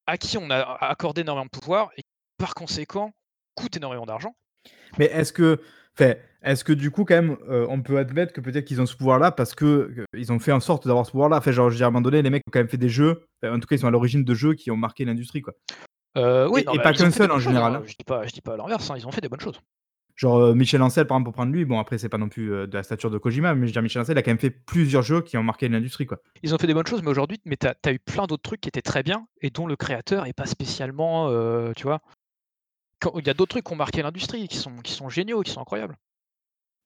à 0.08 0.18
qui 0.18 0.38
on 0.38 0.50
a 0.50 0.60
accordé 0.62 1.22
énormément 1.22 1.46
de 1.46 1.60
pouvoir 1.60 1.90
et 1.98 2.02
qui, 2.02 2.08
par 2.38 2.54
conséquent, 2.54 3.12
coûtent 3.56 3.76
énormément 3.78 4.06
d'argent. 4.06 4.36
Mais 4.98 5.06
est-ce 5.06 5.34
que 5.34 5.60
enfin, 5.98 6.14
est-ce 6.44 6.64
que 6.64 6.74
du 6.74 6.92
coup 6.92 7.06
quand 7.06 7.16
même, 7.16 7.38
heu, 7.50 7.66
on 7.70 7.82
peut 7.82 7.98
admettre 7.98 8.34
que 8.34 8.42
peut-être 8.42 8.66
qu'ils 8.66 8.82
ont 8.82 8.86
ce 8.86 8.96
pouvoir-là 8.96 9.32
parce 9.32 9.56
que, 9.56 9.66
heu, 9.66 10.06
ils 10.18 10.32
ont 10.32 10.40
fait 10.40 10.52
en 10.52 10.60
sorte 10.60 10.86
d'avoir 10.86 11.06
ce 11.06 11.12
pouvoir-là? 11.12 11.38
Enfin 11.38 11.52
genre 11.52 11.70
je 11.70 11.76
veux 11.76 11.78
dire 11.78 11.86
à 11.86 11.90
un 11.90 11.92
moment 11.92 12.02
donné 12.02 12.22
les 12.22 12.30
mecs 12.30 12.44
ont 12.48 12.52
quand 12.52 12.60
même 12.60 12.70
fait 12.70 12.78
des 12.78 12.90
jeux, 12.90 13.26
en 13.44 13.60
tout 13.60 13.68
cas 13.68 13.76
ils 13.76 13.80
sont 13.80 13.88
à 13.88 13.92
l'origine 13.92 14.24
de 14.24 14.34
jeux 14.34 14.54
qui 14.54 14.70
ont 14.70 14.78
marqué 14.78 15.06
l'industrie 15.06 15.42
quoi. 15.42 15.54
Oui, 16.16 16.62
Et 16.62 16.64
non, 16.66 16.74
et 16.74 16.78
bah, 16.78 16.84
pas 16.84 16.94
qu'un 16.94 17.10
seul 17.12 17.32
en 17.32 17.40
général, 17.40 17.76
hein, 17.76 17.80
hein. 17.82 17.86
je 17.88 17.96
dis 17.98 18.04
pas 18.06 18.26
je 18.28 18.32
dis 18.32 18.42
pas 18.42 18.58
l'inverse, 18.58 18.90
hein, 18.92 18.96
ils 18.98 19.08
ont 19.08 19.12
fait 19.12 19.22
des 19.22 19.30
bonnes 19.30 19.40
choses. 19.40 19.60
Genre, 20.16 20.40
heu, 20.40 20.54
Michel 20.54 20.82
Ancel 20.82 21.08
par 21.08 21.16
exemple 21.18 21.26
pour 21.26 21.34
prendre 21.34 21.52
lui, 21.52 21.66
bon 21.66 21.80
après 21.80 21.98
c'est 21.98 22.10
pas 22.10 22.20
non 22.20 22.30
plus, 22.30 22.50
de 22.50 22.70
la 22.72 22.84
stature 22.84 23.10
de 23.10 23.18
Kojima, 23.18 23.56
mais 23.56 23.62
je 23.62 23.66
veux 23.68 23.72
dire 23.72 23.82
Michel 23.82 24.02
Ancel 24.04 24.18
a 24.18 24.22
quand 24.22 24.32
même 24.32 24.38
fait 24.38 24.52
plusieurs 24.52 25.02
jeux 25.02 25.22
qui 25.22 25.38
ont 25.38 25.44
marqué 25.44 25.68
l'industrie 25.70 26.06
quoi. 26.06 26.20
Ils 26.44 26.54
ont 26.54 26.58
fait 26.58 26.68
des 26.68 26.74
bonnes 26.74 26.86
choses, 26.86 27.02
mais 27.02 27.10
aujourd'hui 27.10 27.40
mais 27.46 27.58
tu 27.58 27.68
as 27.68 27.92
eu 27.94 28.00
plein 28.00 28.28
d'autres 28.28 28.44
trucs 28.44 28.62
qui 28.62 28.68
étaient 28.70 28.82
très 28.82 29.02
bien 29.02 29.28
et 29.42 29.50
dont 29.50 29.66
le 29.66 29.76
créateur 29.76 30.26
est 30.28 30.34
pas 30.34 30.46
spécialement, 30.46 31.30
tu 31.74 31.84
vois? 31.84 32.02
Il 33.16 33.26
y 33.28 33.30
a 33.30 33.34
d'autres 33.34 33.50
trucs 33.50 33.66
qui 33.66 33.74
ont 33.74 33.78
marqué 33.78 34.02
l'industrie, 34.02 34.48
qui 34.48 34.58
sont 34.58 34.78
qui 34.78 34.94
sont 34.94 35.10
géniaux, 35.10 35.42
qui 35.42 35.52
sont 35.52 35.62
incroyables. 35.62 35.98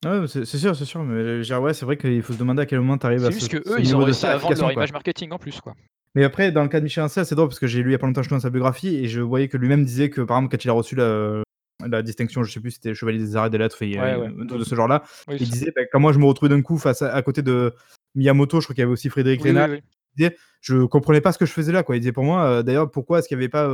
Ah 0.06 0.20
ouais, 0.22 0.28
c'est 0.28 0.46
c'est 0.46 0.60
sûr, 0.60 0.76
c'est 0.76 0.86
sûr, 0.86 1.04
mais 1.04 1.42
dire 1.42 1.60
ouais, 1.62 1.74
c'est 1.74 1.86
vrai 1.86 1.98
qu'il 1.98 2.22
faut 2.22 2.34
se 2.34 2.38
demander 2.38 2.62
à 2.62 2.66
quel 2.68 2.80
moment 2.82 3.00
tu 3.00 3.08
arrives 3.08 3.26
à 3.26 3.32
C'est 3.32 3.32
ce 3.32 3.46
juste 3.46 3.64
ce 3.64 3.80
qu'eux, 3.80 3.80
ils 3.82 3.96
ont 3.96 4.00
niveau 4.00 4.06
de 4.06 4.06
réussi 4.06 4.26
à 4.28 4.38
vendre 4.38 4.60
leur 4.60 4.72
quoi. 4.72 4.84
image 4.84 4.92
marketing 4.94 5.32
en 5.32 5.40
plus, 5.40 5.60
quoi. 5.60 5.74
Mais 6.16 6.24
après 6.24 6.52
dans 6.52 6.64
le 6.64 6.70
cas 6.70 6.80
de 6.80 6.84
Michel 6.86 7.04
Ancel, 7.04 7.26
c'est 7.26 7.36
drôle 7.36 7.48
parce 7.50 7.60
que 7.60 7.68
j'ai 7.68 7.84
lu 7.84 7.90
il 7.90 7.92
y 7.94 7.96
a 7.96 8.00
pas 8.00 8.08
longtemps 8.08 8.22
justement 8.24 8.40
sa 8.40 8.50
biographie 8.50 8.96
et 8.96 9.08
je 9.08 9.22
voyais 9.22 9.48
que 9.50 9.58
lui-même 9.58 9.86
disait 9.86 10.10
que 10.10 10.22
par 10.22 10.38
exemple 10.38 10.56
quand 10.58 10.64
il 10.64 10.70
a 10.70 10.74
reçu 10.74 10.96
la 10.96 11.44
la 11.86 12.02
distinction, 12.02 12.44
je 12.44 12.52
sais 12.52 12.60
plus, 12.60 12.72
c'était 12.72 12.96
chevalier 12.96 13.20
des 13.20 13.36
arts 13.36 13.46
et 13.48 13.50
des 13.52 13.60
lettres, 13.60 13.82
y 13.84 13.98
a 14.00 14.02
Ouais, 14.02 14.16
un 14.16 14.20
ouais. 14.22 14.30
truc 14.48 14.60
de 14.60 14.64
ce 14.66 14.74
genre-là. 14.76 15.04
Oui, 15.28 15.40
Il 15.40 15.48
ça 15.48 15.52
disait: 15.52 15.72
«Bah, 15.76 15.84
quand 15.92 16.00
moi 16.00 16.12
je 16.12 16.18
me 16.20 16.26
retrouvais 16.26 16.50
d'un 16.50 16.62
coup 16.64 16.78
face 16.80 17.04
à 17.04 17.14
à 17.14 17.22
côté 17.22 17.44
de 17.44 17.74
Miyamoto», 18.16 18.60
je 18.62 18.66
crois 18.66 18.74
qu'il 18.74 18.82
y 18.82 18.84
avait 18.84 18.92
aussi 18.94 19.10
Frédéric 19.10 19.42
oui, 19.42 19.52
oui, 19.52 19.66
Reynal, 19.66 19.70
oui. 19.70 19.82
il 20.16 20.24
disait: 20.30 20.38
«Je 20.62 20.86
comprenais 20.86 21.22
pas 21.22 21.32
ce 21.34 21.38
que 21.38 21.46
je 21.46 21.52
faisais 21.54 21.72
là 21.72 21.84
quoi». 21.84 21.96
Il 21.96 22.00
disait: 22.00 22.12
«Pour 22.14 22.24
moi, 22.24 22.60
heu, 22.62 22.64
d'ailleurs 22.64 22.90
pourquoi 22.90 23.20
est-ce 23.20 23.28
qu'il 23.28 23.38
y 23.38 23.40
avait 23.40 23.50
pas, 23.50 23.66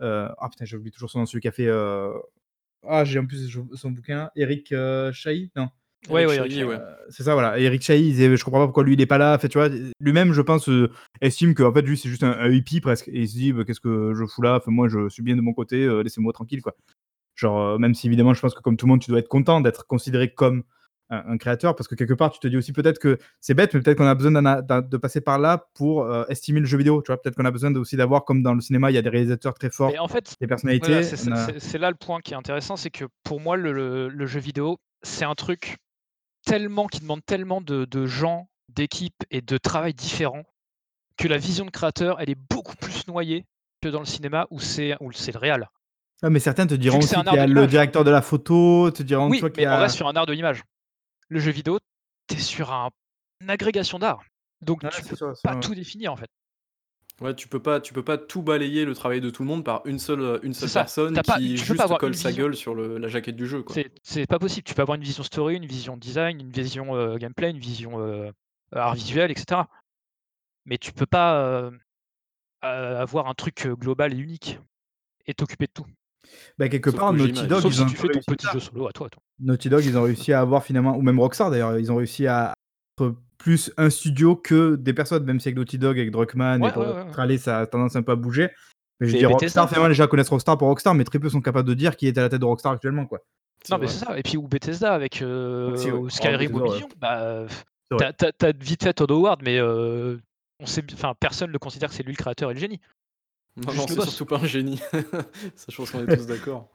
ah 0.00 0.48
putain 0.50 0.64
j'oublie 0.64 0.90
toujours 0.92 1.10
son 1.10 1.18
nom, 1.20 1.26
celui 1.26 1.40
qui 1.40 1.48
a 1.48 1.52
fait, 1.52 1.66
ah 2.88 3.04
j'ai 3.04 3.18
en 3.18 3.26
plus 3.26 3.48
son 3.74 3.90
bouquin, 3.90 4.30
Eric, 4.36 4.72
heu, 4.72 5.10
Chahi? 5.12 5.50
Non, 5.56 5.68
Eric 6.10 6.28
ouais, 6.28 6.36
Chahi, 6.36 6.58
Eric 6.58 6.68
ouais. 6.68 6.76
heu, 6.76 6.80
c'est 7.10 7.22
ça 7.22 7.34
voilà, 7.34 7.58
Eric 7.58 7.82
Chahi, 7.82 8.12
«Je 8.14 8.44
comprends 8.44 8.60
pas 8.60 8.66
pourquoi 8.66 8.84
lui 8.84 8.94
il 8.94 9.00
est 9.00 9.06
pas 9.06 9.18
là». 9.18 9.34
Enfin 9.36 9.48
tu 9.48 9.58
vois, 9.58 9.68
lui-même 10.00 10.32
je 10.32 10.40
pense, 10.42 10.68
heu, 10.68 10.90
estime 11.20 11.54
qu'en 11.54 11.72
fait 11.72 11.82
lui 11.82 11.96
c'est 11.96 12.08
juste 12.08 12.22
un 12.22 12.32
un 12.32 12.50
hippie 12.50 12.80
presque 12.80 13.08
et 13.08 13.20
il 13.22 13.28
se 13.28 13.34
dit: 13.34 13.52
«Bah, 13.52 13.64
qu'est-ce 13.64 13.80
que 13.80 14.12
je 14.14 14.24
fous 14.26 14.42
là? 14.42 14.56
Enfin 14.56 14.70
moi 14.70 14.88
je 14.88 15.08
suis 15.08 15.22
bien 15.22 15.36
de 15.36 15.40
mon 15.40 15.52
côté, 15.52 15.84
heu, 15.84 16.02
laissez-moi 16.02 16.32
tranquille 16.32 16.62
quoi». 16.62 16.74
Genre, 17.34 17.78
même 17.78 17.94
si 17.94 18.06
évidemment 18.08 18.34
je 18.34 18.40
pense 18.40 18.54
que 18.54 18.60
comme 18.60 18.76
tout 18.76 18.86
le 18.86 18.90
monde 18.90 19.00
tu 19.00 19.10
dois 19.10 19.20
être 19.20 19.28
content 19.28 19.60
d'être 19.60 19.86
considéré 19.86 20.32
comme 20.32 20.64
un 21.10 21.22
un 21.26 21.38
créateur 21.38 21.74
parce 21.74 21.88
que 21.88 21.94
quelque 21.94 22.14
part 22.14 22.30
tu 22.30 22.38
te 22.38 22.48
dis 22.48 22.56
aussi 22.56 22.72
peut-être 22.72 22.98
que 22.98 23.18
c'est 23.40 23.54
bête, 23.54 23.74
mais 23.74 23.80
peut-être 23.80 23.98
qu'on 23.98 24.06
a 24.06 24.14
besoin 24.14 24.30
de 24.32 24.96
passer 24.96 25.20
par 25.20 25.38
là 25.38 25.66
pour, 25.74 26.04
heu, 26.04 26.26
estimer 26.28 26.60
le 26.60 26.66
jeu 26.66 26.78
vidéo, 26.78 27.02
tu 27.02 27.08
vois? 27.08 27.20
Peut-être 27.20 27.36
qu'on 27.36 27.44
a 27.44 27.50
besoin 27.50 27.70
de 27.70 27.78
aussi 27.78 27.96
d'avoir 27.96 28.24
comme 28.24 28.42
dans 28.42 28.54
le 28.54 28.60
cinéma, 28.60 28.90
il 28.90 28.94
y 28.94 28.98
a 28.98 29.02
des 29.02 29.08
réalisateurs 29.08 29.54
très 29.54 29.70
forts, 29.70 29.90
Mais 29.90 29.98
en 29.98 30.08
fait, 30.08 30.34
des 30.40 30.46
personnalités, 30.46 31.02
c'est 31.02 31.30
a 31.30 31.78
là 31.78 31.90
le 31.90 31.96
point 31.96 32.20
qui 32.20 32.32
est 32.32 32.36
intéressant, 32.36 32.76
c'est 32.76 32.90
que 32.90 33.04
pour 33.24 33.40
moi 33.40 33.56
le 33.56 33.72
le 33.72 34.08
le 34.08 34.26
jeu 34.26 34.40
vidéo, 34.40 34.78
c'est 35.02 35.24
un 35.24 35.34
truc 35.34 35.76
tellement 36.44 36.86
qui 36.86 37.00
demande 37.00 37.24
tellement 37.24 37.60
de 37.60 37.84
de 37.84 38.06
gens, 38.06 38.48
d'équipes 38.68 39.24
et 39.30 39.40
de 39.40 39.58
travail 39.58 39.94
différents, 39.94 40.44
que 41.16 41.28
la 41.28 41.38
vision 41.38 41.64
de 41.64 41.70
créateur, 41.70 42.20
elle 42.20 42.30
est 42.30 42.38
beaucoup 42.50 42.76
plus 42.76 43.06
noyée 43.06 43.44
que 43.82 43.88
dans 43.88 44.00
le 44.00 44.06
cinéma 44.06 44.46
où 44.50 44.60
c'est 44.60 44.96
où 45.00 45.12
c'est 45.12 45.32
le 45.32 45.38
réal. 45.38 45.68
ouais, 46.22 46.30
mais 46.30 46.40
certains 46.40 46.66
te 46.66 46.74
diront 46.74 46.98
aussi 46.98 47.14
qu'il 47.14 47.34
y 47.34 47.38
a 47.38 47.46
le 47.46 47.66
directeur 47.66 48.04
de 48.04 48.10
la 48.10 48.22
photo, 48.22 48.90
te 48.90 49.02
diront, 49.02 49.28
Oui, 49.28 49.42
mais 49.56 49.66
on 49.68 49.78
reste 49.78 49.96
sur 49.96 50.08
un 50.08 50.16
art 50.16 50.26
de 50.26 50.32
l'image. 50.32 50.62
Le 51.30 51.40
jeu 51.40 51.50
vidéo, 51.50 51.78
tu 52.28 52.36
es 52.36 52.40
sur 52.40 52.72
un 52.72 52.90
une 53.40 53.50
agrégation 53.50 53.98
d'art, 53.98 54.24
donc 54.62 54.82
ouais, 54.82 54.90
tu 54.90 55.02
peux 55.02 55.16
pas 55.42 55.54
ouais. 55.54 55.60
tout 55.60 55.74
définir, 55.74 56.12
en 56.12 56.16
fait. 56.16 56.28
Ouais, 57.20 57.34
tu 57.34 57.48
peux 57.48 57.60
pas 57.60 57.80
tu 57.80 57.92
peux 57.92 58.02
pas 58.02 58.16
tout 58.16 58.42
balayer 58.42 58.84
le 58.84 58.94
travail 58.94 59.20
de 59.20 59.28
tout 59.30 59.42
le 59.42 59.48
monde 59.48 59.64
par 59.64 59.82
une 59.86 59.98
seule, 59.98 60.20
heu, 60.20 60.40
une 60.42 60.54
seule 60.54 60.70
personne 60.70 61.14
pas 61.14 61.38
qui 61.38 61.56
juste 61.56 61.96
colle 61.98 62.14
sa 62.14 62.30
vision. 62.30 62.44
gueule 62.44 62.56
sur 62.56 62.74
le 62.74 62.98
la 62.98 63.08
jaquette 63.08 63.36
du 63.36 63.46
jeu. 63.46 63.64
C'est 64.02 64.26
pas 64.26 64.38
possible. 64.38 64.64
Tu 64.64 64.74
peux 64.74 64.82
avoir 64.82 64.96
une 64.96 65.04
vision 65.04 65.22
story, 65.22 65.56
une 65.56 65.66
vision 65.66 65.96
design, 65.96 66.40
une 66.40 66.50
vision, 66.50 66.96
heu, 66.96 67.18
gameplay, 67.18 67.50
une 67.50 67.58
vision, 67.58 68.00
heu, 68.00 68.32
art 68.72 68.94
visuel 68.94 69.30
et 69.30 69.38
cetera. 69.38 69.68
Mais 70.64 70.78
tu 70.78 70.92
peux 70.92 71.06
pas, 71.06 71.70
avoir 72.62 73.26
un 73.28 73.34
truc, 73.34 73.66
global 73.66 74.14
et 74.14 74.18
unique 74.18 74.58
et 75.26 75.34
t'occuper 75.34 75.66
de 75.66 75.72
tout. 75.72 75.86
Bah, 76.58 76.68
quelque 76.68 76.90
Sauf 76.90 77.00
part 77.00 77.12
Naughty 77.12 77.46
Dog, 77.46 77.62
Sauf 77.62 77.72
ils 77.72 77.76
si 77.76 77.82
ont 77.82 77.86
tu 77.86 77.96
fais 77.96 78.08
ton 78.08 78.12
réussi 78.14 78.26
petit 78.26 78.46
jeu 78.52 78.60
solo 78.60 78.88
à 78.88 78.92
toi, 78.92 79.08
toi. 79.08 79.22
Naughty 79.40 79.68
Dog, 79.68 79.84
ils 79.84 79.96
ont 79.96 80.02
réussi 80.02 80.32
à 80.32 80.40
avoir 80.40 80.64
finalement 80.64 80.96
ou 80.96 81.02
même 81.02 81.18
Rockstar 81.20 81.50
d'ailleurs, 81.50 81.78
ils 81.78 81.90
ont 81.92 81.96
réussi 81.96 82.26
à 82.26 82.54
être 83.00 83.14
plus 83.38 83.72
un 83.76 83.88
studio 83.90 84.34
que 84.34 84.74
des 84.76 84.92
personnes, 84.92 85.24
même 85.24 85.38
si 85.40 85.48
avec 85.48 85.56
Naughty 85.56 85.78
Dog, 85.78 85.98
avec 85.98 86.10
Druckmann 86.10 86.64
et 86.64 86.72
pour 86.72 86.82
ouais, 86.82 86.88
ouais, 86.88 86.94
ouais. 86.94 87.04
Australie, 87.06 87.38
ça 87.38 87.60
a 87.60 87.66
tendance 87.66 87.94
un 87.96 88.02
peu 88.02 88.12
à 88.12 88.16
bouger. 88.16 88.50
Mais 89.00 89.06
je 89.06 89.12
veux 89.12 89.12
Mais 89.12 89.18
dire, 89.20 89.28
Bethesda 89.28 89.60
Rockstar, 89.60 89.68
finalement, 89.68 89.88
les 89.88 89.94
gens 89.94 90.06
connaissent 90.08 90.28
Rockstar 90.28 90.58
pour 90.58 90.66
Rockstar, 90.68 90.94
mais 90.94 91.04
très 91.04 91.20
peu 91.20 91.28
sont 91.30 91.40
capables 91.40 91.68
de 91.68 91.74
dire 91.74 91.96
qui 91.96 92.08
est 92.08 92.18
à 92.18 92.22
la 92.22 92.28
tête 92.28 92.40
de 92.40 92.44
Rockstar 92.44 92.72
actuellement, 92.72 93.06
quoi. 93.06 93.20
Non, 93.70 93.78
mais 93.78 93.86
c'est 93.86 94.04
ça 94.04 94.18
et 94.18 94.22
puis 94.22 94.36
ou 94.36 94.48
Bethesda 94.48 94.92
avec, 94.94 95.22
Aussi, 95.22 95.86
ouais. 95.86 95.92
ou 95.92 96.06
Oh, 96.06 96.08
Skyrim 96.08 96.52
Bethesda, 96.52 96.64
ou 96.64 96.70
ouais. 96.70 96.88
Bah, 96.98 97.46
C'est 97.48 97.64
tu 97.90 97.94
vrai. 97.96 98.06
as 98.06 98.12
tu 98.12 98.24
as 98.24 98.32
tu 98.32 98.46
as 98.46 98.52
vite 98.52 98.82
fait 98.82 98.92
Todd 98.92 99.10
Howard, 99.12 99.40
mais 99.44 99.58
heu, 99.58 100.20
on 100.60 100.66
sait 100.66 100.82
personne 101.20 101.52
ne 101.52 101.58
considère 101.58 101.88
que 101.90 101.94
c'est 101.94 102.02
lui 102.02 102.12
le 102.12 102.16
créateur 102.16 102.50
et 102.50 102.54
le 102.54 102.60
génie. 102.60 102.80
Non, 103.66 103.74
non, 103.74 103.86
c'est 103.88 104.00
surtout 104.00 104.24
pas 104.26 104.38
un 104.38 104.46
génie. 104.46 104.78
Ça, 105.56 105.66
je 105.68 105.76
pense 105.76 105.90
qu'on 105.90 106.02
est 106.02 106.08
tous 106.08 106.26
d'accord. 106.26 106.70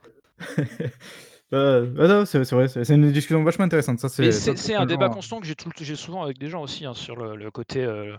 Ouais, 1.51 1.81
non, 2.07 2.25
c'est 2.25 2.43
c'est 2.45 2.55
vrai, 2.55 2.67
c'est 2.67 2.83
c'est 2.83 2.95
une 2.95 3.11
discussion 3.11 3.43
vachement 3.43 3.65
intéressante. 3.65 3.99
Ça, 3.99 4.09
Mais 4.17 4.31
c'est 4.31 4.31
c'est 4.31 4.55
peut-être 4.55 4.57
c'est 4.57 4.73
un 4.75 4.85
débat 4.87 5.09
constant 5.09 5.39
que 5.39 5.45
j'ai 5.45 5.53
tout 5.55 5.67
le 5.69 5.73
t 5.73 5.85
j'ai 5.85 5.95
souvent 5.95 6.23
avec 6.23 6.37
des 6.39 6.49
gens 6.49 6.61
aussi, 6.63 6.85
hein, 6.85 6.93
sur 6.95 7.15
le 7.15 7.35
le 7.35 7.51
côté, 7.51 7.83
heu, 7.83 8.17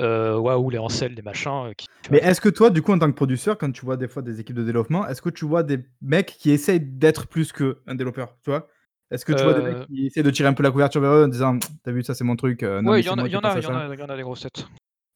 heu, 0.00 0.36
waouh, 0.38 0.70
les 0.70 0.78
Ansel, 0.78 1.14
les 1.14 1.22
machins, 1.22 1.72
qui 1.76 1.86
tu 2.02 2.10
Mais 2.10 2.18
vois? 2.18 2.22
est-ce 2.22 2.40
que 2.40 2.48
toi, 2.48 2.70
du 2.70 2.82
coup, 2.82 2.92
en 2.92 2.98
tant 2.98 3.08
que 3.10 3.16
producteur, 3.16 3.56
quand 3.58 3.70
tu 3.72 3.84
vois 3.84 3.96
des 3.96 4.08
fois 4.08 4.22
des 4.22 4.40
équipes 4.40 4.56
de 4.56 4.64
développement, 4.64 5.06
est-ce 5.06 5.22
que 5.22 5.30
tu 5.30 5.44
vois 5.46 5.62
des 5.62 5.78
mecs 6.00 6.36
qui 6.38 6.50
essayent 6.50 6.80
d'être 6.80 7.26
plus 7.28 7.52
qu'un 7.52 7.94
développeur, 7.94 8.36
tu 8.42 8.50
vois? 8.50 8.68
Est-ce 9.10 9.24
que 9.24 9.32
tu 9.32 9.44
vois 9.44 9.54
des 9.54 9.62
mecs 9.62 9.78
qui 9.86 10.06
essaient 10.06 10.22
de 10.22 10.30
tirer 10.30 10.48
un 10.48 10.54
peu 10.54 10.62
la 10.62 10.70
couverture 10.70 11.00
vers 11.00 11.12
eux 11.12 11.24
en 11.24 11.28
disant: 11.28 11.58
«Tu 11.58 11.90
as 11.90 11.92
vu, 11.92 12.02
ça 12.02 12.14
c'est 12.14 12.24
mon 12.24 12.36
truc, 12.36 12.62
heu, 12.62 12.80
non 12.80 12.92
ouais, 12.92 12.94
mais 12.94 13.02
il 13.02 13.04
y 13.04 13.08
c'est 13.08 13.14
en 13.14 13.18
a 13.18 13.22
moi 13.22 13.28
il 13.28 13.32
y 13.32 13.36
qui 13.36 13.36
en 13.36 13.40
a 13.40 13.56
à 13.56 13.60
il 13.60 13.62
y 13.62 13.66
en 13.66 13.72
ça»? 13.72 13.74
a 13.74 13.94
il 13.94 13.98
y 14.00 14.02
en 14.02 14.08
a 14.08 14.16
des 14.16 14.22
grosses 14.22 14.42
têtes. 14.42 14.66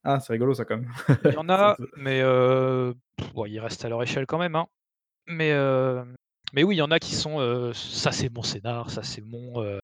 Ah, 0.06 0.20
c'est 0.20 0.32
rigolo 0.32 0.54
ça 0.54 0.64
quand 0.64 0.76
même. 0.78 0.92
Il 1.22 1.32
y 1.32 1.36
en 1.36 1.48
a, 1.48 1.76
mais 1.96 2.20
heu, 2.22 2.94
bon, 3.34 3.46
ils 3.46 3.58
restent 3.60 3.84
à 3.84 3.88
leur 3.88 4.02
échelle 4.02 4.26
quand 4.26 4.38
même, 4.38 4.54
hein. 4.56 4.66
Mais 5.26 5.50
hem, 5.50 6.16
mais 6.54 6.64
oui, 6.64 6.76
il 6.76 6.78
y 6.78 6.82
en 6.82 6.90
a 6.92 6.98
qui 7.00 7.14
sont, 7.14 7.40
heu, 7.40 7.72
ça 7.74 8.12
c'est 8.12 8.30
mon 8.30 8.42
scénar, 8.42 8.90
ça 8.90 9.02
c'est 9.04 9.22
mon, 9.22 9.62
heu, 9.62 9.80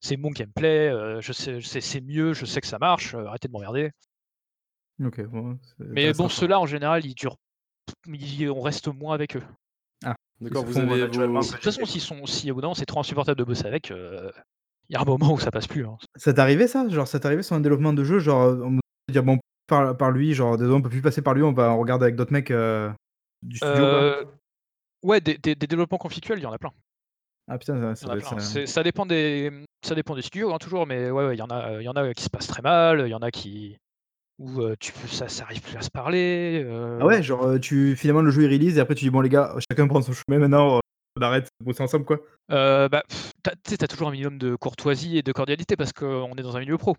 c'est 0.00 0.16
mon 0.16 0.30
gameplay, 0.30 0.88
heu, 0.90 1.20
je 1.20 1.32
sais 1.32 1.60
c'est 1.60 1.80
c'est 1.82 2.00
mieux, 2.00 2.32
je 2.32 2.44
sais 2.46 2.60
que 2.60 2.66
ça 2.66 2.78
marche, 2.78 3.14
arrêtez 3.14 3.48
de 3.48 3.52
m'emmerder. 3.52 3.90
OK, 5.04 5.20
bon, 5.28 5.58
Mais 5.90 6.12
bon, 6.14 6.28
ceux-là 6.28 6.60
en 6.60 6.66
général, 6.66 7.04
ils 7.04 7.14
durent 7.14 7.36
ils 8.08 8.50
on 8.50 8.60
reste 8.62 8.88
moins 8.88 9.14
avec 9.14 9.36
eux. 9.36 9.44
Ah, 10.04 10.14
D'accord, 10.40 10.64
vous 10.64 10.80
avez 10.80 11.06
vos 11.06 11.28
de 11.46 11.52
toute 11.54 11.64
façon, 11.64 11.84
s'ils 11.84 12.00
sont 12.00 12.26
si 12.26 12.50
au 12.50 12.54
bout 12.54 12.60
d'un 12.60 12.66
moment 12.68 12.74
c'est 12.74 12.86
trop 12.86 13.00
insupportable 13.00 13.38
de 13.38 13.44
bosser 13.44 13.66
avec, 13.66 13.90
il 13.90 14.32
y 14.90 14.96
a 14.96 15.00
un 15.00 15.04
moment 15.04 15.32
où 15.32 15.38
ça 15.38 15.50
passe 15.52 15.68
plus, 15.68 15.86
hein. 15.86 15.96
Ça 16.16 16.32
t'est 16.32 16.40
arrivé 16.40 16.66
ça? 16.66 16.88
Genre 16.88 17.06
ça 17.08 17.20
t'est 17.20 17.26
arrivé 17.26 17.42
sur 17.42 17.56
un 17.56 17.60
développement 17.60 17.92
de 17.92 18.04
jeu, 18.04 18.18
genre, 18.18 18.54
dire: 19.12 19.22
«Bon, 19.24 19.38
par 19.66 19.96
par 19.96 20.10
lui, 20.10 20.34
genre 20.34 20.56
désolé 20.56 20.76
on 20.76 20.82
peut 20.82 20.88
plus 20.90 21.02
passer 21.02 21.22
par 21.22 21.34
lui, 21.34 21.42
on 21.42 21.52
va 21.52 21.72
on 21.72 21.78
regarde 21.78 22.02
avec 22.02 22.16
d'autres 22.16 22.32
mecs, 22.32 22.50
heu, 22.50 22.90
du 23.42 23.58
studio 23.58 23.88
quoi»? 23.88 24.04
Heu, 24.04 24.26
ouais, 25.04 25.20
des 25.22 25.38
des 25.38 25.54
des 25.56 25.66
développements 25.68 25.98
conflictuels, 25.98 26.38
il 26.40 26.42
y 26.42 26.46
en 26.46 26.52
a 26.52 26.58
plein. 26.58 26.72
Ah 27.48 27.58
putain, 27.58 27.94
ça 27.94 28.16
plein. 28.16 28.60
dépend 28.82 29.06
des, 29.06 29.50
ça 29.84 29.94
dépend 29.94 30.14
des 30.14 30.22
studios, 30.22 30.52
hein, 30.52 30.58
toujours, 30.58 30.86
mais 30.86 31.10
ouais, 31.10 31.26
ouais, 31.26 31.34
il 31.36 31.38
y 31.38 31.42
en 31.42 31.48
a, 31.50 31.80
il 31.80 31.84
y 31.84 31.88
en 31.88 31.92
a 31.96 32.12
qui 32.14 32.22
se 32.24 32.30
passent 32.30 32.46
très 32.46 32.62
mal, 32.62 33.02
il 33.06 33.10
y 33.10 33.14
en 33.14 33.22
a 33.22 33.30
qui 33.30 33.78
où, 34.38 34.62
heu, 34.62 34.76
tu 34.80 34.92
peux 34.92 35.08
ça 35.08 35.28
ça 35.28 35.44
arrive 35.44 35.62
plus 35.62 35.76
à 35.78 35.82
se 35.82 35.90
parler, 35.90 36.64
ah 36.98 37.06
ouais, 37.06 37.22
genre, 37.22 37.58
tu 37.60 37.94
finalement 37.96 38.22
le 38.22 38.30
jeu 38.30 38.42
il 38.44 38.52
release 38.52 38.78
et 38.78 38.80
après 38.80 38.94
tu 38.94 39.04
dis: 39.04 39.10
«Bon 39.10 39.20
les 39.20 39.28
gars, 39.28 39.54
chacun 39.70 39.86
prend 39.86 40.00
son 40.02 40.12
chemin 40.12 40.38
maintenant, 40.38 40.80
on 41.16 41.20
arrête 41.22 41.48
de 41.60 41.64
bosser 41.64 41.82
ensemble 41.82 42.04
quoi». 42.06 42.20
heu, 42.50 42.88
bah, 42.88 43.02
tu 43.44 43.50
as 43.50 43.54
tu 43.56 43.70
sais, 43.70 43.76
tu 43.78 43.84
as 43.84 43.88
toujours 43.88 44.08
un 44.08 44.12
minimum 44.12 44.38
de 44.38 44.56
courtoisie 44.56 45.18
et 45.18 45.22
de 45.22 45.32
cordialité 45.32 45.76
parce 45.76 45.92
qu'on 45.92 46.32
est 46.36 46.42
dans 46.42 46.56
un 46.56 46.60
milieu 46.60 46.78
pro. 46.78 46.96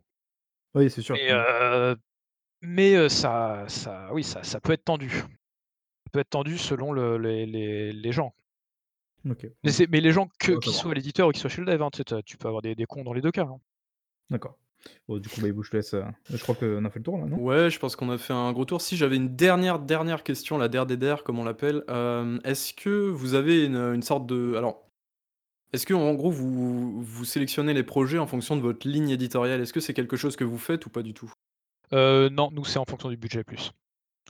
Oui, 0.76 0.90
c'est 0.90 1.02
sûr. 1.02 1.16
Mais 1.16 1.32
Mmh. 1.32 1.36
heu, 1.36 1.96
mais 2.62 2.96
heu, 2.96 3.10
ça 3.10 3.66
ça 3.68 4.10
oui, 4.14 4.24
ça 4.24 4.44
ça 4.44 4.60
peut 4.60 4.74
être 4.74 4.86
tendu. 4.86 5.10
Ça 5.10 5.26
peut 6.12 6.20
être 6.20 6.30
tendu 6.30 6.58
selon 6.58 6.92
le 6.92 7.18
les 7.18 7.46
les 7.46 7.92
les 7.94 8.12
gens. 8.12 8.34
OK. 9.30 9.46
Mais, 9.64 9.72
c'est- 9.72 9.88
mais 9.88 10.00
les 10.00 10.12
gens, 10.12 10.30
que, 10.40 10.54
qu'ils 10.60 10.72
soient 10.72 10.92
à 10.92 10.94
l'éditeur 10.94 11.28
ou 11.28 11.32
qu'ils 11.32 11.42
soient 11.42 11.50
chez 11.50 11.62
le 11.62 11.68
dev, 11.68 11.82
hein, 11.82 11.90
tu 11.92 12.02
sais, 12.08 12.24
tu 12.24 12.38
peux 12.38 12.48
avoir 12.48 12.62
des, 12.62 12.76
des 12.76 12.86
cons 12.86 13.04
dans 13.04 13.12
les 13.14 13.20
deux 13.22 13.32
cas. 13.32 13.44
hein. 13.44 13.60
D'accord. 14.30 14.58
Bon, 15.10 15.18
du 15.18 15.28
coup, 15.28 15.42
bah, 15.42 15.48
je 15.62 15.70
te 15.70 15.76
laisse. 15.76 15.96
Je 16.30 16.38
crois 16.38 16.56
qu'on 16.56 16.86
a 16.86 16.90
fait 16.90 17.00
le 17.00 17.04
tour 17.04 17.18
là, 17.18 17.26
non? 17.26 17.38
Ouais, 17.40 17.70
je 17.70 17.78
pense 17.80 17.96
qu'on 17.98 18.10
a 18.10 18.18
fait 18.18 18.32
un 18.34 18.54
gros 18.54 18.64
tour. 18.64 18.80
Si 18.82 18.96
j'avais 18.96 19.18
une 19.18 19.36
dernière, 19.36 19.80
dernière 19.80 20.24
question, 20.24 20.58
la 20.58 20.70
DRDDR, 20.70 21.24
comme 21.24 21.40
on 21.40 21.44
l'appelle, 21.44 21.84
euh, 21.90 22.40
est-ce 22.46 22.74
que 22.74 23.10
vous 23.10 23.34
avez 23.34 23.66
une, 23.66 23.76
une 23.76 24.04
sorte 24.04 24.28
de. 24.28 24.54
Alors, 24.56 24.87
est-ce 25.74 25.86
que 25.86 25.94
en 25.94 26.14
gros, 26.14 26.32
vous, 26.32 27.02
vous 27.02 27.26
sélectionnez 27.26 27.74
les 27.74 27.84
projets 27.84 28.18
en 28.20 28.28
fonction 28.28 28.56
de 28.56 28.62
votre 28.62 28.88
ligne 28.88 29.10
éditoriale? 29.10 29.62
Est-ce 29.62 29.74
que 29.74 29.80
c'est 29.80 29.94
quelque 29.94 30.18
chose 30.18 30.36
que 30.36 30.44
vous 30.44 30.58
faites 30.58 30.86
ou 30.86 30.90
pas 30.90 31.04
du 31.04 31.14
tout? 31.14 31.32
Euh, 31.94 32.30
non, 32.30 32.50
nous, 32.52 32.66
c'est 32.66 32.80
en 32.80 32.86
fonction 32.86 33.10
du 33.10 33.18
budget 33.18 33.44
plus. 33.44 33.72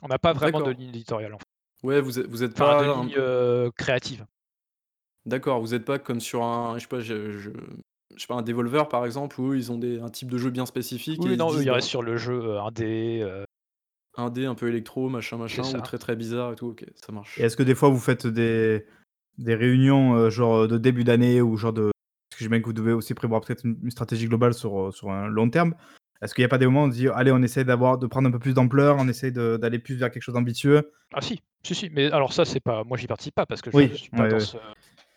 On 0.02 0.08
n'a 0.08 0.18
pas 0.18 0.32
vraiment 0.32 0.58
de 0.60 0.64
D'accord. 0.66 0.78
ligne 0.80 0.88
éditoriale, 0.90 1.34
en 1.34 1.38
fait. 1.38 1.86
Ouais, 1.86 2.00
vous 2.00 2.18
êtes, 2.18 2.26
vous 2.26 2.42
êtes 2.42 2.52
Enfin, 2.60 2.78
pas. 2.78 2.84
un- 2.84 3.04
ligne 3.04 3.14
euh, 3.16 3.70
créative. 3.76 4.26
D'accord, 5.26 5.60
vous 5.60 5.74
êtes 5.74 5.84
pas 5.84 5.98
comme 5.98 6.20
sur 6.20 6.42
un. 6.44 6.76
Je 6.78 6.82
sais 6.82 6.88
pas, 6.88 7.00
je, 7.00 7.32
je- 7.38 7.50
je 8.14 8.20
sais 8.20 8.26
pas, 8.26 8.34
un 8.36 8.42
Devolver 8.42 8.88
par 8.88 9.04
exemple, 9.04 9.40
où 9.40 9.52
eux, 9.52 9.56
ils 9.56 9.70
ont 9.70 9.78
des, 9.78 10.00
un 10.00 10.08
type 10.08 10.30
de 10.30 10.38
jeu 10.38 10.50
bien 10.50 10.66
spécifique. 10.66 11.18
et 11.20 11.22
Oui, 11.22 11.30
ils 11.30 11.32
se 11.34 11.38
non, 11.38 11.50
eux, 11.50 11.56
disent, 11.56 11.64
ils 11.64 11.68
bah, 11.68 11.74
restent 11.74 11.88
sur 11.88 12.02
le 12.02 12.16
jeu 12.16 12.40
euh, 12.40 12.62
indé. 12.62 13.20
euh, 13.22 13.44
un 14.16 14.30
dé 14.30 14.46
un 14.46 14.54
peu 14.54 14.68
électro, 14.68 15.08
machin, 15.08 15.36
machin, 15.36 15.62
ça. 15.62 15.78
ou 15.78 15.82
très 15.82 15.98
très 15.98 16.16
bizarre 16.16 16.52
et 16.52 16.56
tout. 16.56 16.68
Ok, 16.68 16.84
ça 16.96 17.12
marche. 17.12 17.38
Et 17.38 17.42
est-ce 17.44 17.56
que 17.56 17.62
des 17.62 17.74
fois 17.74 17.88
vous 17.90 18.00
faites 18.00 18.26
des, 18.26 18.84
des 19.38 19.54
réunions 19.54 20.14
euh, 20.14 20.30
genre 20.30 20.68
de 20.68 20.78
début 20.78 21.04
d'année 21.04 21.40
ou 21.40 21.56
genre 21.56 21.72
de. 21.72 21.90
Parce 22.30 22.38
que 22.38 22.44
j'imagine 22.44 22.62
que 22.62 22.68
vous 22.68 22.72
devez 22.74 22.92
aussi 22.92 23.14
prévoir 23.14 23.40
peut-être 23.40 23.64
une, 23.64 23.90
stratégie 23.90 24.26
globale 24.26 24.54
sur, 24.54 24.88
euh, 24.88 24.90
sur 24.90 25.10
un 25.10 25.28
long 25.28 25.48
terme. 25.48 25.74
Est-ce 26.20 26.34
qu'il 26.34 26.42
n'y 26.42 26.46
a 26.46 26.48
pas 26.48 26.58
des 26.58 26.66
moments 26.66 26.82
où 26.82 26.86
on 26.86 26.88
dit 26.88 27.08
allez, 27.08 27.30
on 27.30 27.42
essaie 27.42 27.64
d'avoir, 27.64 27.96
de 27.96 28.06
prendre 28.06 28.28
un 28.28 28.32
peu 28.32 28.40
plus 28.40 28.52
d'ampleur, 28.52 28.96
on 28.98 29.06
essaie 29.08 29.30
d'aller 29.30 29.78
plus 29.78 29.94
vers 29.94 30.10
quelque 30.10 30.22
chose 30.22 30.34
d'ambitieux? 30.34 30.92
Ah 31.14 31.20
si, 31.20 31.40
si, 31.62 31.74
si. 31.74 31.90
Mais 31.90 32.10
alors 32.10 32.32
ça, 32.32 32.44
c'est 32.44 32.60
pas. 32.60 32.82
Moi, 32.84 32.98
j'y 32.98 33.06
participe 33.06 33.36
pas 33.36 33.46
parce 33.46 33.62
que 33.62 33.70
je, 33.70 33.76
Oui, 33.76 33.88
je 33.92 33.96
suis 33.96 34.10
pas 34.10 34.22
ouais, 34.22 34.28
dans 34.28 34.36
ouais. 34.36 34.40
ce. 34.40 34.56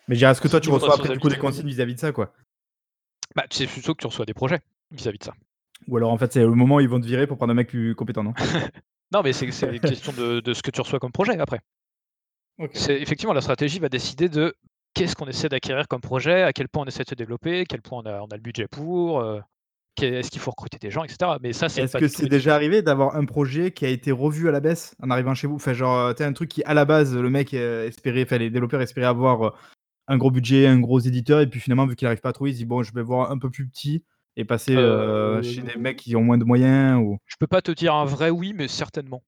Mais 0.08 0.14
je 0.14 0.20
dirais, 0.20 0.30
est-ce 0.30 0.40
que 0.40 0.48
toi 0.48 0.60
tu 0.60 0.70
reçois 0.70 0.94
après 0.94 1.12
du 1.12 1.18
coup 1.18 1.28
des 1.28 1.38
consignes 1.38 1.66
vis-à-vis 1.66 1.94
de 1.94 2.00
ça 2.00 2.12
quoi? 2.12 2.32
Bah, 3.34 3.44
c'est 3.50 3.66
plutôt 3.66 3.94
que 3.94 4.00
tu 4.00 4.06
reçois 4.06 4.26
des 4.26 4.34
projets 4.34 4.60
vis-à-vis 4.90 5.18
de 5.18 5.24
ça. 5.24 5.32
Ou 5.88 5.96
alors 5.96 6.12
en 6.12 6.18
fait 6.18 6.32
c'est 6.32 6.40
le 6.40 6.54
moment 6.54 6.76
où 6.76 6.80
ils 6.80 6.88
vont 6.88 7.00
te 7.00 7.06
virer 7.06 7.26
pour 7.26 7.36
prendre 7.36 7.50
un 7.50 7.54
mec 7.54 7.68
plus 7.68 7.94
compétent, 7.94 8.22
non? 8.22 8.34
Non, 9.12 9.20
mais 9.22 9.34
c'est 9.34 9.50
c'est 9.50 9.66
une 9.66 9.80
question 9.80 10.12
de, 10.12 10.40
de 10.40 10.54
ce 10.54 10.62
que 10.62 10.70
tu 10.70 10.80
reçois 10.80 10.98
comme 10.98 11.12
projet 11.12 11.38
après. 11.38 11.60
C'est 12.72 13.00
effectivement 13.00 13.32
la 13.32 13.40
stratégie 13.40 13.78
va 13.78 13.88
décider 13.88 14.28
de 14.28 14.54
qu'est-ce 14.94 15.16
qu'on 15.16 15.26
essaie 15.26 15.48
d'acquérir 15.48 15.88
comme 15.88 16.00
projet, 16.00 16.42
à 16.42 16.52
quel 16.52 16.68
point 16.68 16.84
on 16.84 16.86
essaie 16.86 17.04
de 17.04 17.08
se 17.08 17.14
développer, 17.14 17.60
à 17.60 17.64
quel 17.64 17.82
point 17.82 18.02
on 18.04 18.06
a, 18.06 18.20
on 18.20 18.26
a 18.26 18.36
le 18.36 18.42
budget 18.42 18.66
pour, 18.68 19.20
euh, 19.20 19.40
est-ce 20.00 20.30
qu'il 20.30 20.40
faut 20.40 20.50
recruter 20.50 20.78
des 20.78 20.90
gens, 20.90 21.04
etc. 21.04 21.32
Mais 21.42 21.52
ça, 21.52 21.68
c'est 21.68 21.82
Est-ce 21.82 21.96
que 21.98 22.08
c'est 22.08 22.28
déjà 22.28 22.54
arrivé 22.54 22.82
d'avoir 22.82 23.16
un 23.16 23.24
projet 23.24 23.70
qui 23.72 23.84
a 23.84 23.88
été 23.88 24.10
revu 24.10 24.48
à 24.48 24.52
la 24.52 24.60
baisse 24.60 24.94
en 25.02 25.10
arrivant 25.10 25.34
chez 25.34 25.46
vous? 25.46 25.56
Enfin, 25.56 25.72
genre, 25.72 26.14
tu 26.14 26.22
un 26.22 26.32
truc 26.32 26.48
qui, 26.50 26.62
à 26.64 26.74
la 26.74 26.84
base, 26.84 27.14
le 27.16 27.30
mec 27.30 27.54
euh, 27.54 27.86
espérait, 27.86 28.22
enfin, 28.22 28.38
les 28.38 28.50
développeurs 28.50 28.80
espéraient 28.80 29.06
avoir 29.06 29.42
euh, 29.42 29.50
un 30.08 30.16
gros 30.16 30.30
budget, 30.30 30.66
un 30.66 30.80
gros 30.80 31.00
éditeur, 31.00 31.40
et 31.40 31.46
puis 31.46 31.60
finalement, 31.60 31.86
vu 31.86 31.96
qu'il 31.96 32.06
n'arrive 32.06 32.20
pas 32.20 32.30
à 32.30 32.32
trouver, 32.32 32.50
il 32.50 32.54
se 32.54 32.58
dit 32.58 32.64
bon, 32.64 32.82
je 32.82 32.92
vais 32.92 33.02
voir 33.02 33.30
un 33.30 33.38
peu 33.38 33.50
plus 33.50 33.66
petit 33.68 34.04
et 34.36 34.44
passer 34.44 34.74
euh, 34.74 35.38
Euh, 35.38 35.42
chez 35.42 35.60
des 35.60 35.76
mecs 35.76 35.98
qui 35.98 36.16
ont 36.16 36.22
moins 36.22 36.38
de 36.38 36.44
moyens 36.44 36.98
ou. 36.98 37.18
Je 37.26 37.36
peux 37.38 37.46
pas 37.46 37.62
te 37.62 37.70
dire 37.70 37.94
un 37.94 38.04
vrai 38.04 38.30
oui, 38.30 38.54
mais 38.54 38.68
certainement. 38.68 39.22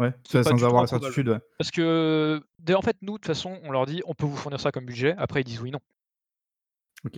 Ouais, 0.00 0.10
pas 0.10 0.16
du 0.18 0.44
sans 0.44 0.56
tout 0.56 0.64
avoir 0.64 0.82
la 0.82 0.82
improbable. 0.82 0.86
certitude. 1.04 1.28
ouais. 1.28 1.38
Parce 1.58 1.70
que, 1.70 2.40
dès- 2.58 2.74
en 2.74 2.82
fait, 2.82 2.96
nous, 3.02 3.12
de 3.12 3.18
toute 3.18 3.26
façon, 3.26 3.58
on 3.62 3.70
leur 3.70 3.86
dit 3.86 4.02
on 4.06 4.14
peut 4.14 4.26
vous 4.26 4.36
fournir 4.36 4.58
ça 4.60 4.72
comme 4.72 4.84
budget, 4.86 5.14
après 5.18 5.40
ils 5.42 5.44
disent 5.44 5.60
oui, 5.60 5.70
non. 5.70 5.80
Ouais, 7.04 7.10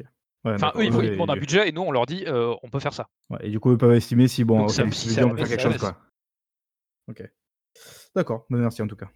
Enfin, 0.45 0.67
d'accord. 0.69 0.81
eux, 0.81 0.85
ils, 0.85 1.05
ils 1.05 1.11
demandent 1.13 1.31
un 1.31 1.37
et- 1.37 1.41
budget 1.41 1.69
et 1.69 1.73
nous, 1.73 1.83
on 1.83 1.91
leur 1.91 2.07
dit 2.07 2.25
euh, 2.27 2.55
on 2.63 2.69
peut 2.69 2.81
faire 2.81 2.93
ça. 2.95 3.09
ouais, 3.31 3.39
et 3.43 3.51
du 3.51 3.59
coup, 3.61 3.73
ils 3.73 3.79
peuvent 3.79 3.95
estimer 3.95 4.29
si, 4.29 4.45
bon, 4.45 4.59
Donc 4.59 4.69
ok, 4.69 4.75
ça, 4.75 4.83
avec 4.83 4.95
si 4.95 5.09
on 5.09 5.31
peut 5.31 5.37
faire 5.37 5.47
baisse, 5.47 5.49
quelque 5.49 5.63
chose, 5.63 5.79
quoi. 5.79 5.97
Ok. 7.09 7.23
D'accord, 8.15 8.47
bah, 8.51 8.59
merci 8.59 8.83
en 8.83 8.87
tout 8.87 8.97
cas. 8.97 9.09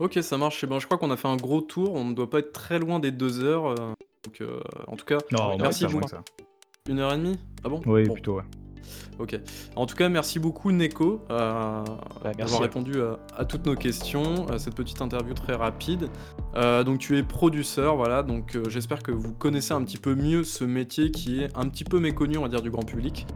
Ok, 0.00 0.18
ça 0.22 0.36
marche. 0.38 0.64
Eh 0.64 0.66
ben, 0.66 0.78
je 0.80 0.86
crois 0.86 0.98
qu'on 0.98 1.10
a 1.10 1.16
fait 1.16 1.28
un 1.28 1.36
gros 1.36 1.60
tour. 1.60 1.94
On 1.94 2.04
ne 2.04 2.14
doit 2.14 2.28
pas 2.28 2.40
être 2.40 2.52
très 2.52 2.78
loin 2.80 2.98
des 2.98 3.12
deux 3.12 3.42
heures. 3.44 3.66
euh, 3.66 3.92
donc, 4.24 4.40
euh, 4.40 4.60
en 4.88 4.96
tout 4.96 5.04
cas, 5.04 5.18
Non, 5.30 5.56
merci 5.56 5.84
moins 5.84 5.92
que 5.92 5.94
beaucoup. 5.98 6.08
ça, 6.08 6.16
moins 6.16 6.22
que 6.24 6.28
ça. 6.32 6.90
Une 6.90 6.98
heure 6.98 7.12
et 7.12 7.16
demie? 7.16 7.38
Ah 7.62 7.68
bon? 7.68 7.80
Oui, 7.86 8.04
Bon, 8.08 8.14
plutôt, 8.14 8.36
ouais. 8.38 8.44
Ok. 9.18 9.38
En 9.76 9.86
tout 9.86 9.94
cas, 9.94 10.08
merci 10.08 10.38
beaucoup 10.38 10.72
Neko 10.72 11.24
euh, 11.30 11.84
merci 12.24 12.36
d'avoir 12.38 12.60
répondu 12.62 13.00
à, 13.00 13.18
à 13.36 13.44
toutes 13.44 13.66
nos 13.66 13.76
questions, 13.76 14.48
à 14.48 14.58
cette 14.58 14.74
petite 14.74 15.00
interview 15.02 15.34
très 15.34 15.54
rapide. 15.54 16.08
Euh, 16.56 16.84
donc 16.84 16.98
tu 16.98 17.16
es 17.18 17.22
producteur, 17.22 17.96
voilà. 17.96 18.22
Donc 18.22 18.56
euh, 18.56 18.64
j'espère 18.68 19.02
que 19.02 19.12
vous 19.12 19.32
connaissez 19.32 19.72
un 19.72 19.82
petit 19.84 19.98
peu 19.98 20.14
mieux 20.14 20.44
ce 20.44 20.64
métier 20.64 21.10
qui 21.10 21.42
est 21.42 21.48
un 21.56 21.68
petit 21.68 21.84
peu 21.84 22.00
méconnu, 22.00 22.38
on 22.38 22.42
va 22.42 22.48
dire, 22.48 22.62
du 22.62 22.70
grand 22.70 22.84
public. 22.84 23.26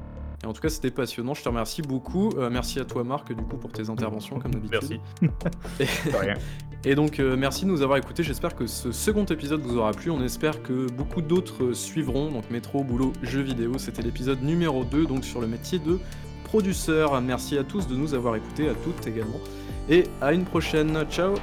Et 0.42 0.46
en 0.46 0.52
tout 0.52 0.60
cas, 0.60 0.68
c'était 0.68 0.90
passionnant. 0.92 1.34
Je 1.34 1.42
te 1.42 1.48
remercie 1.48 1.82
beaucoup. 1.82 2.30
Euh, 2.36 2.48
merci 2.50 2.78
à 2.78 2.84
toi, 2.84 3.02
Marc, 3.02 3.32
du 3.32 3.42
coup, 3.42 3.56
pour 3.56 3.72
tes 3.72 3.90
interventions, 3.90 4.38
comme 4.38 4.54
d'habitude. 4.54 5.00
Merci. 5.20 6.10
De 6.10 6.16
rien. 6.16 6.34
Et 6.84 6.94
donc 6.94 7.18
euh, 7.18 7.36
merci 7.36 7.64
de 7.64 7.70
nous 7.70 7.82
avoir 7.82 7.98
écoutés, 7.98 8.22
j'espère 8.22 8.54
que 8.54 8.66
ce 8.66 8.92
second 8.92 9.24
épisode 9.24 9.60
vous 9.62 9.78
aura 9.78 9.92
plu, 9.92 10.10
on 10.10 10.22
espère 10.22 10.62
que 10.62 10.90
beaucoup 10.90 11.22
d'autres 11.22 11.72
suivront, 11.72 12.30
donc 12.30 12.50
métro, 12.50 12.84
boulot, 12.84 13.12
jeux 13.22 13.42
vidéo, 13.42 13.78
c'était 13.78 14.02
l'épisode 14.02 14.42
numéro 14.42 14.84
2, 14.84 15.06
donc 15.06 15.24
sur 15.24 15.40
le 15.40 15.48
métier 15.48 15.80
de 15.80 15.98
producteur. 16.44 17.20
Merci 17.20 17.58
à 17.58 17.64
tous 17.64 17.88
de 17.88 17.96
nous 17.96 18.14
avoir 18.14 18.36
écoutés, 18.36 18.68
à 18.68 18.74
toutes 18.74 19.06
également, 19.06 19.40
et 19.88 20.04
à 20.20 20.32
une 20.32 20.44
prochaine, 20.44 21.04
ciao 21.10 21.34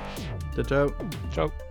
Ciao, 0.56 0.64
ciao. 0.64 0.90
Ciao. 1.34 1.65